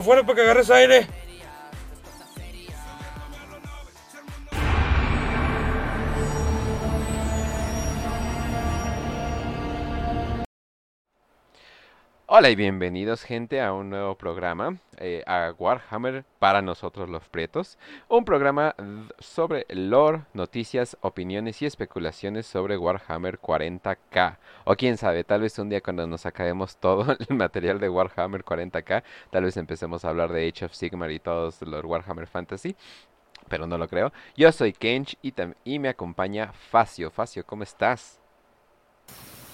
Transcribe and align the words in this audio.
Fuera 0.00 0.22
para 0.24 0.34
que 0.34 0.40
agarres 0.40 0.70
aire. 0.70 1.06
Hola 12.32 12.48
y 12.48 12.54
bienvenidos 12.54 13.24
gente 13.24 13.60
a 13.60 13.72
un 13.72 13.90
nuevo 13.90 14.14
programa, 14.14 14.76
eh, 14.98 15.24
a 15.26 15.52
Warhammer 15.58 16.24
para 16.38 16.62
nosotros 16.62 17.08
los 17.08 17.28
pretos, 17.28 17.76
un 18.08 18.24
programa 18.24 18.76
sobre 19.18 19.66
lore, 19.68 20.20
noticias, 20.32 20.96
opiniones 21.00 21.60
y 21.60 21.66
especulaciones 21.66 22.46
sobre 22.46 22.78
Warhammer 22.78 23.40
40k, 23.40 24.36
o 24.62 24.76
quién 24.76 24.96
sabe, 24.96 25.24
tal 25.24 25.40
vez 25.40 25.58
un 25.58 25.70
día 25.70 25.80
cuando 25.80 26.06
nos 26.06 26.24
acabemos 26.24 26.76
todo 26.76 27.16
el 27.28 27.34
material 27.34 27.80
de 27.80 27.88
Warhammer 27.88 28.44
40k, 28.44 29.02
tal 29.32 29.42
vez 29.42 29.56
empecemos 29.56 30.04
a 30.04 30.10
hablar 30.10 30.30
de 30.30 30.46
Age 30.46 30.66
of 30.66 30.72
Sigmar 30.72 31.10
y 31.10 31.18
todos 31.18 31.60
los 31.62 31.84
Warhammer 31.84 32.28
Fantasy, 32.28 32.76
pero 33.48 33.66
no 33.66 33.76
lo 33.76 33.88
creo. 33.88 34.12
Yo 34.36 34.52
soy 34.52 34.72
Kench 34.72 35.16
y, 35.20 35.34
y 35.64 35.80
me 35.80 35.88
acompaña 35.88 36.52
Facio. 36.52 37.10
Facio, 37.10 37.44
¿cómo 37.44 37.64
estás? 37.64 38.20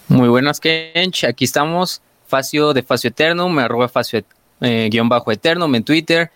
Muy 0.09 0.29
buenas 0.29 0.61
Kench, 0.61 1.25
aquí 1.25 1.47
estamos 1.47 2.03
Facio 2.27 2.73
de 2.73 2.83
Facio 2.83 3.09
Eterno, 3.09 3.49
me 3.49 3.63
arroba 3.63 3.89
Facio 3.89 4.23
eh, 4.61 4.89
guion 4.91 5.09
bajo 5.09 5.31
Eterno 5.33 5.73
en 5.75 5.85
Twitter. 5.85 6.31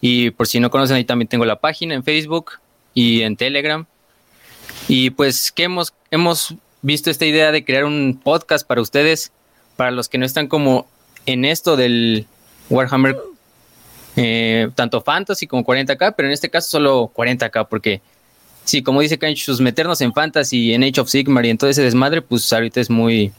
Y 0.00 0.30
por 0.30 0.46
si 0.46 0.60
no 0.60 0.70
conocen, 0.70 0.96
ahí 0.96 1.04
también 1.04 1.28
tengo 1.28 1.44
la 1.44 1.56
página 1.56 1.94
en 1.94 2.04
Facebook 2.04 2.52
y 2.92 3.22
en 3.22 3.36
Telegram. 3.36 3.86
Y 4.88 5.10
pues 5.10 5.50
que 5.50 5.64
hemos, 5.64 5.94
hemos 6.10 6.54
visto 6.82 7.10
esta 7.10 7.24
idea 7.24 7.52
de 7.52 7.64
crear 7.64 7.84
un 7.84 8.20
podcast 8.22 8.66
para 8.66 8.80
ustedes, 8.80 9.32
para 9.76 9.90
los 9.90 10.08
que 10.08 10.18
no 10.18 10.26
están 10.26 10.46
como 10.46 10.86
en 11.26 11.44
esto 11.44 11.76
del 11.76 12.26
Warhammer, 12.68 13.16
eh, 14.16 14.68
tanto 14.74 15.00
Fantasy 15.00 15.46
como 15.46 15.64
40k, 15.64 16.14
pero 16.16 16.28
en 16.28 16.32
este 16.32 16.50
caso 16.50 16.70
solo 16.70 17.10
40k, 17.14 17.66
porque 17.68 18.02
sí, 18.64 18.82
como 18.82 19.00
dice 19.00 19.18
sus 19.36 19.60
meternos 19.60 20.00
en 20.00 20.12
Fantasy, 20.12 20.74
en 20.74 20.84
Age 20.84 21.00
of 21.00 21.08
Sigmar 21.08 21.46
y 21.46 21.50
en 21.50 21.58
todo 21.58 21.70
ese 21.70 21.82
desmadre, 21.82 22.22
pues 22.22 22.52
ahorita 22.52 22.80
es 22.80 22.90
muy, 22.90 23.32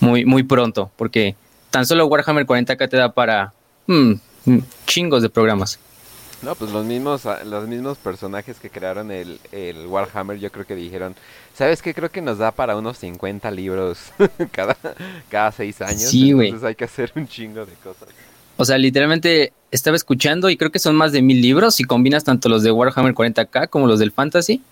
muy, 0.00 0.24
muy 0.24 0.42
pronto, 0.42 0.90
porque 0.96 1.34
tan 1.70 1.86
solo 1.86 2.06
Warhammer 2.06 2.46
40k 2.46 2.88
te 2.88 2.96
da 2.96 3.12
para 3.12 3.52
hmm, 3.86 4.12
chingos 4.86 5.22
de 5.22 5.28
programas. 5.28 5.78
No, 6.42 6.54
pues 6.54 6.70
los 6.70 6.84
mismos, 6.84 7.24
ah, 7.24 7.42
los 7.44 7.66
mismos 7.66 7.96
personajes 7.98 8.58
que 8.58 8.68
crearon 8.68 9.10
el, 9.10 9.40
el 9.52 9.86
Warhammer, 9.86 10.38
yo 10.38 10.52
creo 10.52 10.66
que 10.66 10.74
dijeron, 10.74 11.16
¿sabes 11.54 11.80
qué? 11.80 11.94
Creo 11.94 12.10
que 12.10 12.20
nos 12.20 12.38
da 12.38 12.50
para 12.50 12.76
unos 12.76 12.98
50 12.98 13.50
libros 13.50 13.98
cada, 14.52 14.76
cada 15.30 15.50
seis 15.52 15.80
años. 15.80 16.02
Sí, 16.02 16.30
entonces 16.30 16.64
hay 16.64 16.74
que 16.74 16.84
hacer 16.84 17.10
un 17.16 17.26
chingo 17.26 17.64
de 17.64 17.72
cosas. 17.82 18.08
O 18.58 18.64
sea, 18.64 18.78
literalmente 18.78 19.52
estaba 19.70 19.96
escuchando 19.96 20.48
y 20.50 20.56
creo 20.56 20.70
que 20.70 20.78
son 20.78 20.94
más 20.94 21.12
de 21.12 21.22
mil 21.22 21.40
libros 21.40 21.74
si 21.74 21.84
combinas 21.84 22.24
tanto 22.24 22.48
los 22.48 22.62
de 22.62 22.70
Warhammer 22.70 23.14
40k 23.14 23.68
como 23.68 23.86
los 23.86 23.98
del 23.98 24.12
Fantasy. 24.12 24.62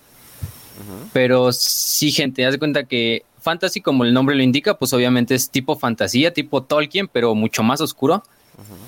Pero 1.13 1.53
sí, 1.53 2.11
gente, 2.11 2.45
haz 2.45 2.53
de 2.53 2.59
cuenta 2.59 2.85
que 2.85 3.25
fantasy, 3.45 3.81
como 3.81 4.03
el 4.03 4.13
nombre 4.13 4.35
lo 4.35 4.43
indica, 4.43 4.77
pues 4.79 4.93
obviamente 4.93 5.35
es 5.37 5.51
tipo 5.51 5.77
fantasía, 5.77 6.33
tipo 6.33 6.65
Tolkien, 6.65 7.07
pero 7.07 7.35
mucho 7.37 7.63
más 7.63 7.81
oscuro. 7.81 8.25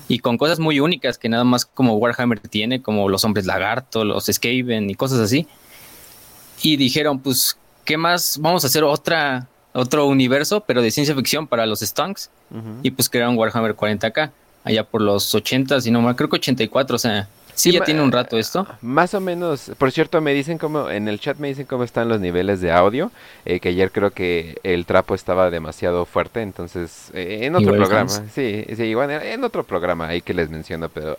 Y 0.07 0.19
con 0.19 0.37
cosas 0.37 0.59
muy 0.59 0.79
únicas 0.79 1.17
que 1.17 1.29
nada 1.29 1.43
más 1.43 1.65
como 1.65 1.95
Warhammer 1.97 2.39
tiene, 2.39 2.81
como 2.81 3.09
los 3.09 3.23
hombres 3.25 3.45
lagarto, 3.45 4.05
los 4.05 4.25
Skaven 4.25 4.89
y 4.89 4.95
cosas 4.95 5.19
así. 5.19 5.45
Y 6.61 6.77
dijeron, 6.77 7.19
pues, 7.19 7.57
¿qué 7.85 7.97
más? 7.97 8.37
Vamos 8.39 8.63
a 8.63 8.67
hacer 8.67 8.83
otra, 8.83 9.47
otro 9.73 10.07
universo, 10.07 10.63
pero 10.65 10.81
de 10.81 10.89
ciencia 10.89 11.13
ficción 11.15 11.47
para 11.47 11.65
los 11.65 11.81
Stunks. 11.81 12.29
Y 12.81 12.91
pues 12.91 13.09
crearon 13.09 13.37
Warhammer 13.37 13.75
40k, 13.75 14.31
allá 14.63 14.83
por 14.85 15.01
los 15.01 15.35
80, 15.35 15.81
si 15.81 15.91
no 15.91 16.01
mal, 16.01 16.15
creo 16.15 16.29
que 16.29 16.37
84, 16.37 16.95
o 16.95 16.99
sea, 16.99 17.27
Sí, 17.57 17.71
ya 17.71 17.83
tiene 17.83 18.03
un 18.03 18.11
rato 18.11 18.37
esto. 18.37 18.67
Más 18.81 19.15
o 19.15 19.19
menos. 19.19 19.71
Por 19.79 19.91
cierto, 19.91 20.21
me 20.21 20.31
dicen 20.33 20.59
cómo, 20.59 20.91
en 20.91 21.07
el 21.07 21.19
chat 21.19 21.37
me 21.37 21.47
dicen 21.47 21.65
cómo 21.65 21.83
están 21.83 22.07
los 22.07 22.19
niveles 22.19 22.61
de 22.61 22.71
audio. 22.71 23.11
Eh, 23.45 23.59
que 23.59 23.69
ayer 23.69 23.91
creo 23.91 24.11
que 24.11 24.59
el 24.61 24.85
trapo 24.85 25.15
estaba 25.15 25.49
demasiado 25.49 26.05
fuerte. 26.05 26.43
Entonces, 26.43 27.09
eh, 27.15 27.39
en 27.41 27.55
otro 27.55 27.73
programa. 27.73 28.09
Sí, 28.09 28.63
sí, 28.75 28.83
igual 28.83 29.09
en 29.09 29.43
otro 29.43 29.63
programa 29.63 30.07
ahí 30.07 30.21
que 30.21 30.35
les 30.35 30.51
menciono. 30.51 30.87
Pero 30.89 31.15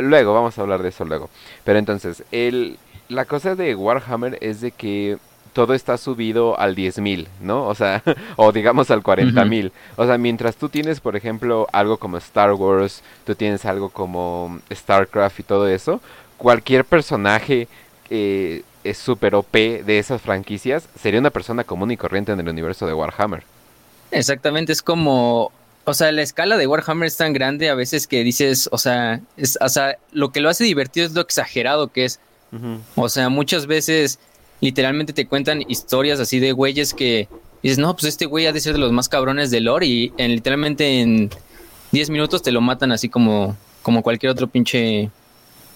luego, 0.00 0.34
vamos 0.34 0.58
a 0.58 0.62
hablar 0.62 0.82
de 0.82 0.88
eso 0.88 1.04
luego. 1.04 1.30
Pero 1.62 1.78
entonces, 1.78 2.24
el, 2.32 2.76
la 3.08 3.24
cosa 3.24 3.54
de 3.54 3.76
Warhammer 3.76 4.38
es 4.40 4.60
de 4.60 4.72
que 4.72 5.18
todo 5.54 5.72
está 5.72 5.96
subido 5.96 6.58
al 6.60 6.76
10.000, 6.76 7.26
¿no? 7.40 7.66
O 7.66 7.74
sea, 7.74 8.02
o 8.36 8.52
digamos 8.52 8.90
al 8.90 9.02
40.000. 9.02 9.72
O 9.96 10.06
sea, 10.06 10.18
mientras 10.18 10.56
tú 10.56 10.68
tienes, 10.68 11.00
por 11.00 11.16
ejemplo, 11.16 11.66
algo 11.72 11.96
como 11.96 12.18
Star 12.18 12.52
Wars, 12.52 13.02
tú 13.24 13.34
tienes 13.34 13.64
algo 13.64 13.88
como 13.88 14.60
StarCraft 14.70 15.40
y 15.40 15.42
todo 15.44 15.66
eso, 15.68 16.02
cualquier 16.36 16.84
personaje 16.84 17.68
eh, 18.10 18.62
es 18.82 18.98
super 18.98 19.34
OP 19.34 19.52
de 19.52 19.98
esas 19.98 20.20
franquicias 20.20 20.86
sería 21.00 21.20
una 21.20 21.30
persona 21.30 21.64
común 21.64 21.90
y 21.90 21.96
corriente 21.96 22.32
en 22.32 22.40
el 22.40 22.48
universo 22.50 22.86
de 22.86 22.92
Warhammer. 22.92 23.44
Exactamente, 24.10 24.72
es 24.72 24.82
como 24.82 25.50
o 25.86 25.92
sea, 25.92 26.12
la 26.12 26.22
escala 26.22 26.56
de 26.56 26.66
Warhammer 26.66 27.06
es 27.06 27.16
tan 27.16 27.32
grande 27.32 27.68
a 27.68 27.74
veces 27.74 28.06
que 28.06 28.24
dices, 28.24 28.68
o 28.72 28.78
sea, 28.78 29.20
es, 29.36 29.58
o 29.60 29.68
sea, 29.68 29.98
lo 30.12 30.32
que 30.32 30.40
lo 30.40 30.48
hace 30.48 30.64
divertido 30.64 31.06
es 31.06 31.12
lo 31.12 31.20
exagerado 31.20 31.92
que 31.92 32.06
es. 32.06 32.20
O 32.94 33.08
sea, 33.08 33.30
muchas 33.30 33.66
veces 33.66 34.20
literalmente 34.64 35.12
te 35.12 35.26
cuentan 35.26 35.62
historias 35.68 36.18
así 36.20 36.40
de 36.40 36.52
güeyes 36.52 36.94
que 36.94 37.28
dices, 37.62 37.76
no, 37.78 37.92
pues 37.92 38.04
este 38.04 38.24
güey 38.24 38.46
ha 38.46 38.52
de 38.52 38.60
ser 38.60 38.72
de 38.72 38.78
los 38.78 38.92
más 38.92 39.10
cabrones 39.10 39.50
de 39.50 39.60
lore 39.60 39.86
y 39.86 40.12
en, 40.16 40.30
literalmente 40.30 41.00
en 41.00 41.28
10 41.92 42.08
minutos 42.08 42.42
te 42.42 42.50
lo 42.50 42.62
matan 42.62 42.90
así 42.90 43.10
como, 43.10 43.58
como 43.82 44.02
cualquier 44.02 44.32
otro 44.32 44.46
pinche 44.46 45.10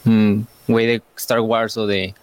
mm, 0.04 0.40
güey 0.68 0.86
de 0.86 1.02
Star 1.18 1.40
Wars 1.40 1.76
o 1.76 1.86
de 1.86 2.14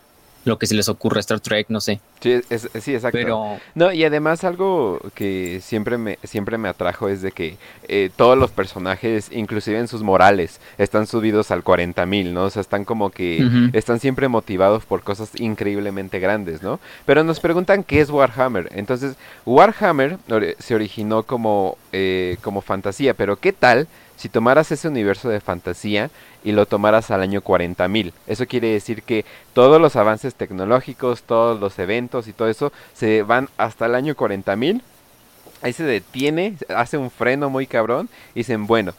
lo 0.45 0.57
que 0.59 0.67
se 0.67 0.75
les 0.75 0.87
ocurre, 0.89 1.19
Star 1.19 1.39
Trek, 1.39 1.67
no 1.69 1.81
sé. 1.81 1.99
Sí, 2.21 2.39
sí 2.79 2.93
exacto. 2.93 3.57
No, 3.73 3.91
y 3.91 4.03
además 4.03 4.43
algo 4.43 4.99
que 5.15 5.59
siempre 5.61 5.97
me, 5.97 6.19
siempre 6.23 6.57
me 6.57 6.69
atrajo 6.69 7.09
es 7.09 7.21
de 7.21 7.31
que 7.31 7.57
eh, 7.87 8.09
todos 8.15 8.37
los 8.37 8.51
personajes, 8.51 9.29
inclusive 9.31 9.79
en 9.79 9.87
sus 9.87 10.03
morales, 10.03 10.59
están 10.77 11.07
subidos 11.07 11.51
al 11.51 11.63
40.000, 11.63 12.31
¿no? 12.31 12.43
O 12.43 12.49
sea, 12.49 12.61
están 12.61 12.85
como 12.85 13.09
que 13.09 13.47
están 13.73 13.99
siempre 13.99 14.27
motivados 14.27 14.85
por 14.85 15.01
cosas 15.01 15.31
increíblemente 15.39 16.19
grandes, 16.19 16.61
¿no? 16.61 16.79
Pero 17.05 17.23
nos 17.23 17.39
preguntan 17.39 17.83
qué 17.83 18.01
es 18.01 18.09
Warhammer. 18.09 18.69
Entonces, 18.73 19.15
Warhammer 19.45 20.17
se 20.59 20.75
originó 20.75 21.23
como, 21.23 21.77
eh, 21.91 22.37
como 22.41 22.61
fantasía, 22.61 23.13
pero 23.15 23.37
¿qué 23.37 23.51
tal 23.51 23.87
si 24.15 24.29
tomaras 24.29 24.71
ese 24.71 24.87
universo 24.87 25.29
de 25.29 25.41
fantasía 25.41 26.09
y 26.43 26.51
lo 26.51 26.65
tomaras 26.65 27.11
al 27.11 27.21
año 27.21 27.41
40.000. 27.41 28.13
Eso 28.27 28.45
quiere 28.45 28.69
decir 28.69 29.03
que 29.03 29.25
todos 29.53 29.81
los 29.81 29.95
avances 29.95 30.35
tecnológicos, 30.35 31.23
todos 31.23 31.59
los 31.59 31.77
eventos 31.79 32.27
y 32.27 32.33
todo 32.33 32.49
eso 32.49 32.71
se 32.93 33.23
van 33.23 33.49
hasta 33.57 33.87
el 33.87 33.95
año 33.95 34.15
40.000. 34.15 34.81
Ahí 35.61 35.73
se 35.73 35.83
detiene, 35.83 36.55
hace 36.69 36.97
un 36.97 37.09
freno 37.09 37.49
muy 37.49 37.67
cabrón 37.67 38.09
y 38.33 38.39
dicen, 38.39 38.67
bueno, 38.67 38.93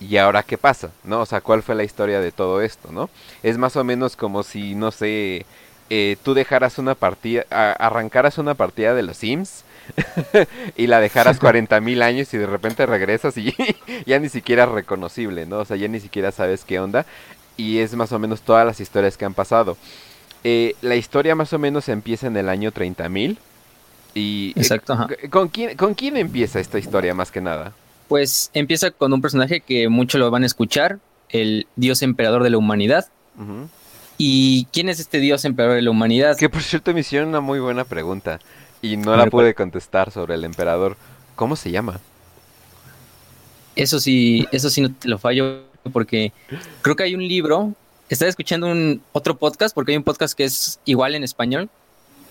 ¿y 0.00 0.16
ahora 0.16 0.42
qué 0.42 0.58
pasa? 0.58 0.90
¿No? 1.04 1.20
O 1.20 1.26
sea, 1.26 1.40
¿cuál 1.40 1.62
fue 1.62 1.74
la 1.74 1.84
historia 1.84 2.20
de 2.20 2.32
todo 2.32 2.62
esto? 2.62 2.90
¿No? 2.90 3.10
Es 3.42 3.58
más 3.58 3.76
o 3.76 3.84
menos 3.84 4.16
como 4.16 4.42
si, 4.42 4.74
no 4.74 4.90
sé, 4.90 5.44
eh, 5.90 6.16
tú 6.22 6.34
dejaras 6.34 6.78
una 6.78 6.94
partida, 6.94 7.44
arrancaras 7.50 8.38
una 8.38 8.54
partida 8.54 8.94
de 8.94 9.02
los 9.02 9.18
Sims 9.18 9.64
y 10.76 10.86
la 10.86 11.00
dejaras 11.00 11.38
40 11.40 11.80
mil 11.80 12.02
años 12.02 12.32
y 12.34 12.38
de 12.38 12.46
repente 12.46 12.86
regresas 12.86 13.36
y 13.36 13.54
ya 14.06 14.18
ni 14.18 14.28
siquiera 14.28 14.64
es 14.64 14.70
reconocible, 14.70 15.46
¿no? 15.46 15.58
O 15.58 15.64
sea, 15.64 15.76
ya 15.76 15.88
ni 15.88 16.00
siquiera 16.00 16.32
sabes 16.32 16.64
qué 16.64 16.80
onda. 16.80 17.06
Y 17.56 17.78
es 17.78 17.94
más 17.94 18.12
o 18.12 18.18
menos 18.18 18.42
todas 18.42 18.66
las 18.66 18.80
historias 18.80 19.16
que 19.16 19.24
han 19.24 19.34
pasado. 19.34 19.76
Eh, 20.44 20.76
la 20.82 20.94
historia 20.96 21.34
más 21.34 21.52
o 21.52 21.58
menos 21.58 21.88
empieza 21.88 22.26
en 22.26 22.36
el 22.36 22.48
año 22.48 22.70
30 22.70 23.08
mil. 23.08 23.38
Y, 24.14 24.50
eh, 24.50 24.60
Exacto. 24.60 25.08
¿con, 25.30 25.48
quién, 25.48 25.76
¿Con 25.76 25.94
quién 25.94 26.16
empieza 26.16 26.60
esta 26.60 26.78
historia 26.78 27.14
más 27.14 27.30
que 27.30 27.40
nada? 27.40 27.72
Pues 28.08 28.50
empieza 28.54 28.90
con 28.90 29.12
un 29.12 29.20
personaje 29.20 29.60
que 29.60 29.88
muchos 29.88 30.20
lo 30.20 30.30
van 30.30 30.42
a 30.42 30.46
escuchar, 30.46 30.98
el 31.30 31.66
dios 31.76 32.02
emperador 32.02 32.42
de 32.42 32.50
la 32.50 32.58
humanidad. 32.58 33.06
¿Y 34.18 34.66
quién 34.72 34.88
es 34.88 35.00
este 35.00 35.18
dios 35.18 35.44
emperador 35.44 35.76
de 35.76 35.82
la 35.82 35.90
humanidad? 35.90 36.36
Que 36.38 36.48
por 36.48 36.62
cierto 36.62 36.94
me 36.94 37.00
hicieron 37.00 37.28
una 37.28 37.40
muy 37.40 37.58
buena 37.58 37.84
pregunta. 37.84 38.40
Y 38.82 38.96
no 38.96 39.16
la 39.16 39.26
pude 39.26 39.54
contestar 39.54 40.10
sobre 40.10 40.34
el 40.34 40.44
emperador. 40.44 40.96
¿Cómo 41.34 41.56
se 41.56 41.70
llama? 41.70 42.00
Eso 43.74 44.00
sí, 44.00 44.46
eso 44.52 44.70
sí 44.70 44.80
no 44.80 44.92
te 44.92 45.08
lo 45.08 45.18
fallo 45.18 45.62
porque 45.92 46.32
creo 46.82 46.96
que 46.96 47.02
hay 47.02 47.14
un 47.14 47.26
libro. 47.26 47.74
Estaba 48.08 48.28
escuchando 48.28 48.68
un 48.68 49.02
otro 49.12 49.36
podcast 49.36 49.74
porque 49.74 49.92
hay 49.92 49.98
un 49.98 50.04
podcast 50.04 50.36
que 50.36 50.44
es 50.44 50.80
igual 50.84 51.14
en 51.14 51.24
español 51.24 51.68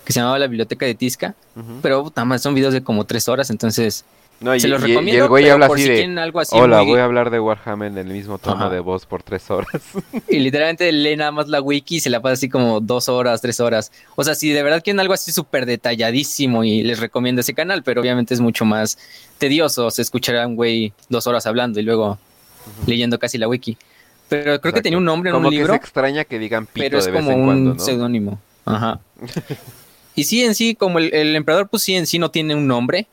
que 0.06 0.12
se 0.12 0.20
llamaba 0.20 0.38
La 0.38 0.46
Biblioteca 0.46 0.86
de 0.86 0.94
Tisca, 0.94 1.34
pero 1.82 2.12
más 2.24 2.40
son 2.40 2.54
videos 2.54 2.72
de 2.72 2.80
como 2.80 3.04
tres 3.04 3.28
horas, 3.28 3.50
entonces 3.50 4.04
no, 4.40 4.54
y, 4.54 4.60
Se 4.60 4.68
los 4.68 4.82
recomiendo, 4.82 5.24
el 5.24 5.28
güey 5.28 5.48
habla 5.48 5.66
así 5.66 5.88
de, 5.88 6.20
algo 6.20 6.40
así 6.40 6.54
hola, 6.54 6.82
voy 6.82 7.00
a 7.00 7.04
hablar 7.04 7.30
de 7.30 7.40
Warhammer 7.40 7.90
en 7.90 7.98
el 7.98 8.06
mismo 8.06 8.36
tono 8.36 8.68
de 8.68 8.80
voz 8.80 9.06
por 9.06 9.22
tres 9.22 9.50
horas. 9.50 9.82
y 10.28 10.38
literalmente 10.40 10.90
lee 10.92 11.16
nada 11.16 11.32
más 11.32 11.48
la 11.48 11.62
wiki 11.62 11.96
y 11.96 12.00
se 12.00 12.10
la 12.10 12.20
pasa 12.20 12.34
así 12.34 12.48
como 12.50 12.80
dos 12.80 13.08
horas, 13.08 13.40
tres 13.40 13.60
horas. 13.60 13.90
O 14.14 14.24
sea, 14.24 14.34
si 14.34 14.50
de 14.50 14.62
verdad 14.62 14.82
quieren 14.84 15.00
algo 15.00 15.14
así 15.14 15.32
súper 15.32 15.64
detalladísimo 15.64 16.64
y 16.64 16.82
les 16.82 17.00
recomiendo 17.00 17.40
ese 17.40 17.54
canal, 17.54 17.82
pero 17.82 18.02
obviamente 18.02 18.34
es 18.34 18.40
mucho 18.40 18.66
más 18.66 18.98
tedioso. 19.38 19.90
Se 19.90 20.02
escuchará 20.02 20.46
un 20.46 20.54
güey 20.54 20.92
dos 21.08 21.26
horas 21.26 21.46
hablando 21.46 21.80
y 21.80 21.82
luego 21.82 22.18
leyendo 22.86 23.18
casi 23.18 23.38
la 23.38 23.48
wiki. 23.48 23.78
Pero 24.28 24.60
creo 24.60 24.74
que 24.74 24.82
tenía 24.82 24.98
un 24.98 25.04
nombre 25.04 25.30
en 25.30 25.36
un 25.36 25.50
libro. 25.50 25.72
Que 25.72 25.76
extraña 25.76 26.24
que 26.24 26.38
digan 26.38 26.66
pito 26.66 26.84
Pero 26.84 26.98
es 26.98 27.08
como 27.08 27.34
un 27.34 27.78
seudónimo. 27.78 28.38
Ajá. 28.64 29.00
y 30.14 30.24
sí, 30.24 30.42
en 30.44 30.54
sí, 30.54 30.74
como 30.74 30.98
el, 30.98 31.14
el, 31.14 31.36
emperador, 31.36 31.68
pues 31.68 31.84
sí, 31.84 31.94
en 31.94 32.06
sí 32.06 32.18
no 32.18 32.30
tiene 32.30 32.54
un 32.54 32.66
nombre. 32.66 33.06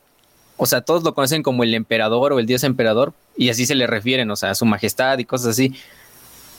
O 0.56 0.66
sea, 0.66 0.82
todos 0.82 1.02
lo 1.02 1.14
conocen 1.14 1.42
como 1.42 1.64
el 1.64 1.74
emperador 1.74 2.32
o 2.32 2.38
el 2.38 2.46
dios 2.46 2.64
emperador. 2.64 3.12
Y 3.36 3.48
así 3.48 3.66
se 3.66 3.74
le 3.74 3.86
refieren, 3.86 4.30
o 4.30 4.36
sea, 4.36 4.50
a 4.50 4.54
su 4.54 4.64
majestad 4.64 5.18
y 5.18 5.24
cosas 5.24 5.48
así. 5.48 5.74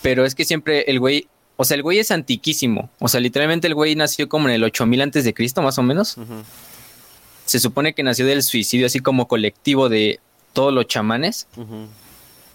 Pero 0.02 0.26
es 0.26 0.36
que 0.36 0.46
siempre 0.46 0.84
el 0.88 1.00
güey. 1.00 1.28
O 1.58 1.64
sea, 1.64 1.76
el 1.76 1.84
güey 1.84 2.00
es 2.00 2.12
antiquísimo. 2.12 2.90
O 3.00 3.08
sea, 3.08 3.22
literalmente 3.22 3.68
el 3.68 3.76
güey 3.76 3.96
nació 3.96 4.28
como 4.28 4.50
en 4.50 4.56
el 4.56 4.64
8000 4.64 5.02
antes 5.02 5.24
de 5.24 5.34
Cristo, 5.34 5.62
más 5.62 5.78
o 5.78 5.84
menos. 5.84 6.18
Se 7.46 7.60
supone 7.60 7.94
que 7.94 8.04
nació 8.04 8.26
del 8.26 8.44
suicidio 8.44 8.88
así 8.88 9.00
como 9.00 9.28
colectivo 9.28 9.88
de 9.88 10.20
todos 10.52 10.74
los 10.74 10.88
chamanes 10.88 11.48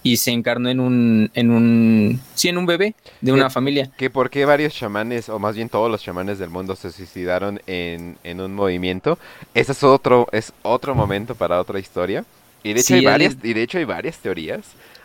y 0.03 0.17
se 0.17 0.31
encarnó 0.31 0.71
en 0.71 0.81
un, 0.81 1.31
en 1.35 1.51
un, 1.51 2.21
sí, 2.35 2.49
en 2.49 2.59
un 2.59 2.67
bebé 2.67 2.95
de 3.21 3.33
una 3.33 3.51
familia. 3.51 3.91
Que 3.97 4.09
por 4.09 4.31
qué 4.31 4.45
varios 4.45 4.75
chamanes, 4.75 5.29
o 5.29 5.39
más 5.39 5.55
bien 5.55 5.69
todos 5.69 5.91
los 5.91 6.03
chamanes 6.03 6.39
del 6.39 6.51
mundo 6.51 6.77
se 6.77 6.91
suicidaron 6.91 7.61
en, 7.67 8.17
en 8.25 8.41
un 8.41 8.55
movimiento. 8.55 9.19
Ese 9.55 9.73
es 9.73 9.83
otro, 9.83 10.27
es 10.33 10.53
otro 10.63 10.95
momento 10.95 11.35
para 11.35 11.61
otra 11.61 11.79
historia. 11.79 12.25
Y 12.63 12.73
de 12.73 12.81
hecho 12.81 12.95
hay 12.95 13.05
varias, 13.05 13.37
y 13.43 13.53
de 13.55 13.63
hecho 13.63 13.79
hay 13.79 13.85
varias 13.85 14.19
teorías. 14.19 14.61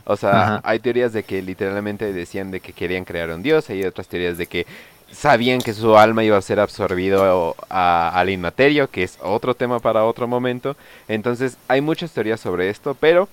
O 0.06 0.16
sea, 0.16 0.62
hay 0.64 0.80
teorías 0.80 1.14
de 1.14 1.24
que 1.24 1.42
literalmente 1.42 2.14
decían 2.14 2.52
de 2.52 2.60
que 2.60 2.74
querían 2.74 3.06
crear 3.06 3.32
un 3.32 3.42
dios, 3.42 3.70
hay 3.70 3.84
otras 3.84 4.08
teorías 4.08 4.38
de 4.38 4.46
que 4.46 4.68
sabían 5.12 5.62
que 5.62 5.74
su 5.74 5.98
alma 5.98 6.24
iba 6.24 6.38
a 6.38 6.42
ser 6.42 6.60
absorbido 6.60 7.56
al 7.70 8.30
inmaterio, 8.30 8.88
que 8.90 9.04
es 9.04 9.18
otro 9.22 9.56
tema 9.56 9.80
para 9.80 10.06
otro 10.06 10.28
momento. 10.28 10.78
Entonces, 11.08 11.58
hay 11.68 11.82
muchas 11.82 12.12
teorías 12.12 12.40
sobre 12.40 12.70
esto, 12.70 12.96
pero 13.00 13.28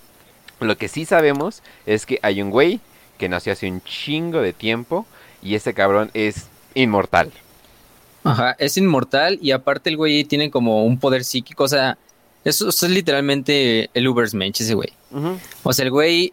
lo 0.67 0.77
que 0.77 0.89
sí 0.89 1.05
sabemos 1.05 1.63
es 1.87 2.07
que 2.07 2.19
hay 2.23 2.43
un 2.43 2.51
güey 2.51 2.81
que 3.19 3.29
nació 3.29 3.53
hace 3.53 3.71
un 3.71 3.83
chingo 3.83 4.41
de 4.41 4.53
tiempo 4.53 5.07
y 5.43 5.55
ese 5.55 5.75
cabrón 5.75 6.11
es 6.15 6.47
inmortal. 6.75 7.33
Ajá, 8.25 8.57
es 8.59 8.77
inmortal 8.77 9.39
y 9.43 9.51
aparte 9.51 9.91
el 9.91 9.97
güey 9.97 10.25
tiene 10.25 10.51
como 10.51 10.85
un 10.85 10.99
poder 10.99 11.25
psíquico, 11.25 11.65
o 11.65 11.69
sea, 11.69 11.99
eso, 12.45 12.69
es 12.69 12.83
literalmente 12.83 13.91
el 13.95 14.09
Ubersmensch 14.09 14.61
ese 14.61 14.75
güey. 14.75 14.93
O 15.63 15.73
sea, 15.73 15.85
el 15.85 15.91
güey 15.91 16.33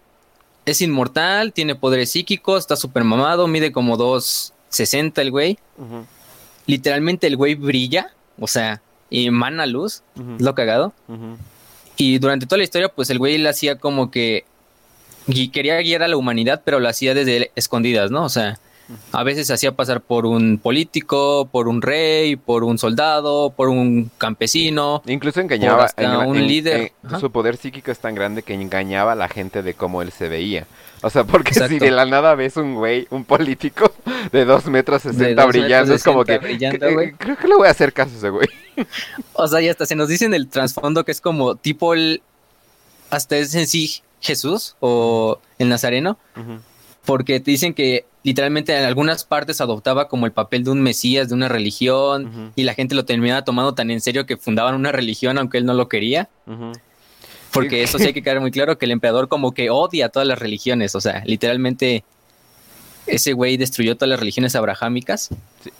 es 0.65 0.81
inmortal, 0.81 1.53
tiene 1.53 1.75
poderes 1.75 2.11
psíquicos, 2.11 2.59
está 2.59 2.75
súper 2.75 3.03
mamado, 3.03 3.47
mide 3.47 3.71
como 3.71 3.97
2.60 3.97 5.19
el 5.21 5.31
güey. 5.31 5.59
Literalmente 6.65 7.27
el 7.27 7.37
güey 7.37 7.55
brilla, 7.55 8.13
o 8.39 8.47
sea, 8.47 8.81
emana 9.11 9.65
luz, 9.65 10.03
es 10.15 10.41
lo 10.41 10.55
cagado. 10.55 10.93
Y 11.99 12.17
durante 12.17 12.45
toda 12.45 12.59
la 12.59 12.63
historia, 12.63 12.87
pues 12.87 13.09
el 13.09 13.19
güey 13.19 13.37
le 13.37 13.49
hacía 13.49 13.77
como 13.77 14.09
que 14.09 14.45
quería 15.51 15.77
guiar 15.81 16.01
a 16.01 16.07
la 16.07 16.15
humanidad, 16.15 16.61
pero 16.63 16.79
lo 16.79 16.87
hacía 16.87 17.13
desde 17.13 17.51
escondidas, 17.55 18.09
¿no? 18.09 18.23
O 18.23 18.29
sea, 18.29 18.57
a 19.11 19.23
veces 19.23 19.47
se 19.47 19.53
hacía 19.53 19.73
pasar 19.73 19.99
por 19.99 20.25
un 20.25 20.59
político, 20.59 21.49
por 21.51 21.67
un 21.67 21.81
rey, 21.81 22.37
por 22.37 22.63
un 22.63 22.77
soldado, 22.77 23.49
por 23.49 23.67
un 23.67 24.09
campesino. 24.17 25.03
Incluso 25.07 25.41
engañaba 25.41 25.89
a 25.97 26.19
un 26.19 26.47
líder. 26.47 26.93
su 27.19 27.31
poder 27.31 27.57
psíquico 27.57 27.91
es 27.91 27.99
tan 27.99 28.15
grande 28.15 28.43
que 28.43 28.53
engañaba 28.53 29.11
a 29.11 29.15
la 29.15 29.27
gente 29.27 29.61
de 29.61 29.73
cómo 29.73 30.01
él 30.01 30.13
se 30.13 30.29
veía. 30.29 30.67
O 31.01 31.09
sea, 31.09 31.23
porque 31.23 31.53
si 31.53 31.79
de 31.79 31.91
la 31.91 32.05
nada 32.05 32.35
ves 32.35 32.57
un 32.57 32.75
güey, 32.75 33.07
un 33.09 33.23
político 33.23 33.91
de 34.31 34.45
dos 34.45 34.65
metros 34.65 35.01
sesenta 35.01 35.45
brillando, 35.45 35.93
es 35.93 36.03
como 36.03 36.25
que 36.25 36.39
creo 37.17 37.37
que 37.37 37.47
le 37.47 37.55
voy 37.55 37.67
a 37.67 37.71
hacer 37.71 37.93
caso 37.93 38.11
a 38.15 38.17
ese 38.17 38.29
güey. 38.29 38.47
O 39.33 39.47
sea, 39.47 39.61
y 39.61 39.69
hasta 39.69 39.85
se 39.85 39.95
nos 39.95 40.09
dice 40.09 40.25
en 40.25 40.33
el 40.33 40.47
trasfondo 40.47 41.05
que 41.05 41.11
es 41.11 41.21
como 41.21 41.55
tipo 41.55 41.93
el 41.93 42.21
hasta 43.09 43.37
es 43.37 43.55
en 43.55 43.67
sí 43.67 44.01
Jesús 44.21 44.75
o 44.79 45.39
el 45.57 45.69
Nazareno, 45.69 46.17
porque 47.05 47.39
te 47.39 47.51
dicen 47.51 47.73
que 47.73 48.05
literalmente 48.23 48.77
en 48.77 48.83
algunas 48.83 49.23
partes 49.23 49.61
adoptaba 49.61 50.07
como 50.07 50.25
el 50.25 50.31
papel 50.31 50.63
de 50.63 50.71
un 50.71 50.81
mesías, 50.81 51.29
de 51.29 51.35
una 51.35 51.47
religión, 51.47 52.51
y 52.55 52.63
la 52.63 52.73
gente 52.73 52.95
lo 52.95 53.05
terminaba 53.05 53.43
tomando 53.43 53.73
tan 53.73 53.91
en 53.91 54.01
serio 54.01 54.25
que 54.25 54.37
fundaban 54.37 54.75
una 54.75 54.91
religión 54.91 55.37
aunque 55.37 55.57
él 55.57 55.65
no 55.65 55.73
lo 55.73 55.87
quería. 55.87 56.29
Porque 57.51 57.83
eso 57.83 57.97
sí 57.97 58.05
hay 58.05 58.13
que 58.13 58.21
quedar 58.21 58.39
muy 58.39 58.51
claro 58.51 58.77
que 58.77 58.85
el 58.85 58.91
emperador 58.91 59.27
como 59.27 59.53
que 59.53 59.69
odia 59.69 60.07
a 60.07 60.09
todas 60.09 60.27
las 60.27 60.39
religiones, 60.39 60.95
o 60.95 61.01
sea, 61.01 61.23
literalmente 61.25 62.03
ese 63.07 63.33
güey 63.33 63.57
destruyó 63.57 63.95
todas 63.95 64.09
las 64.09 64.19
religiones 64.19 64.55
abrahámicas. 64.55 65.29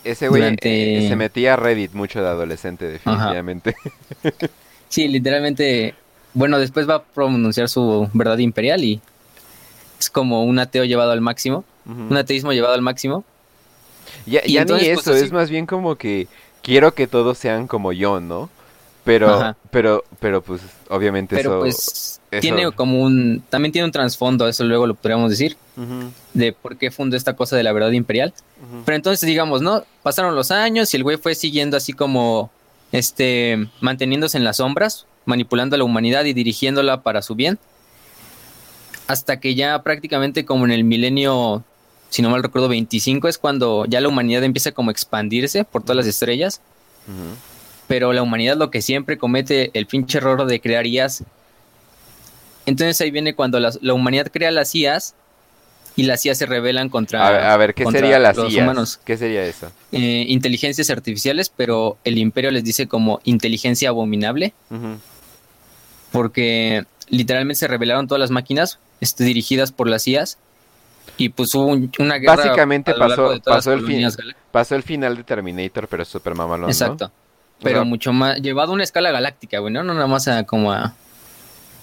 ese 0.04 0.30
güey 0.30 0.56
eh, 0.62 1.06
se 1.07 1.16
metía 1.16 1.54
a 1.54 1.56
Reddit 1.57 1.94
mucho 1.94 2.21
de 2.21 2.27
adolescente, 2.27 2.86
definitivamente. 2.88 3.75
sí, 4.89 5.07
literalmente, 5.07 5.94
bueno, 6.33 6.60
después 6.60 6.89
va 6.89 6.95
a 6.95 7.04
pronunciar 7.04 7.69
su 7.69 8.10
verdad 8.13 8.39
imperial 8.39 8.83
y 8.83 9.01
es 10.00 10.10
como 10.10 10.44
un 10.44 10.60
ateo 10.60 10.86
llevado 10.86 11.12
al 11.12 11.22
máximo, 11.22 11.63
un 11.86 12.15
ateísmo 12.15 12.54
llevado 12.54 12.74
al 12.74 12.81
máximo. 12.81 13.24
Ya, 14.25 14.42
y 14.45 14.57
ni 14.60 14.65
pues, 14.65 14.83
eso, 14.83 15.13
es 15.13 15.31
más 15.31 15.50
bien 15.50 15.65
como 15.65 15.95
que 15.95 16.27
quiero 16.62 16.94
que 16.94 17.07
todos 17.07 17.38
sean 17.38 17.68
como 17.68 17.94
yo, 17.94 18.19
¿no? 18.19 18.50
Pero, 19.09 19.56
pero, 19.71 20.03
pero 20.19 20.44
pues 20.44 20.61
obviamente 20.88 21.35
pero, 21.35 21.61
Pues, 21.61 22.21
tiene 22.41 22.71
como 22.71 23.01
un, 23.01 23.41
también 23.50 23.71
tiene 23.71 23.85
un 23.88 23.91
trasfondo, 23.91 24.47
eso 24.47 24.63
luego 24.63 24.85
lo 24.85 24.94
podríamos 24.94 25.31
decir, 25.31 25.57
de 26.35 26.53
por 26.53 26.77
qué 26.77 26.91
fundó 26.91 27.17
esta 27.17 27.35
cosa 27.35 27.56
de 27.56 27.63
la 27.63 27.73
verdad 27.73 27.89
imperial. 27.89 28.35
Pero 28.85 28.95
entonces 28.95 29.25
digamos, 29.25 29.63
¿no? 29.63 29.83
Pasaron 30.03 30.35
los 30.35 30.51
años 30.51 30.94
y 30.94 30.97
el 30.97 31.03
güey 31.03 31.17
fue 31.17 31.33
siguiendo 31.33 31.75
así 31.75 31.91
como, 31.91 32.51
este, 32.91 33.67
manteniéndose 33.81 34.38
en 34.38 34.44
las 34.44 34.57
sombras, 34.57 35.07
manipulando 35.25 35.75
a 35.75 35.79
la 35.79 35.85
humanidad 35.85 36.25
y 36.25 36.33
dirigiéndola 36.33 37.01
para 37.01 37.23
su 37.23 37.33
bien. 37.33 37.57
Hasta 39.07 39.39
que 39.39 39.55
ya 39.55 39.81
prácticamente 39.81 40.45
como 40.45 40.65
en 40.65 40.71
el 40.71 40.83
milenio, 40.83 41.63
si 42.12 42.21
no 42.21 42.29
mal 42.29 42.44
recuerdo, 42.44 42.67
25 42.67 43.27
es 43.27 43.39
cuando 43.39 43.85
ya 43.85 44.01
la 44.01 44.07
humanidad 44.07 44.44
empieza 44.44 44.71
como 44.71 44.91
a 44.91 44.94
expandirse 44.94 45.63
por 45.63 45.81
todas 45.81 45.97
las 45.97 46.05
estrellas 46.05 46.62
pero 47.89 48.13
la 48.13 48.21
humanidad 48.21 48.56
lo 48.56 48.69
que 48.69 48.83
siempre 48.83 49.18
comete 49.18 49.71
el 49.74 49.88
pinche 49.88 50.19
error 50.19 50.45
de 50.45 50.62
crear 50.62 50.86
IAs. 50.86 51.24
Entonces 52.68 53.01
ahí 53.01 53.09
viene 53.09 53.33
cuando 53.33 53.59
la, 53.59 53.71
humanidad 53.91 54.27
crea 54.31 54.51
las 54.51 54.75
IAs 54.75 55.15
y 55.95 56.03
las 56.03 56.24
IAs 56.24 56.38
se 56.38 56.45
rebelan 56.45 56.89
contra 56.89 57.51
A 57.51 57.57
ver, 57.57 57.74
¿qué 57.74 57.88
sería 57.88 58.19
las 58.19 58.38
los 58.38 58.53
humanos. 58.53 59.00
¿Qué 59.03 59.18
sería 59.18 59.44
eso? 59.44 59.71
Eh, 59.91 60.25
inteligencias 60.27 60.91
artificiales, 60.91 61.50
pero 61.50 61.97
el 62.03 62.19
imperio 62.19 62.51
les 62.51 62.63
dice 62.63 62.88
como 62.88 63.21
inteligencia 63.24 63.89
abominable. 63.89 64.53
Porque 66.12 66.86
literalmente 67.07 67.56
se 67.56 67.68
rebelaron 67.68 68.07
todas 68.07 68.19
las 68.19 68.30
máquinas 68.30 68.77
este, 69.01 69.24
dirigidas 69.24 69.71
por 69.71 69.89
las 69.89 70.07
IAs 70.07 70.38
y 71.18 71.30
pues 71.30 71.56
hubo 71.56 71.65
una 71.97 72.18
guerra. 72.19 72.36
Básicamente 72.36 72.94
pasó, 72.94 73.33
pasó, 73.43 73.74
el 73.74 74.36
pasó 74.51 74.75
el 74.75 74.84
final 74.84 75.17
de 75.17 75.24
Terminator, 75.24 75.88
pero 75.88 76.05
super 76.05 76.36
mamalón. 76.36 76.69
Exacto 76.69 77.12
pero 77.62 77.86
mucho 77.86 78.13
más, 78.13 78.42
llevado 78.42 78.72
a 78.72 78.75
una 78.75 78.84
escala 78.84 79.12
galáctica, 79.12 79.60
güey, 79.60 79.74
no, 79.74 79.84
no 79.84 79.94
nada 79.94 80.08
más 80.08 80.28
a, 80.28 80.44
como 80.44 80.72
a, 80.72 80.94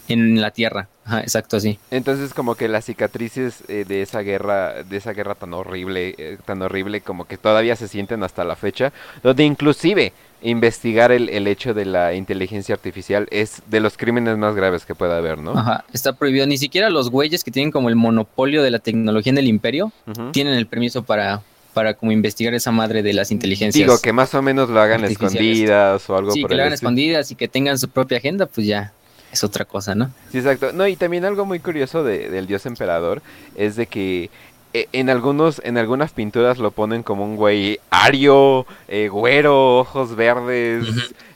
en 0.08 0.40
la 0.40 0.50
Tierra, 0.50 0.88
Ajá, 1.04 1.20
exacto, 1.20 1.60
sí. 1.60 1.78
Entonces 1.92 2.34
como 2.34 2.56
que 2.56 2.66
las 2.66 2.84
cicatrices 2.84 3.62
eh, 3.68 3.84
de 3.86 4.02
esa 4.02 4.20
guerra, 4.22 4.82
de 4.82 4.96
esa 4.96 5.12
guerra 5.12 5.36
tan 5.36 5.54
horrible, 5.54 6.16
eh, 6.18 6.38
tan 6.44 6.60
horrible 6.62 7.00
como 7.00 7.26
que 7.26 7.36
todavía 7.38 7.76
se 7.76 7.86
sienten 7.86 8.24
hasta 8.24 8.42
la 8.42 8.56
fecha, 8.56 8.92
donde 9.22 9.44
inclusive 9.44 10.12
investigar 10.42 11.12
el, 11.12 11.28
el, 11.28 11.46
hecho 11.46 11.74
de 11.74 11.84
la 11.84 12.14
inteligencia 12.14 12.74
artificial 12.74 13.28
es 13.30 13.62
de 13.66 13.78
los 13.80 13.96
crímenes 13.96 14.36
más 14.36 14.56
graves 14.56 14.84
que 14.84 14.96
pueda 14.96 15.16
haber, 15.18 15.38
¿no? 15.38 15.52
Ajá, 15.56 15.84
está 15.92 16.12
prohibido. 16.12 16.46
Ni 16.46 16.58
siquiera 16.58 16.90
los 16.90 17.10
güeyes 17.10 17.44
que 17.44 17.52
tienen 17.52 17.70
como 17.70 17.88
el 17.88 17.96
monopolio 17.96 18.64
de 18.64 18.72
la 18.72 18.80
tecnología 18.80 19.30
en 19.30 19.38
el 19.38 19.46
imperio 19.46 19.92
tienen 20.32 20.54
el 20.54 20.66
permiso 20.66 21.04
para, 21.04 21.42
para 21.76 21.92
como 21.92 22.10
investigar 22.10 22.54
esa 22.54 22.70
madre 22.70 23.02
de 23.02 23.12
las 23.12 23.30
inteligencias. 23.30 23.86
Digo, 23.86 24.00
que 24.00 24.10
más 24.10 24.32
o 24.32 24.40
menos 24.40 24.70
lo 24.70 24.80
hagan 24.80 25.04
escondidas 25.04 26.08
o 26.08 26.16
algo 26.16 26.30
sí, 26.30 26.42
que 26.42 26.54
lo 26.54 26.62
hagan 26.62 26.72
escondidas 26.72 27.30
y 27.30 27.34
que 27.34 27.48
tengan 27.48 27.78
su 27.78 27.90
propia 27.90 28.16
agenda, 28.16 28.46
pues 28.46 28.66
ya 28.66 28.94
es 29.30 29.44
otra 29.44 29.66
cosa, 29.66 29.94
¿no? 29.94 30.10
Sí, 30.32 30.38
exacto. 30.38 30.72
No, 30.72 30.86
y 30.86 30.96
también 30.96 31.26
algo 31.26 31.44
muy 31.44 31.60
curioso 31.60 32.02
de, 32.02 32.30
del 32.30 32.46
dios 32.46 32.64
emperador 32.64 33.20
es 33.56 33.76
de 33.76 33.88
que 33.88 34.30
eh, 34.72 34.88
en 34.92 35.10
algunos 35.10 35.60
en 35.64 35.76
algunas 35.76 36.12
pinturas 36.12 36.56
lo 36.56 36.70
ponen 36.70 37.02
como 37.02 37.24
un 37.26 37.36
güey 37.36 37.78
ario, 37.90 38.64
eh, 38.88 39.08
güero, 39.08 39.80
ojos 39.80 40.16
verdes, 40.16 40.86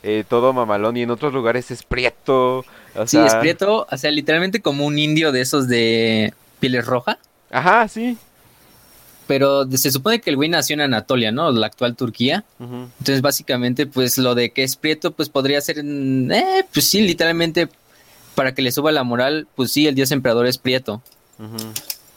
eh, 0.01 0.23
todo 0.27 0.53
mamalón 0.53 0.97
y 0.97 1.03
en 1.03 1.11
otros 1.11 1.33
lugares 1.33 1.69
es 1.69 1.83
prieto. 1.83 2.65
sí, 3.05 3.19
es 3.19 3.35
prieto, 3.35 3.85
o 3.91 3.97
sea, 3.97 4.09
literalmente 4.09 4.59
como 4.59 4.87
un 4.87 4.97
indio 4.97 5.31
de 5.31 5.41
esos 5.41 5.67
de 5.67 6.33
pieles 6.59 6.83
roja. 6.83 7.19
Ajá, 7.51 7.87
sí 7.87 8.17
pero 9.31 9.65
se 9.71 9.91
supone 9.91 10.19
que 10.19 10.29
el 10.29 10.35
güey 10.35 10.49
nació 10.49 10.73
en 10.73 10.81
Anatolia, 10.81 11.31
¿no? 11.31 11.49
La 11.53 11.67
actual 11.67 11.95
Turquía. 11.95 12.43
Entonces, 12.59 13.21
básicamente, 13.21 13.85
pues 13.85 14.17
lo 14.17 14.35
de 14.35 14.49
que 14.49 14.61
es 14.61 14.75
prieto, 14.75 15.11
pues 15.11 15.29
podría 15.29 15.61
ser, 15.61 15.77
eh, 15.79 16.65
pues 16.73 16.89
sí, 16.89 17.01
literalmente, 17.01 17.69
para 18.35 18.53
que 18.53 18.61
le 18.61 18.73
suba 18.73 18.91
la 18.91 19.05
moral, 19.05 19.47
pues 19.55 19.71
sí, 19.71 19.87
el 19.87 19.95
dios 19.95 20.11
emperador 20.11 20.47
es 20.47 20.57
prieto. 20.57 21.01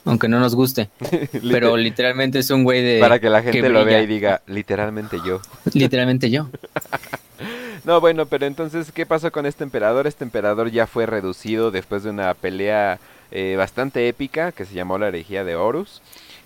Aunque 0.04 0.26
no 0.26 0.40
nos 0.40 0.56
guste. 0.56 0.90
pero 1.52 1.76
literalmente 1.76 2.40
es 2.40 2.50
un 2.50 2.64
güey 2.64 2.82
de... 2.82 2.98
Para 2.98 3.20
que 3.20 3.30
la 3.30 3.44
gente 3.44 3.68
lo 3.68 3.84
vea 3.84 4.02
y 4.02 4.08
diga, 4.08 4.42
literalmente 4.48 5.18
yo. 5.24 5.40
literalmente 5.72 6.30
yo. 6.30 6.48
no, 7.84 8.00
bueno, 8.00 8.26
pero 8.26 8.46
entonces, 8.46 8.90
¿qué 8.90 9.06
pasó 9.06 9.30
con 9.30 9.46
este 9.46 9.62
emperador? 9.62 10.08
Este 10.08 10.24
emperador 10.24 10.72
ya 10.72 10.88
fue 10.88 11.06
reducido 11.06 11.70
después 11.70 12.02
de 12.02 12.10
una 12.10 12.34
pelea 12.34 12.98
eh, 13.30 13.54
bastante 13.56 14.08
épica 14.08 14.50
que 14.50 14.64
se 14.64 14.74
llamó 14.74 14.98
la 14.98 15.06
herejía 15.06 15.44
de 15.44 15.54
Horus, 15.54 16.02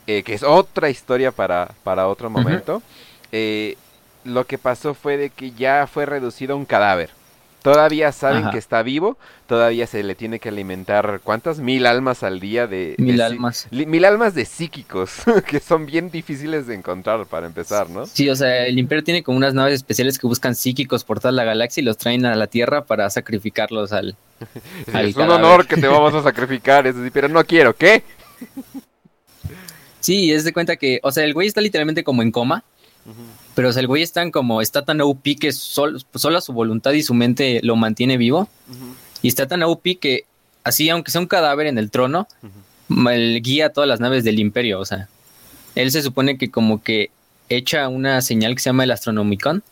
eh, 0.09 0.23
que 0.23 0.33
es 0.33 0.43
otra 0.43 0.89
historia 0.89 1.33
para, 1.33 1.71
para 1.85 2.09
otro 2.09 2.31
momento. 2.31 2.83
Eh, 3.31 3.77
lo 4.25 4.47
que 4.47 4.57
pasó 4.57 4.95
fue 4.95 5.19
de 5.19 5.29
que 5.29 5.51
ya 5.51 5.87
fue 5.87 6.07
reducido 6.07 6.55
a 6.55 6.57
un 6.57 6.65
cadáver. 6.65 7.11
Todavía 7.61 8.11
saben 8.13 8.49
que 8.51 8.57
está 8.57 8.83
vivo, 8.83 9.19
todavía 9.47 9.87
se 9.87 10.03
le 10.03 10.15
tiene 10.15 10.39
que 10.39 10.49
alimentar, 10.49 11.21
¿cuántas? 11.23 11.59
Mil 11.59 11.85
almas 11.85 12.23
al 12.23 12.41
día 12.41 12.67
de... 12.67 12.95
Mil 12.97 13.21
almas. 13.21 13.69
mil 13.71 14.05
almas 14.07 14.35
de 14.35 14.47
psíquicos, 14.47 15.17
que 15.47 15.61
son 15.61 15.85
bien 15.85 16.11
difíciles 16.11 16.67
de 16.67 16.77
encontrar 16.77 17.27
para 17.27 17.47
empezar, 17.47 17.91
¿no? 17.91 18.07
Sí, 18.07 18.31
o 18.31 18.37
sea, 18.37 18.65
el 18.67 18.79
imperio 18.79 19.05
tiene 19.05 19.23
como 19.23 19.37
unas 19.37 19.53
naves 19.53 19.75
especiales 19.75 20.19
que 20.19 20.27
buscan 20.27 20.55
psíquicos 20.55 21.05
por 21.05 21.21
toda 21.21 21.33
la 21.33 21.45
galaxia 21.45 21.83
y 21.83 21.85
los 21.85 21.99
traen 21.99 22.25
a 22.25 22.35
la 22.35 22.47
Tierra 22.47 22.87
para 22.87 23.11
sacrificarlos 23.11 23.93
al... 23.93 24.17
es 24.87 25.17
un 25.17 25.31
honor 25.31 25.67
que 25.67 25.77
te 25.77 25.87
vamos 25.87 26.15
a 26.15 26.23
sacrificar, 26.23 26.87
es 26.87 26.97
decir, 26.97 27.13
pero 27.13 27.29
no 27.29 27.45
quiero, 27.45 27.77
¿qué? 27.77 28.03
Sí, 30.01 30.33
es 30.33 30.45
de 30.45 30.53
cuenta 30.53 30.77
que, 30.77 31.01
o 31.03 31.13
sea, 31.13 31.25
el 31.25 31.35
güey 31.35 31.49
está 31.49 31.61
literalmente 31.61 32.05
como 32.05 32.23
en 32.23 32.31
coma. 32.31 32.65
Pero 33.55 33.71
o 33.71 33.73
sea, 33.73 33.81
el 33.81 33.87
güey 33.87 34.03
está 34.03 34.31
como, 34.31 34.61
está 34.61 34.85
tan 34.85 35.01
OP 35.01 35.23
que 35.41 35.51
sol, 35.53 36.05
solo 36.15 36.41
su 36.41 36.53
voluntad 36.53 36.93
y 36.93 37.03
su 37.03 37.15
mente 37.15 37.61
lo 37.63 37.75
mantiene 37.75 38.17
vivo. 38.17 38.49
Y 39.23 39.29
está 39.29 39.49
tan 39.49 39.63
OP 39.63 39.99
que 40.01 40.27
así, 40.63 40.89
aunque 40.91 41.11
sea 41.11 41.21
un 41.21 41.27
cadáver 41.27 41.67
en 41.67 41.79
el 41.79 41.91
trono, 41.91 42.29
él 43.11 43.41
guía 43.43 43.73
todas 43.73 43.89
las 43.89 44.01
naves 44.01 44.25
del 44.25 44.39
imperio. 44.39 44.79
O 44.79 44.85
sea, 44.85 45.09
él 45.75 45.91
se 45.91 46.03
supone 46.03 46.39
que 46.39 46.51
como 46.51 46.83
que 46.83 47.11
echa 47.49 47.89
una 47.89 48.21
señal 48.21 48.55
que 48.55 48.61
se 48.61 48.69
llama 48.69 48.85
el 48.85 48.91
Astronomicon. 48.91 49.63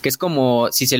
Que 0.00 0.10
es 0.10 0.18
como 0.18 0.70
si, 0.70 0.86
se, 0.86 0.96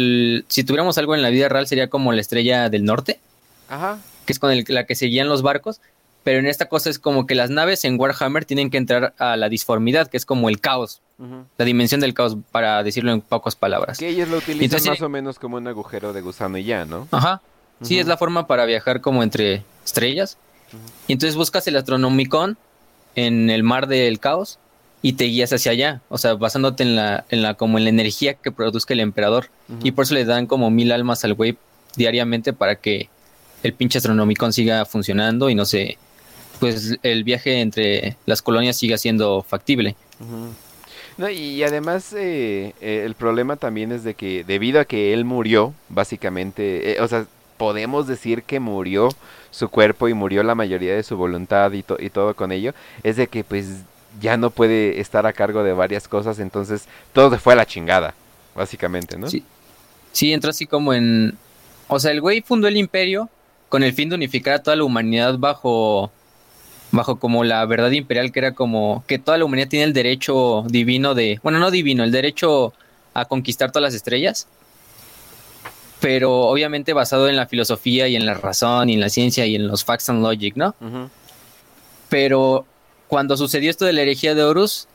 si 0.49 0.65
tuviéramos 0.65 0.97
algo 0.97 1.15
en 1.15 1.21
la 1.21 1.29
vida 1.29 1.49
real, 1.49 1.67
sería 1.67 1.89
como 1.89 2.13
la 2.13 2.23
estrella 2.23 2.71
del 2.71 2.85
norte. 2.85 3.21
Ajá. 3.69 3.99
Que 4.25 4.33
es 4.33 4.39
con 4.39 4.51
el, 4.51 4.65
la 4.69 4.87
que 4.87 4.95
seguían 4.95 5.29
los 5.29 5.43
barcos 5.43 5.81
pero 6.25 6.39
en 6.39 6.47
esta 6.47 6.67
cosa 6.69 6.91
es 6.91 6.99
como 6.99 7.27
que 7.27 7.35
las 7.35 7.51
naves 7.51 7.85
en 7.85 8.01
Warhammer 8.01 8.47
tienen 8.47 8.71
que 8.71 8.79
entrar 8.79 9.15
a 9.19 9.37
la 9.37 9.49
disformidad, 9.51 10.09
que 10.09 10.17
es 10.17 10.25
como 10.25 10.49
el 10.49 10.59
caos, 10.59 11.03
la 11.59 11.65
dimensión 11.65 12.01
del 12.01 12.15
caos, 12.15 12.37
para 12.51 12.83
decirlo 12.83 13.13
en 13.13 13.21
pocas 13.21 13.55
palabras. 13.55 13.99
Que 13.99 14.09
ellos 14.09 14.29
lo 14.29 14.39
utilizan 14.39 14.83
más 14.85 15.03
o 15.03 15.09
menos 15.09 15.39
como 15.39 15.59
un 15.59 15.69
agujero 15.69 16.13
de 16.15 16.23
gusano 16.23 16.59
y 16.59 16.65
ya, 16.65 16.87
¿no? 16.87 17.07
Ajá. 17.11 17.43
Sí, 17.83 17.99
es 17.99 18.07
la 18.07 18.17
forma 18.17 18.47
para 18.47 18.65
viajar 18.65 19.03
como 19.03 19.23
entre 19.23 19.63
estrellas. 19.85 20.39
Y 21.07 21.13
entonces 21.13 21.37
buscas 21.37 21.67
el 21.69 21.77
Astronomicon 21.77 22.57
en 23.15 23.51
el 23.51 23.63
mar 23.63 23.87
del 23.87 24.19
caos 24.19 24.59
y 25.03 25.13
te 25.13 25.25
guías 25.25 25.53
hacia 25.53 25.73
allá, 25.73 26.01
o 26.09 26.17
sea, 26.17 26.35
basándote 26.35 26.83
en 26.83 26.97
la, 26.97 27.27
en 27.29 27.43
la 27.43 27.55
como 27.55 27.77
en 27.77 27.85
la 27.85 27.91
energía 27.91 28.35
que 28.35 28.51
produzca 28.51 28.95
el 28.95 29.01
emperador. 29.01 29.51
Y 29.83 29.91
por 29.91 30.05
eso 30.05 30.15
le 30.15 30.25
dan 30.25 30.47
como 30.47 30.71
mil 30.71 30.91
almas 30.91 31.25
al 31.25 31.35
güey 31.35 31.59
diariamente 31.97 32.55
para 32.55 32.77
que 32.77 33.11
el 33.63 33.75
pinche 33.75 33.99
Astronomicon 33.99 34.53
siga 34.53 34.85
funcionando 34.87 35.51
y 35.51 35.55
no 35.55 35.67
se 35.67 35.99
pues 36.61 36.99
el 37.03 37.25
viaje 37.25 37.61
entre 37.61 38.17
las 38.27 38.43
colonias 38.43 38.77
siga 38.77 38.99
siendo 38.99 39.43
factible. 39.43 39.97
No, 41.17 41.29
y 41.29 41.63
además 41.63 42.13
eh, 42.13 42.75
eh, 42.81 43.03
el 43.05 43.15
problema 43.15 43.57
también 43.57 43.93
es 43.93 44.03
de 44.05 44.15
que 44.15 44.45
debido 44.45 44.81
a 44.81 44.85
que 44.85 45.13
él 45.13 45.25
murió, 45.25 45.73
básicamente, 45.89 46.93
eh, 46.93 47.01
o 47.01 47.09
sea, 47.09 47.27
podemos 47.57 48.07
decir 48.07 48.43
que 48.43 48.59
murió 48.59 49.11
su 49.51 49.69
cuerpo 49.69 50.09
y 50.09 50.15
murió 50.15 50.43
la 50.43 50.57
mayoría 50.57 50.95
de 50.95 51.05
su 51.05 51.17
voluntad 51.17 51.73
y, 51.73 51.85
y 51.99 52.11
todo 52.11 52.35
con 52.35 52.51
ello, 52.51 52.75
es 53.05 53.17
de 53.17 53.29
que 53.29 53.45
pues 53.45 53.83
ya 54.21 54.37
no 54.37 54.51
puede 54.51 55.01
estar 55.01 55.27
a 55.27 55.33
cargo 55.33 55.63
de 55.63 55.73
varias 55.73 56.09
cosas, 56.09 56.39
entonces 56.41 56.87
todo 57.13 57.31
se 57.31 57.39
fue 57.39 57.53
a 57.53 57.57
la 57.57 57.67
chingada, 57.67 58.15
básicamente, 58.55 59.17
¿no? 59.17 59.29
Sí, 59.31 59.45
sí 60.13 60.33
entró 60.33 60.51
así 60.51 60.67
como 60.67 60.95
en... 60.95 61.37
O 61.87 62.01
sea, 62.01 62.11
el 62.11 62.21
güey 62.21 62.41
fundó 62.41 62.67
el 62.67 62.77
imperio 62.77 63.29
con 63.69 63.83
el 63.83 63.93
fin 63.93 64.09
de 64.09 64.15
unificar 64.15 64.55
a 64.55 64.63
toda 64.63 64.77
la 64.77 64.85
humanidad 64.85 65.39
bajo 65.39 66.11
bajo 66.95 67.17
como 67.17 67.45
la 67.45 67.65
verdad 67.67 67.91
imperial 67.91 68.31
que 68.33 68.39
era 68.39 68.53
como 68.53 69.05
que 69.07 69.19
toda 69.19 69.37
la 69.37 69.45
humanidad 69.45 69.69
tiene 69.69 69.85
el 69.85 69.93
derecho 69.93 70.65
divino 70.69 71.15
de, 71.15 71.41
bueno, 71.43 71.59
no 71.59 71.71
divino, 71.71 72.05
el 72.05 72.13
derecho 72.13 72.73
a 73.15 73.25
conquistar 73.25 73.71
todas 73.71 73.83
las 73.83 73.95
estrellas, 73.95 74.47
pero 76.01 76.43
obviamente 76.43 76.93
basado 76.93 77.29
en 77.29 77.37
la 77.37 77.47
filosofía 77.47 78.09
y 78.09 78.17
en 78.17 78.27
la 78.27 78.35
razón 78.35 78.91
y 78.91 78.95
en 78.95 79.01
la 79.01 79.09
ciencia 79.09 79.47
y 79.47 79.57
en 79.57 79.67
los 79.67 79.85
facts 79.85 80.09
and 80.09 80.23
logic, 80.23 80.57
¿no? 80.57 80.75
Pero 82.09 82.65
cuando 83.09 83.37
sucedió 83.37 83.71
esto 83.71 83.85
de 83.85 83.93
la 83.93 84.03
herejía 84.03 84.35
de 84.35 84.45
Horus, 84.45 84.87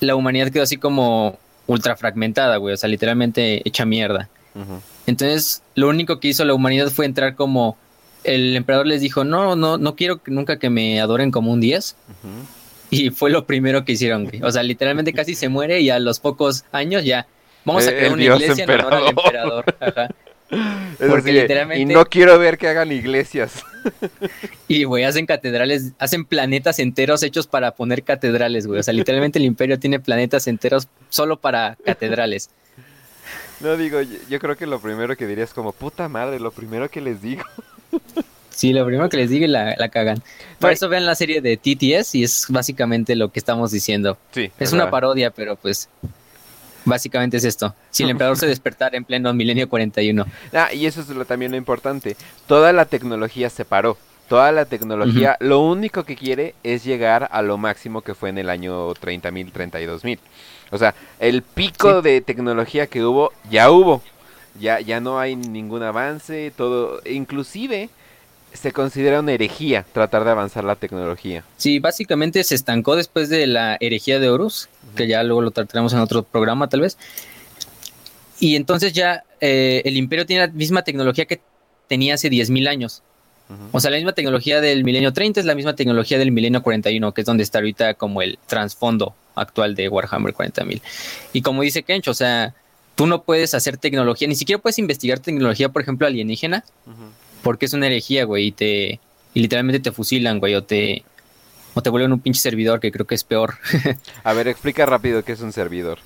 la 0.00 0.14
humanidad 0.14 0.50
quedó 0.50 0.62
así 0.62 0.76
como 0.76 1.38
ultra 1.66 1.96
fragmentada, 1.96 2.56
güey, 2.56 2.74
o 2.74 2.76
sea, 2.76 2.88
literalmente 2.88 3.66
hecha 3.66 3.84
mierda. 3.84 4.28
Entonces, 5.06 5.62
lo 5.74 5.88
único 5.88 6.20
que 6.20 6.28
hizo 6.28 6.44
la 6.44 6.52
humanidad 6.52 6.88
fue 6.88 7.06
entrar 7.06 7.34
como 7.34 7.76
el 8.24 8.56
emperador 8.56 8.86
les 8.86 9.00
dijo, 9.00 9.24
no, 9.24 9.56
no, 9.56 9.78
no 9.78 9.96
quiero 9.96 10.20
nunca 10.26 10.58
que 10.58 10.70
me 10.70 11.00
adoren 11.00 11.30
como 11.30 11.52
un 11.52 11.60
10. 11.60 11.96
Y 12.90 13.10
fue 13.10 13.30
lo 13.30 13.46
primero 13.46 13.84
que 13.84 13.92
hicieron, 13.92 14.30
O 14.42 14.50
sea, 14.50 14.62
literalmente 14.62 15.12
casi 15.14 15.34
se 15.34 15.48
muere 15.48 15.80
y 15.80 15.90
a 15.90 15.98
los 15.98 16.20
pocos 16.20 16.64
años 16.72 17.04
ya 17.04 17.26
vamos 17.64 17.86
a 17.86 17.90
eh, 17.90 17.96
crear 17.96 18.12
una 18.12 18.22
iglesia 18.22 18.64
en 18.64 18.70
honor 18.70 18.94
al 18.94 19.08
emperador. 19.08 19.64
Porque 20.98 21.32
literalmente... 21.32 21.80
Y 21.80 21.86
no 21.86 22.04
quiero 22.04 22.38
ver 22.38 22.58
que 22.58 22.68
hagan 22.68 22.92
iglesias. 22.92 23.64
y, 24.68 24.84
güey, 24.84 25.04
hacen 25.04 25.24
catedrales, 25.24 25.92
hacen 25.98 26.26
planetas 26.26 26.78
enteros 26.78 27.22
hechos 27.22 27.46
para 27.46 27.74
poner 27.74 28.02
catedrales, 28.02 28.66
güey. 28.66 28.80
O 28.80 28.82
sea, 28.82 28.92
literalmente 28.92 29.38
el 29.38 29.46
imperio 29.46 29.78
tiene 29.78 29.98
planetas 29.98 30.46
enteros 30.46 30.88
solo 31.08 31.38
para 31.38 31.78
catedrales. 31.84 32.50
No 33.60 33.76
digo, 33.76 34.00
yo 34.02 34.38
creo 34.40 34.56
que 34.56 34.66
lo 34.66 34.80
primero 34.80 35.16
que 35.16 35.26
diría 35.26 35.44
es 35.44 35.54
como, 35.54 35.72
puta 35.72 36.08
madre, 36.08 36.40
lo 36.40 36.50
primero 36.50 36.90
que 36.90 37.00
les 37.00 37.22
digo. 37.22 37.44
Sí, 38.50 38.72
lo 38.72 38.84
primero 38.84 39.08
que 39.08 39.16
les 39.16 39.30
digo 39.30 39.46
la, 39.46 39.74
la 39.78 39.88
cagan. 39.88 40.22
Por 40.58 40.72
eso 40.72 40.88
vean 40.88 41.06
la 41.06 41.14
serie 41.14 41.40
de 41.40 41.56
TTS 41.56 42.14
y 42.14 42.24
es 42.24 42.46
básicamente 42.48 43.16
lo 43.16 43.32
que 43.32 43.38
estamos 43.38 43.70
diciendo. 43.70 44.18
Sí, 44.30 44.50
es 44.58 44.72
una 44.72 44.90
parodia, 44.90 45.30
pero 45.30 45.56
pues 45.56 45.88
básicamente 46.84 47.36
es 47.36 47.44
esto. 47.44 47.74
Si 47.90 48.02
el 48.02 48.10
emperador 48.10 48.36
se 48.36 48.46
despertara 48.46 48.96
en 48.96 49.04
pleno 49.04 49.32
milenio 49.32 49.68
41. 49.68 50.26
Ah, 50.52 50.72
y 50.72 50.86
eso 50.86 51.00
es 51.00 51.08
lo, 51.08 51.24
también 51.24 51.52
lo 51.52 51.56
importante. 51.56 52.16
Toda 52.46 52.72
la 52.72 52.84
tecnología 52.84 53.50
se 53.50 53.64
paró. 53.64 53.96
Toda 54.28 54.52
la 54.52 54.64
tecnología, 54.64 55.36
lo 55.40 55.60
único 55.60 56.04
que 56.04 56.16
quiere 56.16 56.54
es 56.62 56.84
llegar 56.84 57.28
a 57.32 57.42
lo 57.42 57.58
máximo 57.58 58.00
que 58.00 58.14
fue 58.14 58.30
en 58.30 58.38
el 58.38 58.48
año 58.48 58.94
30.000, 58.94 59.52
32.000. 59.52 60.18
O 60.70 60.78
sea, 60.78 60.94
el 61.18 61.42
pico 61.42 62.00
de 62.00 62.22
tecnología 62.22 62.86
que 62.86 63.04
hubo, 63.04 63.32
ya 63.50 63.70
hubo 63.70 64.00
ya, 64.60 64.80
ya 64.80 65.00
no 65.00 65.18
hay 65.18 65.36
ningún 65.36 65.82
avance, 65.82 66.52
todo, 66.56 67.00
inclusive 67.04 67.90
se 68.52 68.72
considera 68.72 69.20
una 69.20 69.32
herejía 69.32 69.84
tratar 69.92 70.24
de 70.24 70.30
avanzar 70.30 70.64
la 70.64 70.76
tecnología. 70.76 71.44
Sí, 71.56 71.78
básicamente 71.78 72.44
se 72.44 72.54
estancó 72.54 72.96
después 72.96 73.28
de 73.28 73.46
la 73.46 73.76
herejía 73.80 74.20
de 74.20 74.28
Horus, 74.28 74.68
que 74.94 75.06
ya 75.06 75.22
luego 75.22 75.40
lo 75.40 75.50
trataremos 75.50 75.92
en 75.92 76.00
otro 76.00 76.22
programa 76.22 76.68
tal 76.68 76.82
vez. 76.82 76.98
Y 78.38 78.56
entonces 78.56 78.92
ya 78.92 79.24
eh, 79.40 79.82
el 79.84 79.96
imperio 79.96 80.26
tiene 80.26 80.46
la 80.46 80.52
misma 80.52 80.82
tecnología 80.82 81.24
que 81.24 81.40
tenía 81.88 82.14
hace 82.14 82.28
10.000 82.28 82.68
años. 82.68 83.02
O 83.70 83.80
sea, 83.80 83.90
la 83.90 83.98
misma 83.98 84.12
tecnología 84.12 84.62
del 84.62 84.82
milenio 84.82 85.12
30 85.12 85.40
es 85.40 85.44
la 85.44 85.54
misma 85.54 85.76
tecnología 85.76 86.18
del 86.18 86.32
milenio 86.32 86.62
41, 86.62 87.12
que 87.12 87.20
es 87.20 87.26
donde 87.26 87.42
está 87.42 87.58
ahorita 87.58 87.94
como 87.94 88.22
el 88.22 88.38
trasfondo 88.46 89.14
actual 89.34 89.74
de 89.74 89.90
Warhammer 89.90 90.32
40.000. 90.32 90.80
Y 91.34 91.42
como 91.42 91.60
dice 91.60 91.82
Kench, 91.82 92.08
o 92.08 92.14
sea, 92.14 92.54
tú 92.94 93.06
no 93.06 93.22
puedes 93.22 93.54
hacer 93.54 93.76
tecnología, 93.76 94.28
ni 94.28 94.34
siquiera 94.34 94.60
puedes 94.60 94.78
investigar 94.78 95.18
tecnología, 95.18 95.70
por 95.70 95.82
ejemplo, 95.82 96.06
alienígena, 96.06 96.64
porque 97.42 97.66
es 97.66 97.72
una 97.72 97.86
herejía, 97.86 98.24
güey, 98.24 98.48
y 98.48 98.52
te 98.52 99.00
y 99.34 99.40
literalmente 99.40 99.80
te 99.80 99.92
fusilan, 99.92 100.38
güey, 100.38 100.54
o 100.54 100.62
te 100.62 101.04
o 101.74 101.82
te 101.82 101.90
vuelven 101.90 102.12
un 102.12 102.20
pinche 102.20 102.40
servidor, 102.40 102.80
que 102.80 102.92
creo 102.92 103.06
que 103.06 103.14
es 103.14 103.24
peor. 103.24 103.54
A 104.24 104.32
ver, 104.34 104.48
explica 104.48 104.84
rápido 104.84 105.24
qué 105.24 105.32
es 105.32 105.40
un 105.40 105.52
servidor. 105.52 105.98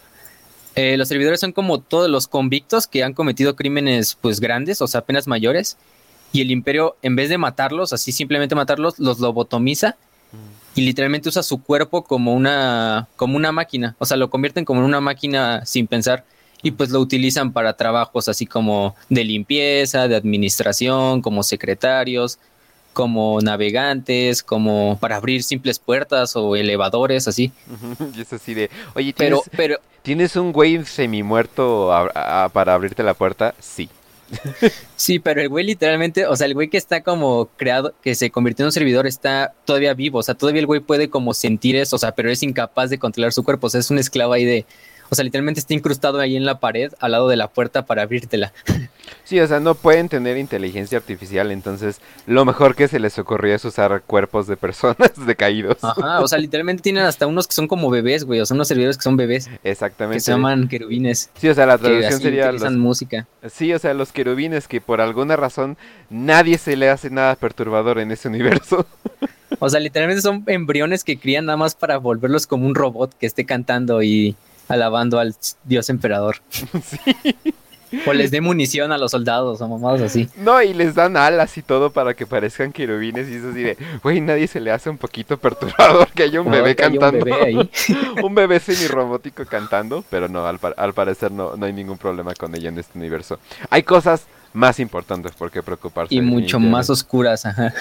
Eh, 0.76 0.96
los 0.96 1.08
servidores 1.08 1.40
son 1.40 1.52
como 1.52 1.80
todos 1.80 2.08
los 2.08 2.28
convictos 2.28 2.86
que 2.86 3.02
han 3.02 3.14
cometido 3.14 3.56
crímenes 3.56 4.16
pues 4.20 4.40
grandes, 4.40 4.80
o 4.82 4.86
sea, 4.86 5.00
apenas 5.00 5.26
mayores, 5.26 5.76
y 6.32 6.42
el 6.42 6.50
imperio, 6.50 6.96
en 7.02 7.16
vez 7.16 7.30
de 7.30 7.38
matarlos, 7.38 7.92
así 7.92 8.12
simplemente 8.12 8.54
matarlos, 8.54 8.98
los 8.98 9.18
lobotomiza 9.18 9.96
y 10.74 10.82
literalmente 10.82 11.30
usa 11.30 11.42
su 11.42 11.62
cuerpo 11.62 12.04
como 12.04 12.34
una, 12.34 13.08
como 13.16 13.36
una 13.36 13.52
máquina, 13.52 13.96
o 13.98 14.04
sea, 14.04 14.18
lo 14.18 14.28
convierten 14.28 14.66
como 14.66 14.80
en 14.80 14.86
una 14.86 15.00
máquina 15.00 15.64
sin 15.64 15.86
pensar 15.86 16.24
y 16.62 16.70
pues 16.72 16.90
lo 16.90 17.00
utilizan 17.00 17.52
para 17.52 17.76
trabajos 17.76 18.28
así 18.28 18.46
como 18.46 18.94
de 19.08 19.24
limpieza, 19.24 20.08
de 20.08 20.16
administración, 20.16 21.22
como 21.22 21.42
secretarios, 21.42 22.38
como 22.92 23.40
navegantes, 23.42 24.42
como 24.42 24.96
para 25.00 25.16
abrir 25.16 25.42
simples 25.42 25.78
puertas 25.78 26.34
o 26.34 26.56
elevadores, 26.56 27.28
así. 27.28 27.52
y 28.16 28.20
es 28.22 28.32
así 28.32 28.54
de, 28.54 28.70
oye, 28.94 29.12
¿tienes, 29.12 29.16
pero, 29.16 29.42
pero, 29.56 29.80
¿tienes 30.02 30.34
un 30.36 30.52
güey 30.52 30.82
semi 30.84 31.22
muerto 31.22 31.90
para 32.52 32.74
abrirte 32.74 33.02
la 33.02 33.14
puerta? 33.14 33.54
Sí. 33.60 33.88
sí, 34.96 35.18
pero 35.18 35.40
el 35.40 35.48
güey 35.48 35.64
literalmente, 35.64 36.26
o 36.26 36.34
sea, 36.36 36.46
el 36.46 36.54
güey 36.54 36.68
que 36.68 36.78
está 36.78 37.02
como 37.02 37.50
creado, 37.56 37.94
que 38.02 38.14
se 38.14 38.30
convirtió 38.30 38.64
en 38.64 38.68
un 38.68 38.72
servidor, 38.72 39.06
está 39.06 39.52
todavía 39.64 39.94
vivo, 39.94 40.18
o 40.18 40.22
sea, 40.22 40.34
todavía 40.34 40.60
el 40.60 40.66
güey 40.66 40.80
puede 40.80 41.10
como 41.10 41.34
sentir 41.34 41.76
eso, 41.76 41.96
o 41.96 41.98
sea, 41.98 42.12
pero 42.12 42.30
es 42.30 42.42
incapaz 42.42 42.90
de 42.90 42.98
controlar 42.98 43.32
su 43.32 43.44
cuerpo, 43.44 43.66
o 43.66 43.70
sea, 43.70 43.80
es 43.80 43.90
un 43.90 43.98
esclavo 43.98 44.32
ahí 44.32 44.44
de, 44.44 44.66
O 45.10 45.14
sea, 45.14 45.24
literalmente 45.24 45.60
está 45.60 45.74
incrustado 45.74 46.20
ahí 46.20 46.36
en 46.36 46.44
la 46.44 46.60
pared, 46.60 46.92
al 47.00 47.12
lado 47.12 47.28
de 47.28 47.36
la 47.36 47.48
puerta 47.48 47.86
para 47.86 48.02
abrírtela. 48.02 48.52
Sí, 49.22 49.40
o 49.40 49.46
sea, 49.46 49.58
no 49.58 49.74
pueden 49.74 50.08
tener 50.08 50.36
inteligencia 50.36 50.98
artificial, 50.98 51.50
entonces 51.50 52.00
lo 52.26 52.44
mejor 52.44 52.76
que 52.76 52.86
se 52.86 53.00
les 53.00 53.18
ocurrió 53.18 53.56
es 53.56 53.64
usar 53.64 54.02
cuerpos 54.02 54.46
de 54.46 54.56
personas 54.56 55.12
decaídos. 55.26 55.78
Ajá, 55.82 56.20
o 56.22 56.28
sea, 56.28 56.38
literalmente 56.38 56.82
tienen 56.82 57.04
hasta 57.04 57.26
unos 57.26 57.48
que 57.48 57.54
son 57.54 57.66
como 57.66 57.90
bebés, 57.90 58.24
güey, 58.24 58.40
o 58.40 58.46
sea, 58.46 58.54
unos 58.54 58.68
servidores 58.68 58.96
que 58.96 59.02
son 59.02 59.16
bebés. 59.16 59.50
Exactamente. 59.64 60.18
Que 60.18 60.20
se 60.20 60.30
llaman 60.30 60.68
querubines. 60.68 61.30
Sí, 61.36 61.48
o 61.48 61.54
sea, 61.54 61.66
la 61.66 61.76
traducción 61.76 62.20
sería... 62.20 62.52
Los... 62.52 62.70
música. 62.72 63.26
Sí, 63.50 63.72
o 63.72 63.78
sea, 63.80 63.94
los 63.94 64.12
querubines 64.12 64.68
que 64.68 64.80
por 64.80 65.00
alguna 65.00 65.34
razón 65.34 65.76
nadie 66.08 66.58
se 66.58 66.76
le 66.76 66.88
hace 66.88 67.10
nada 67.10 67.34
perturbador 67.34 67.98
en 67.98 68.12
ese 68.12 68.28
universo. 68.28 68.86
O 69.58 69.68
sea, 69.68 69.80
literalmente 69.80 70.22
son 70.22 70.44
embriones 70.46 71.04
que 71.04 71.18
crían 71.18 71.46
nada 71.46 71.56
más 71.56 71.74
para 71.74 71.98
volverlos 71.98 72.46
como 72.46 72.66
un 72.66 72.74
robot 72.74 73.14
que 73.18 73.26
esté 73.26 73.44
cantando 73.44 74.02
y 74.02 74.36
alabando 74.68 75.18
al 75.18 75.34
dios 75.64 75.90
emperador. 75.90 76.36
Sí. 76.82 77.52
O 78.04 78.12
les 78.12 78.30
dé 78.30 78.40
munición 78.40 78.90
a 78.90 78.98
los 78.98 79.12
soldados 79.12 79.60
o 79.60 79.68
mamados 79.68 80.00
así. 80.00 80.28
No, 80.36 80.60
y 80.60 80.74
les 80.74 80.94
dan 80.94 81.16
alas 81.16 81.56
y 81.56 81.62
todo 81.62 81.90
para 81.90 82.14
que 82.14 82.26
parezcan 82.26 82.72
querubines 82.72 83.28
y 83.28 83.36
eso 83.36 83.50
así 83.50 83.62
de, 83.62 83.76
güey, 84.02 84.20
nadie 84.20 84.48
se 84.48 84.60
le 84.60 84.72
hace 84.72 84.90
un 84.90 84.98
poquito 84.98 85.36
perturbador 85.38 86.08
que 86.08 86.24
haya 86.24 86.40
un 86.40 86.50
bebé 86.50 86.74
cantando. 86.74 87.18
Un 87.18 87.24
bebé, 87.24 87.44
ahí. 87.44 87.70
un 88.24 88.34
bebé 88.34 88.58
semi-robótico 88.58 89.46
cantando, 89.46 90.04
pero 90.10 90.28
no, 90.28 90.44
al, 90.46 90.58
parecer 90.94 91.30
no, 91.30 91.56
no 91.56 91.66
hay 91.66 91.72
ningún 91.72 91.96
problema 91.96 92.34
con 92.34 92.54
ella 92.56 92.70
en 92.70 92.78
este 92.78 92.98
universo. 92.98 93.38
Hay 93.70 93.84
cosas 93.84 94.26
más 94.52 94.80
importantes 94.80 95.32
por 95.32 95.50
qué 95.50 95.62
preocuparse. 95.62 96.14
Y 96.14 96.22
mucho 96.22 96.58
más 96.58 96.88
oscuras, 96.88 97.44
ajá. 97.44 97.72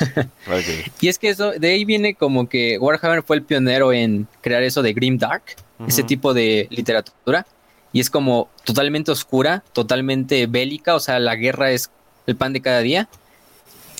Y 0.99 1.07
es 1.07 1.17
que 1.17 1.29
eso, 1.29 1.51
de 1.53 1.69
ahí 1.69 1.85
viene 1.85 2.15
como 2.15 2.47
que 2.49 2.77
Warhammer 2.77 3.23
fue 3.23 3.37
el 3.37 3.43
pionero 3.43 3.93
en 3.93 4.27
crear 4.41 4.61
eso 4.61 4.81
de 4.81 4.93
Grim 4.93 5.17
Dark, 5.17 5.43
ese 5.87 6.03
tipo 6.03 6.33
de 6.33 6.67
literatura. 6.69 7.45
Y 7.93 7.99
es 7.99 8.09
como 8.09 8.49
totalmente 8.65 9.11
oscura, 9.11 9.63
totalmente 9.73 10.47
bélica, 10.47 10.95
o 10.95 10.99
sea, 10.99 11.19
la 11.19 11.35
guerra 11.35 11.71
es 11.71 11.89
el 12.27 12.35
pan 12.35 12.53
de 12.53 12.61
cada 12.61 12.79
día. 12.79 13.07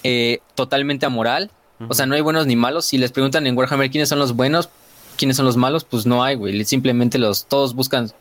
Eh, 0.03 0.39
totalmente 0.53 1.05
amoral, 1.05 1.49
o 1.87 1.93
sea, 1.93 2.05
no 2.05 2.15
hay 2.15 2.21
buenos 2.21 2.47
ni 2.47 2.55
malos. 2.55 2.85
Si 2.85 2.97
les 2.97 3.11
preguntan 3.11 3.47
en 3.47 3.57
Warhammer 3.57 3.89
quiénes 3.89 4.09
son 4.09 4.19
los 4.19 4.35
buenos, 4.35 4.69
quiénes 5.17 5.37
son 5.37 5.45
los 5.45 5.57
malos, 5.57 5.83
pues 5.83 6.05
no 6.05 6.23
hay, 6.23 6.35
güey. 6.35 6.63
Simplemente 6.65 7.17
los, 7.17 7.45
todos 7.45 7.75
buscan 7.75 8.11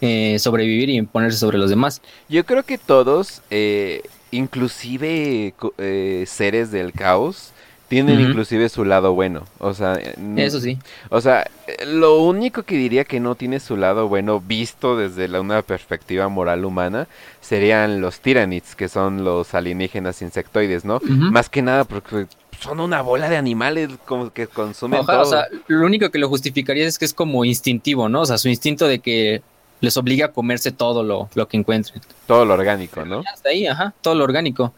eh, 0.00 0.36
sobrevivir 0.38 0.90
y 0.90 0.96
imponerse 0.96 1.38
sobre 1.38 1.58
los 1.58 1.70
demás. 1.70 2.02
Yo 2.28 2.44
creo 2.44 2.64
que 2.64 2.78
todos, 2.78 3.42
eh, 3.50 4.02
inclusive 4.30 5.54
eh, 5.78 6.24
seres 6.26 6.70
del 6.70 6.92
caos, 6.92 7.52
tienen 7.94 8.20
inclusive 8.20 8.68
su 8.68 8.84
lado 8.84 9.14
bueno. 9.14 9.44
O 9.60 9.72
sea, 9.72 9.94
eso 10.36 10.60
sí. 10.60 10.78
O 11.10 11.20
sea, 11.20 11.48
lo 11.86 12.22
único 12.22 12.64
que 12.64 12.76
diría 12.76 13.04
que 13.04 13.20
no 13.20 13.36
tiene 13.36 13.60
su 13.60 13.76
lado 13.76 14.08
bueno 14.08 14.40
visto 14.40 14.96
desde 14.96 15.28
la, 15.28 15.40
una 15.40 15.62
perspectiva 15.62 16.28
moral 16.28 16.64
humana 16.64 17.06
serían 17.40 18.00
los 18.00 18.18
tiranids, 18.18 18.74
que 18.74 18.88
son 18.88 19.22
los 19.22 19.54
alienígenas 19.54 20.22
insectoides, 20.22 20.84
¿no? 20.84 21.00
Más 21.04 21.48
que 21.48 21.62
nada 21.62 21.84
porque 21.84 22.26
son 22.58 22.80
una 22.80 23.00
bola 23.00 23.28
de 23.28 23.36
animales 23.36 23.90
como 24.06 24.32
que 24.32 24.48
consumen 24.48 25.06
todo. 25.06 25.20
O 25.20 25.24
sea, 25.24 25.46
lo 25.68 25.86
único 25.86 26.10
que 26.10 26.18
lo 26.18 26.28
justificaría 26.28 26.86
es 26.88 26.98
que 26.98 27.04
es 27.04 27.14
como 27.14 27.44
instintivo, 27.44 28.08
¿no? 28.08 28.22
O 28.22 28.26
sea, 28.26 28.38
su 28.38 28.48
instinto 28.48 28.88
de 28.88 28.98
que 28.98 29.42
les 29.80 29.96
obliga 29.96 30.26
a 30.26 30.32
comerse 30.32 30.72
todo 30.72 31.04
lo, 31.04 31.28
lo 31.34 31.46
que 31.46 31.56
encuentren. 31.58 32.02
Todo 32.26 32.44
lo 32.44 32.54
orgánico, 32.54 33.04
¿no? 33.04 33.22
Hasta 33.32 33.50
ahí, 33.50 33.68
ajá, 33.68 33.94
todo 34.00 34.16
lo 34.16 34.24
orgánico. 34.24 34.72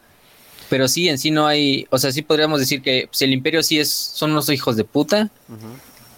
Pero 0.69 0.87
sí, 0.87 1.07
en 1.07 1.17
sí 1.17 1.31
no 1.31 1.47
hay, 1.47 1.87
o 1.89 1.97
sea, 1.97 2.11
sí 2.11 2.21
podríamos 2.21 2.59
decir 2.59 2.81
que 2.81 3.07
pues, 3.07 3.21
el 3.21 3.31
imperio 3.31 3.63
sí 3.63 3.79
es, 3.79 3.89
son 3.89 4.31
unos 4.31 4.49
hijos 4.49 4.75
de 4.75 4.83
puta, 4.83 5.29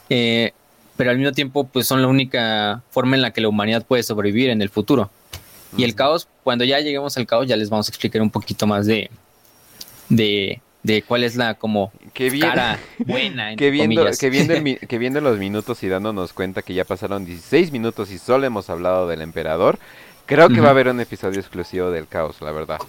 eh, 0.09 0.53
pero 0.97 1.11
al 1.11 1.17
mismo 1.17 1.31
tiempo 1.33 1.65
pues 1.65 1.87
son 1.87 2.01
la 2.01 2.07
única 2.07 2.81
forma 2.89 3.15
en 3.15 3.21
la 3.21 3.31
que 3.31 3.41
la 3.41 3.49
humanidad 3.49 3.85
puede 3.85 4.03
sobrevivir 4.03 4.49
en 4.49 4.61
el 4.61 4.69
futuro. 4.69 5.09
Y 5.77 5.83
el 5.83 5.93
caos, 5.93 6.27
cuando 6.43 6.65
ya 6.65 6.79
lleguemos 6.79 7.15
al 7.17 7.27
caos, 7.27 7.47
ya 7.47 7.55
les 7.55 7.69
vamos 7.69 7.87
a 7.87 7.91
explicar 7.91 8.21
un 8.23 8.31
poquito 8.31 8.65
más 8.65 8.87
de, 8.87 9.11
de, 10.09 10.61
de 10.81 11.01
cuál 11.03 11.23
es 11.23 11.35
la 11.35 11.53
como 11.53 11.91
cara 12.41 12.79
buena. 13.05 13.55
que, 13.55 13.69
viendo, 13.69 14.05
que, 14.19 14.29
viendo 14.29 14.53
que 14.87 14.97
viendo 14.97 15.21
los 15.21 15.37
minutos 15.37 15.83
y 15.83 15.87
dándonos 15.87 16.33
cuenta 16.33 16.63
que 16.63 16.73
ya 16.73 16.85
pasaron 16.85 17.23
16 17.23 17.71
minutos 17.71 18.09
y 18.11 18.17
solo 18.17 18.47
hemos 18.47 18.69
hablado 18.71 19.07
del 19.07 19.21
emperador, 19.21 19.77
creo 20.25 20.49
que 20.49 20.59
va 20.59 20.69
a 20.69 20.71
haber 20.71 20.87
un 20.87 20.99
episodio 20.99 21.39
exclusivo 21.39 21.91
del 21.91 22.07
caos, 22.07 22.41
la 22.41 22.51
verdad. 22.51 22.79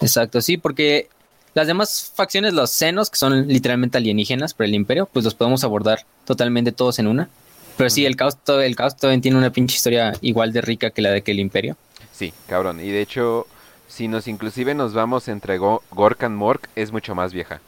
Exacto, 0.00 0.40
sí, 0.40 0.56
porque 0.56 1.08
las 1.54 1.66
demás 1.66 2.12
facciones, 2.14 2.54
los 2.54 2.70
senos, 2.70 3.10
que 3.10 3.16
son 3.16 3.48
literalmente 3.48 3.98
alienígenas 3.98 4.54
por 4.54 4.66
el 4.66 4.74
imperio, 4.74 5.08
pues 5.12 5.24
los 5.24 5.34
podemos 5.34 5.64
abordar 5.64 6.04
totalmente 6.24 6.72
todos 6.72 6.98
en 6.98 7.06
una. 7.06 7.28
Pero 7.76 7.90
sí, 7.90 8.04
el 8.06 8.16
caos, 8.16 8.36
todo, 8.42 8.60
el 8.60 8.76
caos 8.76 8.96
también 8.96 9.20
tiene 9.20 9.38
una 9.38 9.50
pinche 9.50 9.76
historia 9.76 10.12
igual 10.20 10.52
de 10.52 10.60
rica 10.60 10.90
que 10.90 11.02
la 11.02 11.10
de 11.10 11.22
que 11.22 11.30
el 11.30 11.40
imperio. 11.40 11.76
Sí, 12.12 12.32
cabrón. 12.48 12.80
Y 12.80 12.90
de 12.90 13.00
hecho, 13.00 13.46
si 13.88 14.08
nos 14.08 14.28
inclusive 14.28 14.74
nos 14.74 14.94
vamos 14.94 15.28
entre 15.28 15.58
Gorkan 15.58 16.34
Mork, 16.34 16.68
es 16.74 16.92
mucho 16.92 17.14
más 17.14 17.32
vieja. 17.32 17.60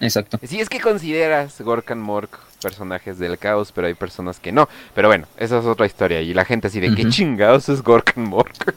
Exacto. 0.00 0.38
Si 0.42 0.60
es 0.60 0.68
que 0.68 0.80
consideras 0.80 1.60
Gorkan 1.60 2.00
Mork 2.00 2.48
personajes 2.58 3.18
del 3.18 3.38
caos, 3.38 3.72
pero 3.72 3.86
hay 3.86 3.94
personas 3.94 4.40
que 4.40 4.52
no. 4.52 4.68
Pero 4.94 5.08
bueno, 5.08 5.26
esa 5.36 5.58
es 5.58 5.64
otra 5.64 5.86
historia. 5.86 6.20
Y 6.20 6.34
la 6.34 6.44
gente 6.44 6.68
así 6.68 6.80
de 6.80 6.94
qué 6.94 7.08
chingados 7.08 7.68
es 7.68 7.82
Gorkan 7.82 8.24
Mork. 8.24 8.74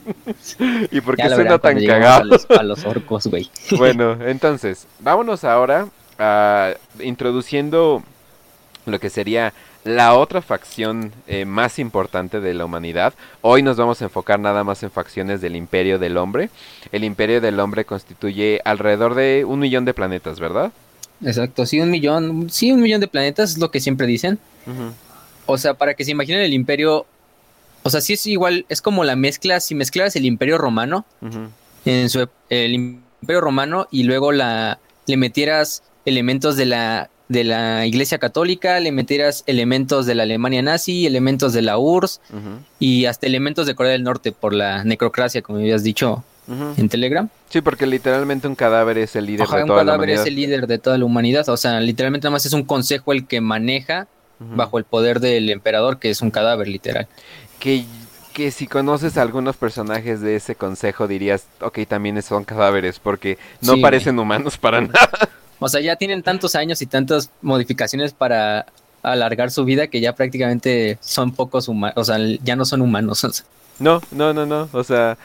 y 0.91 1.01
por 1.01 1.17
qué 1.17 1.29
suena 1.29 1.57
tan 1.59 1.83
cagado. 1.85 2.37
A 2.57 2.63
los, 2.63 2.85
orcos, 2.85 3.27
güey. 3.27 3.49
bueno, 3.77 4.17
entonces, 4.21 4.87
vámonos 4.99 5.43
ahora 5.43 5.87
a 6.19 6.73
introduciendo 6.99 8.03
lo 8.85 8.99
que 8.99 9.09
sería 9.09 9.53
la 9.83 10.15
otra 10.15 10.41
facción 10.41 11.11
eh, 11.27 11.45
más 11.45 11.79
importante 11.79 12.39
de 12.39 12.53
la 12.53 12.65
humanidad. 12.65 13.13
Hoy 13.41 13.63
nos 13.63 13.77
vamos 13.77 14.01
a 14.01 14.05
enfocar 14.05 14.39
nada 14.39 14.63
más 14.63 14.83
en 14.83 14.91
facciones 14.91 15.41
del 15.41 15.55
Imperio 15.55 15.99
del 15.99 16.17
Hombre. 16.17 16.49
El 16.91 17.03
Imperio 17.03 17.41
del 17.41 17.59
Hombre 17.59 17.85
constituye 17.85 18.61
alrededor 18.63 19.15
de 19.15 19.43
un 19.45 19.59
millón 19.59 19.85
de 19.85 19.93
planetas, 19.93 20.39
¿verdad? 20.39 20.71
Exacto, 21.23 21.65
sí, 21.65 21.79
un 21.79 21.89
millón, 21.89 22.49
sí, 22.49 22.71
un 22.71 22.81
millón 22.81 23.01
de 23.01 23.07
planetas 23.07 23.51
es 23.51 23.57
lo 23.57 23.71
que 23.71 23.79
siempre 23.79 24.07
dicen. 24.07 24.39
O 25.45 25.57
sea, 25.57 25.73
para 25.73 25.93
que 25.95 26.05
se 26.05 26.11
imaginen 26.11 26.41
el 26.41 26.53
Imperio, 26.53 27.05
o 27.83 27.89
sea, 27.89 28.01
sí 28.01 28.13
es 28.13 28.25
igual, 28.27 28.65
es 28.69 28.81
como 28.81 29.03
la 29.03 29.15
mezcla, 29.15 29.59
si 29.59 29.75
mezclas 29.75 30.15
el 30.15 30.25
Imperio 30.25 30.57
Romano, 30.57 31.05
en 31.85 32.09
su, 32.09 32.27
el 32.49 32.73
Imperio 32.73 33.41
Romano 33.41 33.87
y 33.91 34.03
luego 34.03 34.31
la 34.31 34.79
le 35.11 35.17
metieras 35.17 35.83
elementos 36.05 36.55
de 36.55 36.65
la 36.65 37.09
de 37.31 37.45
la 37.45 37.85
Iglesia 37.85 38.17
Católica, 38.17 38.79
le 38.81 38.91
metieras 38.91 39.43
elementos 39.47 40.05
de 40.05 40.15
la 40.15 40.23
Alemania 40.23 40.61
nazi, 40.61 41.05
elementos 41.05 41.53
de 41.53 41.61
la 41.61 41.77
URSS 41.77 42.19
y 42.77 43.05
hasta 43.05 43.25
elementos 43.25 43.67
de 43.67 43.73
Corea 43.73 43.93
del 43.93 44.03
Norte 44.03 44.33
por 44.33 44.53
la 44.53 44.83
necrocracia, 44.83 45.41
como 45.41 45.59
habías 45.59 45.83
dicho 45.83 46.25
en 46.77 46.89
Telegram. 46.89 47.29
Sí, 47.49 47.61
porque 47.61 47.87
literalmente 47.87 48.49
un 48.49 48.55
cadáver 48.55 48.97
es 48.97 49.15
el 49.15 49.27
líder 49.27 49.47
de 49.47 49.47
toda 49.47 49.57
la 49.57 49.63
humanidad. 49.63 49.81
Un 49.81 49.85
cadáver 49.85 50.09
es 50.09 50.25
el 50.25 50.35
líder 50.35 50.67
de 50.67 50.77
toda 50.77 50.97
la 50.97 51.05
humanidad, 51.05 51.47
o 51.47 51.55
sea, 51.55 51.79
literalmente 51.79 52.25
nada 52.25 52.33
más 52.33 52.45
es 52.45 52.51
un 52.51 52.63
consejo 52.63 53.13
el 53.13 53.25
que 53.25 53.39
maneja 53.39 54.07
bajo 54.39 54.77
el 54.77 54.83
poder 54.83 55.21
del 55.21 55.49
emperador, 55.49 55.99
que 55.99 56.09
es 56.09 56.21
un 56.21 56.31
cadáver 56.31 56.67
literal. 56.67 57.07
Que 57.59 57.85
que 58.33 58.49
si 58.49 58.65
conoces 58.65 59.17
a 59.17 59.21
algunos 59.21 59.57
personajes 59.57 60.21
de 60.21 60.37
ese 60.37 60.55
consejo 60.55 61.05
dirías, 61.07 61.47
ok, 61.59 61.79
también 61.85 62.21
son 62.21 62.45
cadáveres 62.45 62.97
porque 62.97 63.37
no 63.61 63.75
parecen 63.81 64.17
humanos 64.19 64.57
para 64.57 64.79
nada. 64.81 65.29
O 65.63 65.69
sea, 65.69 65.79
ya 65.79 65.95
tienen 65.95 66.23
tantos 66.23 66.55
años 66.55 66.81
y 66.81 66.87
tantas 66.87 67.29
modificaciones 67.43 68.13
para 68.13 68.65
alargar 69.03 69.51
su 69.51 69.63
vida 69.63 69.87
que 69.87 70.01
ya 70.01 70.15
prácticamente 70.15 70.97
son 71.01 71.33
pocos 71.33 71.67
humanos, 71.67 71.93
o 71.97 72.03
sea, 72.03 72.17
ya 72.43 72.55
no 72.55 72.65
son 72.65 72.81
humanos. 72.81 73.45
No, 73.79 73.99
no, 74.11 74.31
no, 74.31 74.45
no, 74.45 74.69
o 74.73 74.83
sea, 74.83 75.17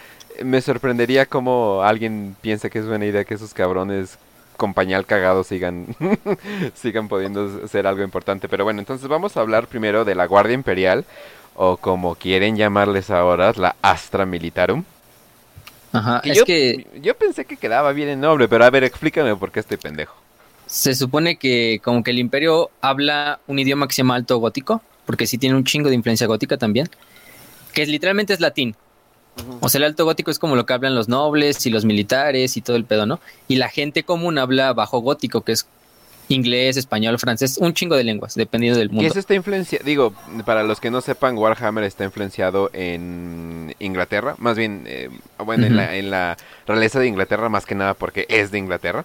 me 0.42 0.62
sorprendería 0.62 1.26
como 1.26 1.82
alguien 1.82 2.34
piensa 2.40 2.70
que 2.70 2.78
es 2.78 2.86
buena 2.86 3.04
idea 3.04 3.24
que 3.24 3.34
esos 3.34 3.52
cabrones 3.52 4.16
con 4.56 4.72
pañal 4.72 5.04
cagado 5.04 5.44
sigan 5.44 5.88
sigan 6.74 7.06
pudiendo 7.08 7.68
ser 7.68 7.86
algo 7.86 8.02
importante, 8.02 8.48
pero 8.48 8.64
bueno, 8.64 8.80
entonces 8.80 9.08
vamos 9.08 9.36
a 9.36 9.40
hablar 9.40 9.66
primero 9.66 10.06
de 10.06 10.14
la 10.14 10.24
Guardia 10.24 10.54
Imperial 10.54 11.04
o 11.54 11.76
como 11.76 12.14
quieren 12.14 12.56
llamarles 12.56 13.10
ahora, 13.10 13.52
la 13.56 13.76
Astra 13.82 14.24
Militarum. 14.24 14.84
Ajá, 15.92 16.22
es 16.24 16.38
yo, 16.38 16.44
que 16.46 16.86
yo 17.02 17.14
pensé 17.14 17.44
que 17.44 17.58
quedaba 17.58 17.92
bien 17.92 18.08
el 18.08 18.20
nombre, 18.20 18.48
pero 18.48 18.64
a 18.64 18.70
ver, 18.70 18.84
explícame 18.84 19.36
por 19.36 19.52
qué 19.52 19.60
estoy 19.60 19.76
pendejo 19.76 20.14
se 20.66 20.94
supone 20.94 21.36
que 21.36 21.80
como 21.82 22.02
que 22.02 22.10
el 22.10 22.18
imperio 22.18 22.70
habla 22.80 23.40
un 23.46 23.58
idioma 23.58 23.86
que 23.86 23.94
se 23.94 24.02
llama 24.02 24.16
alto 24.16 24.38
gótico, 24.38 24.82
porque 25.04 25.26
sí 25.26 25.38
tiene 25.38 25.56
un 25.56 25.64
chingo 25.64 25.88
de 25.88 25.94
influencia 25.94 26.26
gótica 26.26 26.56
también, 26.56 26.88
que 27.72 27.82
es, 27.82 27.88
literalmente 27.88 28.32
es 28.32 28.40
latín. 28.40 28.76
O 29.60 29.68
sea, 29.68 29.78
el 29.78 29.84
alto 29.84 30.04
gótico 30.04 30.30
es 30.30 30.38
como 30.38 30.56
lo 30.56 30.64
que 30.64 30.72
hablan 30.72 30.94
los 30.94 31.08
nobles 31.08 31.66
y 31.66 31.70
los 31.70 31.84
militares 31.84 32.56
y 32.56 32.62
todo 32.62 32.76
el 32.76 32.84
pedo, 32.84 33.04
¿no? 33.04 33.20
Y 33.48 33.56
la 33.56 33.68
gente 33.68 34.02
común 34.02 34.38
habla 34.38 34.72
bajo 34.72 35.00
gótico, 35.00 35.42
que 35.42 35.52
es 35.52 35.66
inglés, 36.28 36.76
español, 36.76 37.18
francés, 37.18 37.58
un 37.58 37.72
chingo 37.74 37.96
de 37.96 38.02
lenguas, 38.02 38.34
dependiendo 38.34 38.78
del 38.78 38.88
mundo. 38.88 39.02
¿Qué 39.02 39.08
es 39.08 39.16
esta 39.16 39.34
influencia? 39.34 39.78
Digo, 39.84 40.12
para 40.44 40.62
los 40.62 40.80
que 40.80 40.90
no 40.90 41.00
sepan, 41.00 41.36
Warhammer 41.38 41.84
está 41.84 42.04
influenciado 42.04 42.70
en 42.72 43.74
Inglaterra, 43.78 44.34
más 44.38 44.56
bien, 44.56 44.84
eh, 44.86 45.10
bueno, 45.38 45.66
en, 45.66 45.76
la, 45.76 45.94
en 45.94 46.10
la 46.10 46.36
realeza 46.66 46.98
de 46.98 47.06
Inglaterra, 47.06 47.48
más 47.48 47.66
que 47.66 47.74
nada 47.74 47.94
porque 47.94 48.26
es 48.28 48.50
de 48.50 48.58
Inglaterra. 48.58 49.04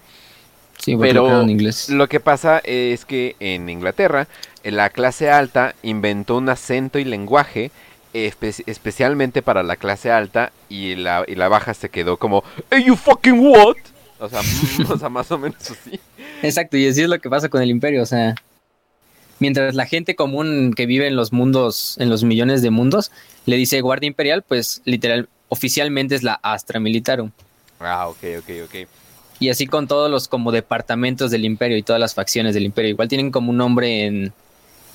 Sí, 0.82 0.96
pero 0.98 1.42
en 1.42 1.50
inglés. 1.50 1.90
lo 1.90 2.10
que 2.10 2.20
pasa 2.20 2.60
es 2.64 3.06
que 3.06 3.36
en 3.40 3.70
Inglaterra 3.70 4.28
la 4.64 4.90
clase 4.90 5.30
alta 5.30 5.76
inventó 5.84 6.38
un 6.38 6.50
acento 6.50 6.98
y 6.98 7.06
lenguaje 7.06 7.72
especialmente 8.14 9.42
para 9.42 9.64
la 9.64 9.76
clase 9.76 10.12
alta 10.12 10.52
y 10.70 10.96
la, 10.96 11.24
y 11.28 11.36
la 11.36 11.48
baja 11.48 11.74
se 11.74 11.90
quedó 11.90 12.18
como 12.18 12.44
hey 12.70 12.84
you 12.86 12.96
fucking 12.96 13.40
what 13.40 13.76
o 14.20 14.28
sea, 14.28 14.42
o 14.90 14.98
sea 14.98 15.10
más 15.10 15.32
o 15.32 15.38
menos 15.38 15.72
así. 15.72 16.00
Exacto 16.42 16.78
y 16.78 16.88
así 16.88 17.04
es 17.04 17.10
lo 17.10 17.20
que 17.20 17.30
pasa 17.30 17.48
con 17.48 17.62
el 17.62 17.70
imperio 17.70 18.02
o 18.02 18.06
sea 18.06 18.36
mientras 19.40 19.76
la 19.76 19.86
gente 19.86 20.16
común 20.16 20.74
que 20.76 20.88
vive 20.88 21.08
en 21.08 21.16
los 21.16 21.32
mundos 21.32 21.96
en 22.00 22.10
los 22.10 22.24
millones 22.24 22.62
de 22.62 22.70
mundos 22.72 23.12
le 23.46 23.56
dice 23.56 23.80
guardia 23.82 24.08
imperial 24.08 24.42
pues 24.42 24.82
literal 24.84 25.30
oficialmente 25.48 26.16
es 26.16 26.24
la 26.24 26.40
Astra 26.44 26.80
Militarum. 26.80 27.32
Ah 27.80 28.08
ok 28.08 28.24
ok 28.40 28.50
ok 28.66 28.88
y 29.42 29.50
así 29.50 29.66
con 29.66 29.88
todos 29.88 30.10
los 30.10 30.28
como 30.28 30.52
departamentos 30.52 31.32
del 31.32 31.46
imperio 31.46 31.76
y 31.76 31.82
todas 31.82 32.00
las 32.00 32.14
facciones 32.14 32.54
del 32.54 32.64
imperio. 32.64 32.92
Igual 32.92 33.08
tienen 33.08 33.32
como 33.32 33.50
un 33.50 33.58
nombre 33.58 34.06
en, 34.06 34.32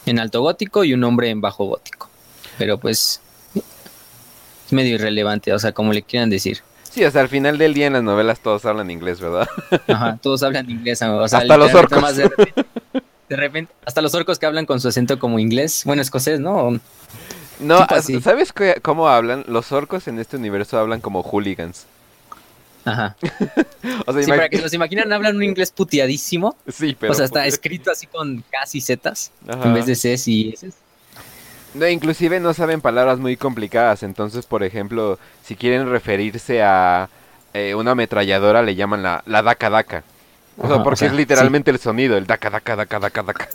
en 0.06 0.18
alto 0.20 0.40
gótico 0.40 0.84
y 0.84 0.94
un 0.94 1.00
nombre 1.00 1.30
en 1.30 1.40
bajo 1.40 1.64
gótico. 1.64 2.08
Pero 2.56 2.78
pues 2.78 3.20
es 4.64 4.72
medio 4.72 4.94
irrelevante, 4.94 5.52
o 5.52 5.58
sea, 5.58 5.72
como 5.72 5.92
le 5.92 6.02
quieran 6.02 6.30
decir. 6.30 6.60
Sí, 6.84 7.02
hasta 7.02 7.20
el 7.20 7.28
final 7.28 7.58
del 7.58 7.74
día 7.74 7.88
en 7.88 7.94
las 7.94 8.04
novelas 8.04 8.38
todos 8.38 8.64
hablan 8.66 8.88
inglés, 8.88 9.20
¿verdad? 9.20 9.48
Ajá, 9.88 10.16
todos 10.22 10.44
hablan 10.44 10.70
inglés. 10.70 11.02
O 11.02 11.26
sea, 11.26 11.40
hasta 11.40 11.56
los 11.56 11.74
orcos. 11.74 12.16
De 12.16 13.36
repente, 13.36 13.72
hasta 13.84 14.00
los 14.00 14.14
orcos 14.14 14.38
que 14.38 14.46
hablan 14.46 14.64
con 14.64 14.80
su 14.80 14.86
acento 14.86 15.18
como 15.18 15.40
inglés, 15.40 15.82
bueno, 15.84 16.02
escocés, 16.02 16.38
¿no? 16.38 16.78
No, 17.58 17.84
¿sabes 18.22 18.54
cómo 18.80 19.08
hablan? 19.08 19.44
Los 19.48 19.72
orcos 19.72 20.06
en 20.06 20.20
este 20.20 20.36
universo 20.36 20.78
hablan 20.78 21.00
como 21.00 21.24
hooligans. 21.24 21.86
Ajá. 22.86 23.16
o 24.06 24.12
sea, 24.12 24.22
sí, 24.22 24.30
para 24.30 24.48
que 24.48 24.58
los 24.58 24.72
imaginan, 24.72 25.12
hablan 25.12 25.36
un 25.36 25.42
inglés 25.42 25.72
puteadísimo. 25.72 26.56
Sí, 26.68 26.96
pero. 26.98 27.12
O 27.12 27.16
sea, 27.16 27.26
está 27.26 27.44
escrito 27.46 27.90
así 27.90 28.06
con 28.06 28.44
casi 28.50 28.80
zetas 28.80 29.32
en 29.46 29.74
vez 29.74 29.86
de 29.86 29.94
Cs 29.94 30.28
y 30.28 30.50
S. 30.50 30.70
No, 31.74 31.88
inclusive 31.88 32.38
no 32.38 32.54
saben 32.54 32.80
palabras 32.80 33.18
muy 33.18 33.36
complicadas. 33.36 34.04
Entonces, 34.04 34.46
por 34.46 34.62
ejemplo, 34.62 35.18
si 35.44 35.56
quieren 35.56 35.90
referirse 35.90 36.62
a 36.62 37.10
eh, 37.52 37.74
una 37.74 37.90
ametralladora, 37.90 38.62
le 38.62 38.76
llaman 38.76 39.02
la, 39.02 39.22
la 39.26 39.42
daca 39.42 39.68
daca. 39.68 40.04
O 40.56 40.68
sea, 40.68 40.82
porque 40.82 41.06
es 41.06 41.12
literalmente 41.12 41.72
el 41.72 41.80
sonido, 41.80 42.16
el 42.16 42.26
daca 42.26 42.50
daca 42.50 42.76
daca 42.76 43.00
daca 43.00 43.22
daca. 43.24 43.48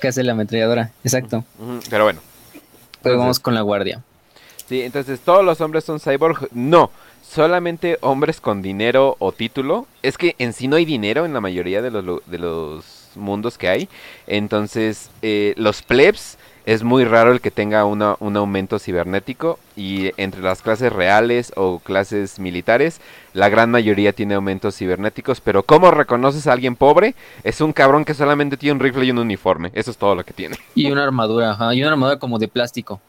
¿Qué 0.00 0.08
hace 0.08 0.24
la 0.24 0.32
ametralladora? 0.32 0.90
Exacto. 1.04 1.44
Pero 1.88 2.04
bueno. 2.04 2.20
Pero 3.02 3.18
vamos 3.18 3.38
con 3.38 3.54
la 3.54 3.62
guardia. 3.62 4.02
Sí, 4.68 4.82
entonces, 4.82 5.20
¿todos 5.20 5.44
los 5.44 5.60
hombres 5.60 5.84
son 5.84 6.00
cyborg? 6.00 6.48
No 6.52 6.90
solamente 7.28 7.98
hombres 8.00 8.40
con 8.40 8.62
dinero 8.62 9.16
o 9.18 9.32
título. 9.32 9.86
Es 10.02 10.18
que 10.18 10.34
en 10.38 10.52
sí 10.52 10.68
no 10.68 10.76
hay 10.76 10.84
dinero 10.84 11.24
en 11.24 11.34
la 11.34 11.40
mayoría 11.40 11.82
de 11.82 11.90
los, 11.90 12.22
de 12.26 12.38
los 12.38 13.10
mundos 13.14 13.58
que 13.58 13.68
hay. 13.68 13.88
Entonces, 14.26 15.10
eh, 15.22 15.54
los 15.56 15.82
plebs 15.82 16.38
es 16.64 16.82
muy 16.82 17.04
raro 17.04 17.32
el 17.32 17.40
que 17.40 17.50
tenga 17.50 17.84
una, 17.84 18.16
un 18.20 18.36
aumento 18.36 18.78
cibernético. 18.78 19.58
Y 19.76 20.12
entre 20.16 20.42
las 20.42 20.62
clases 20.62 20.92
reales 20.92 21.52
o 21.56 21.78
clases 21.78 22.38
militares, 22.38 23.00
la 23.34 23.48
gran 23.48 23.70
mayoría 23.70 24.12
tiene 24.12 24.34
aumentos 24.34 24.76
cibernéticos. 24.76 25.40
Pero 25.40 25.62
¿cómo 25.62 25.90
reconoces 25.90 26.46
a 26.46 26.52
alguien 26.52 26.76
pobre? 26.76 27.14
Es 27.44 27.60
un 27.60 27.72
cabrón 27.72 28.04
que 28.04 28.14
solamente 28.14 28.56
tiene 28.56 28.74
un 28.74 28.80
rifle 28.80 29.04
y 29.04 29.10
un 29.10 29.18
uniforme. 29.18 29.70
Eso 29.74 29.90
es 29.90 29.96
todo 29.98 30.14
lo 30.14 30.24
que 30.24 30.32
tiene. 30.32 30.56
Y 30.74 30.90
una 30.90 31.04
armadura, 31.04 31.52
ajá. 31.52 31.74
Y 31.74 31.82
una 31.82 31.92
armadura 31.92 32.18
como 32.18 32.38
de 32.38 32.48
plástico. 32.48 33.00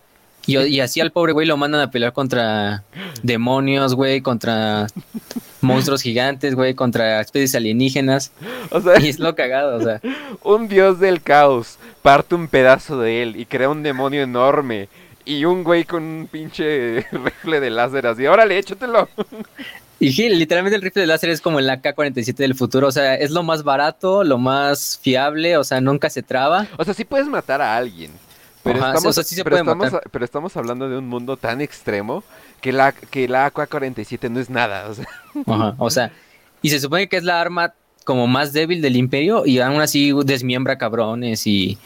Y, 0.50 0.80
así 0.80 1.02
al 1.02 1.12
pobre 1.12 1.34
güey 1.34 1.48
lo 1.48 1.58
mandan 1.58 1.82
a 1.82 1.92
pelear 1.92 2.14
contra 2.14 2.84
demonios, 3.24 3.96
güey, 3.96 4.22
contra 4.22 4.88
monstruos 5.62 6.02
gigantes, 6.02 6.56
güey, 6.56 6.74
contra 6.74 7.22
especies 7.22 7.56
alienígenas. 7.56 8.32
O 8.72 8.82
sea, 8.82 9.00
y 9.00 9.10
es 9.10 9.20
lo 9.20 9.36
cagado, 9.36 9.78
o 9.78 9.82
sea. 9.82 10.02
Un 10.44 10.68
dios 10.68 11.00
del 11.00 11.22
caos 11.22 11.78
parte 12.02 12.36
un 12.36 12.48
pedazo 12.48 13.00
de 13.00 13.22
él 13.22 13.36
y 13.36 13.46
crea 13.46 13.70
un 13.70 13.84
demonio 13.84 14.24
enorme. 14.24 14.90
Y 15.26 15.46
un 15.46 15.64
güey 15.64 15.84
con 15.84 16.04
un 16.04 16.28
pinche 16.28 17.02
rifle 17.12 17.60
de 17.60 17.70
láser 17.70 18.08
así, 18.08 18.26
órale, 18.26 18.58
échatelo. 18.58 19.08
Y 20.02 20.30
literalmente 20.30 20.78
el 20.78 20.82
rifle 20.82 21.02
de 21.02 21.08
láser 21.08 21.30
es 21.30 21.42
como 21.42 21.60
el 21.60 21.70
AK-47 21.70 22.34
del 22.36 22.56
futuro, 22.56 22.88
o 22.88 22.92
sea, 22.92 23.16
es 23.16 23.32
lo 23.32 23.44
más 23.44 23.64
barato, 23.64 24.24
lo 24.24 24.38
más 24.38 24.98
fiable, 25.04 25.58
o 25.58 25.66
sea, 25.66 25.82
nunca 25.82 26.10
se 26.10 26.24
traba. 26.24 26.68
O 26.78 26.86
sea, 26.86 26.94
sí 26.94 27.04
puedes 27.04 27.28
matar 27.28 27.62
a 27.62 27.76
alguien. 27.76 28.12
Pero, 28.64 30.26
estamos, 30.26 30.58
hablando 30.58 30.90
de 30.90 30.98
un 30.98 31.08
mundo 31.08 31.38
tan 31.38 31.62
extremo 31.62 32.24
que 32.62 32.74
la, 32.74 32.92
que 32.92 33.28
la 33.28 33.46
AK-47 33.46 34.30
no 34.30 34.40
es 34.40 34.50
nada. 34.50 34.90
O 35.78 35.90
sea. 35.90 36.12
y 36.62 36.70
se 36.70 36.80
supone 36.80 37.08
que 37.08 37.18
es 37.18 37.24
la 37.24 37.40
arma 37.40 37.74
como 38.04 38.28
más 38.28 38.54
débil 38.54 38.82
del 38.82 38.96
imperio 38.96 39.46
y 39.46 39.60
aún 39.60 39.82
así 39.82 40.14
desmiembra 40.26 40.78
cabrones 40.78 41.46
y 41.46 41.78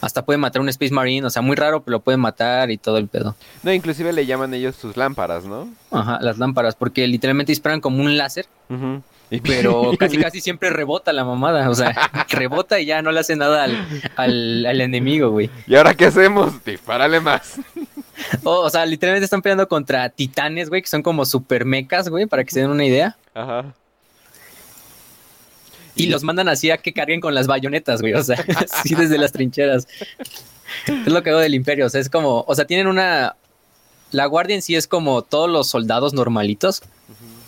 hasta 0.00 0.24
puede 0.24 0.38
matar 0.38 0.62
un 0.62 0.68
Space 0.68 0.92
Marine, 0.92 1.26
o 1.26 1.30
sea, 1.30 1.42
muy 1.42 1.56
raro, 1.56 1.82
pero 1.82 1.98
lo 1.98 2.00
puede 2.00 2.16
matar 2.18 2.70
y 2.70 2.78
todo 2.78 2.98
el 2.98 3.08
pedo. 3.08 3.36
No, 3.62 3.72
inclusive 3.72 4.12
le 4.12 4.26
llaman 4.26 4.54
ellos 4.54 4.76
sus 4.76 4.96
lámparas, 4.96 5.44
¿no? 5.44 5.68
Ajá, 5.90 6.18
las 6.20 6.38
lámparas, 6.38 6.74
porque 6.74 7.06
literalmente 7.06 7.52
disparan 7.52 7.80
como 7.80 8.02
un 8.02 8.16
láser. 8.16 8.46
Pero 9.42 9.92
casi 9.98 10.16
casi 10.16 10.40
siempre 10.40 10.70
rebota 10.70 11.12
la 11.12 11.24
mamada, 11.24 11.68
o 11.68 11.74
sea, 11.74 11.94
rebota 12.30 12.80
y 12.80 12.86
ya 12.86 13.02
no 13.02 13.12
le 13.12 13.20
hace 13.20 13.36
nada 13.36 13.64
al, 13.64 14.66
al, 14.66 14.80
enemigo, 14.80 15.30
güey. 15.30 15.50
¿Y 15.66 15.74
ahora 15.74 15.94
qué 15.94 16.06
hacemos? 16.06 16.64
Dispárale 16.64 17.20
más. 17.20 17.60
O, 18.42 18.68
sea, 18.70 18.84
literalmente 18.86 19.24
están 19.24 19.42
peleando 19.42 19.68
contra 19.68 20.08
titanes, 20.08 20.68
güey, 20.68 20.82
que 20.82 20.88
son 20.88 21.02
como 21.02 21.24
super 21.24 21.64
mecas, 21.64 22.08
güey, 22.08 22.26
para 22.26 22.44
que 22.44 22.50
se 22.50 22.60
den 22.60 22.70
una 22.70 22.84
idea. 22.84 23.16
Ajá. 23.34 23.74
Y, 25.94 26.06
los 26.06 26.22
mandan 26.22 26.48
así 26.48 26.70
a 26.70 26.78
que 26.78 26.92
carguen 26.92 27.20
con 27.20 27.34
las 27.34 27.48
bayonetas, 27.48 28.00
güey, 28.00 28.14
o 28.14 28.22
sea, 28.22 28.44
así 28.70 28.94
desde 28.94 29.18
las 29.18 29.32
trincheras. 29.32 29.88
Es 30.86 31.12
lo 31.12 31.22
que 31.22 31.30
hago 31.30 31.40
del 31.40 31.54
imperio, 31.54 31.86
o 31.86 31.88
sea, 31.88 32.00
es 32.00 32.08
como, 32.08 32.44
o 32.46 32.54
sea, 32.54 32.66
tienen 32.66 32.86
una... 32.86 33.34
La 34.10 34.26
guardia 34.26 34.54
en 34.54 34.62
sí 34.62 34.74
es 34.74 34.86
como 34.86 35.22
todos 35.22 35.50
los 35.50 35.68
soldados 35.68 36.14
normalitos 36.14 36.82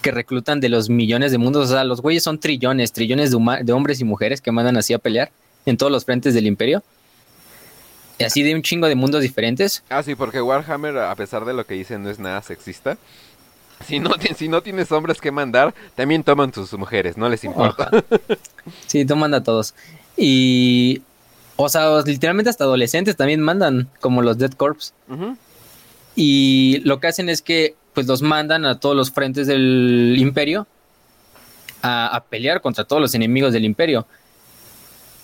que 0.01 0.11
reclutan 0.11 0.61
de 0.61 0.69
los 0.69 0.89
millones 0.89 1.33
de 1.33 1.39
mundos. 1.39 1.71
O 1.71 1.73
sea, 1.73 1.85
los 1.85 2.01
güeyes 2.01 2.23
son 2.23 2.39
trillones, 2.39 2.93
trillones 2.93 3.31
de, 3.31 3.73
hombres 3.73 4.01
y 4.01 4.05
mujeres 4.05 4.41
que 4.41 4.53
mandan 4.53 4.77
así 4.77 4.93
a 4.95 4.99
pelear 4.99 5.31
en 5.67 5.77
todos 5.77 5.93
los 5.93 6.05
frentes 6.05 6.35
del 6.35 6.47
imperio. 6.47 6.83
Y 8.19 8.25
así 8.25 8.43
de 8.43 8.55
un 8.55 8.63
chingo 8.63 8.87
de 8.87 8.95
mundos 8.95 9.23
diferentes. 9.23 9.83
Ah, 9.89 10.03
sí, 10.03 10.15
porque 10.15 10.43
Warhammer, 10.43 10.99
a 10.99 11.15
pesar 11.15 11.45
de 11.45 11.55
lo 11.55 11.65
que 11.65 11.75
dicen, 11.75 12.03
no 12.03 12.11
es 12.11 12.19
nada 12.19 12.43
sexista. 12.43 12.99
Si 13.87 13.99
no, 13.99 14.11
si 14.37 14.49
no 14.49 14.63
tienes 14.63 14.93
hombres 14.93 15.21
que 15.21 15.31
mandar, 15.31 15.75
también 15.95 16.23
toman 16.23 16.53
tus 16.53 16.73
mujeres, 16.75 17.17
no 17.17 17.29
les 17.29 17.45
importa. 17.45 17.91
Sí, 18.87 19.07
toman 19.07 19.33
a 19.33 19.43
todos. 19.43 19.75
Y, 20.19 21.01
o 21.57 21.69
sea, 21.71 22.03
literalmente 22.05 22.51
hasta 22.51 22.65
adolescentes 22.65 23.17
también 23.17 23.41
mandan, 23.41 23.89
como 24.01 24.21
los 24.21 24.37
Dead 24.37 24.53
Corps. 24.53 24.93
Y 26.15 26.83
lo 26.85 27.01
que 27.01 27.07
hacen 27.07 27.31
es 27.31 27.41
que 27.41 27.75
pues 27.95 28.07
los 28.07 28.23
mandan 28.23 28.65
a 28.65 28.79
todos 28.79 28.97
los 28.97 29.11
frentes 29.11 29.47
del 29.47 30.15
imperio 30.19 30.67
a, 31.83 32.23
pelear 32.29 32.61
contra 32.61 32.85
todos 32.85 33.01
los 33.01 33.15
enemigos 33.15 33.53
del 33.53 33.65
imperio. 33.65 34.07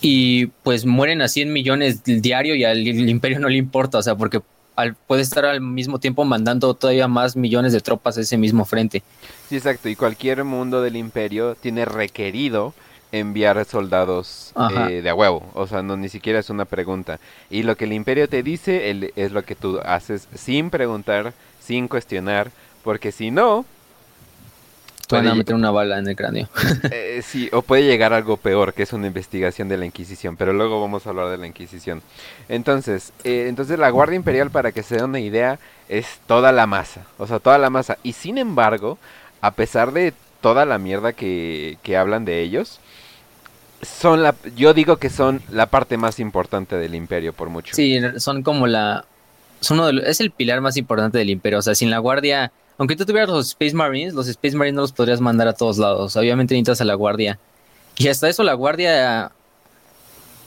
Y 0.00 0.46
pues 0.62 0.84
mueren 0.84 1.22
a 1.22 1.28
100 1.28 1.52
millones 1.52 2.04
diario 2.04 2.54
y 2.54 2.64
al 2.64 2.86
imperio 2.86 3.38
no 3.38 3.48
le 3.48 3.56
importa, 3.56 3.98
o 3.98 4.02
sea, 4.02 4.14
porque 4.14 4.42
al, 4.74 4.94
puede 4.94 5.22
estar 5.22 5.46
al 5.46 5.60
mismo 5.60 5.98
tiempo 5.98 6.24
mandando 6.24 6.74
todavía 6.74 7.08
más 7.08 7.34
millones 7.34 7.72
de 7.72 7.80
tropas 7.80 8.18
a 8.18 8.20
ese 8.20 8.36
mismo 8.36 8.64
frente. 8.64 9.02
Sí, 9.48 9.56
exacto, 9.56 9.88
y 9.88 9.96
cualquier 9.96 10.44
mundo 10.44 10.82
del 10.82 10.96
imperio 10.96 11.54
tiene 11.54 11.86
requerido 11.86 12.74
enviar 13.12 13.64
soldados 13.64 14.52
eh, 14.88 15.00
de 15.00 15.08
a 15.08 15.14
huevo, 15.14 15.48
o 15.54 15.66
sea, 15.66 15.82
no 15.82 15.96
ni 15.96 16.08
siquiera 16.08 16.40
es 16.40 16.50
una 16.50 16.64
pregunta. 16.64 17.18
Y 17.50 17.62
lo 17.62 17.76
que 17.76 17.84
el 17.84 17.92
imperio 17.92 18.28
te 18.28 18.42
dice 18.42 19.12
es 19.16 19.32
lo 19.32 19.44
que 19.44 19.54
tú 19.54 19.80
haces 19.84 20.28
sin 20.34 20.70
preguntar, 20.70 21.32
sin 21.66 21.88
cuestionar, 21.88 22.50
porque 22.84 23.12
si 23.12 23.30
no... 23.30 23.64
Pueden 25.08 25.28
a 25.28 25.34
meter 25.36 25.54
una 25.54 25.70
bala 25.70 25.98
en 25.98 26.08
el 26.08 26.16
cráneo. 26.16 26.48
Eh, 26.90 27.22
sí, 27.24 27.48
o 27.52 27.62
puede 27.62 27.84
llegar 27.84 28.12
algo 28.12 28.36
peor, 28.36 28.74
que 28.74 28.82
es 28.82 28.92
una 28.92 29.06
investigación 29.06 29.68
de 29.68 29.76
la 29.76 29.86
Inquisición, 29.86 30.36
pero 30.36 30.52
luego 30.52 30.80
vamos 30.80 31.06
a 31.06 31.10
hablar 31.10 31.28
de 31.30 31.38
la 31.38 31.46
Inquisición. 31.46 32.02
Entonces, 32.48 33.12
eh, 33.22 33.46
entonces 33.48 33.78
la 33.78 33.90
Guardia 33.90 34.16
Imperial, 34.16 34.50
para 34.50 34.72
que 34.72 34.82
se 34.82 34.96
den 34.96 35.04
una 35.04 35.20
idea, 35.20 35.58
es 35.88 36.06
toda 36.26 36.50
la 36.50 36.66
masa, 36.66 37.06
o 37.18 37.26
sea, 37.26 37.38
toda 37.38 37.58
la 37.58 37.70
masa. 37.70 37.98
Y 38.02 38.14
sin 38.14 38.38
embargo, 38.38 38.98
a 39.40 39.52
pesar 39.52 39.92
de 39.92 40.12
toda 40.40 40.64
la 40.64 40.78
mierda 40.78 41.12
que, 41.12 41.78
que 41.82 41.96
hablan 41.96 42.24
de 42.24 42.42
ellos, 42.42 42.80
son 43.82 44.22
la, 44.22 44.34
yo 44.56 44.74
digo 44.74 44.96
que 44.96 45.10
son 45.10 45.40
la 45.50 45.66
parte 45.66 45.96
más 45.96 46.18
importante 46.18 46.76
del 46.76 46.94
imperio 46.94 47.32
por 47.32 47.48
mucho. 47.48 47.74
Sí, 47.74 48.00
son 48.18 48.42
como 48.42 48.66
la, 48.66 49.04
es 49.60 50.20
el 50.20 50.30
pilar 50.30 50.60
más 50.60 50.76
importante 50.76 51.18
del 51.18 51.30
imperio. 51.30 51.58
O 51.58 51.62
sea, 51.62 51.74
sin 51.74 51.90
la 51.90 51.98
guardia, 51.98 52.52
aunque 52.78 52.96
tú 52.96 53.04
tuvieras 53.04 53.28
los 53.28 53.48
Space 53.48 53.74
Marines, 53.74 54.14
los 54.14 54.28
Space 54.28 54.56
Marines 54.56 54.74
no 54.74 54.82
los 54.82 54.92
podrías 54.92 55.20
mandar 55.20 55.48
a 55.48 55.52
todos 55.52 55.78
lados. 55.78 56.16
Obviamente 56.16 56.54
necesitas 56.54 56.80
a 56.80 56.84
la 56.84 56.94
guardia. 56.94 57.38
Y 57.98 58.08
hasta 58.08 58.28
eso 58.28 58.42
la 58.42 58.54
guardia 58.54 59.32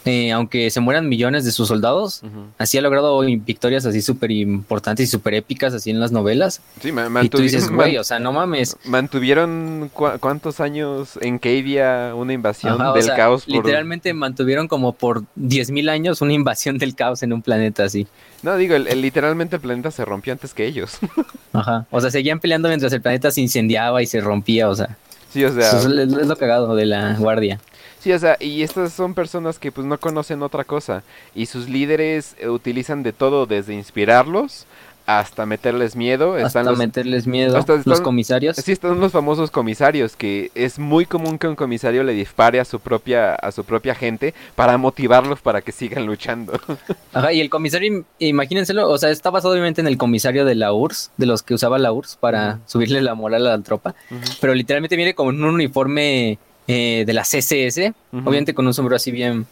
eh, 0.09 0.31
aunque 0.31 0.69
se 0.71 0.79
mueran 0.79 1.07
millones 1.07 1.45
de 1.45 1.51
sus 1.51 1.67
soldados, 1.67 2.21
así 2.57 2.77
ha 2.77 2.81
logrado 2.81 3.19
victorias 3.21 3.85
así 3.85 4.01
súper 4.01 4.31
importantes 4.31 5.07
y 5.07 5.11
súper 5.11 5.35
épicas 5.35 5.73
así 5.73 5.91
en 5.91 5.99
las 5.99 6.11
novelas. 6.11 6.61
Sí, 6.81 6.91
y 7.21 7.29
tú 7.29 7.37
dices, 7.37 7.69
güey, 7.71 7.97
o 7.97 8.03
sea, 8.03 8.19
no 8.19 8.33
mames. 8.33 8.75
Mantuvieron 8.85 9.91
cuántos 9.93 10.59
años 10.59 11.17
en 11.21 11.39
Cadia 11.39 12.13
una 12.15 12.33
invasión 12.33 12.77
del 12.93 13.07
caos. 13.07 13.47
Literalmente 13.47 14.13
mantuvieron 14.13 14.67
como 14.67 14.93
por 14.93 15.21
10.000 15.39 15.89
años 15.89 16.21
una 16.21 16.33
invasión 16.33 16.77
del 16.77 16.95
caos 16.95 17.23
en 17.23 17.33
un 17.33 17.41
planeta 17.41 17.83
así. 17.83 18.07
No, 18.41 18.55
digo, 18.57 18.75
el, 18.75 19.01
literalmente 19.01 19.57
el 19.57 19.61
planeta 19.61 19.91
se 19.91 20.05
rompió 20.05 20.33
antes 20.33 20.53
que 20.53 20.65
ellos. 20.65 20.97
Ajá, 21.53 21.85
o 21.91 22.01
sea, 22.01 22.09
seguían 22.09 22.39
peleando 22.39 22.67
mientras 22.67 22.91
el 22.93 23.01
planeta 23.01 23.31
se 23.31 23.41
incendiaba 23.41 24.01
y 24.01 24.05
se 24.05 24.21
rompía, 24.21 24.69
o 24.69 24.75
sea. 24.75 24.97
Sí, 25.31 25.43
o 25.43 25.53
sea. 25.53 25.77
es 25.77 25.85
lo 25.85 26.35
cagado 26.37 26.75
de 26.75 26.85
la 26.85 27.13
guardia. 27.13 27.59
Sí, 27.99 28.13
o 28.13 28.19
sea, 28.19 28.37
y 28.39 28.63
estas 28.63 28.93
son 28.93 29.13
personas 29.13 29.59
que 29.59 29.71
pues 29.71 29.85
no 29.85 29.97
conocen 29.99 30.41
otra 30.41 30.63
cosa 30.63 31.03
y 31.35 31.47
sus 31.47 31.69
líderes 31.69 32.35
eh, 32.39 32.47
utilizan 32.47 33.03
de 33.03 33.11
todo 33.11 33.45
desde 33.45 33.73
inspirarlos 33.73 34.65
hasta 35.09 35.47
meterles 35.47 35.95
miedo. 35.95 36.35
Hasta 36.35 36.63
meterles 36.73 37.25
miedo. 37.25 37.57
Hasta 37.57 37.81
los 37.83 37.99
comisarios. 37.99 38.57
Sí, 38.57 38.71
están 38.71 38.99
los 38.99 39.11
famosos 39.11 39.49
comisarios, 39.49 40.15
que 40.15 40.51
es 40.53 40.77
muy 40.77 41.07
común 41.07 41.39
que 41.39 41.47
un 41.47 41.55
comisario 41.55 42.03
le 42.03 42.13
dispare 42.13 42.59
a 42.59 42.65
su 42.65 42.79
propia, 42.79 43.33
a 43.33 43.51
su 43.51 43.63
propia 43.63 43.95
gente 43.95 44.35
para 44.55 44.77
motivarlos 44.77 45.41
para 45.41 45.61
que 45.61 45.71
sigan 45.71 46.05
luchando. 46.05 46.53
Ajá, 47.13 47.33
y 47.33 47.41
el 47.41 47.49
comisario, 47.49 48.05
imagínenselo, 48.19 48.87
o 48.87 48.97
sea, 48.99 49.09
está 49.09 49.31
basado 49.31 49.53
obviamente 49.53 49.81
en 49.81 49.87
el 49.87 49.97
comisario 49.97 50.45
de 50.45 50.53
la 50.53 50.73
URSS, 50.73 51.11
de 51.17 51.25
los 51.25 51.41
que 51.41 51.55
usaba 51.55 51.79
la 51.79 51.91
URSS 51.91 52.17
para 52.17 52.59
subirle 52.67 53.01
la 53.01 53.15
moral 53.15 53.47
a 53.47 53.57
la 53.57 53.63
tropa, 53.63 53.95
pero 54.39 54.53
literalmente 54.53 54.95
viene 54.95 55.15
como 55.15 55.31
en 55.31 55.43
un 55.43 55.55
uniforme 55.55 56.37
eh, 56.71 57.03
de 57.03 57.13
la 57.13 57.23
CSS, 57.23 57.93
obviamente 58.11 58.53
con 58.53 58.67
un 58.67 58.75
sombrero 58.75 58.95
así 58.95 59.11
bien... 59.11 59.47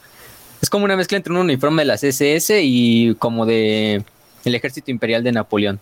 Es 0.61 0.69
como 0.69 0.85
una 0.85 0.95
mezcla 0.95 1.17
entre 1.17 1.33
un 1.33 1.39
uniforme 1.39 1.81
de 1.81 1.85
la 1.87 1.97
CSS 1.97 2.51
y 2.61 3.15
como 3.15 3.47
de 3.47 4.03
el 4.45 4.53
ejército 4.53 4.91
imperial 4.91 5.23
de 5.23 5.31
Napoleón. 5.31 5.79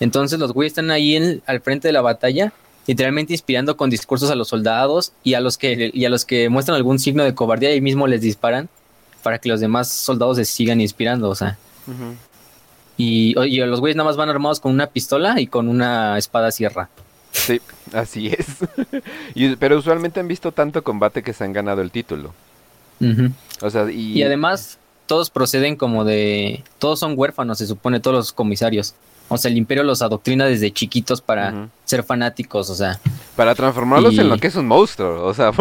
Entonces 0.00 0.38
los 0.38 0.52
güeyes 0.52 0.72
están 0.72 0.90
ahí 0.90 1.40
al 1.44 1.60
frente 1.60 1.88
de 1.88 1.92
la 1.92 2.00
batalla, 2.00 2.54
literalmente 2.86 3.34
inspirando 3.34 3.76
con 3.76 3.90
discursos 3.90 4.30
a 4.30 4.34
los 4.34 4.48
soldados 4.48 5.12
y 5.22 5.34
a 5.34 5.40
los 5.40 5.58
que, 5.58 5.90
y 5.92 6.04
a 6.06 6.08
los 6.08 6.24
que 6.24 6.48
muestran 6.48 6.76
algún 6.76 6.98
signo 6.98 7.24
de 7.24 7.34
cobardía 7.34 7.74
y 7.74 7.82
mismo 7.82 8.06
les 8.06 8.22
disparan 8.22 8.70
para 9.22 9.38
que 9.38 9.50
los 9.50 9.60
demás 9.60 9.92
soldados 9.92 10.38
se 10.38 10.46
sigan 10.46 10.80
inspirando, 10.80 11.28
o 11.28 11.34
sea. 11.34 11.58
y, 12.96 13.38
y, 13.38 13.60
los 13.66 13.80
güeyes 13.80 13.96
nada 13.96 14.08
más 14.08 14.16
van 14.16 14.30
armados 14.30 14.60
con 14.60 14.72
una 14.72 14.86
pistola 14.86 15.40
y 15.40 15.46
con 15.46 15.68
una 15.68 16.16
espada 16.16 16.50
sierra. 16.50 16.88
Sí, 17.32 17.60
así 17.92 18.28
es. 18.28 18.46
pero 19.58 19.78
usualmente 19.78 20.20
han 20.20 20.28
visto 20.28 20.52
tanto 20.52 20.82
combate 20.82 21.22
que 21.22 21.32
se 21.32 21.44
han 21.44 21.52
ganado 21.52 21.82
el 21.82 21.90
título. 21.90 22.32
o 23.60 23.70
sea, 23.70 23.90
y... 23.90 24.22
además 24.22 24.78
todos 25.06 25.30
proceden 25.30 25.74
como 25.74 26.04
de... 26.04 26.62
Todos 26.78 27.00
son 27.00 27.14
huérfanos, 27.16 27.58
se 27.58 27.66
supone, 27.66 27.98
todos 27.98 28.16
los 28.16 28.32
comisarios. 28.32 28.94
O 29.32 29.38
sea, 29.38 29.48
el 29.48 29.56
imperio 29.56 29.84
los 29.84 30.02
adoctrina 30.02 30.44
desde 30.46 30.72
chiquitos 30.72 31.20
para 31.20 31.68
ser 31.84 32.02
fanáticos, 32.02 32.68
o 32.68 32.74
sea. 32.74 32.98
Para 33.36 33.54
transformarlos 33.54 34.18
en 34.18 34.28
lo 34.28 34.38
que 34.38 34.48
es 34.48 34.56
un 34.56 34.66
monstruo, 34.66 35.24
o 35.24 35.32
sea, 35.32 35.52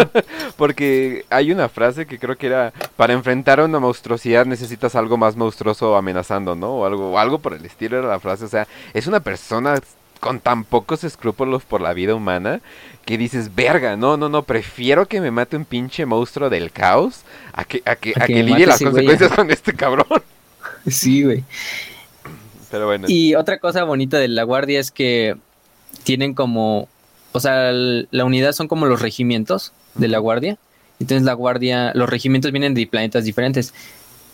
porque 0.58 1.24
hay 1.30 1.50
una 1.50 1.70
frase 1.70 2.04
que 2.04 2.18
creo 2.18 2.36
que 2.36 2.48
era, 2.48 2.74
para 2.96 3.14
enfrentar 3.14 3.60
a 3.60 3.64
una 3.64 3.78
monstruosidad 3.78 4.44
necesitas 4.44 4.94
algo 4.94 5.16
más 5.16 5.36
monstruoso 5.36 5.96
amenazando, 5.96 6.54
¿no? 6.54 6.74
O 6.74 6.84
algo, 6.84 7.12
o 7.12 7.18
algo 7.18 7.38
por 7.38 7.54
el 7.54 7.64
estilo 7.64 7.98
era 7.98 8.08
la 8.08 8.20
frase, 8.20 8.44
o 8.44 8.48
sea, 8.48 8.68
es 8.92 9.06
una 9.06 9.20
persona 9.20 9.80
con 10.24 10.40
tan 10.40 10.64
pocos 10.64 11.04
escrúpulos 11.04 11.64
por 11.64 11.82
la 11.82 11.92
vida 11.92 12.14
humana 12.14 12.62
que 13.04 13.18
dices, 13.18 13.54
verga, 13.54 13.94
no, 13.94 14.16
no, 14.16 14.30
no, 14.30 14.42
prefiero 14.42 15.06
que 15.06 15.20
me 15.20 15.30
mate 15.30 15.54
un 15.54 15.66
pinche 15.66 16.06
monstruo 16.06 16.48
del 16.48 16.70
caos 16.70 17.24
a 17.52 17.66
que, 17.66 17.82
a 17.84 17.94
que, 17.94 18.14
a 18.18 18.24
que, 18.24 18.42
lidie 18.42 18.64
las 18.64 18.80
consecuencias 18.80 19.30
con 19.32 19.50
este 19.50 19.74
cabrón. 19.74 20.06
Sí, 20.86 21.22
güey. 21.24 21.44
Pero 22.70 22.86
bueno. 22.86 23.06
Y 23.08 23.34
otra 23.34 23.58
cosa 23.58 23.84
bonita 23.84 24.18
de 24.18 24.28
la 24.28 24.44
guardia 24.44 24.80
es 24.80 24.90
que 24.90 25.36
tienen 26.04 26.32
como, 26.32 26.88
o 27.32 27.40
sea, 27.40 27.70
la 27.72 28.24
unidad 28.24 28.52
son 28.52 28.66
como 28.66 28.86
los 28.86 29.02
regimientos 29.02 29.72
de 29.94 30.08
la 30.08 30.18
guardia. 30.18 30.56
Entonces 31.00 31.24
la 31.24 31.34
guardia, 31.34 31.92
los 31.94 32.08
regimientos 32.08 32.50
vienen 32.50 32.72
de 32.72 32.86
planetas 32.86 33.24
diferentes. 33.24 33.74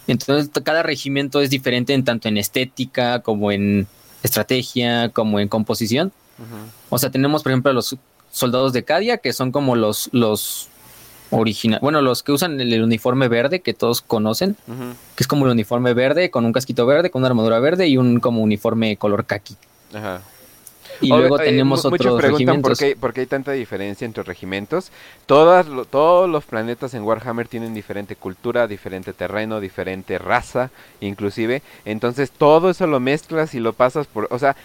Entonces 0.06 0.50
cada 0.62 0.84
regimiento 0.84 1.40
es 1.40 1.50
diferente 1.50 1.94
en 1.94 2.04
tanto 2.04 2.28
en 2.28 2.36
estética 2.36 3.20
como 3.20 3.50
en 3.50 3.88
estrategia 4.22 5.08
como 5.10 5.40
en 5.40 5.48
composición. 5.48 6.12
O 6.88 6.98
sea, 6.98 7.10
tenemos, 7.10 7.42
por 7.42 7.52
ejemplo, 7.52 7.72
los 7.72 7.96
soldados 8.30 8.72
de 8.72 8.84
Cadia, 8.84 9.18
que 9.18 9.32
son 9.32 9.52
como 9.52 9.76
los, 9.76 10.08
los 10.12 10.68
original, 11.30 11.78
bueno, 11.82 12.00
los 12.00 12.22
que 12.22 12.32
usan 12.32 12.60
el, 12.60 12.82
uniforme 12.82 13.28
verde 13.28 13.60
que 13.60 13.74
todos 13.74 14.00
conocen, 14.00 14.56
que 14.66 15.22
es 15.22 15.26
como 15.26 15.44
el 15.46 15.52
uniforme 15.52 15.94
verde 15.94 16.30
con 16.30 16.44
un 16.44 16.52
casquito 16.52 16.86
verde, 16.86 17.10
con 17.10 17.20
una 17.20 17.28
armadura 17.28 17.60
verde 17.60 17.88
y 17.88 17.96
un 17.96 18.20
como 18.20 18.42
uniforme 18.42 18.96
color 18.96 19.26
kaki. 19.26 19.56
Ajá. 19.94 20.22
Y 21.00 21.08
luego 21.08 21.38
tenemos 21.38 21.84
otros 21.84 22.20
regimientos. 22.20 22.80
Por 23.00 23.12
qué, 23.12 23.20
hay 23.20 23.26
tanta 23.26 23.52
diferencia 23.52 24.04
entre 24.04 24.22
regimientos. 24.22 24.90
Todas, 25.26 25.66
todos 25.90 26.28
los 26.28 26.44
planetas 26.44 26.94
en 26.94 27.02
Warhammer 27.02 27.48
tienen 27.48 27.74
diferente 27.74 28.16
cultura, 28.16 28.66
diferente 28.66 29.12
terreno, 29.12 29.60
diferente 29.60 30.18
raza, 30.18 30.70
inclusive. 31.00 31.62
Entonces 31.84 32.30
todo 32.30 32.70
eso 32.70 32.86
lo 32.86 33.00
mezclas 33.00 33.54
y 33.54 33.60
lo 33.60 33.72
pasas 33.72 34.06
por... 34.06 34.28
O 34.30 34.38
sea, 34.38 34.56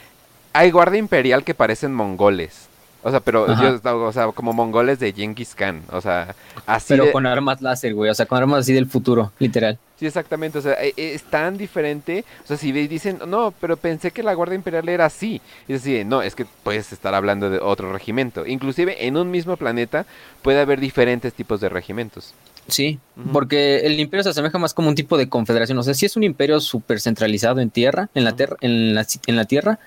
hay 0.54 0.71
guardia 0.71 1.00
imperial 1.00 1.43
que 1.43 1.54
parecen 1.54 1.93
mongoles. 1.93 2.69
O 3.06 3.12
sea, 3.12 3.20
pero 3.20 3.46
yo, 3.62 3.80
o 4.00 4.12
sea, 4.12 4.32
como 4.32 4.52
mongoles 4.52 4.98
de 4.98 5.13
Genghis 5.13 5.54
Khan, 5.54 5.84
o 5.91 6.02
sea, 6.02 6.34
así 6.65 6.88
Pero 6.88 7.12
con 7.12 7.28
armas 7.28 7.62
láser, 7.62 7.94
güey, 7.94 8.10
o 8.10 8.15
sea, 8.15 8.26
con 8.26 8.39
armas 8.39 8.62
así 8.62 8.74
del 8.74 8.88
futuro, 8.88 9.32
literal. 9.38 9.78
Sí, 10.00 10.08
exactamente, 10.08 10.58
o 10.58 10.62
sea, 10.63 10.74
e, 10.84 10.91
e, 10.98 11.13
es 11.13 11.22
tan 11.22 11.56
diferente, 11.56 12.26
o 12.44 12.48
sea, 12.48 12.58
si 12.58 12.72
dicen, 12.72 13.20
no, 13.28 13.54
pero 13.62 13.78
pensé 13.78 14.10
que 14.10 14.24
la 14.24 14.34
Guardia 14.34 14.56
Imperial 14.56 14.89
era 14.89 15.06
así, 15.06 15.39
y 15.68 15.76
así, 15.76 16.04
no, 16.04 16.24
es 16.24 16.34
que 16.34 16.48
puedes 16.63 16.91
estar 16.91 17.13
hablando 17.13 17.52
de 17.52 17.60
otro 17.60 17.94
regimiento, 17.94 18.44
inclusive 18.48 19.06
en 19.06 19.18
un 19.18 19.30
mismo 19.30 19.56
planeta 19.56 20.08
puede 20.41 20.60
haber 20.60 20.80
diferentes 20.80 21.32
tipos 21.32 21.62
de 21.62 21.70
regimientos. 21.70 22.34
Sí, 22.70 22.98
porque 23.32 23.82
el 23.82 24.00
imperio 24.00 24.24
se 24.24 24.30
asemeja 24.30 24.58
más 24.58 24.74
como 24.74 24.89
un 24.89 24.96
tipo 24.96 25.15
de 25.15 25.30
confederación, 25.30 25.78
o 25.78 25.84
sea, 25.84 25.94
sí 25.94 26.08
es 26.08 26.18
un 26.18 26.24
imperio 26.24 26.60
súper 26.60 27.00
centralizado 27.00 27.60
en 27.60 27.70
tierra, 27.70 28.10
en 28.15 28.24
la, 28.24 28.36
en 28.62 28.96
la, 28.96 29.06
en 29.28 29.36
la 29.36 29.46
tierra, 29.46 29.78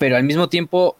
pero 0.00 0.16
al 0.16 0.24
mismo 0.24 0.48
tiempo 0.48 0.96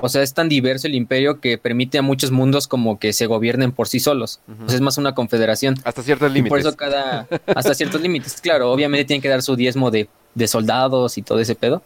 o 0.00 0.08
sea, 0.08 0.22
es 0.22 0.34
tan 0.34 0.48
diverso 0.48 0.86
el 0.86 0.94
imperio 0.94 1.40
que 1.40 1.56
permite 1.58 1.98
a 1.98 2.02
muchos 2.02 2.30
mundos 2.30 2.68
como 2.68 2.98
que 2.98 3.12
se 3.12 3.26
gobiernen 3.26 3.72
por 3.72 3.88
sí 3.88 3.98
solos. 3.98 4.40
es 4.68 4.80
más 4.80 4.98
una 4.98 5.14
confederación. 5.14 5.76
Hasta 5.84 6.02
ciertos 6.02 6.32
límites. 6.32 6.50
por 6.50 6.58
eso 6.58 6.76
cada... 6.76 7.26
Hasta 7.46 7.74
ciertos 7.74 8.00
límites, 8.00 8.40
claro. 8.40 8.70
Obviamente 8.70 9.06
tienen 9.06 9.22
que 9.22 9.28
dar 9.28 9.42
su 9.42 9.56
diezmo 9.56 9.90
de, 9.90 10.08
soldados 10.46 11.16
y 11.16 11.22
todo 11.22 11.40
ese 11.40 11.54
pedo. 11.54 11.82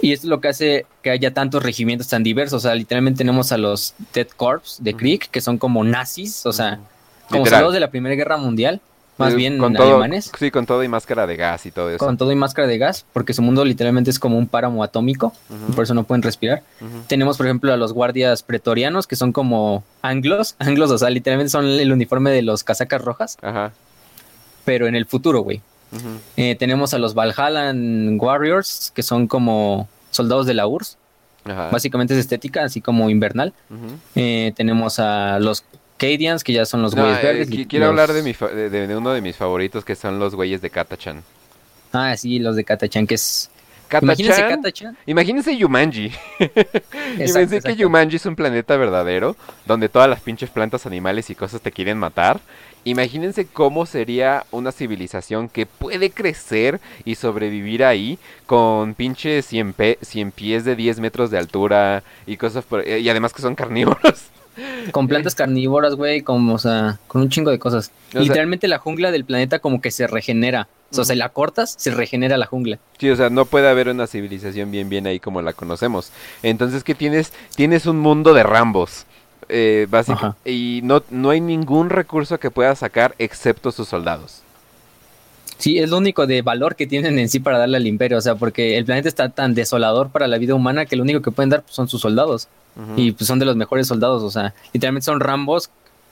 Y 0.00 0.12
es 0.12 0.24
lo 0.24 0.40
que 0.40 0.48
hace 0.48 0.86
que 1.02 1.10
haya 1.10 1.32
tantos 1.32 1.62
regimientos 1.62 2.08
tan 2.08 2.22
diversos. 2.22 2.64
O 2.64 2.68
sea, 2.68 2.74
literalmente 2.74 3.18
tenemos 3.18 3.50
a 3.52 3.56
los 3.56 3.94
Dead 4.12 4.28
Corps 4.28 4.78
de 4.80 4.94
Krieg, 4.94 5.28
que 5.30 5.40
son 5.40 5.58
como 5.58 5.82
nazis, 5.84 6.44
o 6.44 6.52
sea, 6.52 6.80
como 7.28 7.46
soldados 7.46 7.72
de 7.72 7.80
la 7.80 7.90
Primera 7.90 8.14
Guerra 8.14 8.36
Mundial 8.36 8.80
más 9.20 9.34
bien 9.34 9.58
con 9.58 9.76
alemanes. 9.76 10.32
sí, 10.38 10.50
con 10.50 10.66
todo 10.66 10.82
y 10.82 10.88
máscara 10.88 11.26
de 11.26 11.36
gas 11.36 11.66
y 11.66 11.70
todo 11.70 11.90
eso. 11.90 11.98
Con 11.98 12.16
todo 12.16 12.32
y 12.32 12.36
máscara 12.36 12.66
de 12.66 12.78
gas, 12.78 13.06
porque 13.12 13.34
su 13.34 13.42
mundo 13.42 13.64
literalmente 13.64 14.10
es 14.10 14.18
como 14.18 14.38
un 14.38 14.46
páramo 14.46 14.82
atómico, 14.82 15.32
por 15.74 15.84
eso 15.84 15.94
no 15.94 16.04
pueden 16.04 16.22
respirar. 16.22 16.62
Tenemos, 17.06 17.36
por 17.36 17.46
ejemplo, 17.46 17.72
a 17.72 17.76
los 17.76 17.92
guardias 17.92 18.42
pretorianos, 18.42 19.06
que 19.06 19.16
son 19.16 19.32
como 19.32 19.84
anglos, 20.02 20.56
anglos, 20.58 20.90
o 20.90 20.98
sea, 20.98 21.10
literalmente 21.10 21.50
son 21.50 21.66
el 21.66 21.92
uniforme 21.92 22.30
de 22.30 22.42
los 22.42 22.64
casacas 22.64 23.02
rojas, 23.02 23.38
Ajá. 23.42 23.72
pero 24.64 24.86
en 24.86 24.94
el 24.96 25.06
futuro, 25.06 25.40
güey. 25.40 25.60
Eh, 26.36 26.54
tenemos 26.56 26.94
a 26.94 26.98
los 26.98 27.14
Valhallan 27.14 28.16
Warriors, 28.20 28.92
que 28.94 29.02
son 29.02 29.26
como 29.26 29.88
soldados 30.10 30.46
de 30.46 30.54
la 30.54 30.66
URSS. 30.66 30.96
Básicamente 31.44 32.14
es 32.14 32.20
estética, 32.20 32.62
así 32.64 32.80
como 32.80 33.10
invernal. 33.10 33.52
Eh, 34.14 34.52
tenemos 34.56 34.98
a 35.00 35.38
los 35.40 35.64
Cadians, 36.00 36.42
que 36.42 36.54
ya 36.54 36.64
son 36.64 36.80
los 36.80 36.94
güeyes 36.94 37.18
eh, 37.18 37.22
verdes. 37.22 37.66
quiero 37.68 37.86
hablar 37.86 38.10
de, 38.14 38.22
mi 38.22 38.32
de, 38.32 38.96
uno 38.96 39.12
de 39.12 39.20
mis 39.20 39.36
favoritos, 39.36 39.84
que 39.84 39.94
son 39.94 40.18
los 40.18 40.34
güeyes 40.34 40.62
de 40.62 40.70
Katachan. 40.70 41.22
Ah, 41.92 42.16
sí, 42.16 42.38
los 42.38 42.56
de 42.56 42.64
Katachan, 42.64 43.06
que 43.06 43.16
es... 43.16 43.50
Imagínense 44.00 44.40
Katachan. 44.40 44.96
Imagínense 45.04 45.56
Yumanji. 45.56 46.12
Imagínense 47.18 47.60
que 47.60 47.76
Yumanji 47.76 48.16
es 48.16 48.24
un 48.24 48.36
planeta 48.36 48.76
verdadero, 48.76 49.36
donde 49.66 49.88
todas 49.88 50.08
las 50.08 50.20
pinches 50.20 50.48
plantas, 50.48 50.86
animales 50.86 51.28
y 51.28 51.34
cosas 51.34 51.60
te 51.60 51.72
quieren 51.72 51.98
matar. 51.98 52.40
Imagínense 52.84 53.46
cómo 53.46 53.84
sería 53.84 54.46
una 54.52 54.72
civilización 54.72 55.48
que 55.48 55.66
puede 55.66 56.10
crecer 56.10 56.80
y 57.04 57.16
sobrevivir 57.16 57.84
ahí 57.84 58.18
con 58.46 58.94
pinches 58.94 59.44
100, 59.46 59.74
100 60.00 60.30
pies 60.30 60.64
de 60.64 60.76
10 60.76 61.00
metros 61.00 61.30
de 61.30 61.38
altura 61.38 62.04
y 62.26 62.36
cosas 62.38 62.64
por, 62.64 62.86
y 62.88 63.08
además 63.08 63.34
que 63.34 63.42
son 63.42 63.54
carnívoros. 63.54 64.30
Con 64.92 65.08
plantas 65.08 65.34
carnívoras, 65.34 65.94
güey, 65.94 66.22
como, 66.22 66.54
o 66.54 66.58
sea, 66.58 66.98
con 67.06 67.22
un 67.22 67.28
chingo 67.28 67.50
de 67.50 67.58
cosas. 67.58 67.90
Literalmente 68.12 68.68
la 68.68 68.78
jungla 68.78 69.10
del 69.10 69.24
planeta 69.24 69.58
como 69.58 69.80
que 69.80 69.90
se 69.90 70.06
regenera. 70.06 70.68
O 70.90 70.94
sea, 70.94 71.04
si 71.04 71.14
la 71.14 71.28
cortas, 71.28 71.74
se 71.78 71.92
regenera 71.92 72.36
la 72.36 72.46
jungla. 72.46 72.78
Sí, 72.98 73.10
o 73.10 73.16
sea, 73.16 73.30
no 73.30 73.44
puede 73.44 73.68
haber 73.68 73.88
una 73.88 74.06
civilización 74.06 74.70
bien 74.70 74.88
bien 74.88 75.06
ahí 75.06 75.20
como 75.20 75.40
la 75.40 75.52
conocemos. 75.52 76.10
Entonces, 76.42 76.82
¿qué 76.82 76.94
tienes? 76.94 77.32
Tienes 77.54 77.86
un 77.86 78.00
mundo 78.00 78.34
de 78.34 78.42
rambos. 78.42 79.06
Eh, 79.48 79.86
y 80.44 80.80
no, 80.84 81.02
no 81.10 81.30
hay 81.30 81.40
ningún 81.40 81.90
recurso 81.90 82.38
que 82.38 82.50
pueda 82.50 82.74
sacar 82.76 83.14
excepto 83.18 83.72
sus 83.72 83.88
soldados. 83.88 84.42
Sí, 85.60 85.78
es 85.78 85.90
lo 85.90 85.98
único 85.98 86.26
de 86.26 86.40
valor 86.40 86.74
que 86.74 86.86
tienen 86.86 87.18
en 87.18 87.28
sí 87.28 87.38
para 87.38 87.58
darle 87.58 87.76
al 87.76 87.86
imperio, 87.86 88.16
o 88.16 88.20
sea, 88.20 88.34
porque 88.34 88.78
el 88.78 88.86
planeta 88.86 89.08
está 89.08 89.28
tan 89.28 89.54
desolador 89.54 90.08
para 90.08 90.26
la 90.26 90.38
vida 90.38 90.54
humana 90.54 90.86
que 90.86 90.96
lo 90.96 91.02
único 91.02 91.20
que 91.20 91.30
pueden 91.30 91.50
dar 91.50 91.62
pues, 91.62 91.74
son 91.74 91.88
sus 91.88 92.00
soldados. 92.00 92.48
Y 92.96 93.12
pues 93.12 93.28
son 93.28 93.38
de 93.38 93.44
los 93.44 93.56
mejores 93.56 93.88
soldados, 93.88 94.22
o 94.22 94.30
sea, 94.30 94.54
literalmente 94.72 95.04
son 95.04 95.20
rambos, 95.20 95.68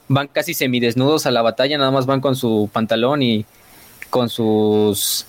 van 0.07 0.27
casi 0.27 0.53
semidesnudos 0.53 1.25
a 1.25 1.31
la 1.31 1.41
batalla, 1.41 1.79
nada 1.79 1.89
más 1.89 2.05
van 2.05 2.21
con 2.21 2.35
su 2.35 2.69
pantalón 2.71 3.23
y 3.23 3.45
con 4.11 4.29
sus 4.29 5.25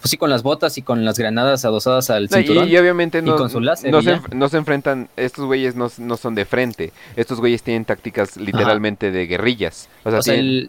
pues 0.00 0.10
sí, 0.10 0.16
con 0.16 0.30
las 0.30 0.42
botas 0.42 0.78
y 0.78 0.82
con 0.82 1.04
las 1.04 1.18
granadas 1.18 1.64
adosadas 1.64 2.08
al 2.10 2.28
cinturón. 2.28 2.68
y, 2.68 2.76
obviamente 2.76 3.20
no, 3.20 3.36
con 3.36 3.50
su 3.50 3.60
láser 3.60 3.92
no, 3.92 4.48
se, 4.48 4.56
enfrentan, 4.56 5.10
estos 5.16 5.44
güeyes 5.44 5.76
no, 5.76 5.88
son 5.90 6.34
de 6.34 6.44
frente, 6.46 6.92
estos 7.16 7.38
güeyes 7.38 7.62
tienen 7.62 7.84
tácticas 7.84 8.36
literalmente 8.36 9.12
de 9.12 9.26
guerrillas. 9.26 9.88
O 10.04 10.10
sea, 10.10 10.22
sí. 10.22 10.68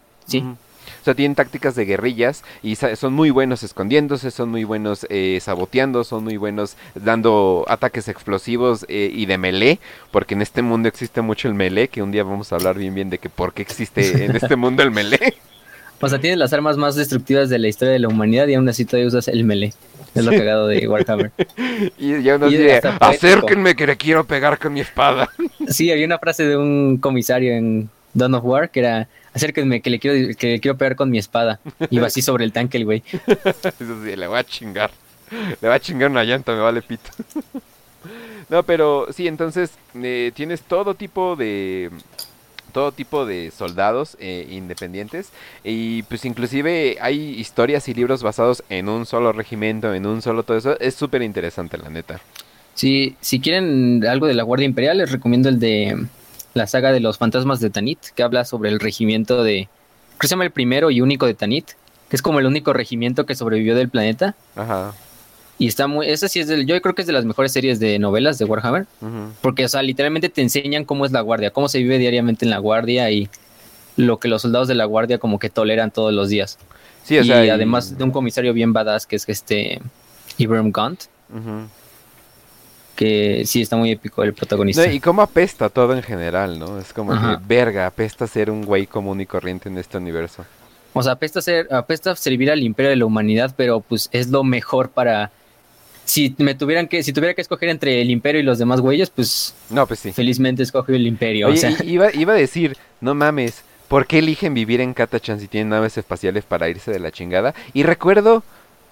O 1.02 1.04
sea, 1.04 1.16
tienen 1.16 1.34
tácticas 1.34 1.76
de 1.76 1.86
guerrillas 1.86 2.44
y 2.62 2.76
son 2.76 3.14
muy 3.14 3.32
buenos 3.32 3.64
escondiéndose, 3.64 4.30
son 4.30 4.50
muy 4.50 4.64
buenos 4.64 5.08
eh, 5.10 5.40
saboteando, 5.42 6.04
son 6.04 6.24
muy 6.24 6.38
buenos 6.38 6.78
dando 6.94 7.66
ataques 7.68 8.08
explosivos 8.08 8.86
eh, 8.88 9.12
y 9.12 9.26
de 9.26 9.40
melee, 9.40 9.80
porque 10.12 10.36
en 10.36 10.44
este 10.44 10.62
mundo 10.62 10.88
existe 10.88 11.22
mucho 11.22 11.48
el 11.48 11.56
melee, 11.56 11.88
que 11.88 12.04
un 12.04 12.12
día 12.12 12.24
vamos 12.24 12.52
a 12.52 12.56
hablar 12.56 12.78
bien 12.78 12.94
bien 12.94 13.10
de 13.10 13.18
que 13.18 13.30
por 13.30 13.54
qué 13.54 13.64
existe 13.64 14.26
en 14.26 14.36
este 14.36 14.56
mundo 14.56 14.84
el 14.84 14.92
melee. 14.92 15.34
O 16.00 16.10
sea, 16.10 16.20
tienes 16.20 16.38
las 16.38 16.54
armas 16.54 16.78
más 16.78 16.96
destructivas 16.96 17.50
de 17.50 17.60
la 17.60 17.68
historia 17.68 17.94
de 17.94 18.00
la 18.00 18.08
humanidad 18.08 18.48
y 18.48 18.56
aún 18.56 18.70
así 18.70 18.86
todavía 18.86 19.08
usas 19.08 19.28
el 19.28 19.44
melee. 19.44 19.74
Es 20.14 20.26
lo 20.26 20.32
cagado 20.32 20.68
de 20.68 20.88
Warhammer. 20.88 21.32
y 21.98 22.22
ya 22.22 22.36
uno 22.36 22.48
dice, 22.48 22.82
acérquenme 23.00 23.76
que 23.76 23.88
le 23.88 23.98
quiero 23.98 24.26
pegar 24.26 24.60
con 24.60 24.74
mi 24.74 24.82
espada. 24.82 25.30
sí, 25.68 25.92
había 25.92 26.06
una 26.06 26.20
frase 26.20 26.46
de 26.46 26.58
un 26.58 26.98
comisario 26.98 27.54
en 27.54 27.90
Dawn 28.14 28.36
of 28.36 28.44
War 28.44 28.70
que 28.70 28.80
era, 28.82 29.08
acérquenme 29.34 29.82
que 29.82 29.90
le 29.90 30.00
quiero, 30.00 30.36
que 30.36 30.48
le 30.48 30.60
quiero 30.60 30.78
pegar 30.78 30.96
con 30.96 31.10
mi 31.10 31.18
espada. 31.18 31.60
Iba 31.90 32.08
así 32.08 32.22
sobre 32.22 32.46
el 32.46 32.52
tanque 32.52 32.78
el 32.78 32.86
güey. 32.86 33.04
Eso 33.80 34.04
sí, 34.04 34.16
le 34.16 34.28
voy 34.28 34.40
a 34.40 34.44
chingar. 34.44 34.92
Le 35.30 35.68
voy 35.68 35.76
a 35.76 35.80
chingar 35.80 36.10
una 36.10 36.24
llanta, 36.24 36.54
me 36.54 36.60
vale 36.60 36.82
pito. 36.82 37.10
no, 38.50 38.64
pero 38.64 39.08
sí, 39.14 39.28
entonces 39.28 39.72
eh, 39.96 40.32
tienes 40.36 40.62
todo 40.62 40.96
tipo 40.96 41.36
de 41.36 41.90
todo 42.72 42.94
tipo 42.94 43.26
de 43.26 43.52
soldados 43.52 44.16
eh, 44.20 44.48
independientes 44.50 45.30
y 45.62 46.04
pues 46.04 46.24
inclusive 46.24 46.98
hay 47.02 47.18
historias 47.38 47.90
y 47.90 47.94
libros 47.94 48.24
basados 48.24 48.64
en 48.70 48.88
un 48.88 49.06
solo 49.06 49.34
regimiento, 49.34 49.94
en 49.94 50.06
un 50.06 50.22
solo 50.22 50.44
todo 50.44 50.58
eso. 50.58 50.80
Es 50.80 50.96
súper 50.96 51.22
interesante, 51.22 51.78
la 51.78 51.90
neta. 51.90 52.22
Sí, 52.74 53.16
si 53.20 53.40
quieren 53.40 54.06
algo 54.08 54.28
de 54.28 54.34
la 54.34 54.44
Guardia 54.44 54.66
Imperial, 54.66 55.00
les 55.00 55.12
recomiendo 55.12 55.50
el 55.50 55.60
de 55.60 56.06
la 56.54 56.68
saga 56.68 56.92
de 56.92 57.00
los 57.00 57.18
fantasmas 57.18 57.60
de 57.60 57.70
Tanit, 57.70 58.00
que 58.16 58.24
habla 58.24 58.46
sobre 58.46 58.70
el 58.70 58.80
regimiento 58.80 59.44
de... 59.44 59.70
Creo 60.10 60.20
que 60.20 60.28
se 60.28 60.32
llama 60.32 60.46
el 60.46 60.52
primero 60.52 60.92
y 60.92 61.02
único 61.02 61.26
de 61.26 61.34
Tanit, 61.34 61.72
que 62.10 62.16
es 62.16 62.22
como 62.22 62.40
el 62.40 62.46
único 62.46 62.74
regimiento 62.74 63.26
que 63.26 63.36
sobrevivió 63.36 63.76
del 63.76 63.90
planeta. 63.90 64.36
Ajá. 64.56 64.94
Y 65.58 65.68
está 65.68 65.86
muy, 65.88 66.10
esa 66.10 66.28
sí 66.28 66.40
es 66.40 66.48
del, 66.48 66.66
yo 66.66 66.82
creo 66.82 66.96
que 66.96 67.04
es 67.04 67.08
de 67.08 67.14
las 67.14 67.24
mejores 67.24 67.52
series 67.52 67.80
de 67.80 68.00
novelas 68.00 68.40
de 68.40 68.46
Warhammer, 68.46 68.88
porque, 69.42 69.66
o 69.66 69.70
sea, 69.70 69.84
literalmente 69.84 70.28
te 70.28 70.42
enseñan 70.42 70.86
cómo 70.86 71.06
es 71.06 71.12
la 71.12 71.22
guardia, 71.22 71.52
cómo 71.52 71.70
se 71.70 71.78
vive 71.78 72.00
diariamente 72.00 72.46
en 72.46 72.50
la 72.50 72.58
guardia 72.58 73.12
y 73.12 73.30
lo 73.96 74.18
que 74.18 74.28
los 74.28 74.42
soldados 74.42 74.68
de 74.68 74.74
la 74.74 74.86
guardia 74.86 75.20
como 75.20 75.38
que 75.38 75.52
toleran 75.52 75.92
todos 75.92 76.14
los 76.14 76.30
días. 76.30 76.58
Sí, 77.04 77.18
o 77.18 77.24
y 77.24 77.32
además 77.32 77.96
de 77.96 78.04
un 78.04 78.10
comisario 78.10 78.54
bien 78.54 78.74
badass 78.74 79.06
que 79.06 79.16
es 79.16 79.30
este 79.30 79.80
Ibram 80.38 80.72
Gunt, 80.72 81.04
que 83.02 83.42
sí 83.48 83.64
está 83.64 83.78
muy 83.78 83.90
épico 83.90 84.22
el 84.22 84.32
protagonista. 84.32 84.86
y 84.86 85.00
cómo 85.00 85.24
apesta 85.24 85.70
todo 85.70 85.96
en 85.96 86.04
general, 86.04 86.60
¿no? 86.60 86.78
Es 86.78 86.94
como 86.94 87.14
que 87.14 87.44
verga, 87.48 87.88
apesta 87.88 88.28
ser 88.28 88.52
un 88.52 88.64
güey 88.64 88.86
común 88.86 89.20
y 89.20 89.26
corriente 89.26 89.70
en 89.70 89.80
este 89.80 89.98
universo. 89.98 90.46
O 90.94 91.02
sea, 91.02 91.14
apesta 91.14 91.42
ser, 91.42 91.68
apesta 91.74 92.16
servir 92.16 92.52
al 92.52 92.62
imperio 92.62 92.92
de 92.92 92.98
la 92.98 93.06
humanidad, 93.08 93.56
pero 93.58 93.80
pues 93.80 94.08
es 94.12 94.30
lo 94.30 94.44
mejor 94.44 94.90
para 94.90 95.32
si 96.06 96.36
me 96.38 96.54
tuvieran 96.54 96.88
que, 96.88 97.02
si 97.02 97.12
tuviera 97.12 97.34
que 97.34 97.42
escoger 97.42 97.70
entre 97.70 98.04
el 98.04 98.12
imperio 98.12 98.40
y 98.40 98.44
los 98.44 98.60
demás 98.60 98.82
güeyes, 98.82 99.10
pues, 99.10 99.56
no, 99.72 99.88
pues 99.88 100.02
sí. 100.02 100.12
felizmente 100.12 100.62
escojo 100.62 100.92
el 100.92 101.08
imperio. 101.08 101.50
iba, 101.84 102.14
iba 102.14 102.34
a 102.34 102.36
decir, 102.36 102.78
no 103.00 103.16
mames, 103.16 103.64
¿por 103.88 104.06
qué 104.06 104.20
eligen 104.20 104.54
vivir 104.54 104.80
en 104.80 104.94
Katachan 104.94 105.40
si 105.40 105.48
tienen 105.48 105.70
naves 105.70 105.98
espaciales 105.98 106.44
para 106.44 106.70
irse 106.70 106.92
de 106.92 107.00
la 107.00 107.12
chingada? 107.12 107.56
Y 107.74 107.82
recuerdo 107.82 108.44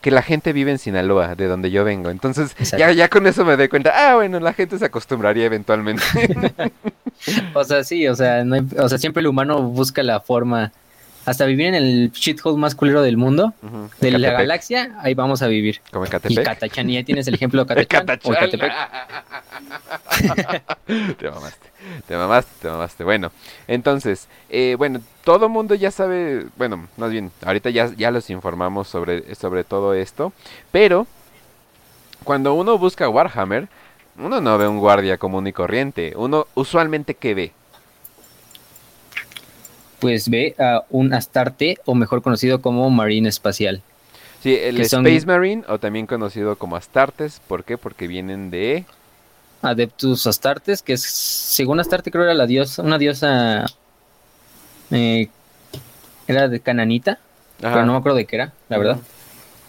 que 0.02 0.12
la 0.12 0.22
gente 0.22 0.54
vive 0.54 0.72
en 0.72 0.78
Sinaloa, 0.78 1.36
de 1.36 1.48
donde 1.48 1.72
yo 1.72 1.84
vengo. 1.84 2.10
Entonces, 2.10 2.56
ya, 2.78 2.92
ya 2.92 3.10
con 3.10 3.28
eso 3.28 3.44
me 3.46 3.58
doy 3.58 3.68
cuenta, 3.68 3.92
ah, 3.94 4.16
bueno, 4.16 4.40
la 4.40 4.54
gente 4.54 4.78
se 4.78 4.86
acostumbraría 4.86 5.46
eventualmente. 5.46 6.04
o 7.54 7.64
sea, 7.64 7.84
sí, 7.84 8.08
o 8.08 8.16
sea, 8.16 8.44
no 8.44 8.58
o 8.78 8.90
sea, 8.90 8.98
siempre 8.98 9.22
el 9.22 9.28
humano 9.28 9.62
busca 9.62 10.04
la 10.04 10.20
forma 10.20 10.72
hasta 11.30 11.46
vivir 11.46 11.68
en 11.68 11.76
el 11.76 12.12
shithole 12.12 12.58
más 12.58 12.74
culero 12.74 13.02
del 13.02 13.18
mundo, 13.18 13.54
de 14.02 14.12
la 14.12 14.32
galaxia, 14.32 14.96
ahí 15.02 15.14
vamos 15.14 15.42
a 15.42 15.48
vivir. 15.48 15.80
Como 15.92 16.06
Y 16.06 16.36
Catachan, 16.36 16.90
y 16.90 16.98
ahí 16.98 17.04
tienes 17.04 17.28
el 17.28 17.36
ejemplo 17.36 17.66
de 17.66 17.86
Catachan. 17.88 18.36
te 21.20 21.30
mamaste, 21.30 21.70
te 22.08 22.18
mamaste, 22.18 22.52
te 22.62 22.68
mamaste. 22.68 23.04
Bueno, 23.04 23.32
entonces, 23.68 24.28
eh, 24.50 24.76
bueno, 24.78 25.02
todo 25.24 25.50
mundo 25.50 25.76
ya 25.76 25.92
sabe, 25.92 26.48
bueno, 26.58 26.88
más 26.98 27.12
bien, 27.12 27.32
ahorita 27.46 27.70
ya, 27.70 27.92
ya 27.96 28.10
los 28.10 28.30
informamos 28.32 28.88
sobre, 28.88 29.36
sobre 29.36 29.64
todo 29.64 29.94
esto, 29.94 30.34
pero 30.72 31.06
cuando 32.24 32.56
uno 32.56 32.78
busca 32.80 33.08
Warhammer, 33.08 33.68
uno 34.18 34.42
no 34.42 34.58
ve 34.58 34.68
un 34.68 34.80
guardia 34.80 35.18
común 35.18 35.46
y 35.48 35.54
corriente, 35.54 36.14
uno 36.16 36.48
usualmente 36.56 37.14
¿qué 37.14 37.36
ve? 37.36 37.54
Pues 40.00 40.30
ve 40.30 40.56
a 40.58 40.84
un 40.90 41.14
Astarte, 41.14 41.78
o 41.86 41.96
mejor 41.96 42.22
conocido 42.22 42.62
como 42.62 42.90
Marine 42.90 43.30
Espacial. 43.30 43.82
Sí, 44.42 44.56
el 44.56 44.80
Space 44.80 45.26
Marine, 45.26 45.64
o 45.68 45.80
también 45.80 46.08
conocido 46.08 46.56
como 46.56 46.76
Astartes. 46.76 47.42
¿Por 47.48 47.64
qué? 47.64 47.78
Porque 47.78 48.08
vienen 48.08 48.50
de... 48.50 48.86
Adeptus 49.62 50.26
Astartes, 50.26 50.82
que 50.82 50.94
es, 50.94 51.02
según 51.02 51.82
Astarte 51.82 52.12
creo 52.12 52.24
era 52.24 52.34
la 52.34 52.48
diosa, 52.48 52.82
una 52.82 52.98
diosa... 52.98 53.66
Eh, 54.92 55.28
era 56.28 56.48
de 56.48 56.60
Cananita, 56.60 57.20
pero 57.60 57.86
no 57.86 57.94
me 57.94 57.98
acuerdo 57.98 58.18
de 58.18 58.26
qué 58.26 58.36
era, 58.36 58.54
la 58.70 58.78
verdad. 58.78 59.00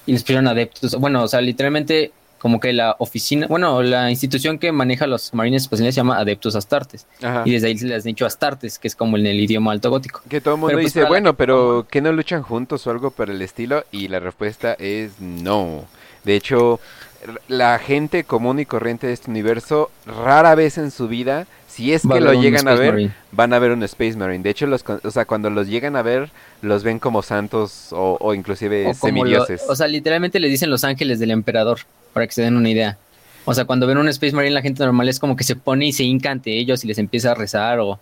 Y 0.06 0.12
les 0.12 0.22
pusieron 0.22 0.46
Adeptus. 0.46 0.94
Bueno, 0.96 1.22
o 1.22 1.28
sea, 1.28 1.40
literalmente 1.40 2.12
como 2.40 2.58
que 2.58 2.72
la 2.72 2.96
oficina, 2.98 3.46
bueno, 3.46 3.82
la 3.82 4.10
institución 4.10 4.58
que 4.58 4.72
maneja 4.72 5.06
los 5.06 5.34
marines 5.34 5.62
espaciales 5.62 5.94
se 5.94 6.00
llama 6.00 6.18
Adeptus 6.18 6.56
Astartes. 6.56 7.06
Y 7.44 7.52
desde 7.52 7.66
ahí 7.66 7.76
se 7.76 7.86
les 7.86 8.02
ha 8.02 8.08
dicho 8.08 8.24
Astartes, 8.24 8.78
que 8.78 8.88
es 8.88 8.96
como 8.96 9.18
en 9.18 9.26
el 9.26 9.38
idioma 9.38 9.72
alto 9.72 9.90
gótico. 9.90 10.22
Que 10.28 10.40
todo 10.40 10.54
el 10.54 10.60
mundo 10.60 10.74
pues, 10.74 10.86
dice, 10.86 11.04
bueno, 11.04 11.34
pero 11.34 11.86
¿qué 11.90 12.00
no 12.00 12.12
luchan 12.12 12.42
juntos 12.42 12.86
o 12.86 12.90
algo 12.90 13.10
por 13.10 13.28
el 13.28 13.42
estilo? 13.42 13.84
Y 13.92 14.08
la 14.08 14.20
respuesta 14.20 14.72
es 14.78 15.20
no. 15.20 15.84
De 16.24 16.34
hecho, 16.34 16.80
la 17.46 17.78
gente 17.78 18.24
común 18.24 18.58
y 18.58 18.64
corriente 18.64 19.06
de 19.06 19.12
este 19.12 19.30
universo 19.30 19.90
rara 20.06 20.54
vez 20.54 20.78
en 20.78 20.90
su 20.90 21.08
vida 21.08 21.46
si 21.70 21.92
es 21.92 22.02
que 22.02 22.20
lo 22.20 22.32
llegan 22.34 22.66
a 22.66 22.74
ver, 22.74 23.10
van 23.30 23.52
a 23.52 23.58
ver 23.58 23.70
un 23.70 23.82
Space 23.84 24.16
Marine. 24.16 24.42
De 24.42 24.50
hecho, 24.50 24.66
los, 24.66 24.84
o 24.88 25.10
sea, 25.10 25.24
cuando 25.24 25.50
los 25.50 25.68
llegan 25.68 25.94
a 25.94 26.02
ver, 26.02 26.30
los 26.62 26.82
ven 26.82 26.98
como 26.98 27.22
santos 27.22 27.88
o, 27.92 28.34
inclusive 28.34 28.92
semidioses. 28.94 29.62
o 29.68 29.76
sea, 29.76 29.86
literalmente 29.86 30.40
les 30.40 30.50
dicen 30.50 30.68
los 30.68 30.82
ángeles 30.82 31.20
del 31.20 31.30
emperador, 31.30 31.80
para 32.12 32.26
que 32.26 32.32
se 32.32 32.42
den 32.42 32.56
una 32.56 32.68
idea. 32.68 32.98
O 33.44 33.54
sea, 33.54 33.64
cuando 33.64 33.86
ven 33.86 33.98
un 33.98 34.08
Space 34.08 34.34
Marine, 34.34 34.54
la 34.54 34.62
gente 34.62 34.84
normal 34.84 35.08
es 35.08 35.18
como 35.18 35.36
que 35.36 35.44
se 35.44 35.56
pone 35.56 35.86
y 35.86 35.92
se 35.92 36.04
hinca 36.04 36.30
ante 36.30 36.56
ellos 36.56 36.84
y 36.84 36.88
les 36.88 36.98
empieza 36.98 37.32
a 37.32 37.34
rezar 37.34 37.80
o... 37.80 37.98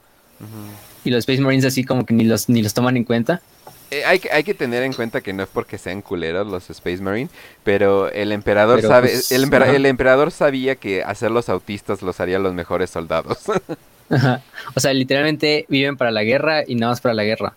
Y 1.05 1.11
los 1.11 1.21
Space 1.21 1.41
Marines 1.41 1.65
así 1.65 1.85
como 1.85 2.05
que 2.05 2.15
ni 2.15 2.25
los, 2.25 2.49
ni 2.49 2.63
los 2.63 2.75
toman 2.75 2.97
en 2.97 3.05
cuenta. 3.05 3.41
Eh, 3.91 4.05
hay, 4.05 4.21
hay, 4.31 4.45
que 4.45 4.53
tener 4.53 4.83
en 4.83 4.93
cuenta 4.93 5.23
que 5.23 5.33
no 5.33 5.43
es 5.43 5.49
porque 5.49 5.79
sean 5.79 6.03
culeros 6.03 6.47
los 6.47 6.69
Space 6.69 7.01
Marine, 7.01 7.31
pero 7.65 8.11
el 8.13 8.33
emperador 8.33 8.83
sabe, 8.83 9.09
pues, 9.09 9.33
el, 9.33 9.51
el, 9.51 9.87
emperador 9.87 10.31
sabía 10.31 10.77
que 10.77 11.03
hacer 11.03 11.31
los 11.31 11.49
autistas 11.49 12.03
los 12.03 12.21
haría 12.21 12.39
los 12.39 12.55
mejores 12.55 12.91
soldados. 12.91 13.39
O 14.75 14.81
sea, 14.81 14.95
literalmente 14.95 15.67
viven 15.69 15.99
para 15.99 16.11
la 16.11 16.23
guerra 16.23 16.63
y 16.67 16.77
nada 16.77 16.93
más 16.93 17.01
para 17.03 17.15
la 17.15 17.25
guerra. 17.25 17.55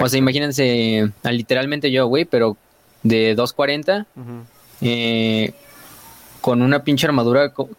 O 0.00 0.08
sea, 0.08 0.18
imagínense, 0.18 1.10
literalmente 1.24 1.90
yo, 1.90 2.06
güey, 2.06 2.24
pero 2.24 2.56
de 3.02 3.34
240, 3.34 4.06
eh, 4.80 5.52
con 6.42 6.60
una 6.60 6.84
pinche 6.84 7.06
armadura, 7.06 7.54
con, 7.54 7.70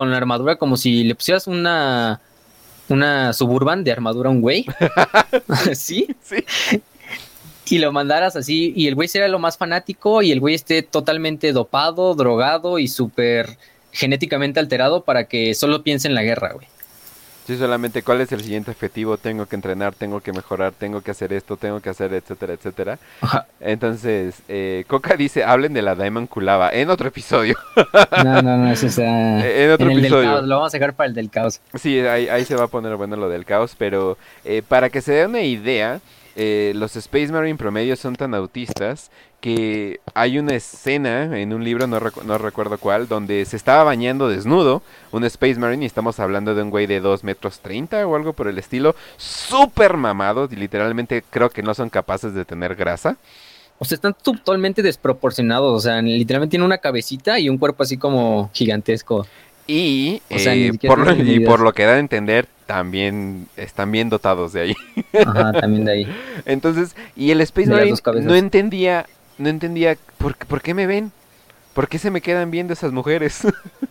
la 0.00 0.16
armadura 0.16 0.56
como 0.56 0.76
si 0.76 1.04
le 1.04 1.14
pusieras 1.14 1.46
una 1.46 2.20
una 2.90 3.32
suburban 3.32 3.84
de 3.84 3.92
armadura 3.92 4.28
a 4.28 4.32
un 4.32 4.42
güey. 4.42 4.66
¿Sí? 5.74 6.06
Sí 6.22 6.44
y 7.70 7.78
lo 7.78 7.92
mandaras 7.92 8.36
así 8.36 8.72
y 8.76 8.86
el 8.86 8.94
güey 8.94 9.08
sería 9.08 9.28
lo 9.28 9.38
más 9.38 9.56
fanático 9.58 10.22
y 10.22 10.32
el 10.32 10.40
güey 10.40 10.54
esté 10.54 10.82
totalmente 10.82 11.52
dopado, 11.52 12.14
drogado 12.14 12.78
y 12.78 12.88
súper 12.88 13.58
genéticamente 13.92 14.60
alterado 14.60 15.04
para 15.04 15.24
que 15.24 15.54
solo 15.54 15.82
piense 15.82 16.08
en 16.08 16.14
la 16.14 16.22
guerra, 16.22 16.52
güey. 16.52 16.66
Sí, 17.48 17.56
solamente 17.56 18.02
cuál 18.02 18.20
es 18.20 18.30
el 18.30 18.42
siguiente 18.42 18.72
objetivo, 18.72 19.16
tengo 19.16 19.46
que 19.46 19.56
entrenar, 19.56 19.94
tengo 19.94 20.20
que 20.20 20.34
mejorar, 20.34 20.74
tengo 20.74 21.00
que 21.00 21.12
hacer 21.12 21.32
esto, 21.32 21.56
tengo 21.56 21.80
que 21.80 21.88
hacer, 21.88 22.12
etcétera, 22.12 22.52
etcétera. 22.52 22.98
Entonces, 23.58 24.42
eh, 24.48 24.84
Coca 24.86 25.16
dice, 25.16 25.44
hablen 25.44 25.72
de 25.72 25.80
la 25.80 25.94
Diamond 25.94 26.28
Kulava 26.28 26.68
en 26.68 26.90
otro 26.90 27.08
episodio. 27.08 27.56
no, 28.22 28.42
no, 28.42 28.58
no, 28.58 28.70
eso 28.70 28.88
está 28.88 29.02
en 29.64 29.70
otro 29.70 29.90
episodio. 29.90 30.42
lo 30.42 30.56
vamos 30.56 30.74
a 30.74 30.76
dejar 30.76 30.92
para 30.92 31.08
el 31.08 31.14
del 31.14 31.30
caos. 31.30 31.62
Sí, 31.72 31.98
ahí, 32.00 32.28
ahí 32.28 32.44
se 32.44 32.54
va 32.54 32.64
a 32.64 32.68
poner 32.68 32.96
bueno 32.96 33.16
lo 33.16 33.30
del 33.30 33.46
caos, 33.46 33.74
pero 33.78 34.18
eh, 34.44 34.60
para 34.68 34.90
que 34.90 35.00
se 35.00 35.12
dé 35.12 35.24
una 35.24 35.40
idea, 35.40 36.02
eh, 36.40 36.72
los 36.76 36.94
Space 36.94 37.32
Marine 37.32 37.58
promedio 37.58 37.96
son 37.96 38.14
tan 38.14 38.32
autistas 38.32 39.10
que 39.40 39.98
hay 40.14 40.38
una 40.38 40.54
escena 40.54 41.36
en 41.36 41.52
un 41.52 41.64
libro, 41.64 41.88
no, 41.88 41.98
no, 42.24 42.38
recuerdo 42.38 42.78
cuál, 42.78 43.08
donde 43.08 43.44
se 43.44 43.56
estaba 43.56 43.82
bañando 43.82 44.28
desnudo 44.28 44.80
un 45.10 45.24
Space 45.24 45.58
Marine 45.58 45.82
y 45.82 45.86
estamos 45.86 46.20
hablando 46.20 46.54
de 46.54 46.62
un 46.62 46.70
güey 46.70 46.86
de 46.86 47.00
2 47.00 47.24
metros 47.24 47.58
30 47.58 48.06
o 48.06 48.14
algo 48.14 48.34
por 48.34 48.46
el 48.46 48.56
estilo, 48.56 48.94
súper 49.16 49.96
mamado, 49.96 50.48
y 50.48 50.54
literalmente 50.54 51.24
creo 51.28 51.50
que 51.50 51.64
no 51.64 51.74
son 51.74 51.90
capaces 51.90 52.32
de 52.34 52.44
tener 52.44 52.76
grasa. 52.76 53.16
O 53.80 53.84
sea, 53.84 53.96
están 53.96 54.14
totalmente 54.14 54.80
desproporcionados, 54.80 55.76
o 55.76 55.80
sea, 55.80 56.00
literalmente 56.00 56.52
tiene 56.52 56.64
una 56.64 56.78
cabecita 56.78 57.40
y 57.40 57.48
un 57.48 57.58
cuerpo 57.58 57.82
así 57.82 57.96
como 57.96 58.48
gigantesco. 58.54 59.26
Y, 59.66 60.22
eh, 60.30 60.72
por, 60.86 61.18
y 61.18 61.40
por 61.40 61.58
lo 61.58 61.72
que 61.72 61.84
da 61.84 61.94
a 61.94 61.98
entender, 61.98 62.46
también 62.68 63.46
están 63.56 63.90
bien 63.90 64.10
dotados 64.10 64.52
de 64.52 64.60
ahí. 64.60 64.76
Ajá, 65.26 65.52
también 65.52 65.86
de 65.86 65.92
ahí. 65.92 66.16
Entonces, 66.44 66.94
y 67.16 67.30
el 67.30 67.40
Space 67.40 67.70
Marine 67.70 67.96
no 68.22 68.34
entendía, 68.34 69.06
no 69.38 69.48
entendía 69.48 69.96
por, 70.18 70.36
por 70.36 70.60
qué 70.60 70.74
me 70.74 70.86
ven, 70.86 71.10
por 71.72 71.88
qué 71.88 71.98
se 71.98 72.10
me 72.10 72.20
quedan 72.20 72.50
viendo 72.50 72.74
esas 72.74 72.92
mujeres. 72.92 73.40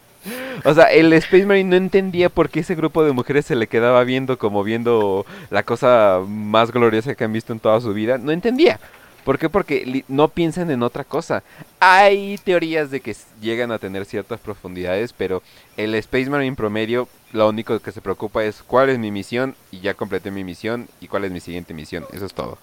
o 0.63 0.73
sea, 0.75 0.91
el 0.91 1.11
Space 1.13 1.47
Marine 1.47 1.71
no 1.71 1.75
entendía 1.75 2.29
por 2.29 2.49
qué 2.49 2.59
ese 2.59 2.75
grupo 2.75 3.03
de 3.03 3.13
mujeres 3.13 3.47
se 3.47 3.55
le 3.55 3.65
quedaba 3.65 4.03
viendo 4.03 4.37
como 4.37 4.63
viendo 4.63 5.25
la 5.49 5.63
cosa 5.63 6.19
más 6.27 6.71
gloriosa 6.71 7.15
que 7.15 7.23
han 7.23 7.33
visto 7.33 7.53
en 7.53 7.59
toda 7.59 7.81
su 7.81 7.95
vida. 7.95 8.19
No 8.19 8.31
entendía. 8.31 8.79
¿Por 9.27 9.37
qué? 9.37 9.49
Porque 9.49 10.05
no 10.07 10.29
piensan 10.29 10.71
en 10.71 10.83
otra 10.83 11.03
cosa. 11.03 11.43
Hay 11.81 12.37
teorías 12.45 12.91
de 12.91 13.01
que 13.01 13.13
llegan 13.41 13.73
a 13.73 13.77
tener 13.77 14.05
ciertas 14.05 14.39
profundidades, 14.39 15.11
pero 15.11 15.43
el 15.75 15.95
Space 15.95 16.29
Marine 16.29 16.55
promedio 16.55 17.09
lo 17.33 17.49
único 17.49 17.77
que 17.81 17.91
se 17.91 17.99
preocupa 17.99 18.45
es 18.45 18.63
cuál 18.63 18.87
es 18.87 18.99
mi 18.99 19.11
misión 19.11 19.57
y 19.69 19.81
ya 19.81 19.95
completé 19.95 20.31
mi 20.31 20.45
misión 20.45 20.87
y 21.01 21.09
cuál 21.09 21.25
es 21.25 21.31
mi 21.33 21.41
siguiente 21.41 21.73
misión. 21.73 22.05
Eso 22.13 22.25
es 22.25 22.33
todo. 22.33 22.57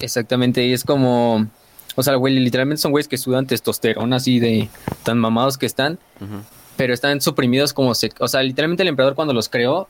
Exactamente, 0.00 0.64
y 0.64 0.72
es 0.72 0.84
como, 0.84 1.46
o 1.96 2.02
sea, 2.02 2.14
güey, 2.14 2.32
literalmente 2.40 2.80
son 2.80 2.90
güeyes 2.90 3.06
que 3.06 3.18
sudan 3.18 3.46
testosterona 3.46 4.16
así 4.16 4.40
de 4.40 4.70
tan 5.02 5.18
mamados 5.18 5.58
que 5.58 5.66
están, 5.66 5.98
pero 6.78 6.94
están 6.94 7.20
suprimidos 7.20 7.74
como, 7.74 7.90
o 7.90 8.28
sea, 8.28 8.42
literalmente 8.42 8.84
el 8.84 8.88
emperador 8.88 9.14
cuando 9.14 9.34
los 9.34 9.50
creó 9.50 9.86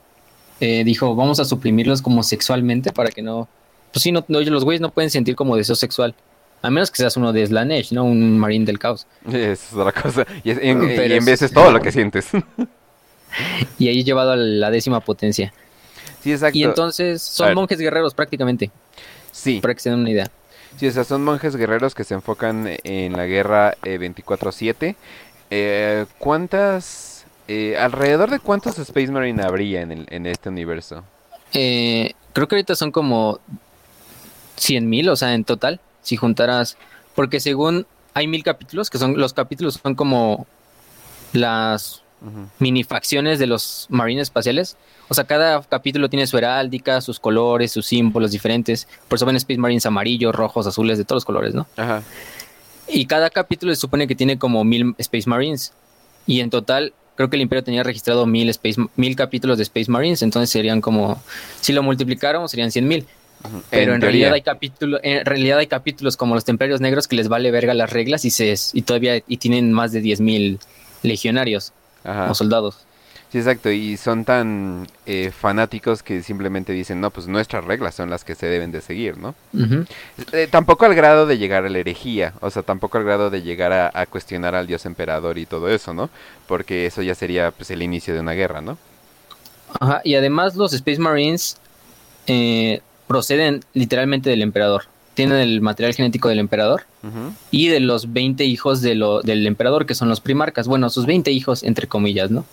eh, 0.59 0.83
dijo, 0.83 1.15
vamos 1.15 1.39
a 1.39 1.45
suprimirlos 1.45 2.03
como 2.03 2.25
sexualmente 2.25 2.91
para 2.91 3.11
que 3.11 3.23
no 3.23 3.47
pues 3.93 4.03
sí, 4.03 4.13
no, 4.13 4.25
los 4.29 4.65
güeyes 4.65 4.81
no 4.81 4.91
pueden 4.91 5.11
sentir 5.11 5.37
como 5.37 5.57
deseo 5.57 5.77
sexual. 5.77 6.15
A 6.63 6.71
menos 6.71 6.91
que 6.91 6.99
seas 6.99 7.17
uno 7.17 7.33
de 7.33 7.45
Slanesh, 7.45 7.93
¿no? 7.93 8.05
Un 8.05 8.39
marín 8.39 8.65
del 8.65 8.79
caos. 8.79 9.07
Es 9.33 9.73
otra 9.73 9.93
cosa. 9.93 10.27
Y, 10.45 10.51
en, 10.51 11.25
vez 11.25 11.43
es 11.43 11.53
todo 11.53 11.73
lo 11.73 11.81
que 11.81 11.91
sientes. 11.91 12.29
y 13.79 13.89
ahí 13.89 14.05
llevado 14.05 14.33
a 14.33 14.37
la 14.37 14.71
décima 14.71 15.01
potencia. 15.01 15.53
Sí, 16.23 16.33
exacto. 16.33 16.57
Y 16.57 16.65
entonces 16.65 17.21
son 17.21 17.55
monjes 17.55 17.79
guerreros 17.79 18.15
prácticamente. 18.15 18.71
Sí. 19.33 19.61
Para 19.61 19.75
que 19.75 19.81
se 19.81 19.91
den 19.91 19.99
una 19.99 20.11
idea. 20.11 20.31
Sí, 20.77 20.87
o 20.87 20.93
sea, 20.93 21.05
son 21.05 21.25
monjes 21.25 21.57
guerreros 21.57 21.95
que 21.95 22.05
se 22.05 22.15
enfocan 22.15 22.77
en 22.85 23.13
la 23.15 23.27
guerra 23.27 23.75
24-7. 23.83 24.77
Eh, 24.81 24.97
eh, 25.51 26.07
¿Cuántas... 26.19 27.27
Eh, 27.49 27.77
alrededor 27.77 28.31
de 28.31 28.39
cuántos 28.39 28.79
Space 28.79 29.11
Marine 29.11 29.43
habría 29.43 29.83
en, 29.83 29.91
el, 29.91 30.07
en 30.11 30.27
este 30.27 30.49
universo? 30.49 31.05
creo 31.53 32.49
que 32.49 32.55
ahorita 32.55 32.75
son 32.77 32.93
como 32.93 33.41
100 34.63 34.89
mil, 34.89 35.09
o 35.09 35.17
sea, 35.17 35.35
en 35.35 35.45
total, 35.45 35.81
si 36.03 36.17
juntaras, 36.17 36.77
porque 37.15 37.41
según 37.41 37.87
hay 38.15 38.29
mil 38.29 38.45
capítulos, 38.45 38.91
que 38.91 38.99
son 38.99 39.19
los 39.19 39.33
capítulos 39.33 39.81
son 39.83 39.95
como 39.95 40.47
las 41.33 42.03
mini 42.61 42.85
facciones 42.85 43.41
de 43.41 43.49
los 43.49 43.87
marines 43.89 44.23
espaciales. 44.23 44.77
O 45.09 45.15
sea, 45.15 45.25
cada 45.25 45.61
capítulo 45.63 46.09
tiene 46.09 46.29
su 46.29 46.39
heráldica, 46.39 47.01
sus 47.01 47.19
colores, 47.19 47.73
sus 47.73 47.87
símbolos 47.87 48.31
diferentes. 48.31 48.87
Por 49.09 49.17
eso 49.17 49.27
ven 49.27 49.35
Space 49.35 49.59
Marines 49.59 49.87
amarillos, 49.87 50.33
rojos, 50.33 50.67
azules, 50.69 50.99
de 50.99 51.05
todos 51.05 51.17
los 51.17 51.25
colores, 51.25 51.55
¿no? 51.55 51.67
Ajá. 51.77 52.03
Y 52.87 53.07
cada 53.07 53.29
capítulo 53.29 53.75
se 53.75 53.81
supone 53.81 54.07
que 54.07 54.15
tiene 54.15 54.39
como 54.39 54.63
mil 54.63 54.95
Space 54.99 55.29
Marines. 55.29 55.73
Y 56.27 56.41
en 56.41 56.51
total, 56.51 56.93
creo 57.17 57.29
que 57.29 57.37
el 57.37 57.43
Imperio 57.43 57.65
tenía 57.65 57.83
registrado 57.83 58.25
mil, 58.25 58.49
Space, 58.51 58.81
mil 58.95 59.17
capítulos 59.17 59.57
de 59.57 59.65
Space 59.65 59.91
Marines. 59.91 60.23
Entonces 60.23 60.51
serían 60.51 60.81
como, 60.81 61.21
si 61.61 61.73
lo 61.73 61.83
multiplicáramos, 61.83 62.53
serían 62.53 62.71
cien 62.71 62.87
mil. 62.87 63.05
Pero 63.71 63.95
en, 63.95 64.01
realidad 64.01 64.33
hay 64.33 64.43
capítulos, 64.43 65.01
en 65.03 65.25
realidad 65.25 65.59
hay 65.59 65.67
capítulos 65.67 66.17
como 66.17 66.35
los 66.35 66.45
templarios 66.45 66.81
negros 66.81 67.09
que 67.09 67.17
les 67.17 67.29
vale 67.29 67.51
verga 67.51 67.75
las 67.75 67.91
reglas 67.91 68.25
y 68.25 68.31
se 68.31 68.55
y 68.73 68.83
todavía 68.83 69.23
y 69.27 69.37
tienen 69.39 69.73
más 69.73 69.93
de 69.93 70.03
10.000 70.03 70.59
legionarios 71.03 71.73
o 72.05 72.35
soldados. 72.35 72.87
Sí, 73.33 73.39
exacto, 73.39 73.71
y 73.71 73.97
son 73.97 74.27
tan 74.27 74.87
eh, 75.07 75.33
fanáticos 75.35 76.03
que 76.03 76.23
simplemente 76.23 76.75
dicen, 76.75 77.01
no, 77.01 77.09
pues 77.11 77.29
nuestras 77.29 77.65
reglas 77.65 77.95
son 77.95 78.11
las 78.11 78.25
que 78.25 78.35
se 78.35 78.45
deben 78.45 78.73
de 78.73 78.83
seguir, 78.83 79.17
¿no? 79.17 79.35
Eh, 80.33 80.49
tampoco 80.51 80.85
al 80.85 80.95
grado 80.95 81.25
de 81.25 81.39
llegar 81.39 81.65
a 81.65 81.71
la 81.71 81.79
herejía, 81.79 82.35
o 82.41 82.51
sea, 82.51 82.63
tampoco 82.63 82.99
al 82.99 83.05
grado 83.05 83.31
de 83.31 83.41
llegar 83.41 83.73
a, 83.73 84.05
cuestionar 84.05 84.55
al 84.55 84.67
dios 84.67 84.85
emperador 84.85 85.39
y 85.39 85.47
todo 85.47 85.71
eso, 85.71 85.95
¿no? 85.95 86.11
Porque 86.47 86.85
eso 86.85 87.01
ya 87.01 87.15
sería 87.15 87.53
pues 87.53 87.71
el 87.71 87.81
inicio 87.81 88.13
de 88.13 88.21
una 88.21 88.33
guerra, 88.33 88.61
¿no? 88.61 88.77
Ajá, 89.81 90.03
y 90.05 90.15
además 90.15 90.55
los 90.55 90.75
Space 90.75 91.01
Marines 91.01 91.57
eh, 92.27 92.83
proceden 93.13 93.61
literalmente 93.75 94.31
del 94.31 94.41
emperador. 94.41 94.85
Tienen 95.13 95.37
el 95.37 95.61
material 95.61 95.93
genético 95.93 96.31
del 96.31 96.39
emperador 96.39 96.85
y 97.51 97.69
de 97.69 97.79
los 97.81 98.15
20 98.15 98.43
hijos 98.45 98.81
de 98.81 98.95
lo, 98.95 99.21
del 99.21 99.47
emperador, 99.47 99.85
que 99.85 99.95
son 99.95 100.09
los 100.09 100.23
primarcas. 100.23 100.67
Bueno, 100.67 100.89
sus 100.89 101.05
20 101.05 101.31
hijos, 101.31 101.63
entre 101.63 101.87
comillas, 101.87 102.31
¿no? 102.31 102.47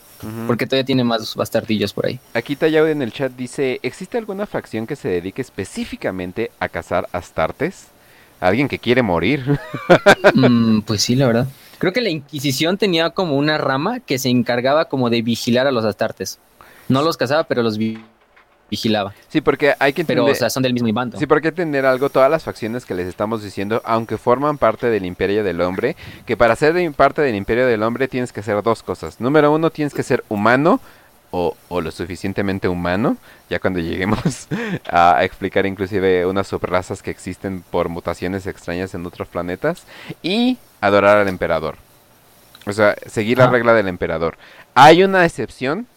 Porque 0.48 0.66
todavía 0.66 0.84
tiene 0.84 1.06
más 1.06 1.34
bastardillos 1.36 1.94
por 1.94 2.08
ahí. 2.08 2.20
Aquí 2.34 2.58
Tayao 2.58 2.88
en 2.88 3.02
el 3.02 3.14
chat 3.14 3.32
dice, 3.32 3.80
¿existe 3.84 4.18
alguna 4.18 4.46
facción 4.46 4.86
que 4.86 4.98
se 4.98 5.08
dedique 5.08 5.42
específicamente 5.42 6.52
a 6.60 6.68
cazar 6.68 7.08
astartes? 7.14 7.88
¿Alguien 8.42 8.68
que 8.68 8.80
quiere 8.80 9.02
morir? 9.02 9.58
Mm, 10.34 10.82
pues 10.82 11.02
sí, 11.02 11.16
la 11.16 11.28
verdad. 11.28 11.48
Creo 11.78 11.94
que 11.94 12.02
la 12.02 12.10
Inquisición 12.10 12.78
tenía 12.78 13.10
como 13.12 13.38
una 13.38 13.58
rama 13.58 14.02
que 14.02 14.20
se 14.20 14.28
encargaba 14.30 14.86
como 14.86 15.10
de 15.10 15.22
vigilar 15.22 15.66
a 15.66 15.72
los 15.72 15.86
astartes. 15.86 16.40
No 16.90 17.02
los 17.02 17.16
cazaba, 17.16 17.46
pero 17.46 17.64
los 17.64 17.78
vigilaba. 17.78 18.19
Sí, 19.28 19.42
porque 19.42 19.74
hay 19.80 19.94
que 19.94 20.02
entender... 20.02 20.24
Pero, 20.24 20.34
o 20.34 20.36
sea, 20.36 20.50
son 20.50 20.64
del 20.64 20.74
mismo 20.74 20.92
bando. 20.94 21.18
Sí, 21.18 21.26
porque 21.26 21.48
hay 21.48 21.54
que 21.54 21.62
entender 21.62 21.86
algo, 21.86 22.10
todas 22.10 22.30
las 22.30 22.44
facciones 22.44 22.86
que 22.86 22.94
les 22.94 23.08
estamos 23.08 23.44
diciendo, 23.44 23.82
aunque 23.86 24.18
forman 24.18 24.58
parte 24.58 24.88
del 24.88 25.06
Imperio 25.06 25.44
del 25.44 25.62
Hombre, 25.62 25.96
que 26.26 26.38
para 26.38 26.56
ser 26.56 26.92
parte 26.94 27.22
del 27.22 27.36
Imperio 27.36 27.66
del 27.66 27.84
Hombre 27.84 28.08
tienes 28.08 28.32
que 28.32 28.42
hacer 28.42 28.62
dos 28.62 28.84
cosas. 28.84 29.20
Número 29.20 29.52
uno, 29.52 29.70
tienes 29.70 29.94
que 29.94 30.04
ser 30.04 30.24
humano, 30.30 30.80
o, 31.32 31.56
o, 31.68 31.82
lo 31.82 31.92
suficientemente 31.92 32.68
humano, 32.68 33.18
ya 33.50 33.60
cuando 33.60 33.80
lleguemos 33.80 34.48
a 34.92 35.24
explicar 35.24 35.66
inclusive 35.66 36.26
unas 36.26 36.48
subrazas 36.48 37.04
que 37.04 37.12
existen 37.12 37.64
por 37.70 37.88
mutaciones 37.90 38.48
extrañas 38.48 38.96
en 38.96 39.06
otros 39.06 39.28
planetas, 39.28 39.84
y 40.24 40.58
adorar 40.82 41.18
al 41.18 41.28
emperador. 41.28 41.76
O 42.66 42.74
sea, 42.74 42.96
seguir 43.08 43.38
la 43.38 43.48
regla 43.48 43.74
del 43.74 43.88
emperador. 43.88 44.38
Hay 44.76 45.04
una 45.04 45.26
excepción 45.26 45.88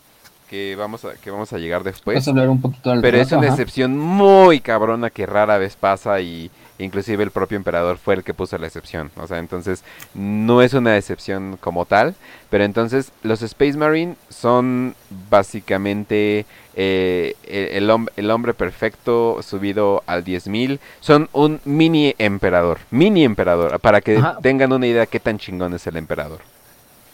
que 0.53 0.77
vamos 0.77 1.03
a, 1.07 1.15
que 1.15 1.31
vamos 1.31 1.51
a 1.55 1.59
llegar 1.59 1.83
después. 1.83 2.29
hablar 2.29 2.51
un 2.51 2.61
poquito 2.61 2.93
pero 3.01 3.17
es 3.17 3.33
una 3.33 3.47
excepción 3.47 3.99
muy 3.99 4.61
cabrona 4.61 5.09
que 5.09 5.25
rara 5.25 5.57
vez 5.57 5.77
pasa 5.77 6.21
y 6.21 6.51
inclusive 6.79 7.25
el 7.25 7.31
propio 7.31 7.57
emperador 7.57 7.97
fue 7.97 8.17
el 8.17 8.23
que 8.23 8.35
puso 8.35 8.59
la 8.59 8.67
excepción. 8.67 9.11
O 9.17 9.27
sea, 9.27 9.39
entonces 9.39 9.83
no 10.13 10.61
es 10.61 10.75
una 10.75 10.99
excepción 10.99 11.57
como 11.59 11.87
tal, 11.87 12.17
pero 12.51 12.65
entonces 12.65 13.13
los 13.23 13.41
Space 13.41 13.79
Marine 13.79 14.17
son 14.29 14.95
básicamente 15.31 16.45
eh, 16.75 17.35
el, 17.49 17.91
el, 18.17 18.31
hombre 18.31 18.53
perfecto 18.53 19.39
subido 19.41 20.03
al 20.05 20.23
10.000. 20.23 20.81
Son 21.01 21.31
un 21.33 21.63
mini 21.65 22.15
emperador, 22.19 22.81
mini 22.91 23.25
emperador, 23.25 23.81
para 23.81 24.03
que 24.03 24.23
tengan 24.43 24.75
una 24.75 24.87
idea 24.87 25.07
qué 25.07 25.19
tan 25.19 25.39
chingón 25.39 25.73
es 25.73 25.87
el 25.87 25.97
emperador 25.97 26.52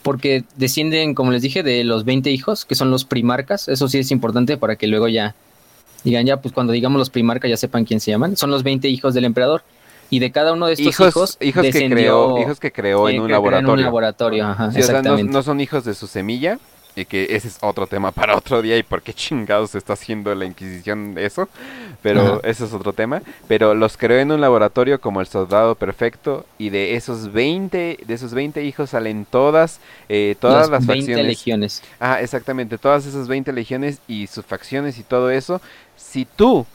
porque 0.03 0.43
descienden, 0.55 1.13
como 1.13 1.31
les 1.31 1.41
dije, 1.41 1.63
de 1.63 1.83
los 1.83 2.05
20 2.05 2.31
hijos, 2.31 2.65
que 2.65 2.75
son 2.75 2.91
los 2.91 3.05
primarcas. 3.05 3.67
Eso 3.67 3.87
sí 3.87 3.99
es 3.99 4.11
importante 4.11 4.57
para 4.57 4.75
que 4.75 4.87
luego 4.87 5.07
ya 5.07 5.35
digan, 6.03 6.25
ya, 6.25 6.37
pues 6.37 6.53
cuando 6.53 6.73
digamos 6.73 6.99
los 6.99 7.09
primarcas 7.09 7.49
ya 7.49 7.57
sepan 7.57 7.85
quién 7.85 7.99
se 7.99 8.11
llaman. 8.11 8.37
Son 8.37 8.51
los 8.51 8.63
20 8.63 8.87
hijos 8.87 9.13
del 9.13 9.25
emperador. 9.25 9.63
Y 10.09 10.19
de 10.19 10.31
cada 10.31 10.53
uno 10.53 10.65
de 10.65 10.73
estos 10.73 10.87
hijos, 10.87 11.37
hijos, 11.39 11.61
que 11.61 11.89
creó, 11.89 12.39
hijos 12.39 12.59
que 12.59 12.71
creó 12.71 13.09
en 13.09 13.21
un 13.21 13.31
laboratorio. 13.31 13.73
En 13.73 13.79
un 13.79 13.85
laboratorio, 13.85 14.47
ajá, 14.47 14.71
exactamente. 14.75 15.31
no, 15.31 15.43
son 15.43 15.59
hijos 15.61 15.83
de 15.83 15.93
su 15.93 16.07
semilla, 16.07 16.57
y 16.99 17.05
que 17.05 17.27
ese 17.35 17.47
es 17.47 17.57
otro 17.61 17.87
tema 17.87 18.11
para 18.19 18.35
otro 18.35 18.61
día 18.61 18.77
y 18.77 18.83
por 18.83 19.01
qué 19.01 19.13
chingados 19.13 19.75
está 19.75 19.93
haciendo 19.93 20.33
la 20.35 20.45
Inquisición 20.45 21.15
eso, 21.17 21.47
pero 22.01 22.43
ese 22.43 22.65
es 22.65 22.73
otro 22.73 22.93
tema, 22.93 23.21
pero 23.47 23.73
los 23.73 23.97
creó 23.97 24.19
en 24.19 24.31
un 24.31 24.41
laboratorio 24.41 24.99
como 24.99 25.21
el 25.21 25.27
soldado 25.27 25.75
perfecto 25.75 26.45
y 26.57 26.69
de 26.69 26.95
esos 26.95 27.31
20, 27.31 27.99
de 28.05 28.13
esos 28.13 28.33
20 28.33 28.63
hijos 28.63 28.91
salen 28.91 29.25
todas, 29.25 29.79
eh, 30.07 30.35
todas 30.39 30.69
las, 30.69 30.85
20 30.85 31.23
legiones. 31.23 31.81
Ah, 31.99 32.21
exactamente, 32.21 32.77
todas 32.77 33.05
esas 33.05 33.27
20 33.27 33.53
legiones 33.53 33.99
y 34.07 34.27
sus 34.27 34.45
facciones 34.45 34.97
y 34.97 35.03
todo 35.03 35.29
eso, 35.29 35.61
si 35.95 36.25
tú 36.25 36.65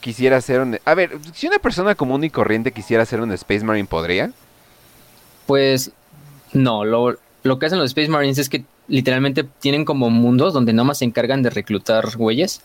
quisieras 0.00 0.44
ser 0.44 0.60
un... 0.60 0.78
A 0.84 0.94
ver, 0.94 1.18
si 1.34 1.46
una 1.46 1.58
persona 1.58 1.94
común 1.94 2.24
y 2.24 2.30
corriente 2.30 2.72
quisiera 2.72 3.04
ser 3.04 3.20
un 3.20 3.32
Space 3.32 3.64
Marine, 3.64 3.86
¿podría? 3.86 4.30
Pues 5.46 5.92
no, 6.52 6.84
lo, 6.84 7.18
lo 7.42 7.58
que 7.58 7.66
hacen 7.66 7.78
los 7.78 7.90
Space 7.90 8.08
Marines 8.08 8.38
es 8.38 8.48
que 8.48 8.64
literalmente 8.90 9.44
tienen 9.44 9.84
como 9.84 10.10
mundos 10.10 10.52
donde 10.52 10.72
nomás 10.72 10.98
se 10.98 11.04
encargan 11.06 11.42
de 11.42 11.50
reclutar 11.50 12.16
güeyes. 12.16 12.60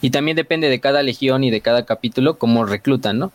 Y 0.00 0.10
también 0.10 0.36
depende 0.36 0.68
de 0.68 0.80
cada 0.80 1.02
legión 1.02 1.44
y 1.44 1.50
de 1.50 1.60
cada 1.60 1.84
capítulo 1.84 2.38
cómo 2.38 2.64
reclutan, 2.64 3.18
¿no? 3.18 3.32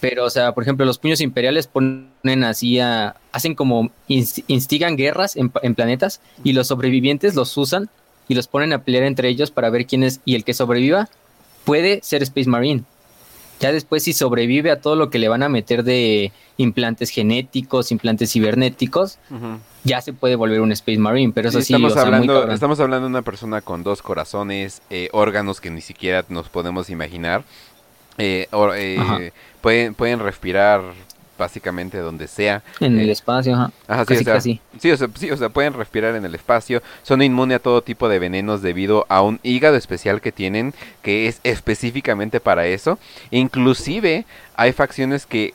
Pero, 0.00 0.24
o 0.24 0.30
sea, 0.30 0.52
por 0.52 0.62
ejemplo, 0.64 0.86
los 0.86 0.98
puños 0.98 1.20
imperiales 1.20 1.66
ponen 1.66 2.44
así 2.44 2.80
a... 2.80 3.16
Hacen 3.32 3.54
como... 3.54 3.90
instigan 4.08 4.96
guerras 4.96 5.36
en, 5.36 5.52
en, 5.62 5.74
planetas 5.74 6.20
y 6.42 6.54
los 6.54 6.68
sobrevivientes 6.68 7.34
los 7.34 7.56
usan 7.56 7.88
y 8.26 8.34
los 8.34 8.48
ponen 8.48 8.72
a 8.72 8.82
pelear 8.82 9.04
entre 9.04 9.28
ellos 9.28 9.50
para 9.50 9.70
ver 9.70 9.86
quién 9.86 10.02
es... 10.02 10.20
Y 10.24 10.34
el 10.34 10.44
que 10.44 10.54
sobreviva 10.54 11.08
puede 11.64 12.00
ser 12.02 12.22
Space 12.22 12.48
Marine. 12.48 12.84
Ya 13.60 13.70
después 13.70 14.02
si 14.02 14.12
sobrevive 14.12 14.72
a 14.72 14.80
todo 14.80 14.96
lo 14.96 15.08
que 15.08 15.20
le 15.20 15.28
van 15.28 15.44
a 15.44 15.48
meter 15.48 15.84
de 15.84 16.32
implantes 16.56 17.10
genéticos, 17.10 17.92
implantes 17.92 18.32
cibernéticos, 18.32 19.18
ya 19.84 20.00
se 20.00 20.12
puede 20.12 20.36
volver 20.36 20.60
un 20.60 20.72
Space 20.72 20.98
Marine, 20.98 21.32
pero 21.34 21.48
eso 21.48 21.60
sí, 21.60 21.72
estamos, 21.74 21.96
hablando, 21.96 22.50
estamos 22.50 22.80
hablando 22.80 23.06
de 23.06 23.10
una 23.10 23.22
persona 23.22 23.60
con 23.60 23.82
dos 23.82 24.02
corazones, 24.02 24.82
eh, 24.90 25.08
órganos 25.12 25.60
que 25.60 25.70
ni 25.70 25.80
siquiera 25.80 26.24
nos 26.28 26.48
podemos 26.48 26.90
imaginar. 26.90 27.44
Eh, 28.18 28.48
eh, 28.76 29.32
pueden, 29.60 29.94
pueden 29.94 30.20
respirar 30.20 30.82
básicamente 31.38 31.98
donde 31.98 32.28
sea. 32.28 32.62
En 32.78 32.98
el 33.00 33.10
espacio, 33.10 33.54
ajá. 33.54 34.04
sí, 34.06 34.14
o 34.90 34.96
sea, 34.96 35.08
Sí, 35.18 35.30
o 35.30 35.36
sea, 35.36 35.48
pueden 35.48 35.72
respirar 35.72 36.14
en 36.14 36.24
el 36.24 36.34
espacio. 36.34 36.82
Son 37.02 37.20
inmunes 37.22 37.56
a 37.56 37.58
todo 37.58 37.82
tipo 37.82 38.08
de 38.08 38.18
venenos 38.18 38.62
debido 38.62 39.06
a 39.08 39.22
un 39.22 39.40
hígado 39.42 39.76
especial 39.76 40.20
que 40.20 40.30
tienen 40.30 40.74
que 41.02 41.26
es 41.26 41.40
específicamente 41.42 42.38
para 42.38 42.66
eso. 42.66 42.98
Inclusive 43.30 44.24
hay 44.54 44.72
facciones 44.72 45.26
que 45.26 45.54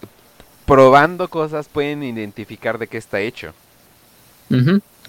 probando 0.65 1.29
cosas 1.29 1.69
pueden 1.69 2.03
identificar 2.03 2.77
de 2.77 2.87
qué 2.87 2.97
está 2.97 3.21
hecho. 3.21 3.53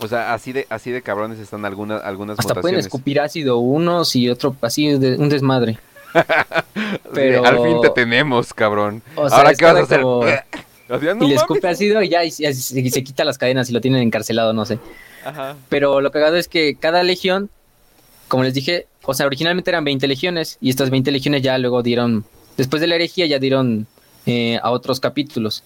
O 0.00 0.06
sea, 0.06 0.32
así 0.32 0.52
de, 0.52 0.66
así 0.70 0.90
de 0.90 1.02
cabrones 1.02 1.38
están 1.38 1.64
algunas, 1.64 2.02
algunas 2.04 2.38
Hasta 2.38 2.60
pueden 2.60 2.78
escupir 2.78 3.20
ácido 3.20 3.58
unos 3.58 4.14
y 4.14 4.28
otro 4.28 4.54
así, 4.62 4.96
de, 4.96 5.16
un 5.16 5.28
desmadre. 5.28 5.78
Pero... 7.14 7.44
al 7.44 7.62
fin 7.62 7.80
te 7.82 7.90
tenemos, 7.90 8.54
cabrón. 8.54 9.02
Ahora, 9.16 9.54
¿qué 9.54 9.64
vas 9.64 9.76
a 9.76 9.80
hacer? 9.82 10.02
y 11.20 11.26
le 11.26 11.34
escupe 11.34 11.68
ácido 11.68 12.02
y 12.02 12.08
ya 12.08 12.24
y, 12.24 12.30
se, 12.30 13.04
quita 13.04 13.24
las 13.24 13.38
cadenas 13.38 13.68
y 13.70 13.72
lo 13.72 13.80
tienen 13.80 14.02
encarcelado, 14.02 14.52
no 14.52 14.64
sé. 14.64 14.78
Pero 15.68 16.00
lo 16.00 16.10
cagado 16.10 16.36
es 16.36 16.48
que 16.48 16.76
cada 16.76 17.02
legión, 17.02 17.50
como 18.28 18.44
les 18.44 18.54
dije, 18.54 18.86
o 19.04 19.14
sea, 19.14 19.26
originalmente 19.26 19.70
eran 19.70 19.84
20 19.84 20.06
legiones 20.06 20.58
y 20.60 20.70
estas 20.70 20.90
20 20.90 21.10
legiones 21.10 21.42
ya 21.42 21.58
luego 21.58 21.82
dieron, 21.82 22.24
después 22.56 22.80
de 22.80 22.86
la 22.86 22.94
herejía 22.94 23.26
ya 23.26 23.38
dieron 23.38 23.86
eh, 24.26 24.58
a 24.62 24.70
otros 24.70 25.00
capítulos. 25.00 25.64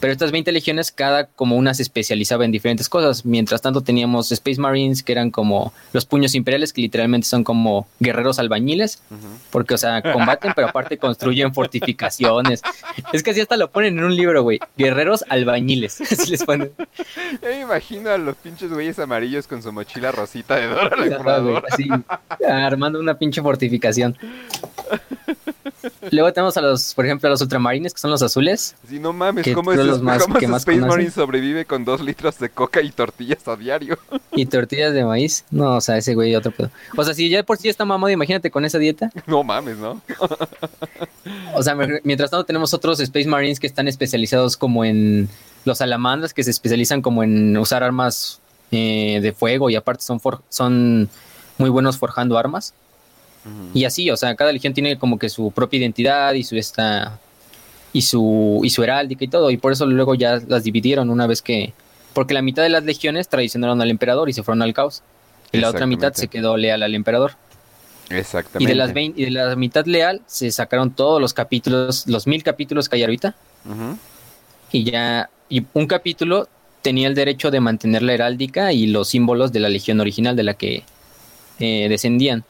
Pero 0.00 0.12
estas 0.12 0.32
20 0.32 0.52
legiones, 0.52 0.92
cada 0.92 1.26
como 1.26 1.56
una 1.56 1.74
se 1.74 1.82
especializaba 1.82 2.44
en 2.44 2.52
diferentes 2.52 2.88
cosas. 2.88 3.24
Mientras 3.24 3.62
tanto 3.62 3.80
teníamos 3.80 4.30
Space 4.32 4.60
Marines, 4.60 5.02
que 5.02 5.12
eran 5.12 5.30
como 5.30 5.72
los 5.92 6.04
puños 6.04 6.34
imperiales, 6.34 6.72
que 6.72 6.82
literalmente 6.82 7.26
son 7.26 7.44
como 7.44 7.86
guerreros 8.00 8.38
albañiles, 8.38 9.02
porque, 9.50 9.74
o 9.74 9.78
sea, 9.78 10.02
combaten, 10.02 10.52
pero 10.54 10.68
aparte 10.68 10.98
construyen 10.98 11.54
fortificaciones. 11.54 12.62
Es 13.12 13.22
que 13.22 13.30
así 13.30 13.40
hasta 13.40 13.56
lo 13.56 13.70
ponen 13.70 13.98
en 13.98 14.04
un 14.04 14.16
libro, 14.16 14.42
güey. 14.42 14.60
Guerreros 14.76 15.24
albañiles. 15.28 16.00
Así 16.14 16.30
les 16.30 16.44
ponen. 16.44 16.70
Yo 17.42 17.48
me 17.48 17.60
imagino 17.60 18.10
a 18.10 18.18
los 18.18 18.36
pinches 18.36 18.70
güeyes 18.70 18.98
amarillos 18.98 19.46
con 19.46 19.62
su 19.62 19.72
mochila 19.72 20.12
rosita 20.12 20.56
de 20.56 20.66
Dora 20.66 20.94
así, 21.70 21.88
armando 22.46 23.00
una 23.00 23.18
pinche 23.18 23.42
fortificación. 23.42 24.16
Luego 26.10 26.32
tenemos 26.32 26.56
a 26.56 26.60
los, 26.60 26.94
por 26.94 27.04
ejemplo, 27.04 27.28
a 27.28 27.30
los 27.30 27.40
ultramarines, 27.40 27.92
que 27.92 28.00
son 28.00 28.10
los 28.10 28.22
azules. 28.22 28.76
Sí, 28.88 28.98
no 28.98 29.12
mames, 29.12 29.46
¿cómo 29.54 29.72
es, 29.72 29.78
los 29.78 30.02
más, 30.02 30.22
¿cómo 30.40 30.56
Space 30.56 30.80
Marine 30.80 31.10
sobrevive 31.10 31.64
con 31.64 31.84
dos 31.84 32.00
litros 32.00 32.38
de 32.38 32.48
coca 32.48 32.80
y 32.82 32.90
tortillas 32.90 33.46
a 33.48 33.56
diario? 33.56 33.98
¿Y 34.32 34.46
tortillas 34.46 34.92
de 34.94 35.04
maíz? 35.04 35.44
No, 35.50 35.76
o 35.76 35.80
sea, 35.80 35.98
ese 35.98 36.14
güey 36.14 36.34
otro 36.34 36.52
pedo. 36.52 36.70
O 36.96 37.04
sea, 37.04 37.14
si 37.14 37.28
ya 37.28 37.42
por 37.42 37.58
sí 37.58 37.68
está 37.68 37.84
mamado, 37.84 38.10
imagínate 38.10 38.50
con 38.50 38.64
esa 38.64 38.78
dieta. 38.78 39.10
No 39.26 39.42
mames, 39.42 39.78
¿no? 39.78 40.00
o 41.54 41.62
sea, 41.62 41.74
mientras 42.04 42.30
tanto 42.30 42.44
tenemos 42.44 42.72
otros 42.74 43.00
Space 43.00 43.26
Marines 43.26 43.58
que 43.58 43.66
están 43.66 43.88
especializados 43.88 44.56
como 44.56 44.84
en 44.84 45.28
los 45.64 45.78
salamandras, 45.78 46.34
que 46.34 46.44
se 46.44 46.50
especializan 46.50 47.02
como 47.02 47.24
en 47.24 47.56
usar 47.56 47.82
armas 47.82 48.40
eh, 48.70 49.18
de 49.22 49.32
fuego 49.32 49.70
y 49.70 49.76
aparte 49.76 50.02
son, 50.02 50.20
son 50.50 51.08
muy 51.58 51.70
buenos 51.70 51.98
forjando 51.98 52.38
armas. 52.38 52.74
Y 53.74 53.84
así, 53.84 54.10
o 54.10 54.16
sea, 54.16 54.34
cada 54.34 54.52
legión 54.52 54.72
tiene 54.72 54.98
como 54.98 55.18
que 55.18 55.28
su 55.28 55.50
propia 55.50 55.78
identidad 55.78 56.32
y 56.32 56.44
su 56.44 56.56
esta 56.56 57.18
y 57.92 58.02
su 58.02 58.60
y 58.64 58.70
su 58.70 58.82
heráldica 58.82 59.24
y 59.24 59.28
todo, 59.28 59.50
y 59.50 59.56
por 59.58 59.72
eso 59.72 59.86
luego 59.86 60.14
ya 60.14 60.40
las 60.48 60.64
dividieron 60.64 61.10
una 61.10 61.26
vez 61.26 61.42
que 61.42 61.74
porque 62.14 62.32
la 62.32 62.42
mitad 62.42 62.62
de 62.62 62.70
las 62.70 62.84
legiones 62.84 63.28
traicionaron 63.28 63.82
al 63.82 63.90
emperador 63.90 64.30
y 64.30 64.32
se 64.32 64.42
fueron 64.42 64.62
al 64.62 64.72
caos. 64.72 65.02
Y 65.52 65.58
la 65.58 65.68
otra 65.68 65.86
mitad 65.86 66.12
se 66.14 66.28
quedó 66.28 66.56
leal 66.56 66.82
al 66.82 66.94
emperador. 66.94 67.32
Exactamente. 68.10 68.64
Y 68.64 68.66
de, 68.66 68.74
las 68.74 68.90
y 68.96 69.24
de 69.24 69.30
la 69.30 69.56
mitad 69.56 69.86
leal 69.86 70.20
se 70.26 70.50
sacaron 70.50 70.90
todos 70.90 71.20
los 71.20 71.32
capítulos, 71.32 72.06
los 72.06 72.26
mil 72.26 72.42
capítulos 72.42 72.88
que 72.88 72.96
hay 72.96 73.02
ahorita. 73.02 73.34
Y 74.72 74.84
ya, 74.84 75.30
y 75.48 75.64
un 75.74 75.86
capítulo 75.86 76.48
tenía 76.82 77.08
el 77.08 77.14
derecho 77.14 77.50
de 77.50 77.60
mantener 77.60 78.02
la 78.02 78.14
heráldica 78.14 78.72
y 78.72 78.86
los 78.86 79.08
símbolos 79.08 79.52
de 79.52 79.60
la 79.60 79.68
legión 79.68 80.00
original 80.00 80.36
de 80.36 80.42
la 80.42 80.54
que 80.54 80.82
eh, 81.58 81.86
descendían. 81.88 82.44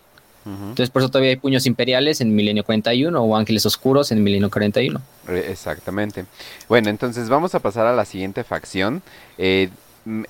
Entonces, 0.47 0.91
por 0.91 1.01
eso 1.01 1.11
todavía 1.11 1.31
hay 1.31 1.37
puños 1.37 1.65
imperiales 1.67 2.21
en 2.21 2.35
Milenio 2.35 2.65
41 2.65 3.19
o 3.19 3.37
ángeles 3.37 3.65
oscuros 3.65 4.13
en 4.13 4.23
Milenio 4.23 4.51
41. 4.51 5.01
Exactamente. 5.29 6.27
Bueno, 6.69 6.91
entonces 6.91 7.29
vamos 7.29 7.55
a 7.55 7.61
pasar 7.61 7.87
a 7.87 7.95
la 7.95 8.05
siguiente 8.05 8.45
facción. 8.45 9.03
Eh, 9.39 9.71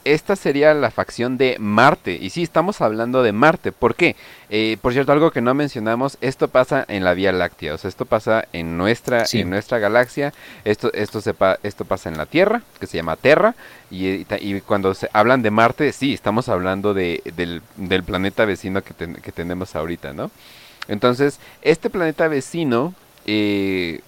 esta 0.04 0.36
sería 0.36 0.72
la 0.74 0.90
facción 0.90 1.36
de 1.36 1.56
Marte. 1.58 2.16
Y 2.20 2.30
sí, 2.30 2.42
estamos 2.42 2.80
hablando 2.80 3.22
de 3.22 3.32
Marte. 3.32 3.72
¿Por 3.72 3.94
qué? 3.94 4.14
Eh, 4.50 4.76
por 4.80 4.92
cierto, 4.92 5.12
algo 5.12 5.30
que 5.32 5.40
no 5.40 5.52
mencionamos, 5.54 6.16
esto 6.20 6.48
pasa 6.48 6.84
en 6.88 7.02
la 7.02 7.14
Vía 7.14 7.32
Láctea. 7.32 7.74
O 7.74 7.78
sea, 7.78 7.88
esto 7.88 8.06
pasa 8.06 8.46
en 8.52 8.76
nuestra, 8.78 9.24
en 9.32 9.50
nuestra 9.50 9.78
galaxia. 9.78 10.32
Esto, 10.64 10.92
esto, 10.92 11.20
esto 11.62 11.84
pasa 11.84 12.08
en 12.08 12.16
la 12.16 12.26
Tierra, 12.26 12.62
que 12.78 12.86
se 12.86 12.96
llama 12.96 13.16
Terra. 13.16 13.54
Y, 13.90 14.24
cuando 14.60 14.94
se 14.94 15.10
hablan 15.12 15.42
de 15.42 15.50
Marte, 15.50 15.92
sí, 15.92 16.14
estamos 16.14 16.48
hablando 16.48 16.94
de, 16.94 17.22
del, 17.34 18.02
planeta 18.04 18.44
vecino 18.44 18.82
que, 18.82 18.94
que, 18.94 19.32
tenemos 19.32 19.74
ahorita, 19.74 20.12
¿no? 20.12 20.30
Entonces, 20.88 21.38
este 21.62 21.90
planeta 21.90 22.28
vecino 22.28 22.94
eh, 23.26 24.00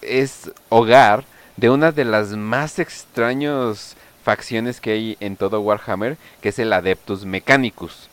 es 0.00 0.50
hogar 0.68 1.24
de 1.56 1.70
una 1.70 1.92
de 1.92 2.04
las 2.04 2.30
más 2.30 2.78
extraños 2.78 3.96
facciones 4.22 4.80
que 4.80 4.92
hay 4.92 5.16
en 5.20 5.36
todo 5.36 5.60
Warhammer, 5.60 6.16
que 6.40 6.50
es 6.50 6.58
el 6.58 6.72
Adeptus 6.72 7.24
Mechanicus. 7.24 8.08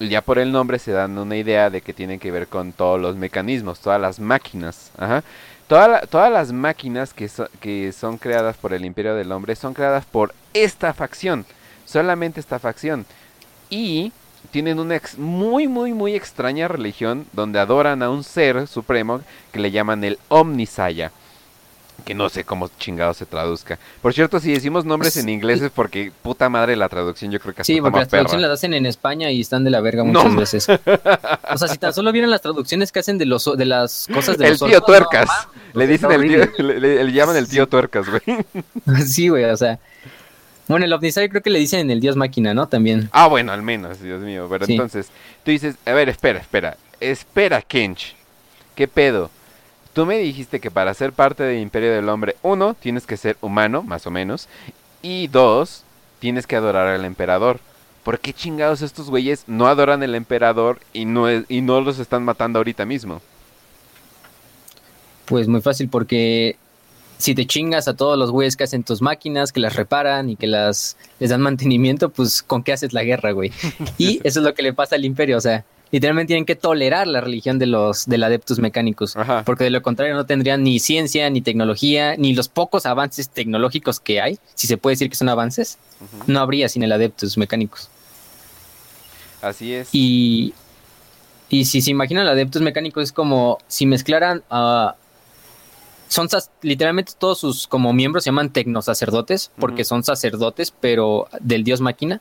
Ya 0.00 0.20
por 0.20 0.38
el 0.38 0.50
nombre 0.50 0.78
se 0.78 0.92
dan 0.92 1.16
una 1.18 1.36
idea 1.36 1.70
de 1.70 1.80
que 1.80 1.92
tienen 1.92 2.18
que 2.18 2.30
ver 2.30 2.48
con 2.48 2.72
todos 2.72 3.00
los 3.00 3.16
mecanismos, 3.16 3.80
todas 3.80 4.00
las 4.00 4.18
máquinas. 4.18 4.90
todas 5.68 6.32
las 6.32 6.52
máquinas 6.52 7.14
que, 7.14 7.92
son 7.92 8.18
creadas 8.18 8.56
por 8.56 8.72
el 8.72 8.84
Imperio 8.84 9.14
del 9.14 9.30
Hombre 9.32 9.54
son 9.54 9.74
creadas 9.74 10.04
por 10.04 10.34
esta 10.54 10.92
facción, 10.92 11.46
solamente 11.84 12.40
esta 12.40 12.58
facción. 12.58 13.06
Y 13.70 14.12
tienen 14.50 14.80
una 14.80 15.00
muy, 15.18 15.68
muy, 15.68 15.92
muy 15.92 16.14
extraña 16.14 16.66
religión 16.66 17.26
donde 17.32 17.60
adoran 17.60 18.02
a 18.02 18.10
un 18.10 18.24
ser 18.24 18.66
supremo 18.66 19.20
que 19.52 19.60
le 19.60 19.70
llaman 19.70 20.02
el 20.02 20.18
Omnisaya 20.28 21.12
que 22.04 22.14
no 22.14 22.28
sé 22.28 22.44
cómo 22.44 22.68
chingado 22.78 23.14
se 23.14 23.26
traduzca. 23.26 23.78
Por 24.00 24.12
cierto, 24.12 24.40
si 24.40 24.52
decimos 24.52 24.84
nombres 24.84 25.16
en 25.16 25.28
inglés 25.28 25.62
es 25.62 25.70
porque 25.70 26.12
puta 26.22 26.48
madre 26.48 26.76
la 26.76 26.88
traducción 26.88 27.30
yo 27.30 27.38
creo 27.40 27.54
que 27.54 27.64
Sí, 27.64 27.80
porque 27.80 28.00
las 28.00 28.08
traducciones 28.08 28.48
las 28.48 28.58
hacen 28.58 28.74
en 28.74 28.86
España 28.86 29.30
y 29.30 29.40
están 29.40 29.64
de 29.64 29.70
la 29.70 29.80
verga 29.80 30.04
muchas 30.04 30.34
veces. 30.34 30.68
o 30.68 31.58
sea, 31.58 31.68
si 31.68 31.78
tan 31.78 31.94
solo 31.94 32.12
vieran 32.12 32.30
las 32.30 32.40
traducciones 32.40 32.92
que 32.92 32.98
hacen 32.98 33.18
de 33.18 33.26
los 33.26 33.44
de 33.56 33.64
las 33.64 34.08
cosas 34.12 34.36
de 34.38 34.48
el 34.48 34.58
tío 34.58 34.80
tuercas. 34.80 35.28
le 35.74 35.86
dicen 35.86 36.10
el 36.10 36.22
tío, 36.22 36.64
le, 36.64 37.12
llaman 37.12 37.36
el 37.36 37.48
tío 37.48 37.68
tuercas, 37.68 38.06
güey. 38.08 38.22
sí, 39.06 39.28
güey, 39.28 39.44
o 39.44 39.56
sea. 39.56 39.78
Bueno, 40.68 40.86
el 40.86 40.92
Omnisai 40.92 41.28
creo 41.28 41.42
que 41.42 41.50
le 41.50 41.58
dicen 41.58 41.90
el 41.90 42.00
dios 42.00 42.16
máquina, 42.16 42.54
¿no? 42.54 42.66
También. 42.68 43.08
Ah, 43.12 43.26
bueno, 43.26 43.52
al 43.52 43.62
menos, 43.62 44.00
Dios 44.00 44.22
mío. 44.22 44.46
Pero 44.48 44.64
entonces, 44.66 45.08
tú 45.44 45.50
dices, 45.50 45.74
a 45.84 45.92
ver, 45.92 46.08
espera, 46.08 46.38
espera. 46.38 46.76
Espera, 47.00 47.60
Kench. 47.60 48.14
¿Qué 48.74 48.88
pedo? 48.88 49.30
Tú 49.92 50.06
me 50.06 50.18
dijiste 50.18 50.60
que 50.60 50.70
para 50.70 50.94
ser 50.94 51.12
parte 51.12 51.42
del 51.42 51.60
Imperio 51.60 51.92
del 51.92 52.08
Hombre, 52.08 52.36
uno, 52.42 52.74
tienes 52.74 53.06
que 53.06 53.16
ser 53.16 53.36
humano, 53.40 53.82
más 53.82 54.06
o 54.06 54.10
menos, 54.10 54.48
y 55.02 55.28
dos, 55.28 55.84
tienes 56.18 56.46
que 56.46 56.56
adorar 56.56 56.88
al 56.88 57.04
emperador. 57.04 57.60
¿por 58.02 58.18
qué 58.18 58.32
chingados 58.32 58.82
estos 58.82 59.08
güeyes 59.10 59.44
no 59.46 59.66
adoran 59.66 60.02
al 60.02 60.14
emperador 60.14 60.80
y 60.92 61.04
no, 61.04 61.26
y 61.30 61.60
no 61.60 61.80
los 61.80 61.98
están 61.98 62.24
matando 62.24 62.58
ahorita 62.58 62.84
mismo? 62.84 63.20
Pues 65.24 65.48
muy 65.48 65.60
fácil, 65.60 65.88
porque 65.88 66.56
si 67.18 67.34
te 67.34 67.46
chingas 67.46 67.86
a 67.86 67.94
todos 67.94 68.18
los 68.18 68.30
güeyes 68.30 68.56
que 68.56 68.64
hacen 68.64 68.82
tus 68.82 69.00
máquinas, 69.00 69.52
que 69.52 69.60
las 69.60 69.76
reparan 69.76 70.28
y 70.28 70.36
que 70.36 70.46
las 70.46 70.96
les 71.20 71.30
dan 71.30 71.40
mantenimiento, 71.42 72.08
pues 72.08 72.42
con 72.42 72.62
qué 72.62 72.72
haces 72.72 72.92
la 72.92 73.04
guerra, 73.04 73.32
güey. 73.32 73.52
Y 73.98 74.20
eso 74.24 74.40
es 74.40 74.44
lo 74.44 74.54
que 74.54 74.62
le 74.62 74.72
pasa 74.72 74.96
al 74.96 75.04
imperio, 75.04 75.36
o 75.36 75.40
sea, 75.40 75.64
literalmente 75.92 76.28
tienen 76.28 76.46
que 76.46 76.56
tolerar 76.56 77.06
la 77.06 77.20
religión 77.20 77.58
de 77.58 77.66
los 77.66 78.06
del 78.06 78.24
adeptus 78.24 78.58
mecánicos, 78.58 79.14
porque 79.44 79.64
de 79.64 79.70
lo 79.70 79.82
contrario 79.82 80.14
no 80.14 80.26
tendrían 80.26 80.64
ni 80.64 80.80
ciencia, 80.80 81.28
ni 81.30 81.42
tecnología, 81.42 82.16
ni 82.16 82.34
los 82.34 82.48
pocos 82.48 82.86
avances 82.86 83.28
tecnológicos 83.28 84.00
que 84.00 84.20
hay, 84.20 84.38
si 84.54 84.66
se 84.66 84.78
puede 84.78 84.94
decir 84.94 85.10
que 85.10 85.16
son 85.16 85.28
avances, 85.28 85.78
no 86.26 86.40
habría 86.40 86.68
sin 86.68 86.82
el 86.82 86.90
adeptus 86.92 87.36
mecánicos. 87.36 87.88
Así 89.42 89.74
es. 89.74 89.88
Y, 89.92 90.54
y 91.50 91.66
si 91.66 91.82
se 91.82 91.90
imaginan 91.90 92.24
el 92.24 92.30
adeptus 92.30 92.62
mecánicos 92.62 93.04
es 93.04 93.12
como 93.12 93.58
si 93.68 93.84
mezclaran 93.84 94.42
a 94.48 94.96
son 96.12 96.28
literalmente 96.60 97.12
todos 97.18 97.38
sus 97.38 97.66
como 97.66 97.92
miembros 97.92 98.24
se 98.24 98.28
llaman 98.28 98.50
tecnosacerdotes 98.50 99.50
porque 99.58 99.84
son 99.84 100.04
sacerdotes 100.04 100.72
pero 100.78 101.28
del 101.40 101.64
dios 101.64 101.80
máquina. 101.80 102.20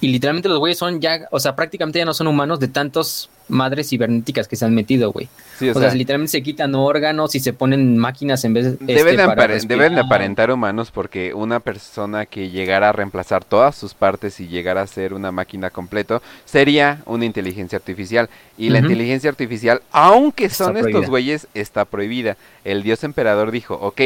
Y 0.00 0.08
literalmente 0.08 0.48
los 0.48 0.58
güeyes 0.58 0.78
son 0.78 1.00
ya 1.00 1.28
o 1.30 1.40
sea 1.40 1.56
prácticamente 1.56 1.98
ya 1.98 2.04
no 2.04 2.14
son 2.14 2.28
humanos 2.28 2.60
de 2.60 2.68
tantos 2.68 3.28
madres 3.48 3.88
cibernéticas 3.88 4.48
que 4.48 4.56
se 4.56 4.64
han 4.64 4.74
metido, 4.74 5.12
güey. 5.12 5.28
o, 5.74 5.78
sea, 5.78 5.94
literalmente 5.94 6.32
se 6.32 6.42
quitan 6.42 6.74
órganos 6.74 7.34
y 7.34 7.40
se 7.40 7.52
ponen 7.52 7.96
máquinas 7.96 8.44
en 8.44 8.54
vez 8.54 8.78
de... 8.78 8.94
Deben, 8.94 9.20
este, 9.50 9.68
deben 9.68 9.94
de 9.94 10.00
aparentar 10.00 10.50
humanos 10.50 10.90
porque 10.90 11.32
una 11.34 11.60
persona 11.60 12.26
que 12.26 12.50
llegara 12.50 12.88
a 12.88 12.92
reemplazar 12.92 13.44
todas 13.44 13.76
sus 13.76 13.94
partes 13.94 14.40
y 14.40 14.48
llegara 14.48 14.82
a 14.82 14.86
ser 14.86 15.14
una 15.14 15.32
máquina 15.32 15.70
completo 15.70 16.22
sería 16.44 17.02
una 17.06 17.24
inteligencia 17.24 17.76
artificial. 17.76 18.28
Y 18.58 18.70
la 18.70 18.78
inteligencia 18.78 19.30
artificial, 19.30 19.82
aunque 19.92 20.48
son 20.48 20.76
estos 20.76 21.08
güeyes, 21.08 21.46
está 21.54 21.84
prohibida. 21.84 22.36
El 22.64 22.82
dios 22.82 23.04
emperador 23.04 23.50
dijo, 23.50 23.74
ok, 23.74 24.00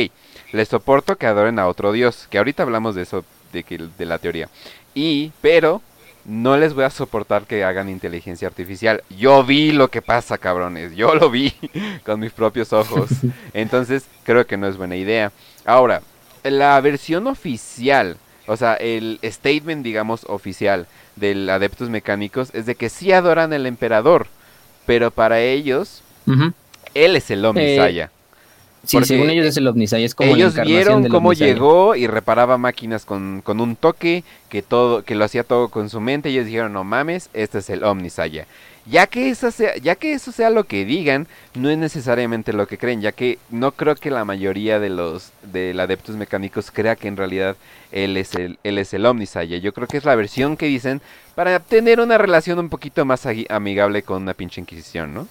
les 0.53 0.68
soporto 0.68 1.16
que 1.16 1.26
adoren 1.26 1.59
a 1.59 1.68
otro 1.68 1.93
dios, 1.93 2.26
que 2.30 2.38
ahorita 2.38 2.62
hablamos 2.64 2.95
de 2.95 3.03
eso, 3.03 3.24
de, 3.53 3.62
que, 3.62 3.78
de 3.78 4.07
la 4.07 4.18
teoría. 4.18 4.49
Y, 4.95 5.32
pero 5.41 5.82
no 6.25 6.57
les 6.57 6.75
voy 6.75 6.85
a 6.85 6.91
soportar 6.91 7.45
que 7.45 7.64
hagan 7.64 7.89
inteligencia 7.89 8.49
artificial. 8.49 9.03
Yo 9.16 9.45
vi 9.45 9.73
lo 9.73 9.89
que 9.89 10.03
pasa, 10.03 10.39
cabrones. 10.39 10.95
Yo 10.95 11.14
lo 11.14 11.31
vi 11.31 11.53
con 12.05 12.21
mis 12.21 12.33
propios 12.33 12.73
ojos. 12.73 13.11
Entonces, 13.55 14.07
creo 14.25 14.47
que 14.47 14.57
no 14.57 14.66
es 14.66 14.77
buena 14.77 14.97
idea. 14.97 15.33
Ahora, 15.64 16.03
la 16.43 16.81
versión 16.81 17.27
oficial, 17.27 18.16
o 18.47 18.57
sea, 18.57 18.75
el 18.75 19.18
statement, 19.25 19.85
digamos, 19.85 20.25
oficial 20.29 20.87
del 21.16 21.49
Adeptus 21.49 21.91
Mecánicos 21.91 22.51
es 22.55 22.66
de 22.66 22.75
que 22.75 22.89
sí 22.89 23.12
adoran 23.12 23.53
al 23.53 23.66
emperador, 23.66 24.27
pero 24.87 25.11
para 25.11 25.41
ellos, 25.41 26.03
él 26.95 27.16
es 27.16 27.31
el 27.31 27.45
Omnisaya. 27.45 28.11
Sí, 28.85 28.99
según 29.05 29.28
ellos 29.28 29.45
es 29.45 29.57
el 29.57 29.66
es 29.66 30.14
como 30.14 30.35
Ellos 30.35 30.55
vieron 30.55 31.09
cómo 31.09 31.33
llegó 31.33 31.95
y 31.95 32.07
reparaba 32.07 32.57
máquinas 32.57 33.05
con, 33.05 33.43
un 33.47 33.76
toque, 33.76 34.24
que 34.49 34.62
todo, 34.62 35.03
que 35.03 35.14
lo 35.14 35.24
hacía 35.24 35.45
todo 35.45 35.68
con 35.68 35.91
su 35.91 36.01
mente, 36.01 36.31
y 36.31 36.35
ellos 36.35 36.47
dijeron, 36.47 36.72
no 36.72 36.83
mames, 36.83 37.28
este 37.35 37.59
es 37.59 37.68
el 37.68 37.85
Omnisaya. 37.85 38.47
Ya 38.87 39.07
que, 39.07 39.28
eso 39.28 39.51
sea, 39.51 39.76
ya 39.76 39.95
que 39.95 40.14
eso 40.14 40.33
sea 40.33 40.49
lo 40.49 40.64
que 40.64 40.87
digan, 40.87 41.28
no 41.55 41.68
es 41.68 41.76
necesariamente 41.76 42.55
lo 42.55 42.66
que 42.66 42.78
creen, 42.78 43.03
ya 43.03 43.12
que 43.12 43.39
no 43.51 43.72
creo 43.72 43.95
que 43.95 44.11
la 44.11 44.24
mayoría 44.24 44.81
de 44.81 44.89
los 44.89 45.33
del 45.53 45.78
adeptos 45.78 46.16
mecánicos 46.16 46.70
crea 46.70 46.97
que 46.97 47.07
en 47.07 47.18
realidad 47.18 47.57
él 47.93 48.16
es 48.16 48.35
el, 48.35 48.59
él 48.64 48.78
es 48.78 48.95
el 48.95 49.05
Omnisaya. 49.05 49.59
Yo 49.59 49.74
creo 49.74 49.87
que 49.87 49.99
es 49.99 50.05
la 50.05 50.14
versión 50.14 50.57
que 50.57 50.66
dicen 50.66 51.03
para 51.35 51.61
tener 51.61 52.01
una 52.01 52.16
relación 52.16 52.59
un 52.59 52.70
poquito 52.70 53.05
más 53.05 53.26
amigable 53.51 54.03
con 54.03 54.22
una 54.22 54.35
pinche 54.35 54.62
inquisición, 54.62 55.12
¿no? 55.12 55.28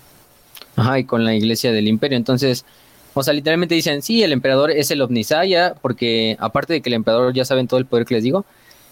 Ajá, 0.75 0.99
y 0.99 1.03
con 1.03 1.25
la 1.25 1.33
iglesia 1.33 1.71
del 1.71 1.87
imperio. 1.87 2.17
Entonces, 2.17 2.65
o 3.13 3.23
sea, 3.23 3.33
literalmente 3.33 3.75
dicen, 3.75 4.01
sí, 4.01 4.23
el 4.23 4.31
emperador 4.31 4.71
es 4.71 4.91
el 4.91 5.01
Omnisaya, 5.01 5.75
porque 5.81 6.37
aparte 6.39 6.73
de 6.73 6.81
que 6.81 6.89
el 6.89 6.93
emperador 6.93 7.33
ya 7.33 7.45
saben 7.45 7.67
todo 7.67 7.79
el 7.79 7.85
poder 7.85 8.05
que 8.05 8.15
les 8.15 8.23
digo, 8.23 8.45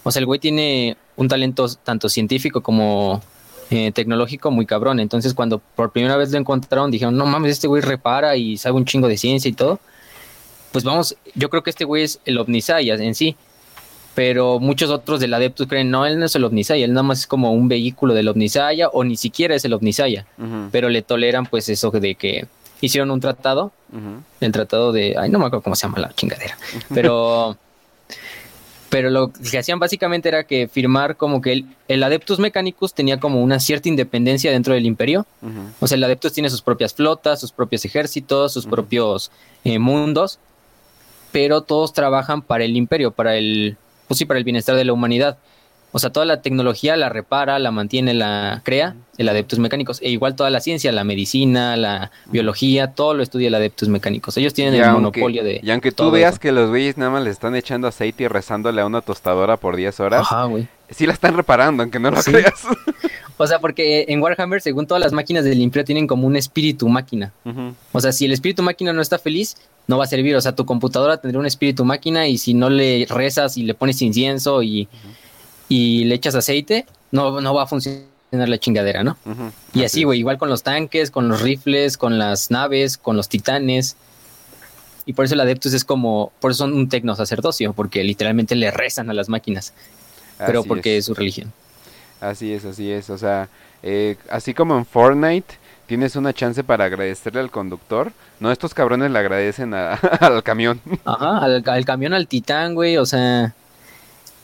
o 0.03 0.11
sea, 0.11 0.20
el 0.20 0.26
güey 0.26 0.39
tiene 0.39 0.97
un 1.15 1.28
talento 1.28 1.68
tanto 1.84 2.09
científico 2.09 2.61
como 2.61 3.22
eh, 3.70 3.91
tecnológico 3.91 4.51
muy 4.51 4.65
cabrón. 4.65 4.99
Entonces, 4.99 5.34
cuando 5.34 5.59
por 5.59 5.91
primera 5.91 6.15
vez 6.15 6.32
lo 6.32 6.38
encontraron, 6.38 6.89
dijeron, 6.91 7.18
no 7.18 7.26
mames, 7.26 7.51
este 7.51 7.68
güey 7.68 7.82
repara 7.82 8.38
y 8.38 8.57
sabe 8.57 8.78
un 8.78 8.86
chingo 8.86 9.07
de 9.07 9.18
ciencia 9.18 9.49
y 9.49 9.53
todo. 9.53 9.80
Pues 10.72 10.84
vamos, 10.84 11.15
yo 11.36 11.49
creo 11.49 11.63
que 11.63 11.70
este 11.70 11.86
güey 11.86 12.03
es 12.03 12.20
el 12.26 12.38
Omnisaya 12.38 12.95
en 12.95 13.15
sí. 13.15 13.36
Pero 14.15 14.59
muchos 14.59 14.89
otros 14.89 15.20
del 15.20 15.34
Adeptus 15.34 15.68
creen, 15.68 15.91
no, 15.91 16.05
él 16.05 16.18
no 16.18 16.26
es 16.26 16.36
el 16.36 16.43
Omnisaya, 16.43 16.86
él 16.86 16.93
nada 16.93 17.03
más 17.03 17.20
es 17.20 17.28
como 17.28 17.51
un 17.51 17.68
vehículo 17.68 18.15
del 18.15 18.30
Omnisaya 18.30 18.88
o 18.89 19.03
ni 19.03 19.15
siquiera 19.15 19.53
es 19.53 19.63
el 19.63 19.74
Omnisaya. 19.74 20.26
Pero 20.72 20.89
le 20.89 21.03
toleran 21.03 21.45
pues 21.45 21.70
eso 21.70 21.91
de 21.91 22.15
que 22.15 22.47
hicieron 22.82 23.11
un 23.11 23.19
tratado, 23.19 23.71
el 24.39 24.51
tratado 24.51 24.91
de, 24.91 25.15
ay, 25.17 25.30
no 25.30 25.39
me 25.39 25.45
acuerdo 25.45 25.63
cómo 25.63 25.75
se 25.75 25.88
llama 25.88 25.99
la 25.99 26.13
chingadera, 26.13 26.57
pero, 26.93 27.57
pero 28.89 29.09
lo 29.09 29.32
que 29.32 29.57
hacían 29.57 29.80
básicamente 29.80 30.30
era 30.30 30.43
que 30.43 30.67
firmar 30.67 31.15
como 31.15 31.41
que 31.41 31.65
el, 31.88 32.03
Adeptus 32.03 32.39
Mechanicus 32.39 32.93
tenía 32.93 33.19
como 33.19 33.41
una 33.41 33.59
cierta 33.59 33.89
independencia 33.89 34.51
dentro 34.51 34.73
del 34.73 34.86
imperio, 34.86 35.25
o 35.80 35.88
sea, 35.88 35.97
el 35.97 36.03
Adeptus 36.03 36.34
tiene 36.34 36.49
sus 36.49 36.61
propias 36.61 36.93
flotas, 36.93 37.39
sus 37.39 37.51
propios 37.51 37.86
ejércitos, 37.86 38.53
sus 38.53 38.65
propios 38.65 39.32
eh, 39.63 39.80
mundos, 39.80 40.39
pero 41.32 41.61
todos 41.61 41.93
trabajan 41.93 42.41
para 42.41 42.63
el 42.63 42.75
imperio, 42.75 43.11
para 43.11 43.36
el, 43.36 43.78
pues 44.07 44.17
sí, 44.17 44.25
para 44.25 44.38
el 44.38 44.43
bienestar 44.43 44.75
de 44.75 44.86
la 44.86 44.93
humanidad. 44.93 45.38
O 45.91 45.99
sea, 45.99 46.11
toda 46.11 46.25
la 46.25 46.41
tecnología 46.41 46.95
la 46.97 47.09
repara, 47.09 47.59
la 47.59 47.71
mantiene, 47.71 48.13
la 48.13 48.61
crea 48.63 48.95
el 49.17 49.29
Adeptus 49.29 49.59
Mecánicos. 49.59 49.99
E 50.01 50.09
igual 50.09 50.35
toda 50.35 50.49
la 50.49 50.59
ciencia, 50.59 50.91
la 50.91 51.03
medicina, 51.03 51.75
la 51.75 52.11
biología, 52.27 52.91
todo 52.93 53.13
lo 53.13 53.23
estudia 53.23 53.47
el 53.47 53.55
Adeptus 53.55 53.89
Mecánicos. 53.89 54.38
Ellos 54.38 54.53
tienen 54.53 54.75
el 54.75 54.91
monopolio 54.91 55.43
de. 55.43 55.59
Y 55.63 55.71
aunque 55.71 55.91
tú 55.91 56.11
veas 56.11 56.39
que 56.39 56.51
los 56.51 56.69
güeyes 56.69 56.97
nada 56.97 57.11
más 57.11 57.23
le 57.23 57.29
están 57.29 57.55
echando 57.55 57.88
aceite 57.88 58.23
y 58.23 58.27
rezándole 58.27 58.81
a 58.81 58.85
una 58.85 59.01
tostadora 59.01 59.57
por 59.57 59.75
10 59.75 59.99
horas. 59.99 60.21
Ajá. 60.21 60.49
Sí 60.89 61.05
la 61.05 61.13
están 61.13 61.35
reparando, 61.35 61.83
aunque 61.83 61.99
no 61.99 62.11
lo 62.11 62.21
creas. 62.21 62.63
O 63.39 63.45
sea, 63.45 63.59
porque 63.59 64.05
en 64.07 64.19
Warhammer, 64.19 64.61
según 64.61 64.88
todas 64.88 64.99
las 64.99 65.13
máquinas 65.13 65.43
del 65.43 65.61
Imperio, 65.61 65.85
tienen 65.85 66.07
como 66.07 66.25
un 66.25 66.35
espíritu 66.35 66.89
máquina. 66.89 67.31
O 67.91 68.01
sea, 68.01 68.11
si 68.11 68.25
el 68.25 68.31
espíritu 68.31 68.63
máquina 68.63 68.93
no 68.93 69.01
está 69.01 69.19
feliz, 69.19 69.57
no 69.85 69.99
va 69.99 70.05
a 70.05 70.07
servir. 70.07 70.35
O 70.35 70.41
sea, 70.41 70.55
tu 70.55 70.65
computadora 70.65 71.17
tendría 71.17 71.39
un 71.39 71.45
espíritu 71.45 71.85
máquina 71.85 72.27
y 72.27 72.39
si 72.39 72.55
no 72.55 72.71
le 72.71 73.05
rezas 73.07 73.57
y 73.57 73.61
le 73.61 73.75
pones 73.75 74.01
incienso 74.01 74.63
y 74.63 74.88
y 75.70 76.05
le 76.05 76.15
echas 76.15 76.36
aceite, 76.36 76.86
no, 77.11 77.41
no 77.41 77.53
va 77.53 77.63
a 77.63 77.68
funcionar 77.68 78.05
la 78.32 78.57
chingadera, 78.57 79.03
¿no? 79.03 79.18
Y 79.74 79.84
así, 79.84 80.03
güey, 80.03 80.20
igual 80.20 80.38
con 80.38 80.49
los 80.49 80.63
tanques, 80.63 81.11
con 81.11 81.28
los 81.30 81.41
rifles, 81.41 81.97
con 81.97 82.18
las 82.18 82.51
naves, 82.51 82.97
con 82.97 83.15
los 83.15 83.30
titanes. 83.30 83.95
Y 85.05 85.13
por 85.13 85.26
eso 85.26 85.36
el 85.36 85.41
Adeptus 85.41 85.74
es 85.74 85.86
como, 85.86 86.32
por 86.39 86.51
eso 86.51 86.65
son 86.65 86.74
un 86.74 86.89
tecno 86.89 87.15
sacerdocio, 87.15 87.74
porque 87.74 88.03
literalmente 88.03 88.55
le 88.55 88.72
rezan 88.72 89.09
a 89.09 89.13
las 89.13 89.30
máquinas. 89.30 89.74
Pero 90.38 90.63
porque 90.63 90.97
es. 90.97 91.05
su 91.05 91.13
religión. 91.13 91.51
Así 92.20 92.51
es, 92.51 92.65
así 92.65 92.91
es. 92.91 93.09
O 93.09 93.18
sea, 93.18 93.49
eh, 93.84 94.18
así 94.30 94.53
como 94.53 94.78
en 94.78 94.86
Fortnite 94.86 95.55
tienes 95.88 96.15
una 96.15 96.34
chance 96.34 96.63
para 96.63 96.86
agradecerle 96.86 97.39
al 97.39 97.51
conductor. 97.51 98.11
No, 98.39 98.51
estos 98.51 98.74
cabrones 98.74 99.09
le 99.11 99.20
agradecen 99.20 99.74
al 99.74 100.43
camión. 100.43 100.82
Ajá, 101.05 101.38
al, 101.38 101.63
al 101.65 101.86
camión, 101.86 102.13
al 102.13 102.28
titán, 102.28 102.76
güey. 102.76 102.97
O 102.97 103.05
sea, 103.05 103.53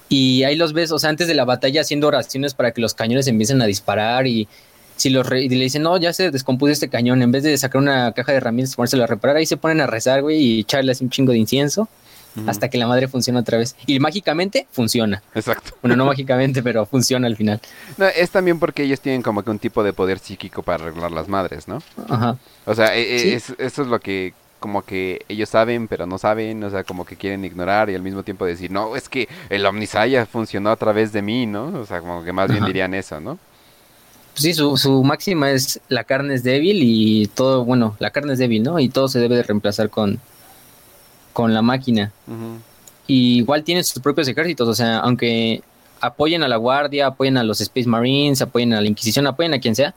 y 0.09 0.43
ahí 0.43 0.55
los 0.55 0.73
ves, 0.73 0.91
o 0.91 0.99
sea, 0.99 1.09
antes 1.09 1.27
de 1.27 1.33
la 1.33 1.45
batalla 1.45 1.81
haciendo 1.81 2.07
oraciones 2.07 2.53
para 2.53 2.71
que 2.71 2.81
los 2.81 2.93
cañones 2.93 3.27
empiecen 3.27 3.61
a 3.61 3.65
disparar 3.65 4.27
y 4.27 4.47
si 4.95 5.09
los 5.09 5.29
le 5.29 5.47
dicen, 5.47 5.83
no, 5.83 5.97
ya 5.97 6.13
se 6.13 6.31
descompuso 6.31 6.71
este 6.71 6.89
cañón, 6.89 7.21
en 7.21 7.31
vez 7.31 7.43
de 7.43 7.57
sacar 7.57 7.81
una 7.81 8.11
caja 8.11 8.31
de 8.31 8.37
herramientas 8.37 8.73
y 8.73 8.75
ponérselo 8.75 9.03
a 9.03 9.07
reparar, 9.07 9.37
ahí 9.37 9.45
se 9.45 9.57
ponen 9.57 9.81
a 9.81 9.87
rezar, 9.87 10.21
güey, 10.21 10.37
y 10.37 10.59
echarle 10.61 10.91
así 10.91 11.03
un 11.03 11.09
chingo 11.09 11.31
de 11.31 11.39
incienso 11.39 11.89
hasta 12.47 12.69
que 12.69 12.77
la 12.77 12.87
madre 12.87 13.07
funciona 13.07 13.41
otra 13.41 13.57
vez. 13.57 13.75
Y 13.85 13.99
mágicamente 13.99 14.67
funciona. 14.71 15.21
Exacto. 15.35 15.75
Bueno, 15.81 15.95
no 15.95 16.05
mágicamente, 16.05 16.63
pero 16.63 16.85
funciona 16.85 17.27
al 17.27 17.35
final. 17.35 17.59
No, 17.97 18.07
es 18.07 18.31
también 18.31 18.59
porque 18.59 18.83
ellos 18.83 18.99
tienen 19.01 19.21
como 19.21 19.43
que 19.43 19.51
un 19.51 19.59
tipo 19.59 19.83
de 19.83 19.93
poder 19.93 20.19
psíquico 20.19 20.63
para 20.63 20.83
arreglar 20.83 21.11
las 21.11 21.27
madres, 21.27 21.67
¿no? 21.67 21.81
Ajá. 22.09 22.37
O 22.65 22.73
sea, 22.73 22.95
e, 22.95 23.33
e, 23.33 23.35
eso 23.35 23.55
es 23.57 23.87
lo 23.87 23.99
que 23.99 24.33
como 24.63 24.85
que 24.85 25.25
ellos 25.27 25.49
saben 25.49 25.89
pero 25.89 26.05
no 26.05 26.17
saben, 26.17 26.63
o 26.63 26.69
sea, 26.69 26.85
como 26.85 27.03
que 27.03 27.17
quieren 27.17 27.43
ignorar 27.43 27.89
y 27.89 27.95
al 27.95 28.01
mismo 28.01 28.23
tiempo 28.23 28.45
decir, 28.45 28.71
no, 28.71 28.95
es 28.95 29.09
que 29.09 29.27
el 29.49 29.65
Omnisaya 29.65 30.25
funcionó 30.25 30.69
a 30.71 30.77
través 30.77 31.11
de 31.11 31.21
mí, 31.21 31.45
¿no? 31.45 31.65
O 31.81 31.85
sea, 31.85 31.99
como 31.99 32.23
que 32.23 32.31
más 32.31 32.49
bien 32.49 32.63
dirían 32.63 32.93
eso, 32.93 33.19
¿no? 33.19 33.37
sí, 34.35 34.53
su, 34.53 34.77
su 34.77 35.03
máxima 35.03 35.51
es 35.51 35.81
la 35.89 36.05
carne 36.05 36.35
es 36.35 36.43
débil 36.43 36.79
y 36.81 37.27
todo, 37.27 37.65
bueno, 37.65 37.97
la 37.99 38.11
carne 38.11 38.31
es 38.33 38.39
débil, 38.39 38.63
¿no? 38.63 38.79
Y 38.79 38.87
todo 38.87 39.09
se 39.09 39.19
debe 39.19 39.35
de 39.35 39.43
reemplazar 39.43 39.89
con, 39.89 40.21
con 41.33 41.53
la 41.53 41.61
máquina. 41.61 42.13
y 43.05 43.39
igual 43.39 43.65
tienen 43.65 43.83
sus 43.83 44.01
propios 44.01 44.29
ejércitos, 44.29 44.65
o 44.69 44.73
sea, 44.73 44.99
aunque 44.99 45.61
apoyen 45.99 46.41
a 46.41 46.47
la 46.47 46.55
Guardia, 46.55 47.07
apoyen 47.07 47.35
a 47.35 47.43
los 47.43 47.59
Space 47.59 47.89
Marines, 47.89 48.41
apoyen 48.41 48.73
a 48.73 48.79
la 48.79 48.87
Inquisición, 48.87 49.27
apoyen 49.27 49.53
a 49.55 49.59
quien 49.59 49.75
sea, 49.75 49.93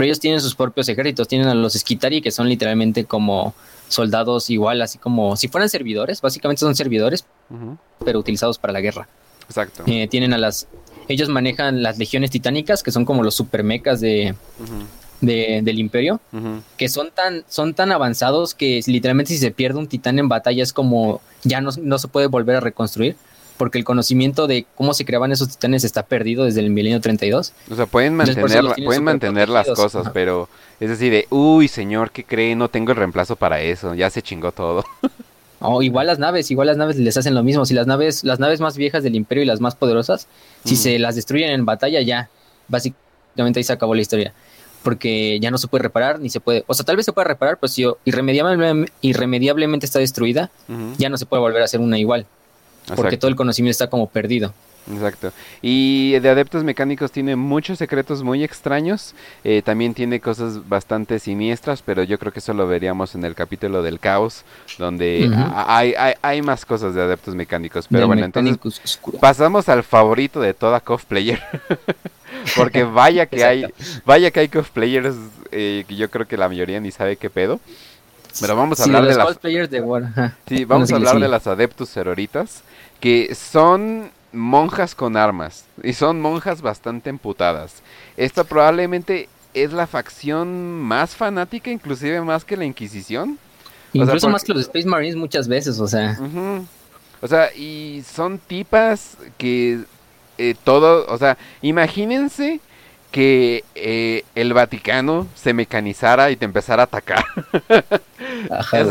pero 0.00 0.06
ellos 0.06 0.20
tienen 0.20 0.40
sus 0.40 0.54
propios 0.54 0.88
ejércitos, 0.88 1.28
tienen 1.28 1.48
a 1.48 1.54
los 1.54 1.74
Skitari 1.74 2.22
que 2.22 2.30
son 2.30 2.48
literalmente 2.48 3.04
como 3.04 3.52
soldados 3.88 4.48
igual, 4.48 4.80
así 4.80 4.96
como 4.96 5.36
si 5.36 5.48
fueran 5.48 5.68
servidores, 5.68 6.22
básicamente 6.22 6.60
son 6.60 6.74
servidores, 6.74 7.26
pero 8.02 8.18
utilizados 8.18 8.56
para 8.56 8.72
la 8.72 8.80
guerra. 8.80 9.06
Exacto. 9.46 9.82
Eh, 9.86 10.08
tienen 10.08 10.32
a 10.32 10.38
las 10.38 10.68
ellos 11.06 11.28
manejan 11.28 11.82
las 11.82 11.98
legiones 11.98 12.30
titánicas, 12.30 12.82
que 12.82 12.92
son 12.92 13.04
como 13.04 13.22
los 13.22 13.34
supermecas 13.34 14.00
de, 14.00 14.34
del 15.20 15.78
imperio, 15.78 16.18
que 16.78 16.88
son 16.88 17.10
tan, 17.10 17.44
son 17.46 17.74
tan 17.74 17.92
avanzados 17.92 18.54
que 18.54 18.80
literalmente 18.86 19.34
si 19.34 19.38
se 19.38 19.50
pierde 19.50 19.80
un 19.80 19.86
titán 19.86 20.18
en 20.18 20.30
batalla 20.30 20.62
es 20.62 20.72
como 20.72 21.20
ya 21.42 21.60
no, 21.60 21.72
no 21.78 21.98
se 21.98 22.08
puede 22.08 22.26
volver 22.26 22.56
a 22.56 22.60
reconstruir 22.60 23.16
porque 23.60 23.76
el 23.76 23.84
conocimiento 23.84 24.46
de 24.46 24.64
cómo 24.74 24.94
se 24.94 25.04
creaban 25.04 25.32
esos 25.32 25.50
titanes 25.50 25.84
está 25.84 26.02
perdido 26.02 26.46
desde 26.46 26.60
el 26.60 26.70
milenio 26.70 26.98
32. 26.98 27.52
O 27.70 27.74
sea, 27.74 27.84
pueden 27.84 28.14
mantener, 28.16 28.64
pueden 28.82 29.04
mantener 29.04 29.50
las 29.50 29.68
cosas, 29.72 30.08
pero 30.14 30.48
es 30.80 30.88
decir, 30.88 31.12
de, 31.12 31.26
uy, 31.28 31.68
señor, 31.68 32.10
¿qué 32.10 32.24
cree? 32.24 32.56
No 32.56 32.70
tengo 32.70 32.92
el 32.92 32.96
reemplazo 32.96 33.36
para 33.36 33.60
eso, 33.60 33.94
ya 33.94 34.08
se 34.08 34.22
chingó 34.22 34.50
todo. 34.50 34.82
Oh, 35.62 35.82
igual 35.82 36.06
las 36.06 36.18
naves, 36.18 36.50
igual 36.50 36.68
las 36.68 36.78
naves 36.78 36.96
les 36.96 37.18
hacen 37.18 37.34
lo 37.34 37.42
mismo. 37.42 37.66
Si 37.66 37.74
las 37.74 37.86
naves, 37.86 38.24
las 38.24 38.38
naves 38.38 38.62
más 38.62 38.78
viejas 38.78 39.02
del 39.02 39.14
imperio 39.14 39.44
y 39.44 39.46
las 39.46 39.60
más 39.60 39.74
poderosas, 39.74 40.26
si 40.64 40.74
se 40.74 40.98
las 40.98 41.16
destruyen 41.16 41.50
en 41.50 41.66
batalla, 41.66 42.00
ya, 42.00 42.30
básicamente 42.66 43.60
ahí 43.60 43.64
se 43.64 43.74
acabó 43.74 43.94
la 43.94 44.00
historia. 44.00 44.32
Porque 44.82 45.38
ya 45.38 45.50
no 45.50 45.58
se 45.58 45.68
puede 45.68 45.82
reparar, 45.82 46.18
ni 46.18 46.30
se 46.30 46.40
puede, 46.40 46.64
o 46.66 46.72
sea, 46.72 46.86
tal 46.86 46.96
vez 46.96 47.04
se 47.04 47.12
puede 47.12 47.28
reparar, 47.28 47.58
pero 47.60 47.68
si 47.68 47.84
irremediablemente, 48.06 48.90
irremediablemente 49.02 49.84
está 49.84 49.98
destruida, 49.98 50.50
ya 50.96 51.10
no 51.10 51.18
se 51.18 51.26
puede 51.26 51.42
volver 51.42 51.60
a 51.60 51.66
hacer 51.66 51.80
una 51.80 51.98
igual 51.98 52.24
porque 52.96 53.16
todo 53.16 53.28
el 53.28 53.36
conocimiento 53.36 53.72
está 53.72 53.90
como 53.90 54.08
perdido. 54.08 54.52
Exacto. 54.92 55.32
Y 55.62 56.18
de 56.18 56.28
Adeptos 56.28 56.64
Mecánicos 56.64 57.12
tiene 57.12 57.36
muchos 57.36 57.78
secretos 57.78 58.22
muy 58.22 58.42
extraños. 58.42 59.14
Eh, 59.44 59.62
también 59.62 59.94
tiene 59.94 60.20
cosas 60.20 60.68
bastante 60.68 61.18
siniestras, 61.18 61.82
pero 61.82 62.02
yo 62.02 62.18
creo 62.18 62.32
que 62.32 62.40
eso 62.40 62.54
lo 62.54 62.66
veríamos 62.66 63.14
en 63.14 63.24
el 63.24 63.34
capítulo 63.34 63.82
del 63.82 64.00
caos, 64.00 64.44
donde 64.78 65.30
hay, 65.54 65.94
hay, 66.22 66.42
más 66.42 66.64
cosas 66.64 66.94
de 66.94 67.02
Adeptos 67.02 67.34
Mecánicos. 67.34 67.86
Pero 67.88 68.06
bueno, 68.06 68.24
entonces 68.24 68.58
pasamos 69.20 69.68
al 69.68 69.82
favorito 69.82 70.40
de 70.40 70.54
toda 70.54 70.80
cosplayer. 70.80 71.40
Porque 72.56 72.84
vaya 72.84 73.26
que 73.26 73.44
hay, 73.44 73.66
vaya 74.06 74.30
que 74.30 74.40
hay 74.40 74.48
cosplayers 74.48 75.16
eh, 75.50 75.84
que 75.86 75.96
yo 75.96 76.08
creo 76.08 76.26
que 76.26 76.36
la 76.36 76.48
mayoría 76.48 76.80
ni 76.80 76.90
sabe 76.90 77.16
qué 77.16 77.28
pedo. 77.28 77.60
Pero 78.40 78.56
vamos 78.56 78.80
a 78.80 78.84
hablar 78.84 79.04
de, 79.04 79.16
las 79.16 79.42
de 79.42 80.30
Sí, 80.46 80.64
vamos 80.64 80.92
a 80.92 80.96
hablar 80.96 81.18
de 81.18 81.28
las 81.28 81.48
Adeptus 81.48 81.88
Seroritas 81.88 82.62
que 83.00 83.34
son 83.34 84.10
monjas 84.32 84.94
con 84.94 85.16
armas 85.16 85.64
y 85.82 85.92
son 85.94 86.20
monjas 86.20 86.62
bastante 86.62 87.10
emputadas. 87.10 87.82
Esta 88.16 88.44
probablemente 88.44 89.28
es 89.54 89.72
la 89.72 89.86
facción 89.86 90.80
más 90.80 91.16
fanática, 91.16 91.70
inclusive 91.70 92.20
más 92.20 92.44
que 92.44 92.56
la 92.56 92.64
Inquisición. 92.64 93.38
Incluso 93.92 94.28
más 94.28 94.44
que 94.44 94.52
los 94.52 94.62
Space 94.62 94.86
Marines 94.86 95.16
muchas 95.16 95.48
veces, 95.48 95.80
o 95.80 95.88
sea. 95.88 96.16
O 97.20 97.28
sea, 97.28 97.52
y 97.54 98.02
son 98.10 98.38
tipas 98.38 99.16
que 99.36 99.80
eh, 100.38 100.54
todo, 100.64 101.06
o 101.12 101.18
sea, 101.18 101.36
imagínense 101.60 102.60
que 103.10 103.64
eh, 103.74 104.24
el 104.34 104.52
Vaticano 104.52 105.26
se 105.34 105.52
mecanizara 105.52 106.30
y 106.30 106.36
te 106.36 106.44
empezara 106.44 106.82
a 106.82 106.84
atacar. 106.84 107.24
Ajá, 108.50 108.84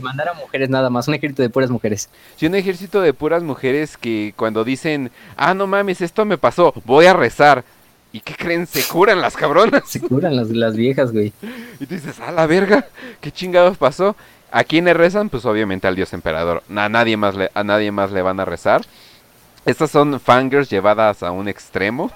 mandar 0.00 0.28
a 0.28 0.34
mujeres 0.34 0.68
nada 0.68 0.90
más, 0.90 1.08
un 1.08 1.14
ejército 1.14 1.42
de 1.42 1.50
puras 1.50 1.70
mujeres. 1.70 2.10
Sí, 2.36 2.46
un 2.46 2.54
ejército 2.54 3.00
de 3.00 3.14
puras 3.14 3.42
mujeres 3.42 3.96
que 3.96 4.34
cuando 4.36 4.64
dicen, 4.64 5.10
ah, 5.36 5.54
no 5.54 5.66
mames, 5.66 6.00
esto 6.00 6.24
me 6.24 6.38
pasó, 6.38 6.74
voy 6.84 7.06
a 7.06 7.14
rezar. 7.14 7.64
¿Y 8.12 8.20
qué 8.20 8.34
creen? 8.34 8.66
Se 8.66 8.82
curan 8.84 9.20
las 9.20 9.36
cabronas. 9.36 9.82
Se 9.86 10.00
curan 10.00 10.34
las, 10.34 10.48
las 10.48 10.76
viejas, 10.76 11.12
güey. 11.12 11.32
Y 11.78 11.86
tú 11.86 11.94
dices, 11.94 12.20
a 12.20 12.32
la 12.32 12.46
verga, 12.46 12.86
¿qué 13.20 13.30
chingados 13.30 13.76
pasó? 13.76 14.16
¿A 14.50 14.64
quién 14.64 14.86
le 14.86 14.94
rezan? 14.94 15.28
Pues 15.28 15.44
obviamente 15.44 15.86
al 15.86 15.96
dios 15.96 16.14
emperador. 16.14 16.62
A 16.74 16.88
nadie 16.88 17.18
más 17.18 17.34
le, 17.34 17.50
a 17.52 17.64
nadie 17.64 17.92
más 17.92 18.10
le 18.10 18.22
van 18.22 18.40
a 18.40 18.46
rezar. 18.46 18.82
Estas 19.68 19.90
son 19.90 20.18
fangirls 20.18 20.70
llevadas 20.70 21.22
a 21.22 21.30
un 21.30 21.46
extremo, 21.46 22.10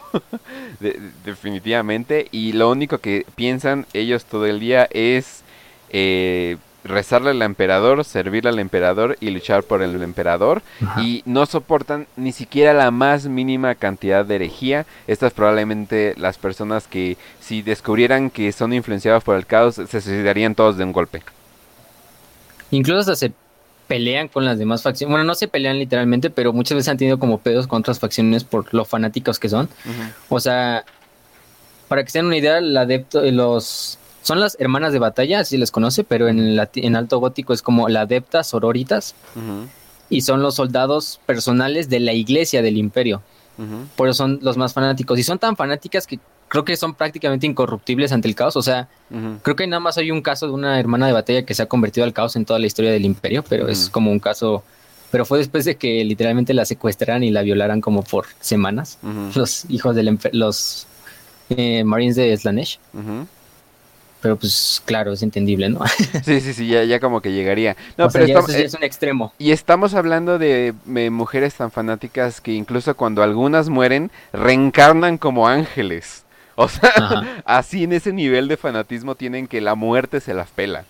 definitivamente, 1.23 2.27
y 2.33 2.53
lo 2.53 2.71
único 2.71 2.97
que 2.97 3.27
piensan 3.35 3.85
ellos 3.93 4.25
todo 4.25 4.47
el 4.47 4.59
día 4.59 4.89
es 4.91 5.43
eh, 5.91 6.57
rezarle 6.83 7.33
al 7.33 7.43
emperador, 7.43 8.07
servirle 8.07 8.49
al 8.49 8.59
emperador 8.59 9.19
y 9.21 9.29
luchar 9.29 9.65
por 9.65 9.83
el 9.83 10.03
emperador, 10.03 10.63
y 10.97 11.23
no 11.27 11.45
soportan 11.45 12.07
ni 12.17 12.33
siquiera 12.33 12.73
la 12.73 12.91
más 12.91 13.27
mínima 13.27 13.75
cantidad 13.75 14.25
de 14.25 14.37
herejía. 14.37 14.87
Estas 15.07 15.35
probablemente 15.35 16.15
las 16.17 16.39
personas 16.39 16.87
que 16.87 17.19
si 17.39 17.61
descubrieran 17.61 18.31
que 18.31 18.51
son 18.53 18.73
influenciados 18.73 19.25
por 19.25 19.37
el 19.37 19.45
caos 19.45 19.75
se 19.75 20.01
suicidarían 20.01 20.55
todos 20.55 20.79
de 20.79 20.85
un 20.85 20.93
golpe. 20.93 21.23
Incluso 22.71 23.01
hasta 23.01 23.17
se 23.17 23.33
pelean 23.93 24.29
con 24.29 24.47
las 24.47 24.59
demás 24.59 24.83
facciones. 24.83 25.11
Bueno, 25.11 25.25
no 25.25 25.35
se 25.35 25.49
pelean 25.49 25.79
literalmente, 25.79 26.31
pero 26.31 26.55
muchas 26.55 26.77
veces 26.77 26.89
han 26.89 26.97
tenido 26.97 27.19
como 27.19 27.37
pedos 27.37 27.67
con 27.67 27.81
otras 27.81 27.99
facciones 27.99 28.43
por 28.43 28.73
lo 28.73 28.87
fanáticos 28.87 29.39
que 29.39 29.51
son. 29.51 29.69
O 30.31 30.41
sea, 30.41 30.87
para 31.89 32.03
que 32.03 32.11
se 32.11 32.21
den 32.21 32.27
una 32.27 32.39
idea, 32.39 32.57
el 32.57 32.75
adepto, 32.75 33.23
eh, 33.23 33.33
los 33.33 33.99
son 34.23 34.41
las 34.41 34.57
hermanas 34.59 34.95
de 34.95 34.99
batalla, 34.99 35.41
así 35.41 35.59
les 35.59 35.71
conoce, 35.71 36.05
pero 36.05 36.29
en, 36.29 36.59
en 36.59 36.97
alto 36.97 37.19
gótico 37.19 37.53
es 37.53 37.61
como 37.61 37.91
la 37.91 38.03
adepta 38.03 38.43
sororitas. 38.45 39.15
Y 40.09 40.23
son 40.23 40.41
los 40.41 40.55
soldados 40.55 41.21
personales 41.27 41.91
de 41.91 42.01
la 42.01 42.15
iglesia 42.15 42.63
del 42.63 42.79
imperio. 42.79 43.21
Por 43.95 44.09
eso 44.09 44.17
son 44.17 44.39
los 44.41 44.57
más 44.57 44.73
fanáticos. 44.73 45.19
Y 45.19 45.23
son 45.23 45.39
tan 45.39 45.55
fanáticas 45.55 46.07
que 46.07 46.19
creo 46.53 46.67
que 46.67 46.77
son 46.77 46.93
prácticamente 46.93 47.47
incorruptibles 47.47 48.13
ante 48.13 48.29
el 48.29 48.35
caos. 48.35 48.57
O 48.57 48.63
sea, 48.63 48.87
creo 49.41 49.57
que 49.57 49.67
nada 49.67 49.81
más 49.81 49.97
hay 49.97 50.11
un 50.11 50.21
caso 50.21 50.47
de 50.47 50.53
una 50.53 50.79
hermana 50.79 51.07
de 51.07 51.15
batalla 51.15 51.47
que 51.47 51.55
se 51.55 51.63
ha 51.63 51.67
convertido 51.67 52.05
al 52.05 52.13
caos 52.13 52.37
en 52.37 52.45
toda 52.45 52.59
la 52.59 52.67
historia 52.67 52.93
del 52.93 53.07
imperio, 53.07 53.43
pero 53.43 53.69
es 53.69 53.89
como 53.89 54.11
un 54.11 54.19
caso. 54.19 54.63
Pero 55.11 55.25
fue 55.25 55.39
después 55.39 55.65
de 55.65 55.77
que 55.77 56.05
literalmente 56.05 56.53
la 56.53 56.67
secuestraran 56.67 57.25
y 57.25 57.31
la 57.31 57.41
violaran 57.41 57.81
como 57.81 58.03
por 58.03 58.27
semanas. 58.41 58.99
Los 59.35 59.65
hijos 59.71 59.97
de 59.97 60.19
los 60.33 60.87
eh, 61.49 61.85
Marines 61.85 62.17
de 62.17 62.37
Slanesh. 62.37 62.79
Pero 64.21 64.37
pues 64.37 64.83
claro, 64.85 65.15
es 65.15 65.23
entendible, 65.23 65.71
¿no? 65.71 65.81
sí, 66.23 66.43
sí, 66.43 66.53
sí, 66.53 66.67
ya, 66.67 66.85
ya 66.85 67.01
como 67.01 67.23
que 67.23 67.33
llegaría. 67.33 67.79
No, 67.97 68.11
pero 68.11 68.27
ya 68.27 68.41
es 68.59 68.75
un 68.75 68.85
extremo. 68.85 69.33
Y 69.39 69.53
estamos 69.53 69.95
hablando 69.95 70.39
de 70.39 70.75
mujeres 71.11 71.55
tan 71.55 71.71
fanáticas 71.71 72.43
que 72.43 72.53
incluso 72.53 72.95
cuando 72.95 73.23
algunas 73.23 73.71
mueren, 73.71 74.11
reencarnan 74.35 75.17
como 75.17 75.49
ángeles. 75.49 76.22
O 76.63 76.69
sea, 76.69 77.43
así 77.45 77.85
en 77.85 77.93
ese 77.93 78.13
nivel 78.13 78.49
de 78.49 78.57
fanatismo 78.57 79.15
tienen 79.15 79.49
que 79.49 79.61
la 79.61 79.75
muerte 79.75 80.21
se 80.21 80.35
las 80.35 80.49
pela. 80.49 80.85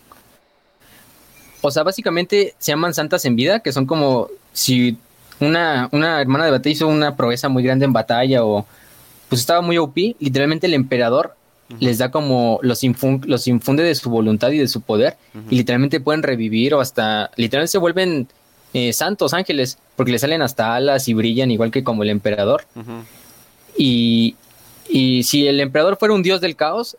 O 1.60 1.70
sea, 1.70 1.82
básicamente 1.82 2.54
se 2.58 2.72
llaman 2.72 2.92
santas 2.92 3.24
en 3.24 3.36
vida, 3.36 3.60
que 3.60 3.72
son 3.72 3.86
como 3.86 4.28
si 4.52 4.98
una, 5.40 5.88
una 5.92 6.20
hermana 6.20 6.44
de 6.44 6.50
batalla 6.50 6.72
hizo 6.72 6.88
una 6.88 7.16
proeza 7.16 7.48
muy 7.48 7.62
grande 7.62 7.84
en 7.84 7.92
batalla 7.92 8.44
o 8.44 8.66
pues 9.28 9.40
estaba 9.40 9.62
muy 9.62 9.78
OP, 9.78 9.96
literalmente 10.18 10.66
el 10.66 10.74
emperador 10.74 11.34
les 11.80 11.96
da 11.96 12.10
como 12.10 12.58
los, 12.60 12.82
los 13.24 13.46
infunde 13.46 13.82
de 13.82 13.94
su 13.94 14.10
voluntad 14.10 14.50
y 14.50 14.58
de 14.58 14.68
su 14.68 14.82
poder 14.82 15.16
y 15.48 15.56
literalmente 15.56 16.00
pueden 16.00 16.22
revivir 16.22 16.74
o 16.74 16.80
hasta 16.80 17.30
literalmente 17.36 17.72
se 17.72 17.78
vuelven 17.78 18.28
eh, 18.74 18.92
santos 18.92 19.32
ángeles 19.32 19.78
porque 19.96 20.12
le 20.12 20.18
salen 20.18 20.42
hasta 20.42 20.74
alas 20.74 21.08
y 21.08 21.14
brillan 21.14 21.50
igual 21.50 21.70
que 21.70 21.84
como 21.84 22.02
el 22.02 22.10
emperador. 22.10 22.64
Y, 23.76 24.36
y 24.92 25.22
si 25.22 25.46
el 25.46 25.60
emperador 25.60 25.96
fuera 25.96 26.14
un 26.14 26.22
dios 26.22 26.40
del 26.40 26.54
caos, 26.54 26.96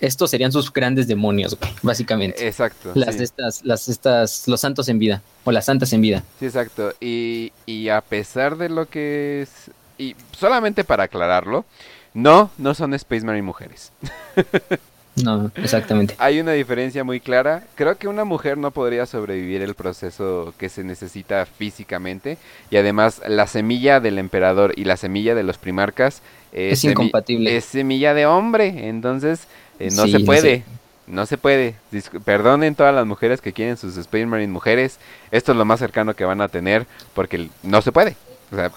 estos 0.00 0.30
serían 0.30 0.52
sus 0.52 0.72
grandes 0.72 1.06
demonios, 1.08 1.56
básicamente. 1.82 2.46
Exacto. 2.46 2.92
Las 2.94 3.16
estas, 3.20 3.64
las 3.64 3.88
estas, 3.88 4.46
los 4.48 4.60
santos 4.60 4.88
en 4.88 4.98
vida, 4.98 5.22
o 5.44 5.52
las 5.52 5.64
santas 5.64 5.92
en 5.92 6.00
vida. 6.00 6.22
Sí, 6.38 6.46
exacto. 6.46 6.92
Y, 7.00 7.52
y 7.66 7.88
a 7.88 8.00
pesar 8.00 8.56
de 8.56 8.68
lo 8.68 8.86
que 8.86 9.42
es, 9.42 9.70
y 9.98 10.14
solamente 10.36 10.84
para 10.84 11.04
aclararlo, 11.04 11.64
no, 12.12 12.50
no 12.58 12.74
son 12.74 12.94
Space 12.94 13.24
Marine 13.24 13.42
mujeres. 13.42 13.92
No, 15.22 15.50
exactamente. 15.54 16.14
Hay 16.18 16.40
una 16.40 16.52
diferencia 16.52 17.04
muy 17.04 17.20
clara. 17.20 17.62
Creo 17.76 17.96
que 17.96 18.08
una 18.08 18.24
mujer 18.24 18.58
no 18.58 18.72
podría 18.72 19.06
sobrevivir 19.06 19.62
el 19.62 19.74
proceso 19.74 20.54
que 20.58 20.68
se 20.68 20.82
necesita 20.82 21.46
físicamente. 21.46 22.36
Y 22.70 22.76
además, 22.76 23.22
la 23.26 23.46
semilla 23.46 24.00
del 24.00 24.18
emperador 24.18 24.72
y 24.76 24.84
la 24.84 24.96
semilla 24.96 25.34
de 25.34 25.44
los 25.44 25.56
primarcas 25.56 26.20
es, 26.52 26.82
incompatible. 26.84 27.56
Es 27.56 27.64
semilla 27.64 28.12
de 28.12 28.26
hombre. 28.26 28.88
Entonces, 28.88 29.46
eh, 29.78 29.90
no 29.92 30.08
se 30.08 30.20
puede. 30.20 30.64
No 31.06 31.26
se 31.26 31.38
puede. 31.38 31.76
perdonen 32.24 32.74
todas 32.74 32.94
las 32.94 33.06
mujeres 33.06 33.40
que 33.40 33.52
quieren 33.52 33.76
sus 33.76 33.96
Space 33.96 34.26
Marine 34.26 34.52
mujeres. 34.52 34.98
Esto 35.30 35.52
es 35.52 35.58
lo 35.58 35.64
más 35.64 35.78
cercano 35.78 36.14
que 36.14 36.24
van 36.24 36.40
a 36.40 36.48
tener 36.48 36.86
porque 37.14 37.50
no 37.62 37.82
se 37.82 37.92
puede. 37.92 38.16
O 38.50 38.56
sea, 38.56 38.72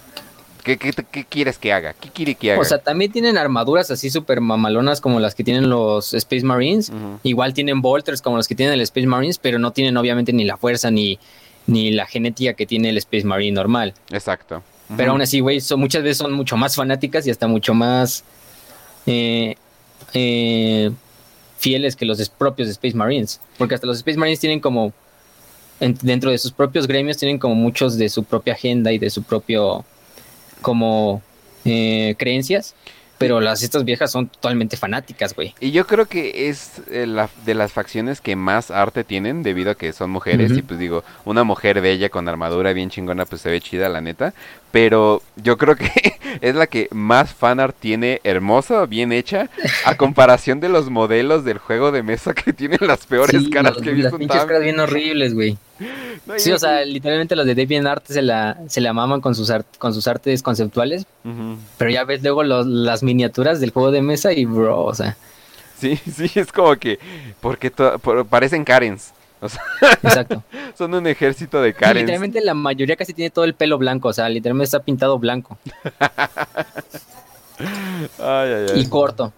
¿Qué, 0.75 1.25
quieres 1.29 1.57
que 1.57 1.71
haga? 1.71 1.93
¿Qué 1.93 2.09
quiere 2.09 2.35
que 2.35 2.51
haga? 2.51 2.61
O 2.61 2.65
sea, 2.65 2.79
también 2.79 3.11
tienen 3.11 3.37
armaduras 3.37 3.89
así 3.89 4.09
súper 4.09 4.41
mamalonas 4.41 4.99
como 4.99 5.21
las 5.21 5.33
que 5.33 5.43
tienen 5.43 5.69
los 5.69 6.13
Space 6.13 6.43
Marines. 6.43 6.91
Igual 7.23 7.53
tienen 7.53 7.81
bolters 7.81 8.21
como 8.21 8.35
los 8.35 8.47
que 8.47 8.55
tienen 8.55 8.73
el 8.73 8.81
Space 8.81 9.07
Marines, 9.07 9.37
pero 9.37 9.59
no 9.59 9.71
tienen 9.71 9.95
obviamente 9.95 10.33
ni 10.33 10.43
la 10.43 10.57
fuerza 10.57 10.91
ni, 10.91 11.19
ni 11.67 11.91
la 11.91 12.05
genética 12.05 12.53
que 12.53 12.65
tiene 12.65 12.89
el 12.89 12.97
Space 12.97 13.25
Marine 13.25 13.55
normal. 13.55 13.93
Exacto. 14.11 14.61
Pero 14.95 15.11
aún 15.11 15.21
así, 15.21 15.39
güey, 15.39 15.61
muchas 15.77 16.03
veces 16.03 16.17
son 16.17 16.33
mucho 16.33 16.57
más 16.57 16.75
fanáticas 16.75 17.27
y 17.27 17.29
hasta 17.29 17.47
mucho 17.47 17.73
más 17.73 18.23
eh, 19.05 19.55
eh, 20.13 20.91
fieles 21.57 21.95
que 21.95 22.05
los 22.05 22.29
propios 22.29 22.69
Space 22.69 22.95
Marines. 22.95 23.39
Porque 23.57 23.75
hasta 23.75 23.87
los 23.87 23.97
Space 23.97 24.17
Marines 24.17 24.39
tienen 24.39 24.59
como, 24.59 24.93
dentro 25.79 26.31
de 26.31 26.37
sus 26.37 26.51
propios 26.51 26.87
gremios, 26.87 27.17
tienen 27.17 27.37
como 27.37 27.55
muchos 27.55 27.97
de 27.97 28.09
su 28.09 28.23
propia 28.23 28.53
agenda 28.53 28.91
y 28.91 28.97
de 28.97 29.09
su 29.09 29.23
propio 29.23 29.83
como 30.61 31.21
eh, 31.65 32.15
creencias 32.17 32.75
pero 33.17 33.39
las 33.39 33.63
estas 33.63 33.83
viejas 33.83 34.11
son 34.11 34.27
totalmente 34.27 34.77
fanáticas, 34.77 35.33
güey. 35.35 35.55
Y 35.59 35.71
yo 35.71 35.87
creo 35.87 36.05
que 36.05 36.49
es 36.49 36.81
eh, 36.91 37.07
la, 37.07 37.29
de 37.45 37.55
las 37.55 37.71
facciones 37.71 38.21
que 38.21 38.35
más 38.35 38.71
arte 38.71 39.03
tienen 39.03 39.43
debido 39.43 39.71
a 39.71 39.75
que 39.75 39.91
son 39.93 40.11
mujeres 40.11 40.51
y 40.55 40.61
pues 40.61 40.79
digo, 40.79 41.03
una 41.25 41.43
mujer 41.43 41.81
bella 41.81 42.09
con 42.09 42.29
armadura 42.29 42.73
bien 42.73 42.89
chingona 42.89 43.25
pues 43.25 43.41
se 43.41 43.49
ve 43.49 43.59
chida 43.59 43.89
la 43.89 44.01
neta, 44.01 44.33
pero 44.71 45.21
yo 45.35 45.57
creo 45.57 45.75
que 45.75 45.91
es 46.41 46.55
la 46.55 46.67
que 46.67 46.87
más 46.91 47.33
fanart 47.33 47.75
tiene 47.79 48.21
hermosa, 48.23 48.85
bien 48.85 49.11
hecha, 49.11 49.49
a 49.85 49.95
comparación 49.95 50.59
de 50.59 50.69
los 50.69 50.89
modelos 50.89 51.45
del 51.45 51.57
juego 51.57 51.91
de 51.91 52.03
mesa 52.03 52.33
que 52.33 52.53
tienen 52.53 52.79
las 52.81 53.05
peores 53.05 53.47
caras 53.49 53.77
que 53.77 53.89
he 53.89 53.93
visto. 53.93 54.11
Las 54.11 54.19
pinches 54.19 54.45
caras 54.45 54.63
bien 54.63 54.79
horribles, 54.79 55.33
güey. 55.33 55.57
sí, 56.37 56.51
o 56.51 56.59
sea, 56.59 56.83
literalmente 56.83 57.35
los 57.35 57.45
de 57.45 57.55
DeviantArt 57.55 58.05
se 58.07 58.21
la, 58.21 58.57
se 58.67 58.81
la 58.81 58.93
maman 58.93 59.21
con 59.21 59.35
sus, 59.35 59.51
con 59.77 59.93
sus 59.93 60.07
artes 60.07 60.41
conceptuales, 60.41 61.05
pero 61.77 61.91
ya 61.91 62.03
ves 62.03 62.23
luego 62.23 62.43
las 62.43 63.03
miniaturas 63.03 63.59
del 63.59 63.71
juego 63.71 63.91
de 63.91 64.01
mesa 64.01 64.33
y 64.33 64.45
bro, 64.45 64.83
o 64.83 64.93
sea. 64.93 65.17
Sí, 65.79 65.95
sí, 66.15 66.29
es 66.35 66.51
como 66.51 66.75
que, 66.75 66.99
porque 67.39 67.71
parecen 68.29 68.63
Karens. 68.63 69.13
Exacto. 70.03 70.43
Son 70.77 70.93
un 70.93 71.07
ejército 71.07 71.61
de 71.61 71.73
Karens. 71.73 72.01
literalmente 72.01 72.41
la 72.41 72.53
mayoría 72.53 72.95
casi 72.95 73.13
tiene 73.13 73.29
todo 73.29 73.45
el 73.45 73.53
pelo 73.53 73.77
blanco, 73.77 74.09
o 74.09 74.13
sea, 74.13 74.29
literalmente 74.29 74.65
está 74.65 74.79
pintado 74.79 75.17
blanco. 75.19 75.57
Y 78.75 78.87
corto. 78.87 79.33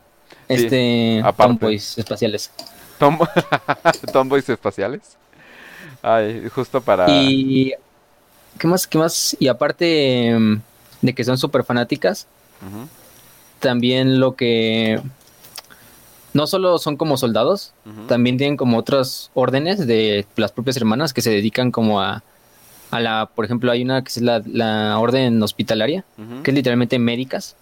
Este, 0.48 1.24
tomboys 1.38 1.98
espaciales. 1.98 2.52
tomboys 4.12 4.50
espaciales. 4.50 5.02
Ay, 6.02 6.50
justo 6.54 6.82
para. 6.82 7.10
Y. 7.10 7.74
¿Qué 8.58 8.68
más? 8.68 8.88
¿Qué 8.88 8.98
más? 8.98 9.38
Y 9.40 9.48
aparte 9.48 10.28
em, 10.28 10.62
de 11.02 11.14
que 11.14 11.24
son 11.24 11.38
súper 11.38 11.64
fanáticas, 11.64 12.28
también 13.60 14.20
lo 14.20 14.36
que. 14.36 15.00
No 16.40 16.48
solo 16.48 16.78
son 16.78 16.96
como 16.96 17.18
soldados, 17.18 17.74
también 18.08 18.38
tienen 18.38 18.56
como 18.56 18.78
otras 18.78 19.30
órdenes 19.34 19.86
de 19.86 20.26
las 20.38 20.54
propias 20.54 20.78
hermanas 20.78 21.14
que 21.14 21.22
se 21.22 21.32
dedican 21.32 21.70
como 21.70 22.00
a, 22.00 22.24
a 22.92 23.00
la, 23.02 23.26
por 23.36 23.44
ejemplo, 23.44 23.70
hay 23.74 23.82
una 23.82 24.02
que 24.06 24.08
es 24.08 24.22
la, 24.22 24.42
la 24.46 24.98
orden 25.00 25.44
hospitalaria, 25.44 26.06
que 26.42 26.52
es 26.52 26.56
literalmente 26.56 26.98
médicas, 26.98 27.58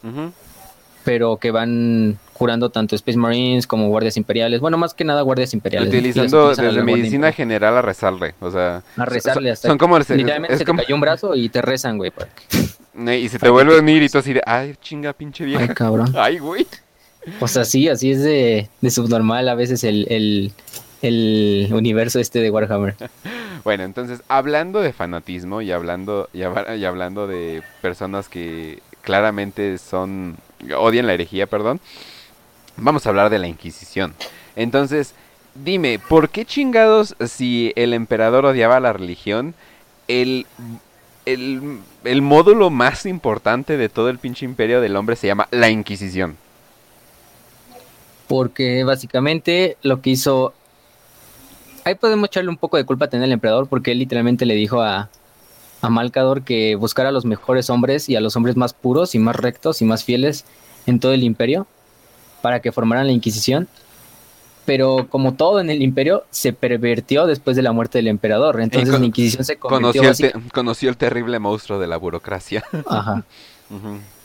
pero 1.04 1.38
que 1.38 1.50
van 1.50 2.20
curando 2.34 2.70
tanto 2.70 2.96
Space 2.96 3.18
Marines 3.18 3.66
como 3.66 3.88
guardias 3.88 4.16
imperiales. 4.16 4.60
Bueno, 4.60 4.78
más 4.78 4.94
que 4.94 5.04
nada 5.04 5.24
guardias 5.24 5.56
imperiales. 5.56 5.90
Utilizando 5.90 6.50
desde 6.50 6.84
medicina 6.84 7.32
general 7.32 7.78
a 7.78 7.82
rezarle, 7.82 8.36
o 8.40 8.52
sea. 8.52 8.84
A 8.96 9.06
rezarle 9.06 9.50
hasta. 9.50 9.70
Son 9.70 9.80
como 9.80 9.98
literalmente 9.98 10.54
es 10.54 10.60
se 10.60 10.66
como... 10.66 10.82
te 10.82 10.86
cayó 10.86 10.94
un 10.94 11.02
brazo 11.02 11.34
y 11.34 11.50
te 11.50 11.64
rezan, 11.64 11.98
güey. 11.98 12.12
Y 12.96 13.28
se 13.28 13.40
te 13.40 13.50
vuelve 13.50 13.76
a 13.76 13.80
unir 13.80 14.04
y 14.04 14.10
tú 14.10 14.20
así 14.20 14.34
de, 14.34 14.44
ay, 14.46 14.76
chinga, 14.80 15.14
pinche 15.14 15.46
vieja. 15.46 15.64
Ay, 15.64 15.70
cabrón. 15.70 16.14
Ay, 16.16 16.38
güey. 16.38 16.68
Pues 17.40 17.58
así, 17.58 17.90
así 17.90 18.12
es 18.12 18.22
de, 18.22 18.70
de 18.82 18.92
subnormal 18.92 19.50
a 19.50 19.56
veces 19.56 19.84
el, 19.84 20.08
el, 20.10 20.52
el 21.02 21.70
universo 21.72 22.20
este 22.20 22.40
de 22.40 22.50
Warhammer. 22.50 22.96
Bueno, 23.64 23.84
entonces, 23.84 24.22
hablando 24.30 24.80
de 24.80 24.94
fanatismo 24.94 25.62
y 25.62 25.74
hablando, 25.74 26.30
y, 26.32 26.44
hablando 26.44 27.28
de 27.28 27.62
personas 27.82 28.30
que 28.30 28.80
claramente 29.02 29.78
son, 29.78 30.38
odian 30.78 31.06
la 31.06 31.14
herejía, 31.14 31.48
perdón, 31.48 31.82
vamos 32.78 33.06
a 33.06 33.10
hablar 33.10 33.30
de 33.30 33.40
la 33.40 33.48
Inquisición. 33.48 34.14
Entonces, 34.56 35.16
dime, 35.54 36.00
¿por 36.00 36.30
qué 36.30 36.46
chingados 36.46 37.18
si 37.28 37.74
el 37.76 37.94
emperador 37.94 38.46
odiaba 38.46 38.80
la 38.80 38.94
religión, 38.94 39.54
el, 40.08 40.46
el, 41.26 41.80
el 42.06 42.22
módulo 42.22 42.70
más 42.70 43.06
importante 43.06 43.76
de 43.76 43.90
todo 43.90 44.10
el 44.10 44.18
pinche 44.18 44.46
imperio 44.46 44.80
del 44.80 44.96
hombre 44.96 45.18
se 45.18 45.28
llama 45.28 45.50
la 45.52 45.70
Inquisición? 45.70 46.38
Porque 48.28 48.84
básicamente 48.84 49.78
lo 49.84 50.02
que 50.02 50.12
hizo 50.12 50.54
ahí 51.84 51.96
podemos 51.96 52.28
echarle 52.28 52.50
un 52.50 52.58
poco 52.58 52.78
de 52.78 52.86
culpa 52.86 53.06
a 53.06 53.10
tener 53.10 53.26
el 53.26 53.32
emperador 53.32 53.68
porque 53.68 53.92
él 53.92 54.00
literalmente 54.00 54.46
le 54.46 54.56
dijo 54.56 54.82
a, 54.82 55.10
a 55.82 55.90
Malcador 55.90 56.44
que 56.44 56.76
buscara 56.76 57.10
a 57.10 57.12
los 57.12 57.26
mejores 57.26 57.70
hombres 57.70 58.10
y 58.10 58.16
a 58.16 58.22
los 58.22 58.36
hombres 58.36 58.56
más 58.58 58.74
puros 58.74 59.16
y 59.16 59.20
más 59.20 59.36
rectos 59.36 59.82
y 59.82 59.86
más 59.86 60.04
fieles 60.04 60.46
en 60.86 61.00
todo 61.00 61.14
el 61.14 61.24
imperio 61.24 61.68
para 62.42 62.62
que 62.62 62.72
formaran 62.72 63.08
la 63.08 63.14
Inquisición. 63.14 63.68
Pero 64.66 65.08
como 65.10 65.36
todo 65.36 65.62
en 65.62 65.70
el 65.70 65.82
imperio, 65.82 66.26
se 66.30 66.52
pervertió 66.52 67.26
después 67.26 67.56
de 67.56 67.62
la 67.62 67.72
muerte 67.72 68.00
del 68.00 68.08
emperador. 68.08 68.60
Entonces 68.60 69.00
la 69.00 69.06
Inquisición 69.06 69.46
se 69.46 69.58
convirtió... 69.58 70.02
Conoció 70.54 70.90
el, 70.90 70.98
terrible 70.98 71.40
monstruo 71.40 71.80
de 71.80 71.88
la 71.88 71.98
burocracia. 71.98 72.64
Ajá. 72.88 73.24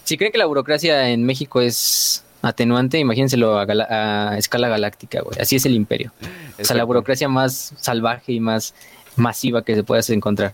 Si 0.04 0.16
creen 0.16 0.32
que 0.32 0.38
la 0.38 0.46
burocracia 0.46 1.10
en 1.10 1.24
México 1.24 1.60
es 1.60 2.24
atenuante, 2.42 2.98
imagínenselo 2.98 3.58
a, 3.58 4.36
escala 4.36 4.68
galáctica, 4.68 5.22
güey. 5.22 5.40
Así 5.40 5.56
es 5.56 5.64
el 5.64 5.74
imperio. 5.74 6.12
O 6.60 6.64
sea, 6.64 6.76
la 6.76 6.84
burocracia 6.84 7.28
más 7.28 7.72
salvaje 7.78 8.32
y 8.32 8.40
más 8.40 8.74
masiva 9.16 9.62
que 9.62 9.74
se 9.74 9.84
pueda 9.84 10.02
encontrar. 10.08 10.52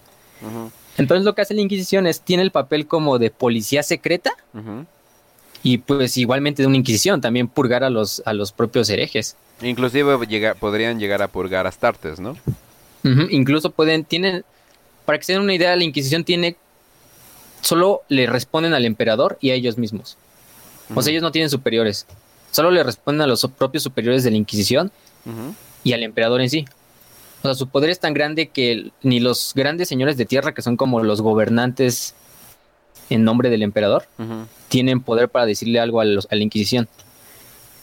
Entonces 0.99 1.25
lo 1.25 1.35
que 1.35 1.43
hace 1.43 1.55
la 1.55 1.63
Inquisición 1.63 2.07
es, 2.07 2.21
tiene 2.21 2.43
el 2.43 2.51
papel 2.51 2.87
como 2.87 3.19
de 3.19 3.31
policía 3.31 3.83
secreta 3.83 4.33
y 5.63 5.79
pues 5.79 6.17
igualmente 6.17 6.63
de 6.63 6.69
una 6.69 6.77
Inquisición, 6.77 7.21
también 7.21 7.49
purgar 7.49 7.85
a 7.85 7.91
los, 7.91 8.23
a 8.27 8.33
los 8.33 8.53
propios 8.53 8.89
herejes. 8.91 9.37
Inclusive 9.63 10.19
podrían 10.61 11.01
llegar 11.01 11.23
a 11.23 11.29
purgar 11.29 11.67
a 11.67 11.71
Astartes, 11.71 12.21
¿no? 12.21 12.37
Incluso 13.31 13.71
pueden, 13.71 14.05
tienen, 14.05 14.45
para 15.05 15.19
que 15.19 15.25
se 15.25 15.33
den 15.33 15.43
una 15.43 15.55
idea, 15.55 15.75
la 15.75 15.85
Inquisición 15.85 16.25
tiene, 16.25 16.57
solo 17.63 18.03
le 18.09 18.27
responden 18.27 18.75
al 18.75 18.85
emperador 18.85 19.39
y 19.41 19.51
a 19.51 19.55
ellos 19.55 19.79
mismos. 19.79 20.19
O 20.95 21.03
sea, 21.03 21.11
ellos 21.11 21.23
no 21.23 21.33
tienen 21.33 21.51
superiores. 21.51 22.07
Solo 22.51 22.71
le 22.71 22.83
responden 22.83 23.23
a 23.23 23.27
los 23.27 23.47
propios 23.57 23.83
superiores 23.83 24.25
de 24.25 24.31
la 24.31 24.37
Inquisición 24.37 24.91
y 25.85 25.93
al 25.93 26.03
emperador 26.03 26.41
en 26.41 26.51
sí. 26.51 26.65
O 27.41 27.43
sea, 27.43 27.55
su 27.55 27.69
poder 27.69 27.91
es 27.91 28.01
tan 28.01 28.15
grande 28.15 28.49
que 28.49 28.91
ni 29.03 29.21
los 29.21 29.53
grandes 29.55 29.89
señores 29.89 30.17
de 30.17 30.25
tierra, 30.25 30.55
que 30.55 30.63
son 30.63 30.77
como 30.77 31.03
los 31.03 31.21
gobernantes 31.21 32.15
en 33.11 33.25
nombre 33.25 33.51
del 33.51 33.63
emperador, 33.63 34.07
tienen 34.69 35.01
poder 35.01 35.29
para 35.29 35.47
decirle 35.47 35.81
algo 35.81 36.01
a, 36.01 36.05
la 36.05 36.43
Inquisición. 36.43 36.89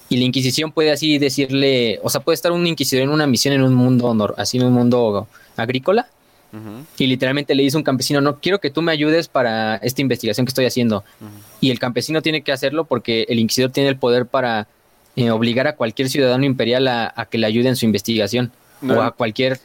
Y 0.09 0.17
la 0.17 0.25
Inquisición 0.25 0.71
puede 0.71 0.91
así 0.91 1.17
decirle, 1.17 1.99
o 2.03 2.09
sea, 2.09 2.21
puede 2.21 2.35
estar 2.35 2.51
un 2.51 2.65
inquisidor 2.67 3.03
en 3.03 3.09
una 3.09 3.27
misión 3.27 3.53
en 3.53 3.61
un 3.61 3.73
mundo, 3.73 4.33
así 4.37 4.57
en 4.57 4.65
un 4.65 4.73
mundo 4.73 5.27
agrícola, 5.55 6.07
y 6.97 7.07
literalmente 7.07 7.55
le 7.55 7.63
dice 7.63 7.77
un 7.77 7.83
campesino, 7.83 8.21
no, 8.21 8.39
quiero 8.39 8.59
que 8.59 8.69
tú 8.69 8.81
me 8.81 8.91
ayudes 8.91 9.27
para 9.27 9.75
esta 9.77 10.01
investigación 10.01 10.45
que 10.45 10.49
estoy 10.49 10.65
haciendo. 10.65 11.03
Y 11.61 11.71
el 11.71 11.79
campesino 11.79 12.21
tiene 12.21 12.41
que 12.41 12.51
hacerlo 12.51 12.85
porque 12.85 13.25
el 13.29 13.39
inquisidor 13.39 13.71
tiene 13.71 13.89
el 13.89 13.97
poder 13.97 14.25
para 14.25 14.67
eh, 15.15 15.31
obligar 15.31 15.67
a 15.67 15.75
cualquier 15.75 16.09
ciudadano 16.09 16.45
imperial 16.45 16.87
a, 16.87 17.27
que 17.29 17.37
le 17.37 17.47
ayude 17.47 17.69
en 17.69 17.75
su 17.75 17.85
investigación. 17.85 18.51
O 18.87 19.01
a 19.01 19.11
cualquier 19.11 19.59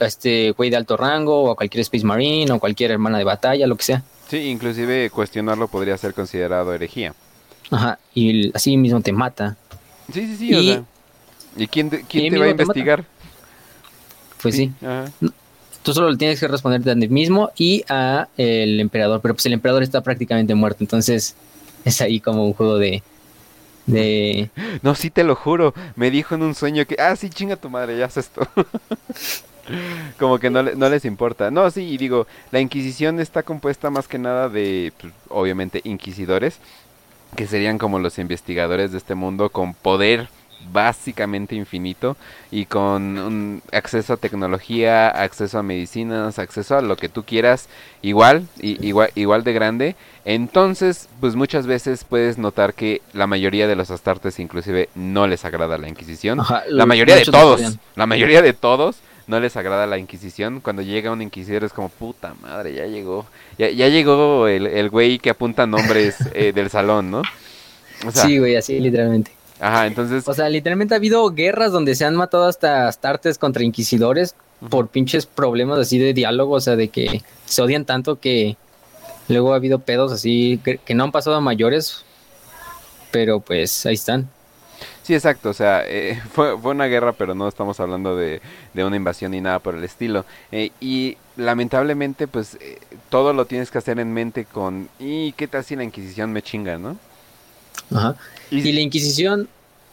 este 0.00 0.50
güey 0.50 0.68
de 0.68 0.76
alto 0.76 0.96
rango, 0.96 1.44
o 1.44 1.50
a 1.50 1.56
cualquier 1.56 1.80
Space 1.82 2.04
Marine, 2.04 2.50
o 2.50 2.58
cualquier 2.58 2.90
hermana 2.90 3.16
de 3.16 3.24
batalla, 3.24 3.66
lo 3.66 3.76
que 3.76 3.84
sea. 3.84 4.02
Sí, 4.28 4.38
inclusive 4.38 5.08
cuestionarlo 5.10 5.68
podría 5.68 5.96
ser 5.96 6.12
considerado 6.12 6.74
herejía. 6.74 7.14
Ajá, 7.70 7.98
y 8.12 8.54
así 8.54 8.76
mismo 8.76 9.00
te 9.00 9.12
mata. 9.12 9.56
Sí, 10.12 10.26
sí, 10.26 10.36
sí, 10.36 10.50
y, 10.50 10.54
o 10.54 10.62
sea. 10.62 10.84
¿Y 11.56 11.66
quién, 11.68 11.88
quién 11.88 12.32
te 12.32 12.38
va 12.38 12.46
a 12.46 12.50
investigar? 12.50 13.04
Pues 14.42 14.56
sí. 14.56 14.72
Ajá. 14.82 15.10
Tú 15.86 15.94
solo 15.94 16.10
le 16.10 16.16
tienes 16.16 16.40
que 16.40 16.48
responder 16.48 16.80
a 16.80 16.98
ti 16.98 17.06
mismo 17.06 17.52
y 17.56 17.84
a 17.88 18.26
el 18.36 18.80
emperador, 18.80 19.20
pero 19.20 19.34
pues 19.34 19.46
el 19.46 19.52
emperador 19.52 19.84
está 19.84 20.00
prácticamente 20.00 20.52
muerto, 20.52 20.78
entonces 20.80 21.36
es 21.84 22.00
ahí 22.00 22.18
como 22.18 22.44
un 22.44 22.54
juego 22.54 22.76
de... 22.76 23.04
de... 23.86 24.50
No, 24.82 24.96
sí 24.96 25.10
te 25.10 25.22
lo 25.22 25.36
juro, 25.36 25.74
me 25.94 26.10
dijo 26.10 26.34
en 26.34 26.42
un 26.42 26.56
sueño 26.56 26.84
que, 26.86 26.96
ah, 26.98 27.14
sí, 27.14 27.30
chinga 27.30 27.54
tu 27.54 27.70
madre, 27.70 27.96
ya 27.96 28.06
haces 28.06 28.26
esto. 28.26 28.48
como 30.18 30.40
que 30.40 30.50
no, 30.50 30.64
no, 30.64 30.88
les 30.88 31.04
importa. 31.04 31.52
No, 31.52 31.70
sí, 31.70 31.82
y 31.82 31.98
digo, 31.98 32.26
la 32.50 32.58
Inquisición 32.58 33.20
está 33.20 33.44
compuesta 33.44 33.88
más 33.88 34.08
que 34.08 34.18
nada 34.18 34.48
de, 34.48 34.92
pues, 35.00 35.12
obviamente, 35.28 35.82
inquisidores, 35.84 36.58
que 37.36 37.46
serían 37.46 37.78
como 37.78 38.00
los 38.00 38.18
investigadores 38.18 38.90
de 38.90 38.98
este 38.98 39.14
mundo 39.14 39.50
con 39.50 39.72
poder 39.72 40.30
básicamente 40.72 41.54
infinito 41.54 42.16
y 42.50 42.66
con 42.66 43.18
un 43.18 43.62
acceso 43.72 44.14
a 44.14 44.16
tecnología, 44.16 45.08
acceso 45.08 45.58
a 45.58 45.62
medicinas, 45.62 46.38
acceso 46.38 46.76
a 46.76 46.82
lo 46.82 46.96
que 46.96 47.08
tú 47.08 47.24
quieras, 47.24 47.68
igual, 48.02 48.46
y, 48.60 48.84
igual, 48.86 49.10
igual 49.14 49.44
de 49.44 49.52
grande. 49.52 49.96
Entonces, 50.24 51.08
pues 51.20 51.36
muchas 51.36 51.66
veces 51.66 52.04
puedes 52.04 52.38
notar 52.38 52.74
que 52.74 53.00
la 53.12 53.26
mayoría 53.26 53.68
de 53.68 53.76
los 53.76 53.90
astartes 53.90 54.38
inclusive 54.38 54.88
no 54.94 55.26
les 55.26 55.44
agrada 55.44 55.78
la 55.78 55.88
Inquisición. 55.88 56.40
la 56.68 56.86
mayoría 56.86 57.16
de 57.16 57.24
todos, 57.24 57.78
la 57.94 58.06
mayoría 58.06 58.42
de 58.42 58.52
todos 58.52 58.96
no 59.26 59.40
les 59.40 59.56
agrada 59.56 59.86
la 59.86 59.98
Inquisición. 59.98 60.60
Cuando 60.60 60.82
llega 60.82 61.12
un 61.12 61.22
inquisidor 61.22 61.64
es 61.64 61.72
como, 61.72 61.88
puta 61.88 62.34
madre, 62.42 62.74
ya 62.74 62.86
llegó. 62.86 63.26
Ya, 63.58 63.70
ya 63.70 63.88
llegó 63.88 64.48
el, 64.48 64.66
el 64.66 64.90
güey 64.90 65.18
que 65.18 65.30
apunta 65.30 65.66
nombres 65.66 66.16
eh, 66.34 66.52
del 66.52 66.70
salón, 66.70 67.10
¿no? 67.10 67.22
sí, 68.12 68.38
güey, 68.38 68.56
así 68.56 68.78
literalmente. 68.78 69.35
Ajá, 69.60 69.86
entonces. 69.86 70.26
O 70.28 70.34
sea, 70.34 70.48
literalmente 70.48 70.94
ha 70.94 70.98
habido 70.98 71.28
guerras 71.30 71.72
donde 71.72 71.94
se 71.94 72.04
han 72.04 72.16
matado 72.16 72.46
hasta 72.46 72.88
astartes 72.88 73.38
contra 73.38 73.62
inquisidores 73.62 74.34
por 74.70 74.88
pinches 74.88 75.26
problemas 75.26 75.78
así 75.78 75.98
de 75.98 76.14
diálogo, 76.14 76.54
o 76.54 76.60
sea, 76.60 76.76
de 76.76 76.88
que 76.88 77.22
se 77.44 77.62
odian 77.62 77.84
tanto 77.84 78.20
que 78.20 78.56
Luego 79.28 79.52
ha 79.52 79.56
habido 79.56 79.80
pedos 79.80 80.12
así 80.12 80.60
que, 80.62 80.94
no 80.94 81.04
han 81.04 81.12
pasado 81.12 81.36
a 81.36 81.40
mayores, 81.40 82.04
pero 83.10 83.40
pues 83.40 83.84
ahí 83.86 83.94
están. 83.94 84.28
Sí, 85.02 85.14
exacto, 85.14 85.50
o 85.50 85.54
sea, 85.54 85.82
eh, 85.86 86.20
fue, 86.32 86.54
una 86.54 86.86
guerra, 86.86 87.12
pero 87.12 87.34
no 87.34 87.48
estamos 87.48 87.80
hablando 87.80 88.16
de, 88.16 88.40
una 88.74 88.96
invasión 88.96 89.32
ni 89.32 89.40
nada 89.40 89.58
por 89.58 89.74
el 89.74 89.84
estilo. 89.84 90.24
Eh, 90.52 90.70
y 90.80 91.16
lamentablemente, 91.36 92.28
pues, 92.28 92.56
eh, 92.60 92.78
todo 93.08 93.32
lo 93.32 93.46
tienes 93.46 93.70
que 93.70 93.78
hacer 93.78 93.98
en 93.98 94.12
mente 94.12 94.44
con, 94.44 94.88
¿y 94.98 95.32
qué 95.32 95.48
tal 95.48 95.64
si 95.64 95.76
la 95.76 95.84
Inquisición 95.84 96.32
me 96.32 96.42
chinga, 96.42 96.78
no? 96.78 96.96
Ajá. 97.94 98.16
Y, 98.50 98.72
la 98.72 98.80
Inquisición... 98.80 99.48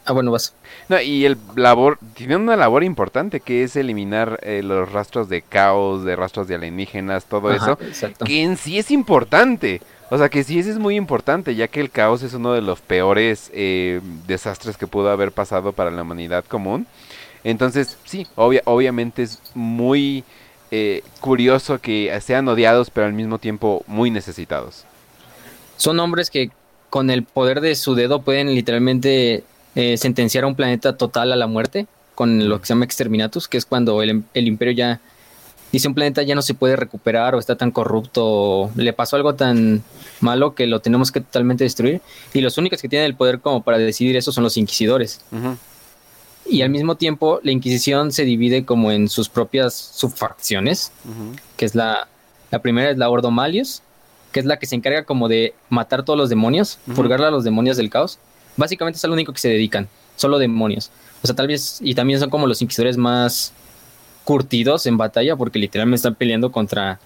Ah, 0.06 0.12
bueno, 0.12 0.30
vas. 0.30 0.52
No, 0.90 1.00
y 1.00 1.24
el 1.24 1.38
labor, 1.56 1.98
tiene 2.14 2.36
una 2.36 2.56
labor 2.56 2.84
importante 2.84 3.40
que 3.40 3.62
es 3.62 3.74
eliminar 3.74 4.38
los 4.62 4.92
rastros 4.92 5.30
de 5.30 5.40
caos, 5.40 6.04
de 6.04 6.14
rastros 6.14 6.46
de 6.46 6.56
alienígenas, 6.56 7.24
todo 7.24 7.50
eso, 7.50 7.78
que 8.22 8.42
en 8.42 8.58
sí 8.58 8.78
es 8.78 8.90
importante. 8.90 9.80
O 10.10 10.18
sea 10.18 10.28
que 10.28 10.44
sí, 10.44 10.58
ese 10.58 10.70
es 10.70 10.78
muy 10.78 10.96
importante, 10.96 11.54
ya 11.54 11.68
que 11.68 11.80
el 11.80 11.90
caos 11.90 12.22
es 12.22 12.34
uno 12.34 12.52
de 12.52 12.60
los 12.60 12.80
peores 12.80 13.50
eh, 13.54 14.00
desastres 14.26 14.76
que 14.76 14.86
pudo 14.86 15.10
haber 15.10 15.32
pasado 15.32 15.72
para 15.72 15.90
la 15.90 16.02
humanidad 16.02 16.44
común. 16.44 16.86
Entonces, 17.42 17.96
sí, 18.04 18.26
obviamente 18.36 19.22
es 19.22 19.40
muy 19.54 20.24
eh, 20.70 21.02
curioso 21.20 21.78
que 21.78 22.16
sean 22.20 22.48
odiados, 22.48 22.90
pero 22.90 23.06
al 23.06 23.12
mismo 23.12 23.38
tiempo 23.38 23.82
muy 23.86 24.10
necesitados. 24.10 24.84
Son 25.76 25.98
hombres 25.98 26.30
que 26.30 26.50
con 26.94 27.10
el 27.10 27.24
poder 27.24 27.60
de 27.60 27.74
su 27.74 27.96
dedo 27.96 28.22
pueden 28.22 28.54
literalmente 28.54 29.42
eh, 29.74 29.96
sentenciar 29.96 30.44
a 30.44 30.46
un 30.46 30.54
planeta 30.54 30.96
total 30.96 31.32
a 31.32 31.36
la 31.36 31.48
muerte, 31.48 31.88
con 32.14 32.48
lo 32.48 32.60
que 32.60 32.66
se 32.66 32.72
llama 32.72 32.84
exterminatus, 32.84 33.48
que 33.48 33.56
es 33.56 33.66
cuando 33.66 34.00
el, 34.00 34.22
el 34.32 34.46
imperio 34.46 34.74
ya 34.74 35.00
si 35.72 35.88
un 35.88 35.94
planeta 35.94 36.22
ya 36.22 36.36
no 36.36 36.42
se 36.42 36.54
puede 36.54 36.76
recuperar 36.76 37.34
o 37.34 37.40
está 37.40 37.56
tan 37.56 37.72
corrupto 37.72 38.24
o 38.24 38.70
le 38.76 38.92
pasó 38.92 39.16
algo 39.16 39.34
tan 39.34 39.82
malo 40.20 40.54
que 40.54 40.68
lo 40.68 40.78
tenemos 40.78 41.10
que 41.10 41.20
totalmente 41.20 41.64
destruir. 41.64 42.00
Y 42.32 42.42
los 42.42 42.58
únicos 42.58 42.80
que 42.80 42.88
tienen 42.88 43.06
el 43.06 43.16
poder 43.16 43.40
como 43.40 43.64
para 43.64 43.76
decidir 43.76 44.16
eso 44.16 44.30
son 44.30 44.44
los 44.44 44.56
inquisidores. 44.56 45.20
Y 46.46 46.62
al 46.62 46.70
mismo 46.70 46.94
tiempo 46.94 47.40
la 47.42 47.50
Inquisición 47.50 48.12
se 48.12 48.24
divide 48.24 48.64
como 48.64 48.92
en 48.92 49.08
sus 49.08 49.28
propias 49.28 49.74
subfacciones, 49.74 50.92
que 51.56 51.64
es 51.64 51.74
la, 51.74 52.06
la 52.52 52.60
primera 52.60 52.92
es 52.92 52.98
la 52.98 53.10
Ordo 53.10 53.32
Malius, 53.32 53.82
que 54.34 54.40
es 54.40 54.46
la 54.46 54.58
que 54.58 54.66
se 54.66 54.74
encarga 54.74 55.04
como 55.04 55.28
de 55.28 55.54
matar 55.68 56.04
todos 56.04 56.18
los 56.18 56.28
demonios, 56.28 56.80
purgar 56.96 57.22
a 57.22 57.30
los 57.30 57.44
demonios 57.44 57.76
del 57.76 57.88
caos. 57.88 58.18
Básicamente 58.56 58.96
es 58.96 59.04
lo 59.04 59.12
único 59.12 59.32
que 59.32 59.38
se 59.38 59.48
dedican, 59.48 59.88
solo 60.16 60.40
demonios. 60.40 60.90
O 61.22 61.26
sea, 61.28 61.36
tal 61.36 61.46
vez, 61.46 61.78
y 61.80 61.94
también 61.94 62.18
son 62.18 62.30
como 62.30 62.48
los 62.48 62.60
inquisidores 62.60 62.96
más 62.96 63.52
curtidos 64.24 64.86
en 64.86 64.96
batalla 64.96 65.36
porque 65.36 65.60
literalmente 65.60 65.96
están 65.96 66.16
peleando 66.16 66.50
contra 66.50 66.98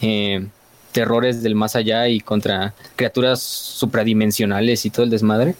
eh, 0.00 0.46
terrores 0.92 1.42
del 1.42 1.56
más 1.56 1.74
allá 1.74 2.06
y 2.06 2.20
contra 2.20 2.74
criaturas 2.94 3.42
supradimensionales 3.42 4.86
y 4.86 4.90
todo 4.90 5.02
el 5.02 5.10
desmadre. 5.10 5.56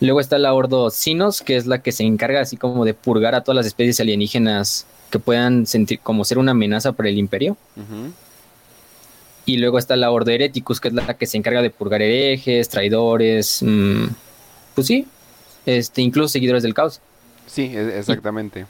Luego 0.00 0.18
está 0.18 0.36
la 0.38 0.52
Ordo 0.52 0.90
Sinos, 0.90 1.42
que 1.42 1.56
es 1.56 1.66
la 1.66 1.80
que 1.80 1.92
se 1.92 2.02
encarga 2.02 2.40
así 2.40 2.56
como 2.56 2.84
de 2.84 2.92
purgar 2.92 3.36
a 3.36 3.42
todas 3.42 3.56
las 3.56 3.66
especies 3.66 4.00
alienígenas 4.00 4.84
que 5.10 5.20
puedan 5.20 5.64
sentir 5.64 6.00
como 6.00 6.24
ser 6.24 6.38
una 6.38 6.50
amenaza 6.50 6.90
para 6.90 7.08
el 7.08 7.18
imperio. 7.18 7.56
Y 9.46 9.58
luego 9.58 9.78
está 9.78 9.96
la 9.96 10.10
Ordo 10.10 10.32
Hereticus, 10.32 10.80
que 10.80 10.88
es 10.88 10.94
la 10.94 11.14
que 11.14 11.26
se 11.26 11.38
encarga 11.38 11.62
de 11.62 11.70
purgar 11.70 12.02
herejes, 12.02 12.68
traidores, 12.68 13.62
mm, 13.62 14.06
pues 14.74 14.88
sí, 14.88 15.06
este, 15.64 16.02
incluso 16.02 16.28
seguidores 16.28 16.62
del 16.62 16.74
caos. 16.74 17.00
Sí, 17.46 17.70
e-, 17.72 17.98
exactamente. 17.98 18.66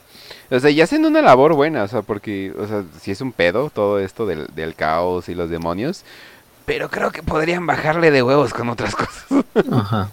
O 0.51 0.59
sea, 0.59 0.69
y 0.69 0.79
hacen 0.79 1.03
una 1.03 1.21
labor 1.21 1.55
buena, 1.55 1.83
o 1.83 1.87
sea, 1.87 2.03
porque, 2.03 2.53
o 2.57 2.67
sea, 2.67 2.85
si 3.01 3.11
es 3.11 3.21
un 3.21 3.31
pedo 3.31 3.71
todo 3.71 3.99
esto 3.99 4.25
del, 4.25 4.47
del 4.55 4.75
caos 4.75 5.29
y 5.29 5.35
los 5.35 5.49
demonios, 5.49 6.03
pero 6.65 6.89
creo 6.89 7.11
que 7.11 7.23
podrían 7.23 7.65
bajarle 7.65 8.11
de 8.11 8.21
huevos 8.21 8.53
con 8.53 8.69
otras 8.69 8.95
cosas. 8.95 9.25
Ajá. 9.71 10.11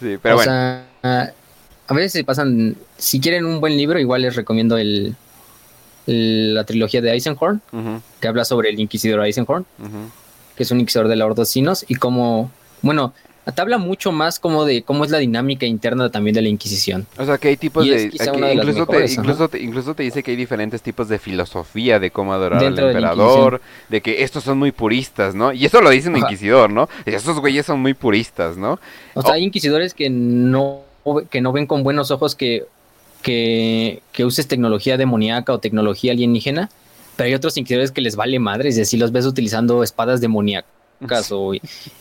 Sí, 0.00 0.16
pero 0.22 0.36
o 0.36 0.42
Sea, 0.42 0.84
a 1.02 1.94
veces 1.94 2.12
se 2.12 2.24
pasan, 2.24 2.76
si 2.96 3.20
quieren 3.20 3.44
un 3.44 3.60
buen 3.60 3.76
libro, 3.76 3.98
igual 3.98 4.22
les 4.22 4.36
recomiendo 4.36 4.78
el, 4.78 5.16
la 6.08 6.64
trilogía 6.64 7.02
de 7.02 7.12
Eisenhorn, 7.12 7.60
que 8.20 8.28
habla 8.28 8.44
sobre 8.44 8.70
el 8.70 8.80
inquisidor 8.80 9.24
Eisenhorn, 9.24 9.66
que 10.56 10.62
es 10.62 10.70
un 10.70 10.80
inquisidor 10.80 11.08
de 11.08 11.16
la 11.16 11.26
Ordo 11.26 11.44
Sinos, 11.44 11.84
y 11.86 11.96
cómo, 11.96 12.50
bueno, 12.82 13.12
te 13.54 13.60
habla 13.60 13.78
mucho 13.78 14.12
más 14.12 14.38
como 14.38 14.64
de 14.64 14.82
cómo 14.82 15.04
es 15.04 15.10
la 15.10 15.18
dinámica 15.18 15.66
interna 15.66 16.10
también 16.10 16.34
de 16.34 16.42
la 16.42 16.48
Inquisición. 16.48 17.06
O 17.18 17.24
sea, 17.24 17.38
que 17.38 17.48
hay 17.48 17.56
tipos 17.56 17.86
de... 17.86 18.04
incluso, 18.04 18.86
te, 18.86 19.06
incluso, 19.12 19.48
te, 19.48 19.62
incluso, 19.62 19.94
te, 19.94 20.02
dice 20.02 20.22
que 20.22 20.32
hay 20.32 20.36
diferentes 20.36 20.82
tipos 20.82 21.08
de 21.08 21.18
filosofía 21.18 21.98
de 21.98 22.10
cómo 22.10 22.32
adorar 22.32 22.64
al 22.64 22.78
emperador, 22.78 23.60
de, 23.88 24.00
que 24.00 24.22
estos 24.22 24.44
son 24.44 24.58
muy 24.58 24.72
puristas, 24.72 25.34
¿no? 25.34 25.52
Y 25.52 25.64
eso 25.64 25.80
lo 25.80 25.90
dice 25.90 26.08
un 26.08 26.16
inquisidor, 26.16 26.70
¿no? 26.70 26.88
Esos 27.06 27.38
güeyes 27.40 27.66
son 27.66 27.80
muy 27.80 27.94
puristas, 27.94 28.56
¿no? 28.56 28.78
O 29.14 29.22
sea, 29.22 29.34
hay 29.34 29.44
inquisidores 29.44 29.94
que 29.94 30.10
no, 30.10 30.80
que 31.30 31.40
no 31.40 31.52
ven 31.52 31.66
con 31.66 31.82
buenos 31.82 32.10
ojos 32.10 32.34
que, 32.34 32.66
que, 33.22 34.02
que 34.12 34.24
uses 34.24 34.48
tecnología 34.48 34.96
demoníaca 34.96 35.52
o 35.52 35.58
tecnología 35.58 36.12
alienígena, 36.12 36.70
pero 37.16 37.28
hay 37.28 37.34
otros 37.34 37.56
inquisidores 37.56 37.90
que 37.90 38.00
les 38.00 38.16
vale 38.16 38.38
madres 38.38 38.78
y 38.78 38.82
así 38.82 38.96
los 38.96 39.12
ves 39.12 39.26
utilizando 39.26 39.82
espadas 39.82 40.20
demoníacas 40.20 40.78
caso, 41.06 41.52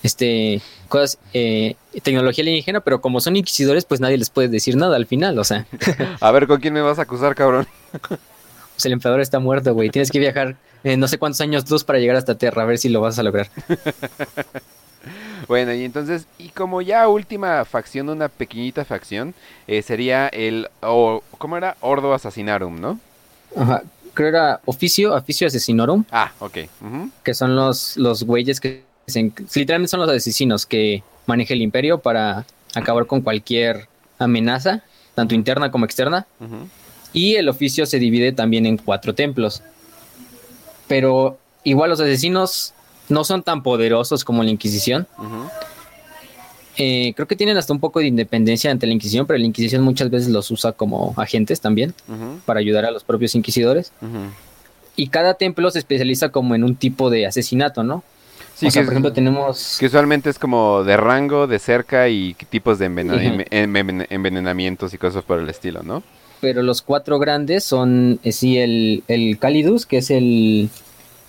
este, 0.04 0.62
cosas, 0.90 1.20
eh, 1.34 1.76
tecnología 2.02 2.42
alienígena, 2.42 2.82
pero 2.82 3.02
como 3.02 3.22
son 3.22 3.36
inquisidores, 3.36 3.86
pues 3.86 4.00
nadie 4.02 4.18
les 4.18 4.30
puede 4.30 4.48
decir 4.48 4.76
nada 4.76 4.96
al 4.96 5.06
final, 5.06 5.38
o 5.38 5.44
sea. 5.44 5.68
a 6.20 6.32
ver, 6.32 6.48
¿con 6.48 6.60
quién 6.60 6.74
me 6.74 6.82
vas 6.82 7.00
a 7.00 7.04
acusar, 7.04 7.36
cabrón? 7.36 7.68
pues 8.02 8.86
el 8.86 8.94
emperador 8.94 9.22
está 9.22 9.40
muerto, 9.40 9.74
güey. 9.74 9.90
Tienes 9.90 10.12
que 10.12 10.20
viajar 10.20 10.56
eh, 10.84 10.98
no 10.98 11.08
sé 11.08 11.18
cuántos 11.18 11.42
años 11.42 11.70
luz 11.70 11.84
para 11.84 12.00
llegar 12.00 12.16
hasta 12.16 12.38
Tierra, 12.38 12.64
a 12.64 12.66
ver 12.66 12.78
si 12.78 12.90
lo 12.90 13.02
vas 13.02 13.20
a 13.20 13.24
lograr. 13.24 13.50
bueno, 15.48 15.74
y 15.74 15.84
entonces, 15.84 16.28
y 16.38 16.50
como 16.50 16.82
ya 16.82 17.08
última 17.08 17.64
facción, 17.66 18.10
una 18.10 18.28
pequeñita 18.28 18.86
facción, 18.86 19.34
eh, 19.68 19.82
sería 19.82 20.28
el, 20.28 20.70
o, 20.82 21.24
¿cómo 21.38 21.58
era? 21.58 21.78
Ordo 21.82 22.14
Assassinarum, 22.14 22.80
¿no? 22.80 23.00
Ajá, 23.56 23.84
creo 24.14 24.30
era 24.30 24.62
Oficio, 24.66 25.14
Oficio 25.16 25.48
Asesinorum. 25.48 26.04
Ah, 26.12 26.32
ok. 26.40 26.58
Que 27.24 27.34
son 27.34 27.56
los, 27.56 27.98
los 27.98 28.24
güeyes 28.24 28.60
que 28.60 28.84
literalmente 29.56 29.90
son 29.90 30.02
los 30.02 30.10
asesinos 30.10 30.66
que 30.66 31.04
maneja 31.28 31.54
el 31.54 31.62
imperio 31.62 32.00
para 32.00 32.46
acabar 32.76 33.06
con 33.06 33.22
cualquier 33.22 33.88
amenaza, 34.20 34.84
tanto 35.16 35.36
interna 35.36 35.72
como 35.72 35.86
externa. 35.86 36.26
Y 37.14 37.36
el 37.36 37.48
oficio 37.48 37.86
se 37.86 38.00
divide 38.00 38.32
también 38.34 38.66
en 38.66 38.78
cuatro 38.78 39.16
templos. 39.16 39.64
Pero 40.88 41.38
igual 41.64 41.90
los 41.90 42.00
asesinos 42.00 42.74
no 43.10 43.24
son 43.24 43.44
tan 43.44 43.64
poderosos 43.64 44.24
como 44.24 44.44
la 44.44 44.50
Inquisición. 44.50 45.08
Eh, 46.80 47.14
creo 47.16 47.28
que 47.28 47.36
tienen 47.36 47.58
hasta 47.58 47.74
un 47.74 47.80
poco 47.80 48.00
de 48.00 48.06
independencia 48.06 48.70
ante 48.70 48.86
la 48.86 48.94
Inquisición, 48.94 49.26
pero 49.26 49.40
la 49.40 49.46
Inquisición 49.46 49.82
muchas 49.82 50.12
veces 50.12 50.30
los 50.30 50.52
usa 50.52 50.74
como 50.74 51.16
agentes 51.18 51.60
también 51.60 51.96
para 52.46 52.60
ayudar 52.60 52.86
a 52.86 52.92
los 52.92 53.04
propios 53.04 53.34
inquisidores. 53.36 53.92
Y 54.96 55.08
cada 55.08 55.34
templo 55.36 55.70
se 55.72 55.80
especializa 55.80 56.30
como 56.30 56.56
en 56.56 56.64
un 56.64 56.76
tipo 56.76 57.10
de 57.10 57.26
asesinato, 57.28 57.84
¿no? 57.84 58.04
Sí, 58.56 58.70
que 58.70 58.82
por 58.82 58.94
ejemplo 58.94 59.14
tenemos... 59.14 59.78
Que 59.80 59.86
usualmente 59.86 60.32
es 60.32 60.40
como 60.40 60.84
de 60.84 60.98
rango, 60.98 61.46
de 61.46 61.60
cerca 61.60 62.10
y 62.10 62.36
tipos 62.50 62.80
de 62.80 62.86
envenenamientos 62.86 64.96
y 64.96 64.98
cosas 64.98 65.24
por 65.24 65.40
el 65.40 65.48
estilo, 65.50 65.84
¿no? 65.84 66.02
Pero 66.42 66.64
los 66.64 66.82
cuatro 66.82 67.20
grandes 67.20 67.64
son, 67.64 68.20
eh, 68.24 68.32
sí, 68.32 68.58
el, 68.58 69.04
el 69.08 69.38
Calidus, 69.40 69.86
que 69.86 69.98
es 69.98 70.10
el... 70.10 70.70